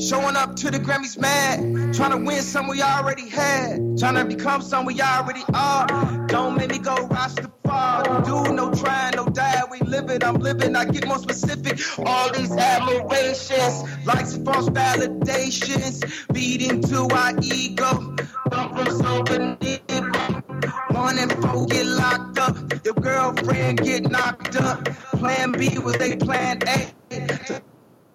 Showing 0.00 0.36
up 0.36 0.56
to 0.56 0.70
the 0.70 0.78
Grammys 0.78 1.18
mad. 1.18 1.94
Trying 1.94 2.12
to 2.12 2.24
win 2.24 2.42
some 2.42 2.66
we 2.66 2.80
already 2.80 3.28
had. 3.28 3.98
Trying 3.98 4.14
to 4.14 4.24
become 4.24 4.62
some 4.62 4.86
we 4.86 5.00
already 5.02 5.42
are. 5.52 5.86
Don't 6.26 6.56
make 6.56 6.70
me 6.70 6.78
go 6.78 6.94
Rastafari. 6.94 8.24
Do 8.24 8.54
no 8.54 8.72
trying, 8.72 9.16
no 9.16 9.26
die. 9.26 9.62
We 9.70 9.80
living, 9.80 10.24
I'm 10.24 10.36
living. 10.36 10.74
I 10.74 10.86
get 10.86 11.06
more 11.06 11.18
specific. 11.18 11.78
All 11.98 12.32
these 12.32 12.50
admirations, 12.52 14.06
likes 14.06 14.36
false 14.38 14.70
validations. 14.70 16.04
Feed 16.34 16.62
into 16.62 17.06
our 17.14 17.32
ego. 17.42 18.16
Come 18.50 18.74
from 18.74 18.98
so 18.98 19.22
beneath. 19.22 20.43
One 20.90 21.18
and 21.18 21.32
four 21.32 21.66
get 21.66 21.86
locked 21.86 22.38
up. 22.38 22.56
Your 22.84 22.94
girlfriend 22.94 23.80
get 23.82 24.10
knocked 24.10 24.56
up. 24.56 24.84
Plan 25.18 25.52
B 25.52 25.78
was 25.78 25.96
they 25.96 26.16
plan 26.16 26.58
A. 26.68 26.92
To 27.10 27.62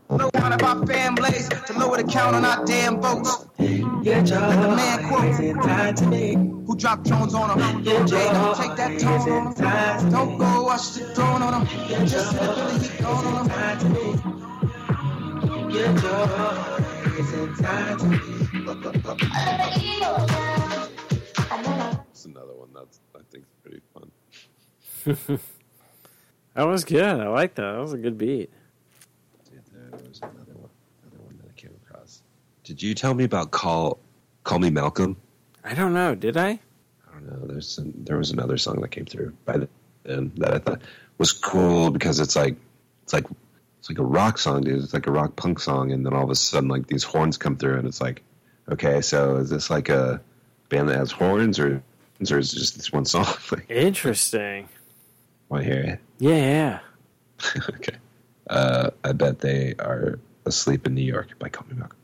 low 0.10 0.30
down 0.32 0.54
of 0.54 0.64
our 0.64 0.86
families, 0.88 1.50
to 1.50 1.74
lower 1.78 1.98
the 1.98 2.04
count 2.04 2.36
on 2.36 2.44
our 2.46 2.66
damn 2.66 3.00
votes. 3.02 3.46
Let 3.58 4.26
the 4.26 4.74
man 4.76 5.08
quote 5.08 5.36
who 6.66 6.76
dropped 6.76 7.06
Jones 7.08 7.34
on 7.34 7.60
him. 7.60 7.84
Jay, 7.84 8.26
don't 8.32 8.56
take 8.56 8.76
that 8.76 9.00
tone 9.00 9.30
on 9.30 9.54
him. 9.56 10.12
Don't 10.12 10.38
go 10.38 10.64
watch 10.64 10.94
the 10.94 11.06
throne 11.16 11.42
on 11.42 11.66
him. 11.66 12.08
Just 12.08 12.32
hit 12.34 12.42
the 12.42 12.48
Billy 12.56 12.80
Heat 12.80 12.98
going 13.02 13.26
on 13.28 13.50
him. 13.50 14.30
Get 15.70 15.96
It's 22.20 22.26
another 22.26 22.54
one 22.54 22.68
that's 22.76 23.00
I 23.16 23.20
think 23.32 23.46
pretty 23.64 23.80
fun. 23.94 25.40
That 26.56 26.68
was 26.68 26.84
good. 26.84 27.02
I 27.02 27.28
like 27.30 27.56
that. 27.56 27.72
That 27.72 27.80
was 27.80 27.94
a 27.94 27.98
good 27.98 28.18
beat. 28.18 28.50
Dude, 29.50 29.62
there 29.72 30.00
was 30.06 30.20
another 30.20 30.56
one, 30.56 30.70
another 31.04 31.24
one 31.24 31.38
that 31.38 31.48
I 31.48 31.54
came 31.56 31.72
across. 31.86 32.22
Did 32.66 32.84
you 32.84 32.94
tell 32.94 33.14
me 33.14 33.24
about 33.24 33.52
call 33.52 34.00
call 34.44 34.60
me 34.60 34.70
Malcolm? 34.70 35.16
I 35.64 35.74
don't 35.74 35.94
know. 35.94 36.16
Did 36.16 36.36
I? 36.36 36.50
I 36.50 37.14
don't 37.14 37.28
know. 37.28 37.48
There's 37.48 37.70
some, 37.70 37.94
there 37.96 38.18
was 38.18 38.32
another 38.32 38.58
song 38.58 38.82
that 38.82 38.90
came 38.90 39.06
through 39.06 39.34
by 39.46 39.58
then 39.58 39.70
um, 40.10 40.32
that 40.36 40.54
I 40.54 40.58
thought 40.58 40.82
was 41.18 41.32
cool 41.32 41.92
because 41.92 42.20
it's 42.20 42.36
like 42.36 42.58
it's 43.04 43.14
like 43.14 43.28
it's 43.78 43.90
like 43.90 44.00
a 44.00 44.04
rock 44.04 44.38
song, 44.38 44.64
dude. 44.64 44.84
It's 44.84 44.94
like 44.94 45.08
a 45.08 45.12
rock 45.12 45.38
punk 45.38 45.62
song, 45.62 45.94
and 45.94 46.06
then 46.06 46.14
all 46.14 46.26
of 46.26 46.30
a 46.30 46.36
sudden, 46.36 46.68
like 46.68 46.88
these 46.88 47.04
horns 47.06 47.38
come 47.38 47.56
through, 47.56 47.78
and 47.78 47.88
it's 47.88 48.02
like, 48.02 48.22
okay, 48.70 49.00
so 49.00 49.38
is 49.38 49.50
this 49.50 49.70
like 49.70 49.88
a 49.88 50.20
band 50.68 50.90
that 50.90 50.98
has 50.98 51.14
horns, 51.14 51.58
or 51.58 51.82
or 52.22 52.38
is 52.38 52.54
it 52.54 52.58
just 52.58 52.76
this 52.76 52.92
one 52.92 53.06
song? 53.06 53.26
like, 53.52 53.70
Interesting. 53.70 54.68
want 55.50 55.64
to 55.64 55.70
hear 55.72 55.82
it? 55.82 56.00
Yeah, 56.20 56.36
yeah. 56.36 56.80
okay. 57.70 57.96
Uh, 58.50 58.90
I 59.04 59.12
bet 59.14 59.40
they 59.40 59.76
are 59.80 60.20
asleep 60.46 60.86
in 60.86 60.96
New 60.96 61.04
York 61.04 61.38
by 61.40 61.50
Call 61.50 61.66
Me 61.70 61.76
Malcolm. 61.78 61.99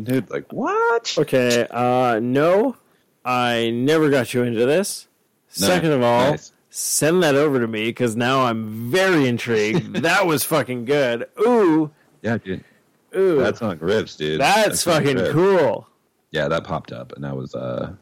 Mean, 0.00 0.04
dude? 0.04 0.30
Like 0.30 0.52
what? 0.52 1.14
Okay. 1.18 1.66
Uh, 1.70 2.20
no, 2.20 2.76
I 3.24 3.70
never 3.70 4.10
got 4.10 4.32
you 4.34 4.42
into 4.42 4.66
this. 4.66 5.06
No, 5.60 5.66
Second 5.66 5.92
of 5.92 6.02
all, 6.02 6.30
nice. 6.32 6.52
send 6.70 7.22
that 7.22 7.34
over 7.34 7.58
to 7.60 7.66
me 7.66 7.84
because 7.86 8.14
now 8.16 8.44
I'm 8.46 8.90
very 8.90 9.26
intrigued. 9.26 9.96
that 10.02 10.26
was 10.26 10.44
fucking 10.44 10.84
good. 10.84 11.26
Ooh, 11.40 11.90
Yeah, 12.22 12.38
dude. 12.38 12.62
ooh, 13.16 13.38
That 13.40 13.56
song 13.58 13.78
rips, 13.80 14.14
dude. 14.16 14.40
that's 14.40 14.68
That 14.68 14.76
song 14.76 15.04
fucking 15.04 15.32
cool. 15.32 15.86
Yeah, 16.30 16.46
that 16.48 16.62
popped 16.64 16.92
up, 16.92 17.12
and 17.16 17.26
I 17.26 17.32
was 17.32 17.54
uh 17.56 17.92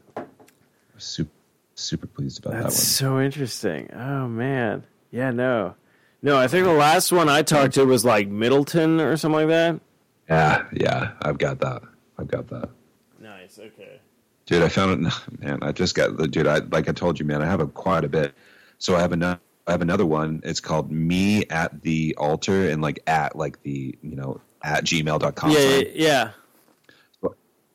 super 0.97 1.31
super 1.75 2.07
pleased 2.07 2.39
about 2.45 2.53
That's 2.61 2.75
that 2.97 3.05
one. 3.07 3.17
so 3.17 3.19
interesting. 3.21 3.89
Oh 3.93 4.27
man, 4.27 4.83
yeah, 5.11 5.31
no, 5.31 5.73
no. 6.21 6.37
I 6.37 6.47
think 6.47 6.65
the 6.65 6.73
last 6.73 7.11
one 7.11 7.29
I 7.29 7.41
talked 7.41 7.73
to 7.75 7.85
was 7.85 8.05
like 8.05 8.27
Middleton 8.27 8.99
or 9.01 9.17
something 9.17 9.39
like 9.39 9.47
that. 9.47 9.79
Yeah, 10.29 10.65
yeah, 10.73 11.11
I've 11.21 11.37
got 11.37 11.59
that. 11.59 11.81
I've 12.17 12.27
got 12.27 12.47
that. 12.49 12.69
Nice. 13.19 13.59
Okay. 13.59 13.99
Dude, 14.45 14.63
I 14.63 14.69
found 14.69 15.05
it. 15.05 15.13
Man, 15.39 15.59
I 15.63 15.71
just 15.71 15.95
got 15.95 16.17
the 16.17 16.27
dude. 16.27 16.47
I 16.47 16.59
like 16.59 16.89
I 16.89 16.91
told 16.91 17.19
you, 17.19 17.25
man. 17.25 17.41
I 17.41 17.45
have 17.45 17.59
a 17.59 17.67
quite 17.67 18.03
a 18.03 18.09
bit 18.09 18.33
So 18.77 18.95
I 18.95 19.01
have 19.01 19.11
another. 19.11 19.39
I 19.67 19.71
have 19.71 19.81
another 19.83 20.05
one. 20.05 20.41
It's 20.43 20.59
called 20.59 20.91
"Me 20.91 21.45
at 21.45 21.81
the 21.83 22.15
Altar" 22.17 22.69
and 22.69 22.81
like 22.81 23.03
at 23.05 23.35
like 23.35 23.61
the 23.61 23.95
you 24.01 24.15
know 24.15 24.41
at 24.63 24.83
gmail.com. 24.83 25.51
Yeah, 25.51 25.59
yeah, 25.59 25.83
yeah. 25.93 26.31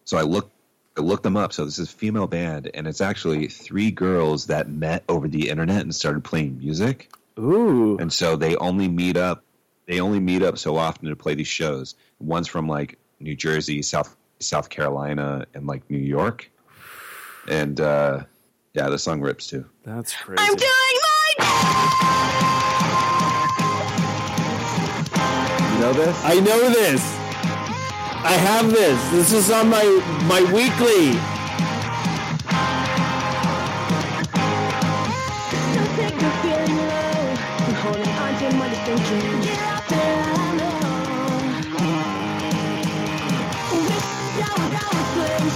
So 0.04 0.18
I 0.18 0.22
looked 0.22 0.52
I 0.96 1.00
looked 1.00 1.22
them 1.22 1.36
up. 1.36 1.52
So 1.52 1.64
this 1.64 1.78
is 1.78 1.88
a 1.88 1.92
female 1.92 2.26
band, 2.26 2.70
and 2.74 2.86
it's 2.86 3.00
actually 3.00 3.48
three 3.48 3.90
girls 3.90 4.46
that 4.46 4.68
met 4.68 5.04
over 5.08 5.28
the 5.28 5.50
internet 5.50 5.82
and 5.82 5.94
started 5.94 6.24
playing 6.24 6.58
music. 6.58 7.10
Ooh. 7.38 7.96
And 7.98 8.12
so 8.12 8.36
they 8.36 8.56
only 8.56 8.88
meet 8.88 9.16
up. 9.16 9.44
They 9.86 10.00
only 10.00 10.20
meet 10.20 10.42
up 10.42 10.58
so 10.58 10.76
often 10.76 11.08
to 11.08 11.16
play 11.16 11.34
these 11.34 11.48
shows. 11.48 11.94
One's 12.24 12.48
from 12.48 12.68
like 12.68 12.98
New 13.20 13.34
Jersey, 13.34 13.82
South 13.82 14.16
South 14.40 14.68
Carolina, 14.70 15.46
and 15.54 15.66
like 15.66 15.88
New 15.90 15.98
York. 15.98 16.50
And 17.48 17.80
uh, 17.80 18.24
yeah, 18.72 18.88
the 18.88 18.98
song 18.98 19.20
rips 19.20 19.46
too. 19.46 19.64
That's 19.84 20.14
crazy. 20.16 20.42
I'm 20.42 20.54
doing 20.54 20.70
my. 20.70 21.24
You 25.74 25.80
know 25.80 25.92
this? 25.92 26.24
I 26.24 26.40
know 26.40 26.70
this. 26.70 27.02
I 28.24 28.32
have 28.32 28.70
this. 28.70 29.10
This 29.10 29.32
is 29.32 29.50
on 29.50 29.68
my 29.68 29.84
my 30.26 30.40
weekly. 30.52 31.33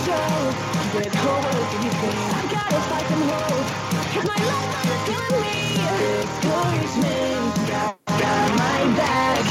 With 0.08 1.14
whole 1.16 1.42
world 1.42 1.68
to. 1.72 2.08
I've 2.32 2.50
got 2.50 2.70
to 2.70 2.80
fight 2.88 3.06
some 3.08 3.22
hope. 3.28 4.24
My 4.24 4.36
killing 5.04 5.42
me. 5.42 5.58
Got, 7.68 7.98
got 8.06 8.48
my 8.56 8.96
back. 8.96 9.44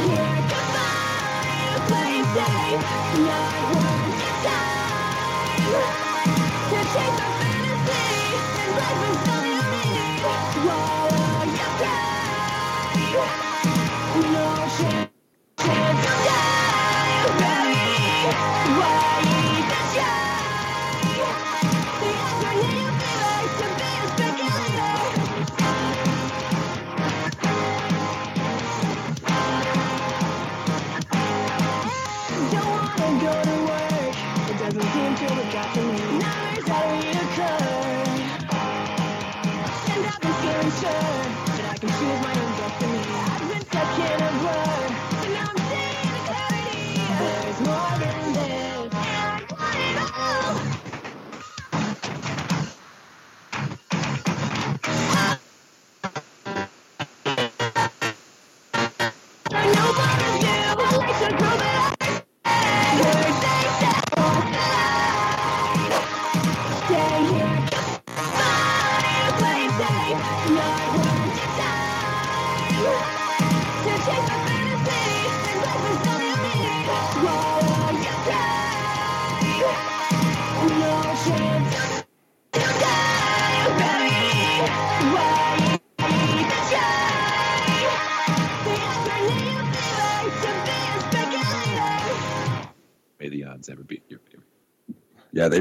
Here, 0.08 0.40
goodbye. 0.50 1.88
Play 1.90 2.24
safe, 2.36 3.79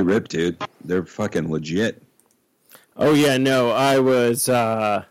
rip, 0.08 0.28
dude. 0.28 0.62
They're 0.84 1.04
fucking 1.04 1.50
legit. 1.50 2.02
Oh 2.96 3.14
yeah, 3.14 3.36
no, 3.36 3.70
I 3.70 3.98
was. 3.98 4.48
uh 4.48 5.04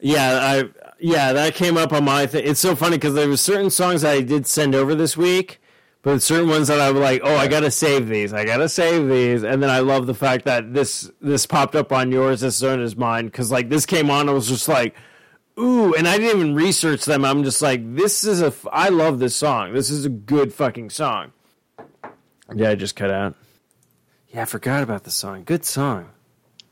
Yeah, 0.00 0.38
I 0.40 0.64
yeah 1.00 1.32
that 1.32 1.54
came 1.54 1.76
up 1.76 1.92
on 1.92 2.04
my 2.04 2.26
thing. 2.26 2.44
It's 2.46 2.60
so 2.60 2.74
funny 2.74 2.96
because 2.96 3.14
there 3.14 3.28
was 3.28 3.40
certain 3.40 3.70
songs 3.70 4.04
I 4.04 4.20
did 4.22 4.46
send 4.46 4.74
over 4.74 4.94
this 4.94 5.16
week, 5.16 5.60
but 6.02 6.22
certain 6.22 6.48
ones 6.48 6.68
that 6.68 6.80
I 6.80 6.90
was 6.90 7.02
like, 7.02 7.20
oh, 7.24 7.36
I 7.36 7.48
gotta 7.48 7.70
save 7.70 8.08
these. 8.08 8.32
I 8.32 8.44
gotta 8.44 8.68
save 8.68 9.08
these, 9.08 9.42
and 9.42 9.62
then 9.62 9.70
I 9.70 9.80
love 9.80 10.06
the 10.06 10.14
fact 10.14 10.44
that 10.46 10.72
this 10.72 11.10
this 11.20 11.44
popped 11.46 11.74
up 11.74 11.92
on 11.92 12.10
yours 12.12 12.42
as 12.42 12.56
soon 12.56 12.80
as 12.80 12.96
mine 12.96 13.26
because 13.26 13.50
like 13.52 13.68
this 13.68 13.84
came 13.86 14.10
on, 14.10 14.28
I 14.28 14.32
was 14.32 14.48
just 14.48 14.68
like. 14.68 14.94
Ooh, 15.60 15.92
and 15.92 16.06
I 16.06 16.18
didn't 16.18 16.38
even 16.38 16.54
research 16.54 17.04
them. 17.04 17.24
I'm 17.24 17.42
just 17.42 17.60
like, 17.60 17.80
this 17.96 18.22
is 18.22 18.40
a. 18.40 18.46
F- 18.46 18.64
I 18.70 18.90
love 18.90 19.18
this 19.18 19.34
song. 19.34 19.72
This 19.74 19.90
is 19.90 20.04
a 20.04 20.08
good 20.08 20.54
fucking 20.54 20.90
song. 20.90 21.32
Yeah, 22.54 22.70
I 22.70 22.74
just 22.76 22.94
cut 22.94 23.10
out. 23.10 23.34
Yeah, 24.28 24.42
I 24.42 24.44
forgot 24.44 24.82
about 24.82 25.04
the 25.04 25.10
song. 25.10 25.44
Good 25.44 25.64
song. 25.64 26.10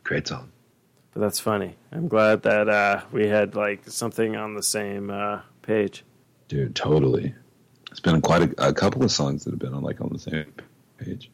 Great 0.04 0.28
song. 0.28 0.52
But 1.12 1.20
that's 1.20 1.40
funny. 1.40 1.76
I'm 1.92 2.08
glad 2.08 2.42
that 2.42 2.68
uh, 2.68 3.02
we 3.12 3.26
had 3.26 3.54
like 3.54 3.88
something 3.88 4.36
on 4.36 4.54
the 4.54 4.62
same 4.62 5.10
uh, 5.10 5.40
page. 5.62 6.04
Dude, 6.48 6.74
totally. 6.76 7.34
It's 7.90 8.00
been 8.00 8.20
quite 8.20 8.42
a, 8.58 8.68
a 8.68 8.72
couple 8.74 9.02
of 9.02 9.10
songs 9.10 9.44
that 9.44 9.52
have 9.52 9.58
been 9.58 9.72
on 9.72 9.82
like 9.82 10.00
on 10.00 10.10
the 10.12 10.18
same 10.18 10.52
page. 10.98 11.30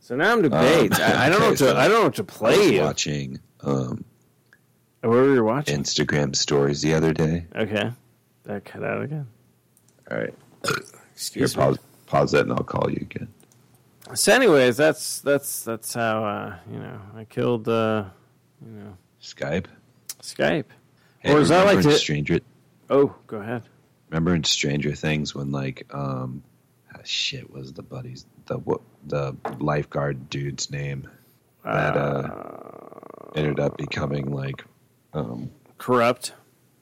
So 0.00 0.14
now 0.16 0.32
I'm 0.32 0.42
debates. 0.42 1.00
I, 1.00 1.26
I 1.26 1.28
don't 1.30 1.40
know 1.40 1.46
okay, 1.48 1.64
what 1.64 1.72
to. 1.74 1.78
I 1.78 1.88
don't 1.88 1.98
know 1.98 2.04
what 2.04 2.14
to 2.16 2.24
play. 2.24 2.80
watching 2.80 3.40
um, 3.62 4.04
What 5.00 5.10
were 5.10 5.34
you 5.34 5.44
watching? 5.44 5.82
Instagram 5.82 6.36
stories 6.36 6.82
the 6.82 6.92
other 6.94 7.12
day. 7.14 7.46
okay, 7.56 7.92
that 8.44 8.64
cut 8.66 8.84
out 8.84 9.02
again. 9.02 9.26
All 10.10 10.18
right, 10.18 10.34
here, 10.66 10.76
Excuse 11.14 11.56
me. 11.56 11.62
pause, 11.62 11.78
pause 12.06 12.32
that, 12.32 12.42
and 12.42 12.52
I'll 12.52 12.64
call 12.64 12.90
you 12.90 12.98
again. 13.00 13.28
So, 14.14 14.32
anyways, 14.34 14.76
that's 14.76 15.20
that's 15.20 15.62
that's 15.62 15.94
how 15.94 16.24
uh, 16.24 16.56
you 16.70 16.78
know 16.78 17.00
I 17.16 17.24
killed 17.24 17.68
uh, 17.68 18.04
you 18.64 18.72
know 18.72 18.96
Skype. 19.22 19.66
Skype. 20.22 20.66
Hey, 21.20 21.32
Or 21.32 21.40
is 21.40 21.48
that 21.50 21.66
like 21.66 21.82
to- 21.82 21.92
Stranger? 21.92 22.40
Oh, 22.88 23.14
go 23.26 23.38
ahead. 23.38 23.62
Remember 24.08 24.34
in 24.34 24.42
Stranger 24.44 24.94
Things 24.94 25.34
when 25.34 25.52
like 25.52 25.86
um, 25.94 26.42
ah, 26.94 26.98
shit 27.04 27.50
was 27.52 27.72
the 27.72 27.82
buddies 27.82 28.26
the 28.46 28.58
what 28.58 28.80
the 29.06 29.36
lifeguard 29.60 30.28
dude's 30.28 30.70
name 30.70 31.08
that 31.64 31.96
uh, 31.96 32.30
ended 33.36 33.60
up 33.60 33.76
becoming 33.78 34.32
like 34.32 34.64
um, 35.12 35.50
Corrupt. 35.78 36.32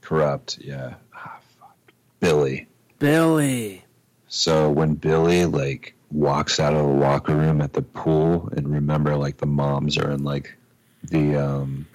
corrupt. 0.01 0.59
Yeah, 0.61 0.95
ah, 1.15 1.39
fuck. 1.59 1.77
Billy. 2.21 2.67
Billy. 2.99 3.85
So 4.29 4.71
when 4.71 4.95
Billy 4.95 5.45
like 5.45 5.95
walks 6.11 6.59
out 6.61 6.75
of 6.75 6.81
the 6.81 6.93
locker 6.93 7.35
room 7.35 7.61
at 7.61 7.73
the 7.73 7.83
pool, 7.83 8.49
and 8.57 8.73
remember 8.73 9.17
like 9.17 9.37
the 9.39 9.47
moms 9.47 9.99
are 9.99 10.11
in 10.11 10.25
like 10.25 10.57
the 11.03 11.37
um 11.37 11.87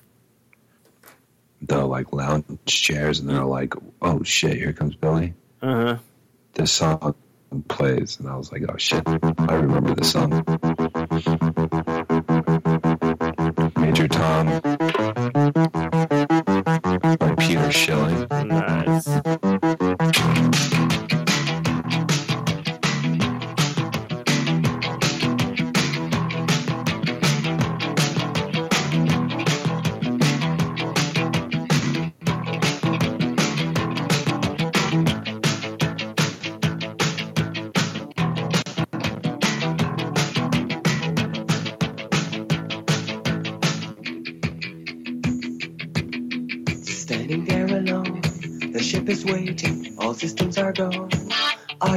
the 1.61 1.85
like 1.85 2.13
lounge 2.13 2.45
chairs, 2.65 3.19
and 3.19 3.29
they're 3.29 3.43
like, 3.45 3.73
"Oh 4.01 4.23
shit, 4.23 4.57
here 4.57 4.73
comes 4.73 4.95
Billy." 4.95 5.33
Uh 5.61 5.85
huh. 5.85 5.97
This 6.53 6.71
song 6.71 7.15
plays, 7.67 8.19
and 8.19 8.29
I 8.29 8.35
was 8.35 8.51
like, 8.51 8.63
"Oh 8.67 8.77
shit, 8.77 9.03
I 9.07 9.53
remember 9.55 9.95
this 9.95 10.11
song." 10.11 10.43
Major 13.77 14.07
Tom 14.07 14.61
by 17.17 17.35
Peter 17.37 17.71
Schilling. 17.71 18.27
Nice. 18.29 19.07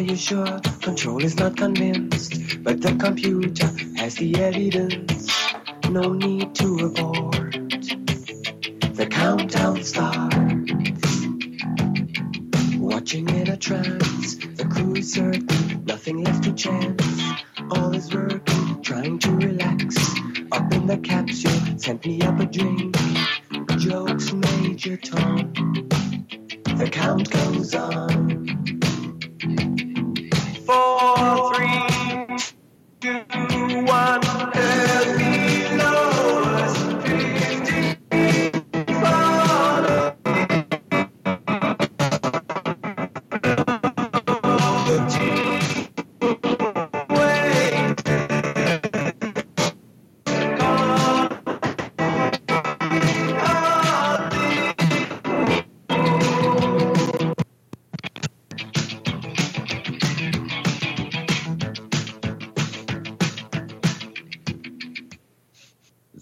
You 0.06 0.16
sure? 0.16 0.60
Control 0.82 1.24
is 1.24 1.36
not 1.36 1.56
convinced, 1.56 2.62
but 2.62 2.80
the 2.80 2.94
computer 2.96 3.66
has 3.96 4.14
the 4.14 4.36
evidence. 4.36 5.32
No 5.90 6.12
need 6.12 6.54
to 6.56 6.75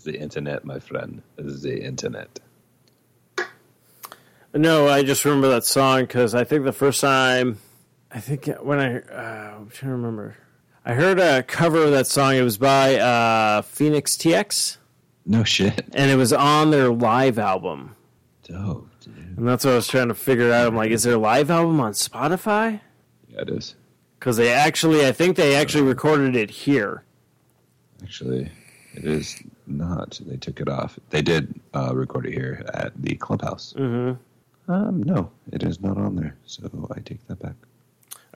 the 0.05 0.19
internet, 0.19 0.65
my 0.65 0.79
friend. 0.79 1.23
Is 1.39 1.63
the 1.63 1.83
internet. 1.83 2.41
No, 4.55 4.89
I 4.89 5.03
just 5.03 5.25
remember 5.25 5.49
that 5.49 5.65
song 5.65 6.03
because 6.03 6.35
I 6.35 6.45
think 6.45 6.65
the 6.65 6.73
first 6.73 7.01
time, 7.01 7.59
I 8.13 8.21
think 8.21 8.47
when 8.63 8.79
I, 8.79 8.99
uh, 9.01 9.57
I'm 9.57 9.69
trying 9.71 9.91
to 9.91 9.97
remember, 9.97 10.37
I 10.85 10.95
heard 10.95 11.19
a 11.19 11.43
cover 11.43 11.83
of 11.83 11.91
that 11.91 12.07
song. 12.07 12.35
It 12.37 12.43
was 12.43 12.57
by 12.57 12.97
uh, 12.97 13.63
Phoenix 13.63 14.17
TX, 14.17 14.77
No 15.27 15.43
shit. 15.43 15.85
and 15.93 16.09
it 16.11 16.15
was 16.17 16.33
on 16.33 16.71
their 16.71 16.93
live 16.93 17.39
album. 17.39 17.97
Dope, 18.45 18.89
dude. 19.01 19.17
And 19.39 19.49
that's 19.49 19.65
what 19.65 19.73
I 19.73 19.77
was 19.77 19.89
trying 19.89 20.09
to 20.09 20.15
figure 20.15 20.53
out. 20.53 20.69
I'm 20.69 20.77
like, 20.77 20.93
is 20.93 21.03
their 21.03 21.17
live 21.19 21.51
album 21.51 21.81
on 21.81 21.93
Spotify? 21.93 22.81
Yeah, 23.29 23.41
it 23.41 23.49
is. 23.49 23.75
Because 24.21 24.37
they 24.37 24.53
actually, 24.53 25.05
I 25.05 25.11
think 25.11 25.37
they 25.37 25.57
actually 25.57 25.83
recorded 25.83 26.37
it 26.37 26.51
here. 26.51 27.03
Actually, 28.05 28.53
it 28.95 29.05
is 29.05 29.43
not. 29.67 30.21
They 30.27 30.37
took 30.37 30.61
it 30.61 30.69
off. 30.69 30.99
They 31.11 31.23
did 31.23 31.59
uh, 31.75 31.93
record 31.95 32.27
it 32.27 32.33
here 32.33 32.65
at 32.75 32.93
the 33.01 33.15
clubhouse. 33.17 33.75
Mm-hmm. 33.77 34.73
Um, 34.73 35.03
no, 35.03 35.31
it 35.53 35.63
is 35.63 35.81
not 35.81 35.97
on 35.99 36.17
there. 36.17 36.37
So 36.47 36.69
I 36.95 37.01
take 37.01 37.27
that 37.29 37.39
back. 37.41 37.55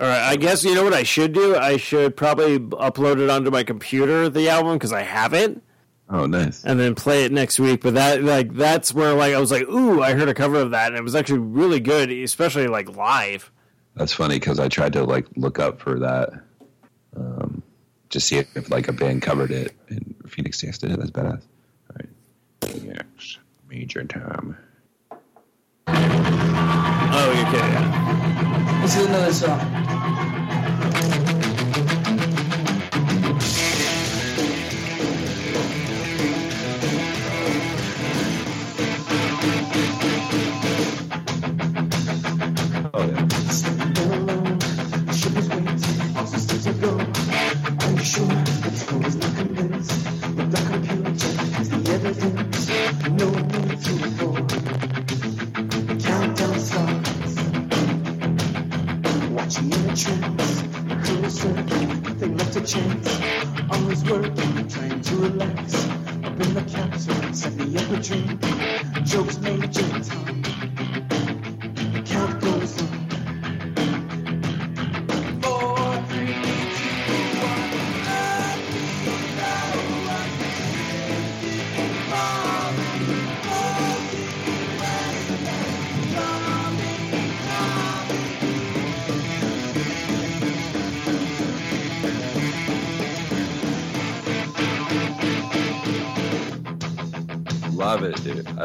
All 0.01 0.07
right, 0.07 0.23
I 0.31 0.37
guess 0.37 0.63
you 0.65 0.75
know 0.75 0.85
what 0.85 0.93
I 0.95 1.03
should 1.03 1.33
do. 1.33 1.57
I 1.57 1.77
should 1.77 2.17
probably 2.17 2.59
upload 2.59 3.19
it 3.21 3.31
onto 3.31 3.51
my 3.51 3.65
computer, 3.65 4.29
the 4.29 4.49
album, 4.49 4.75
because 4.75 4.93
I 4.93 5.03
have 5.03 5.35
it, 5.35 5.61
Oh, 6.09 6.27
nice. 6.27 6.65
and 6.65 6.79
then 6.79 6.95
play 6.95 7.25
it 7.25 7.33
next 7.33 7.59
week. 7.59 7.81
But 7.83 7.95
that, 7.95 8.23
like, 8.23 8.55
that's 8.55 8.95
where 8.95 9.13
like 9.15 9.35
I 9.35 9.41
was 9.41 9.51
like, 9.51 9.69
ooh, 9.69 10.01
I 10.01 10.13
heard 10.13 10.29
a 10.29 10.35
cover 10.35 10.57
of 10.61 10.71
that, 10.71 10.89
and 10.89 10.97
it 10.97 11.03
was 11.03 11.17
actually 11.17 11.41
really 11.41 11.81
good, 11.81 12.11
especially 12.13 12.69
like 12.69 12.95
live. 12.95 13.51
That's 13.97 14.13
funny 14.13 14.37
because 14.39 14.61
I 14.61 14.69
tried 14.69 14.93
to 14.93 15.03
like 15.03 15.27
look 15.35 15.59
up 15.59 15.81
for 15.81 15.99
that, 15.99 16.31
um, 17.17 17.61
to 18.11 18.21
see 18.21 18.39
if 18.39 18.71
like 18.71 18.89
a 18.89 18.93
band 18.93 19.23
covered 19.23 19.51
it, 19.51 19.75
and 19.89 20.15
Phoenix 20.27 20.61
TX 20.63 20.79
did 20.79 20.93
it. 20.93 20.99
That's 20.99 21.11
badass. 21.11 21.43
All 21.91 21.97
right, 21.97 22.09
Phoenix 22.63 23.39
Major 23.69 24.05
Tom. 24.05 24.57
Oh, 25.91 27.33
you're 27.35 27.51
kidding? 27.51 28.83
This 28.83 28.97
is 28.97 29.07
another 29.07 29.33
song. 29.33 30.38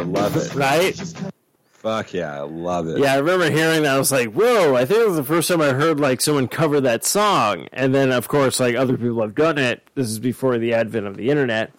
Love 0.04 0.36
it. 0.38 0.54
Right? 0.56 0.96
Fuck 1.84 2.14
yeah, 2.14 2.38
I 2.38 2.42
love 2.44 2.88
it. 2.88 3.00
Yeah, 3.00 3.14
I 3.14 3.18
remember 3.18 3.50
hearing 3.50 3.84
that. 3.84 3.96
I 3.96 3.98
was 3.98 4.12
like, 4.12 4.32
whoa, 4.32 4.76
I 4.76 4.86
think 4.86 5.02
it 5.02 5.08
was 5.08 5.18
the 5.18 5.24
first 5.24 5.50
time 5.50 5.60
I 5.60 5.74
heard 5.74 6.00
like 6.00 6.22
someone 6.22 6.48
cover 6.48 6.80
that 6.80 7.04
song. 7.04 7.68
And 7.74 7.94
then, 7.94 8.12
of 8.12 8.30
course, 8.30 8.60
like 8.60 8.76
other 8.76 8.96
people 8.98 9.22
have 9.22 9.36
done 9.36 9.58
it. 9.58 9.86
This 9.94 10.08
is 10.08 10.20
before 10.20 10.58
the 10.58 10.74
advent 10.74 11.08
of 11.08 11.18
the 11.18 11.30
internet. 11.30 11.74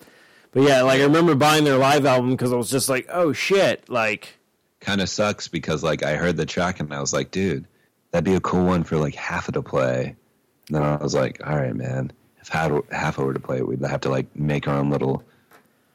But 0.53 0.65
yeah, 0.65 0.83
like 0.83 1.01
I 1.01 1.05
remember 1.05 1.35
buying 1.35 1.65
their 1.65 1.79
live 1.79 2.05
album 2.05 2.33
because 2.33 2.53
I 2.53 2.57
was 2.57 2.71
just 2.71 2.89
like, 2.89 3.07
oh 3.11 3.33
shit, 3.33 3.89
like, 3.89 4.39
kind 4.81 5.01
of 5.01 5.09
sucks 5.09 5.49
because 5.49 5.83
like 5.83 6.03
I 6.03 6.17
heard 6.17 6.37
the 6.37 6.47
track 6.47 6.81
and 6.81 6.93
I 6.93 7.01
was 7.01 7.15
like, 7.15 7.31
dude, 7.31 7.67
that'd 8.11 8.25
be 8.25 8.35
a 8.35 8.41
cool 8.41 8.67
one 8.67 8.85
for 8.85 8.99
like 8.99 9.15
half 9.15 9.49
of 9.49 9.55
to 9.55 9.63
play. 9.63 10.15
And 10.69 10.77
then 10.77 10.83
I 10.83 10.97
was 10.97 11.15
like, 11.15 11.41
all 11.47 11.57
right, 11.57 11.75
man, 11.75 12.13
if 12.41 12.49
half 12.49 12.71
half 12.91 13.19
of 13.19 13.25
were 13.25 13.33
to 13.33 13.41
play, 13.41 13.63
we'd 13.63 13.81
have 13.81 14.03
to 14.03 14.11
like 14.11 14.37
make 14.37 14.69
our 14.69 14.77
own 14.77 14.91
little 14.91 15.25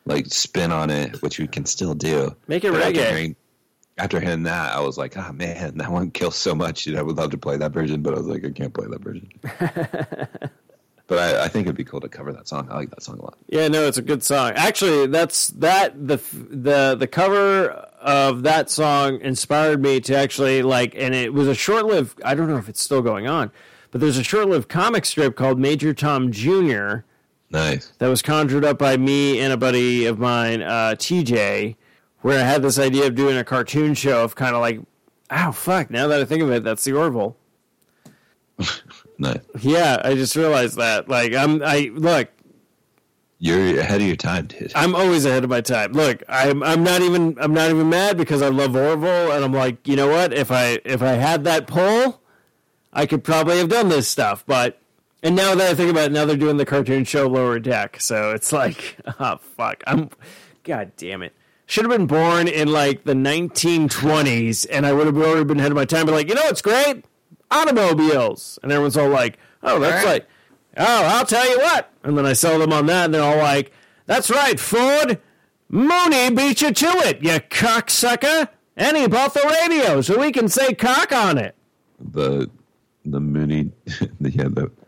like 0.09 0.25
spin 0.27 0.71
on 0.71 0.89
it, 0.89 1.21
which 1.21 1.39
we 1.39 1.47
can 1.47 1.65
still 1.65 1.93
do. 1.93 2.35
Make 2.47 2.63
it 2.63 2.71
But 2.71 2.81
after 2.81 3.01
hearing, 3.01 3.35
after 3.97 4.19
hearing 4.19 4.43
that, 4.43 4.75
I 4.75 4.79
was 4.81 4.97
like, 4.97 5.15
oh 5.17 5.31
man, 5.31 5.77
that 5.77 5.91
one 5.91 6.11
kills 6.11 6.35
so 6.35 6.55
much. 6.55 6.83
Dude, 6.83 6.97
I 6.97 7.01
would 7.01 7.17
love 7.17 7.31
to 7.31 7.37
play 7.37 7.57
that 7.57 7.71
version, 7.71 8.01
but 8.01 8.13
I 8.13 8.17
was 8.17 8.27
like, 8.27 8.43
I 8.43 8.49
can't 8.51 8.73
play 8.73 8.87
that 8.87 9.01
version. 9.01 9.29
but 11.07 11.17
I, 11.17 11.45
I 11.45 11.47
think 11.47 11.67
it'd 11.67 11.75
be 11.75 11.83
cool 11.83 12.01
to 12.01 12.09
cover 12.09 12.33
that 12.33 12.47
song. 12.47 12.67
I 12.71 12.75
like 12.75 12.89
that 12.89 13.03
song 13.03 13.19
a 13.19 13.23
lot. 13.23 13.37
yeah, 13.47 13.67
no, 13.67 13.87
it's 13.87 13.97
a 13.97 14.01
good 14.01 14.23
song. 14.23 14.53
Actually, 14.55 15.07
that's 15.07 15.49
that 15.49 16.07
the 16.07 16.17
the 16.33 16.95
the 16.99 17.07
cover 17.07 17.69
of 18.01 18.43
that 18.43 18.69
song 18.69 19.19
inspired 19.21 19.81
me 19.81 19.99
to 20.01 20.15
actually 20.15 20.61
like, 20.63 20.95
and 20.95 21.13
it 21.13 21.33
was 21.33 21.47
a 21.47 21.55
short 21.55 21.85
lived. 21.85 22.21
I 22.23 22.35
don't 22.35 22.47
know 22.47 22.57
if 22.57 22.69
it's 22.69 22.81
still 22.81 23.01
going 23.01 23.27
on, 23.27 23.51
but 23.91 24.01
there's 24.01 24.17
a 24.17 24.23
short 24.23 24.47
lived 24.47 24.69
comic 24.69 25.05
strip 25.05 25.35
called 25.35 25.59
Major 25.59 25.93
Tom 25.93 26.31
Jr. 26.31 26.99
Nice. 27.51 27.91
that 27.97 28.07
was 28.07 28.21
conjured 28.21 28.63
up 28.63 28.77
by 28.77 28.95
me 28.97 29.39
and 29.39 29.51
a 29.51 29.57
buddy 29.57 30.05
of 30.05 30.19
mine, 30.19 30.61
uh, 30.61 30.95
TJ, 30.97 31.75
where 32.21 32.39
I 32.39 32.43
had 32.43 32.61
this 32.61 32.77
idea 32.77 33.07
of 33.07 33.15
doing 33.15 33.37
a 33.37 33.43
cartoon 33.43 33.93
show 33.95 34.23
of 34.23 34.35
kind 34.35 34.55
of 34.55 34.61
like, 34.61 34.79
oh 35.31 35.51
fuck! 35.51 35.89
Now 35.89 36.07
that 36.07 36.21
I 36.21 36.25
think 36.25 36.43
of 36.43 36.51
it, 36.51 36.63
that's 36.63 36.83
the 36.83 36.93
Orville. 36.93 37.35
Nice. 39.21 39.39
Yeah, 39.59 40.01
I 40.01 40.15
just 40.15 40.33
realized 40.37 40.77
that. 40.77 41.09
Like, 41.09 41.33
I'm, 41.33 41.61
I 41.61 41.91
look, 41.93 42.29
You're 43.37 43.77
ahead 43.81 43.99
of 43.99 44.07
your 44.07 44.15
time, 44.15 44.45
dude. 44.47 44.71
I'm 44.75 44.95
always 44.95 45.25
ahead 45.25 45.43
of 45.43 45.49
my 45.49 45.59
time. 45.59 45.91
Look, 45.91 46.23
I'm, 46.29 46.63
I'm 46.63 46.83
not 46.85 47.01
even, 47.01 47.37
I'm 47.37 47.53
not 47.53 47.69
even 47.69 47.89
mad 47.89 48.15
because 48.15 48.41
I 48.41 48.47
love 48.47 48.77
Orville, 48.77 49.33
and 49.33 49.43
I'm 49.43 49.51
like, 49.51 49.85
you 49.89 49.97
know 49.97 50.07
what? 50.07 50.31
If 50.33 50.51
I, 50.51 50.79
if 50.85 51.01
I 51.01 51.11
had 51.15 51.43
that 51.43 51.67
pull, 51.67 52.21
I 52.93 53.05
could 53.05 53.25
probably 53.25 53.57
have 53.57 53.67
done 53.67 53.89
this 53.89 54.07
stuff. 54.07 54.45
But, 54.47 54.81
and 55.23 55.35
now 55.35 55.55
that 55.55 55.71
I 55.71 55.73
think 55.75 55.91
about 55.91 56.05
it, 56.07 56.11
now 56.11 56.25
they're 56.25 56.37
doing 56.37 56.57
the 56.57 56.65
cartoon 56.65 57.03
show 57.03 57.27
Lower 57.27 57.59
Deck, 57.59 57.99
so 57.99 58.31
it's 58.31 58.51
like, 58.51 58.97
oh 59.19 59.37
fuck, 59.37 59.83
I'm, 59.87 60.09
god 60.63 60.91
damn 60.97 61.21
it. 61.23 61.33
should 61.65 61.83
have 61.85 61.91
been 61.91 62.07
born 62.07 62.47
in 62.47 62.71
like 62.71 63.03
the 63.03 63.13
1920s, 63.13 64.65
and 64.71 64.85
I 64.85 64.93
would 64.93 65.05
have 65.07 65.17
already 65.17 65.43
been 65.43 65.59
ahead 65.59 65.71
of 65.71 65.75
my 65.75 65.85
time. 65.85 66.05
But 66.05 66.13
like, 66.13 66.29
you 66.29 66.35
know 66.35 66.43
what's 66.43 66.61
great? 66.61 67.03
Automobiles, 67.51 68.59
and 68.63 68.71
everyone's 68.71 68.95
all 68.97 69.09
like, 69.09 69.37
"Oh, 69.63 69.79
that's 69.79 70.05
like, 70.05 70.27
oh, 70.77 71.03
I'll 71.05 71.25
tell 71.25 71.49
you 71.49 71.57
what." 71.59 71.91
And 72.03 72.17
then 72.17 72.25
I 72.25 72.33
sell 72.33 72.59
them 72.59 72.71
on 72.71 72.85
that, 72.85 73.05
and 73.05 73.13
they're 73.13 73.23
all 73.23 73.37
like, 73.37 73.71
"That's 74.05 74.29
right, 74.29 74.59
Ford. 74.59 75.19
Mooney 75.67 76.31
beat 76.31 76.61
you 76.61 76.71
to 76.71 76.87
it, 77.07 77.21
you 77.23 77.39
cocksucker." 77.49 78.49
And 78.77 78.95
he 78.95 79.07
bought 79.07 79.33
the 79.33 79.57
radio, 79.67 80.01
so 80.01 80.17
we 80.19 80.31
can 80.31 80.47
say 80.47 80.73
cock 80.73 81.11
on 81.11 81.37
it. 81.37 81.55
The 81.99 82.49
the 83.03 83.19
Mooney, 83.19 83.71
the, 83.85 84.09
yeah, 84.29 84.43
the 84.43 84.71
the 84.77 84.78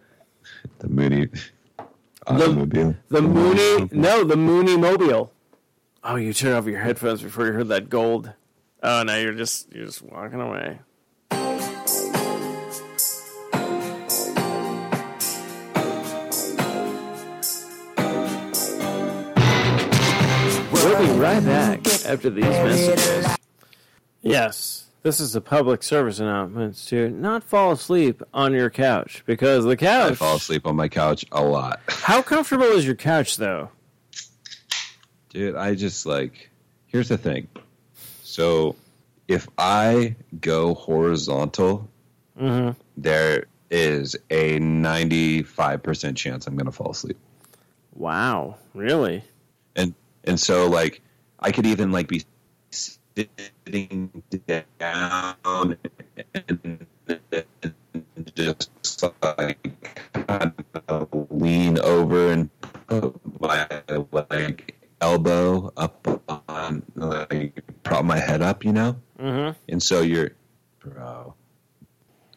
Mooney 0.92 1.30
automobile. 2.28 2.96
The 3.08 3.22
Mooney, 3.22 3.90
no, 3.92 4.26
the 4.26 4.36
Mooney 4.36 4.76
Mobile. 4.76 5.32
Oh, 6.04 6.18
you 6.18 6.34
turned 6.34 6.56
off 6.56 6.66
your 6.66 6.80
headphones 6.80 7.22
before 7.22 7.46
you 7.46 7.54
heard 7.54 7.70
that 7.70 7.90
gold. 7.90 8.34
Oh, 8.84 9.04
now 9.04 9.16
you're 9.16 9.34
just 9.34 9.72
you're 9.74 9.86
just 9.86 10.02
walking 10.02 10.42
away. 10.42 10.80
We'll 20.74 21.00
be 21.00 21.20
right 21.20 21.46
back 21.46 21.88
after 22.06 22.30
these 22.30 22.44
messages. 22.44 23.38
Yes, 24.22 24.81
this 25.04 25.20
is 25.20 25.36
a 25.36 25.42
public 25.42 25.82
service 25.84 26.20
announcement 26.20 26.76
to 26.88 27.10
not 27.10 27.44
fall 27.44 27.72
asleep 27.72 28.22
on 28.34 28.54
your 28.54 28.70
couch 28.70 29.24
because 29.26 29.66
the 29.66 29.76
couch. 29.78 30.12
I 30.12 30.16
fall 30.16 30.36
asleep 30.36 30.66
on 30.68 30.76
my 30.76 30.88
couch 30.88 31.26
a 31.32 31.44
lot. 31.44 31.80
How 31.90 32.22
comfortable 32.22 32.66
is 32.66 32.86
your 32.86 32.96
couch, 32.96 33.38
though? 33.38 33.70
Dude, 35.30 35.56
I 35.56 35.76
just 35.76 36.06
like 36.06 36.50
here's 36.88 37.10
the 37.10 37.18
thing. 37.18 37.48
So 38.24 38.76
if 39.28 39.48
I 39.58 40.16
go 40.40 40.74
horizontal, 40.74 41.88
Mm-hmm. 42.40 42.72
there 42.98 43.46
is 43.70 44.16
a 44.32 44.58
95% 44.60 46.16
chance 46.16 46.48
I'm 46.48 46.56
going 46.56 46.66
to 46.66 46.72
fall 46.72 46.92
asleep. 46.92 47.18
Wow, 47.94 48.56
really? 48.74 49.24
And 49.76 49.94
and 50.24 50.40
so 50.40 50.68
like 50.68 51.02
I 51.40 51.52
could 51.52 51.66
even 51.68 51.92
like 51.92 52.08
be 52.08 52.24
sitting 52.72 53.28
down 54.80 55.78
and 56.34 56.88
just 58.36 59.04
like 59.38 59.72
kind 60.14 60.54
of 60.88 61.28
lean 61.30 61.80
over 61.80 62.32
and 62.32 62.50
put 62.88 63.42
my 63.42 63.68
like 64.12 64.76
elbow 65.02 65.72
up 65.78 66.08
on 66.48 66.84
like 66.96 67.64
prop 67.84 68.06
my 68.06 68.20
head 68.20 68.42
up, 68.42 68.64
you 68.64 68.74
know? 68.74 68.96
Mm-hmm. 69.20 69.60
And 69.70 69.82
so 69.82 70.02
you're 70.02 70.32
bro. 70.80 71.34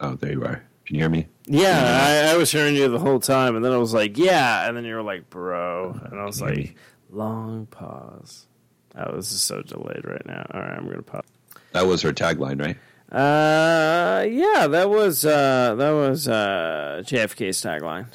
Oh, 0.01 0.15
there 0.15 0.31
you 0.31 0.43
are. 0.43 0.63
Can 0.85 0.95
you 0.95 1.01
hear 1.01 1.09
me? 1.09 1.27
Yeah, 1.47 2.27
I, 2.29 2.33
I 2.33 2.37
was 2.37 2.51
hearing 2.51 2.75
you 2.75 2.87
the 2.87 2.99
whole 2.99 3.19
time, 3.19 3.55
and 3.55 3.65
then 3.65 3.71
I 3.71 3.77
was 3.77 3.93
like, 3.93 4.17
"Yeah," 4.17 4.67
and 4.67 4.77
then 4.77 4.85
you 4.85 4.95
were 4.95 5.01
like, 5.01 5.29
"Bro," 5.29 5.99
and 6.05 6.19
I 6.19 6.25
was 6.25 6.41
like, 6.41 6.75
"Long 7.09 7.65
pause." 7.67 8.47
I 8.95 9.11
was 9.11 9.29
just 9.29 9.45
so 9.45 9.61
delayed 9.61 10.05
right 10.05 10.25
now. 10.25 10.45
All 10.53 10.61
right, 10.61 10.77
I'm 10.77 10.85
gonna 10.85 11.01
pop. 11.01 11.25
That 11.73 11.85
was 11.85 12.01
her 12.03 12.13
tagline, 12.13 12.61
right? 12.61 12.77
Uh, 13.11 14.23
yeah, 14.23 14.67
that 14.67 14.89
was 14.89 15.25
uh, 15.25 15.75
that 15.75 15.91
was 15.91 16.27
uh, 16.27 17.03
JFK's 17.05 17.61
tagline. 17.61 18.07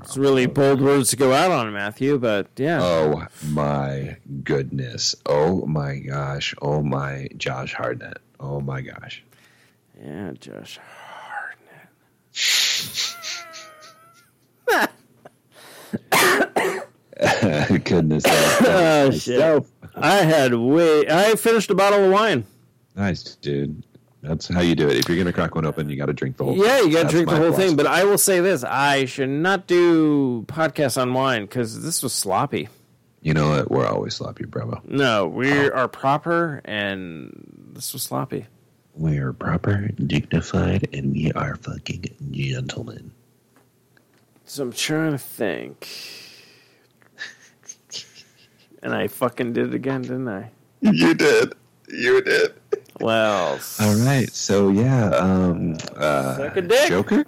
It's 0.00 0.16
really 0.16 0.46
bold 0.46 0.80
words 0.80 1.10
to 1.10 1.16
go 1.16 1.32
out 1.32 1.52
on, 1.52 1.72
Matthew, 1.72 2.18
but 2.18 2.48
yeah. 2.56 2.80
Oh 2.82 3.26
my 3.48 4.16
goodness. 4.42 5.14
Oh 5.24 5.64
my 5.66 5.98
gosh. 5.98 6.54
Oh 6.60 6.82
my 6.82 7.28
Josh 7.36 7.72
Hartnett. 7.72 8.18
Oh 8.40 8.60
my 8.60 8.80
gosh. 8.80 9.22
Yeah, 10.02 10.32
Josh 10.38 10.78
goodness. 17.84 18.24
Oh 18.68 19.10
shit! 19.10 19.64
I 19.94 20.16
had 20.16 20.54
way. 20.54 21.06
I 21.08 21.34
finished 21.34 21.70
a 21.70 21.74
bottle 21.74 22.04
of 22.04 22.10
wine. 22.10 22.44
Nice, 22.94 23.36
dude. 23.36 23.82
That's 24.22 24.48
how 24.48 24.60
you 24.60 24.74
do 24.74 24.88
it. 24.88 24.96
If 24.96 25.08
you're 25.08 25.18
gonna 25.18 25.32
crack 25.32 25.54
one 25.54 25.64
open, 25.66 25.88
you 25.88 25.96
got 25.96 26.06
to 26.06 26.12
drink 26.12 26.36
the 26.36 26.44
whole. 26.44 26.56
Yeah, 26.56 26.80
you 26.80 26.92
got 26.92 27.04
to 27.04 27.08
drink 27.08 27.28
the 27.28 27.36
whole 27.36 27.52
thing. 27.52 27.76
But 27.76 27.86
I 27.86 28.04
will 28.04 28.18
say 28.18 28.40
this: 28.40 28.64
I 28.64 29.04
should 29.04 29.28
not 29.28 29.66
do 29.66 30.42
podcasts 30.48 31.00
on 31.00 31.14
wine 31.14 31.42
because 31.42 31.82
this 31.82 32.02
was 32.02 32.12
sloppy. 32.12 32.68
you 33.22 33.34
know 33.34 33.50
what? 33.50 33.70
We're 33.70 33.86
always 33.86 34.16
sloppy, 34.16 34.44
bravo. 34.44 34.80
No, 34.86 35.28
we 35.28 35.52
oh. 35.52 35.68
are 35.70 35.88
proper, 35.88 36.60
and 36.64 37.70
this 37.72 37.92
was 37.92 38.02
sloppy. 38.02 38.46
We 38.94 39.18
are 39.18 39.32
proper, 39.32 39.88
dignified, 39.88 40.88
and 40.92 41.12
we 41.12 41.30
are 41.32 41.56
fucking 41.56 42.16
gentlemen. 42.30 43.12
So 44.46 44.62
I'm 44.62 44.72
trying 44.72 45.12
to 45.12 45.18
think, 45.18 45.88
and 48.86 48.94
I 48.94 49.08
fucking 49.08 49.52
did 49.52 49.66
it 49.68 49.74
again, 49.74 50.02
didn't 50.02 50.28
I? 50.28 50.48
You 50.80 51.12
did. 51.12 51.54
You 51.88 52.22
did. 52.22 52.54
Well, 53.00 53.58
All 53.80 53.94
right. 53.96 54.32
So 54.32 54.68
yeah. 54.70 55.08
Um. 55.08 55.76
Uh, 55.96 56.50
a 56.54 56.62
dick. 56.62 56.88
Joker. 56.88 57.24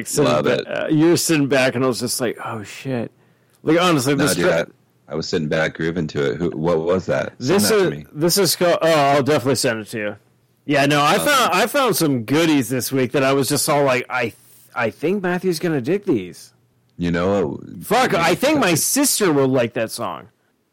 Like 0.00 0.06
sitting, 0.06 0.30
Love 0.32 0.44
ba- 0.44 0.58
it. 0.60 0.66
uh, 0.66 0.86
you 0.88 1.10
were 1.10 1.16
sitting 1.16 1.46
back, 1.48 1.74
and 1.74 1.84
I 1.84 1.88
was 1.88 2.00
just 2.00 2.20
like, 2.20 2.36
"Oh 2.44 2.62
shit!" 2.62 3.10
Like 3.62 3.80
honestly, 3.80 4.14
No, 4.14 4.24
this 4.26 4.36
dude, 4.36 4.46
I, 4.50 4.64
I 5.08 5.14
was 5.14 5.28
sitting 5.28 5.48
back 5.48 5.74
grooving 5.74 6.06
to 6.08 6.32
it. 6.32 6.36
Who? 6.38 6.50
What 6.50 6.80
was 6.80 7.06
that? 7.06 7.34
Send 7.38 7.60
this 7.60 7.68
that 7.68 7.92
is 7.92 8.04
this 8.12 8.38
is 8.38 8.56
called. 8.56 8.78
Oh, 8.82 8.92
I'll 8.92 9.22
definitely 9.22 9.56
send 9.56 9.80
it 9.80 9.84
to 9.88 9.98
you. 9.98 10.16
Yeah, 10.66 10.86
no, 10.86 11.02
I 11.02 11.18
found 11.18 11.52
I 11.52 11.66
found 11.66 11.96
some 11.96 12.24
goodies 12.24 12.68
this 12.68 12.90
week 12.92 13.12
that 13.12 13.22
I 13.24 13.32
was 13.32 13.48
just 13.48 13.68
all 13.68 13.84
like, 13.84 14.06
I 14.10 14.32
I 14.74 14.90
think 14.90 15.22
Matthew's 15.22 15.58
gonna 15.58 15.80
dig 15.80 16.04
these. 16.04 16.52
You 16.96 17.10
know. 17.10 17.58
Fuck, 17.82 18.12
I 18.14 18.34
think 18.34 18.58
my 18.60 18.74
sister 18.94 19.32
will 19.32 19.48
like 19.48 19.72
that 19.74 19.90
song. 19.90 20.28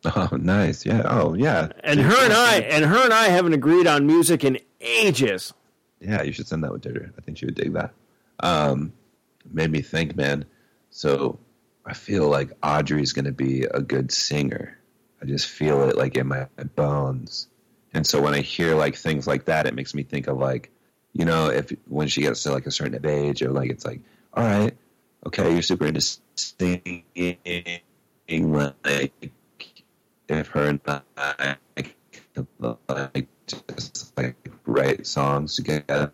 Oh, 0.06 0.30
nice. 0.40 0.86
Yeah. 0.86 1.02
Oh, 1.06 1.34
yeah. 1.34 1.70
And 1.84 2.00
her 2.00 2.24
and 2.24 2.34
I 2.34 2.58
and 2.60 2.86
her 2.86 3.04
and 3.04 3.14
I 3.14 3.30
haven't 3.30 3.54
agreed 3.54 3.88
on 3.88 4.06
music 4.06 4.44
in 4.44 4.60
ages. 4.82 5.54
Yeah, 6.00 6.22
you 6.22 6.32
should 6.32 6.48
send 6.48 6.64
that 6.64 6.72
one 6.72 6.82
to 6.82 6.90
her. 6.94 7.12
I 7.18 7.22
think 7.22 7.38
she 7.40 7.46
would 7.46 7.56
dig 7.56 7.74
that. 7.74 7.92
um, 8.42 8.94
made 9.54 9.72
me 9.72 9.82
think, 9.82 10.16
man. 10.16 10.46
So 10.90 11.40
I 11.86 11.94
feel 11.94 12.28
like 12.30 12.52
Audrey's 12.64 13.14
going 13.14 13.26
to 13.26 13.32
be 13.32 13.64
a 13.64 13.82
good 13.82 14.12
singer. 14.12 14.78
I 15.22 15.26
just 15.26 15.48
feel 15.48 15.90
it 15.90 15.98
like 15.98 16.16
in 16.16 16.28
my 16.28 16.48
bones. 16.76 17.48
And 17.94 18.06
so 18.06 18.22
when 18.22 18.34
I 18.34 18.42
hear 18.42 18.76
like 18.76 18.96
things 18.96 19.26
like 19.26 19.46
that, 19.46 19.66
it 19.66 19.74
makes 19.74 19.94
me 19.96 20.04
think 20.04 20.28
of 20.28 20.38
like, 20.38 20.70
you 21.14 21.26
know, 21.26 21.50
if 21.50 21.72
when 21.88 22.08
she 22.08 22.22
gets 22.22 22.44
to 22.44 22.52
like 22.52 22.68
a 22.68 22.72
certain 22.72 23.04
age, 23.06 23.42
or 23.42 23.52
like 23.52 23.72
it's 23.72 23.86
like, 23.86 24.02
all 24.34 24.44
right, 24.44 24.76
okay, 25.26 25.54
you're 25.54 25.62
super 25.64 25.86
into 25.88 26.02
singing, 26.36 27.04
like 28.84 29.32
if 30.28 30.48
her 30.48 30.66
and 30.66 30.80
I 31.18 31.56
like 31.76 31.96
just 33.48 34.16
like 34.18 34.36
write 34.66 35.08
songs 35.08 35.56
together, 35.56 36.12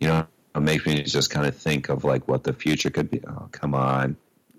you 0.00 0.08
know, 0.08 0.26
it 0.58 0.62
makes 0.62 0.86
me 0.86 1.02
just 1.02 1.30
kind 1.30 1.46
of 1.46 1.56
think 1.56 1.88
of 1.88 2.04
like 2.04 2.28
what 2.28 2.44
the 2.44 2.52
future 2.52 2.90
could 2.90 3.10
be. 3.10 3.20
Oh, 3.26 3.48
come 3.50 3.74
on. 3.74 4.16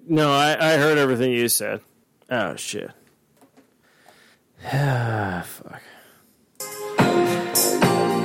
No, 0.08 0.32
I, 0.32 0.74
I 0.74 0.78
heard 0.78 0.98
everything 0.98 1.32
you 1.32 1.48
said. 1.48 1.82
Oh 2.30 2.56
shit. 2.56 2.92
Ah, 4.66 5.46
fuck. 5.46 5.82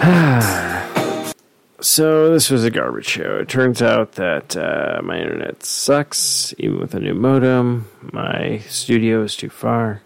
so 1.81 2.33
this 2.33 2.51
was 2.51 2.65
a 2.65 2.71
garbage 2.71 3.07
show. 3.07 3.39
It 3.39 3.49
turns 3.49 3.83
out 3.83 4.13
that 4.13 4.57
uh, 4.57 5.01
my 5.03 5.19
internet 5.19 5.63
sucks, 5.63 6.55
even 6.59 6.81
with 6.81 6.95
a 6.95 7.01
new 7.01 7.15
modem. 7.15 7.89
My 8.13 8.59
studio 8.69 9.23
is 9.23 9.37
too 9.37 9.51
far, 9.51 10.03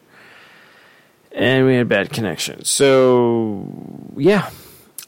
and 1.32 1.66
we 1.66 1.77
had 1.77 1.89
bad 1.89 2.11
connection. 2.11 2.65
So 2.65 3.69
yeah, 4.16 4.51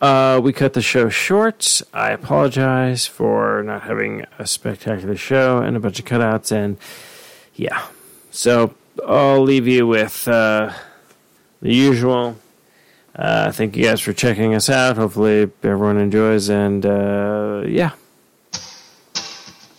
uh, 0.01 0.41
we 0.43 0.53
cut 0.53 0.73
the 0.73 0.83
show 0.83 1.09
short. 1.09 1.83
I 1.93 2.11
apologize 2.11 3.07
for 3.07 3.63
not 3.63 3.83
having 3.83 4.25
a 4.39 4.47
spectacular 4.47 5.17
show 5.17 5.59
and 5.59 5.77
a 5.77 5.81
bunch 5.81 5.99
of 5.99 6.05
cutouts, 6.05 6.53
and 6.53 6.79
yeah. 7.55 7.87
So 8.31 8.75
I'll 9.07 9.43
leave 9.43 9.69
you 9.69 9.87
with 9.87 10.27
uh, 10.27 10.73
the 11.61 11.75
usual. 11.75 12.39
Uh, 13.15 13.53
thank 13.53 13.77
you 13.77 13.85
guys 13.85 14.01
for 14.01 14.13
checking 14.13 14.55
us 14.55 14.71
out. 14.71 14.97
Hopefully, 14.97 15.51
everyone 15.63 15.99
enjoys, 15.99 16.49
and 16.49 16.87
uh, 16.87 17.65
yeah. 17.67 17.93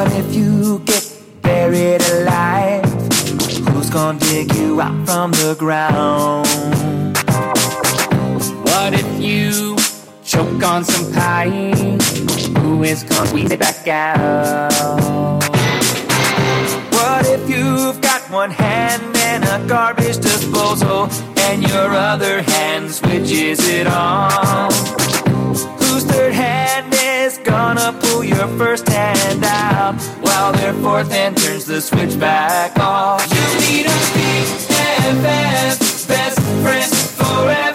What 0.00 0.12
if 0.14 0.34
you 0.34 0.78
get 0.86 1.04
buried 1.42 2.00
alive? 2.12 2.82
Who's 3.68 3.90
gonna 3.90 4.18
dig 4.18 4.50
you 4.54 4.80
out 4.80 4.96
from 5.06 5.30
the 5.32 5.54
ground? 5.58 6.46
What 8.64 8.94
if 8.94 9.20
you 9.20 9.76
choke 10.24 10.62
on 10.64 10.84
some 10.84 11.12
pie? 11.12 11.50
Who 12.60 12.82
is 12.82 13.02
gonna 13.02 13.26
squeeze 13.26 13.50
it 13.50 13.60
back 13.60 13.86
out? 13.88 15.42
What 16.94 17.26
if 17.26 17.50
you've 17.50 18.00
got 18.00 18.22
one 18.30 18.50
hand 18.50 19.02
in 19.02 19.42
a 19.42 19.68
garbage 19.68 20.16
disposal 20.16 21.10
and 21.40 21.62
your 21.68 21.92
other 21.92 22.40
hand 22.40 22.90
switches 22.90 23.68
it 23.68 23.86
on? 23.86 24.72
Whose 25.78 26.04
third 26.04 26.32
hand 26.32 26.89
is 27.30 27.38
gonna 27.38 27.92
pull 28.00 28.24
your 28.24 28.48
first 28.58 28.88
hand 28.88 29.44
out 29.44 29.94
while 30.20 30.52
their 30.52 30.74
fourth 30.74 31.10
hand 31.12 31.36
turns 31.36 31.64
the 31.64 31.80
switch 31.80 32.18
back 32.18 32.76
off. 32.78 33.22
You 33.30 33.46
need 33.60 33.86
a 33.86 33.98
big, 34.14 34.46
fast, 35.22 36.08
best 36.08 36.40
friend 36.62 36.92
forever. 37.18 37.69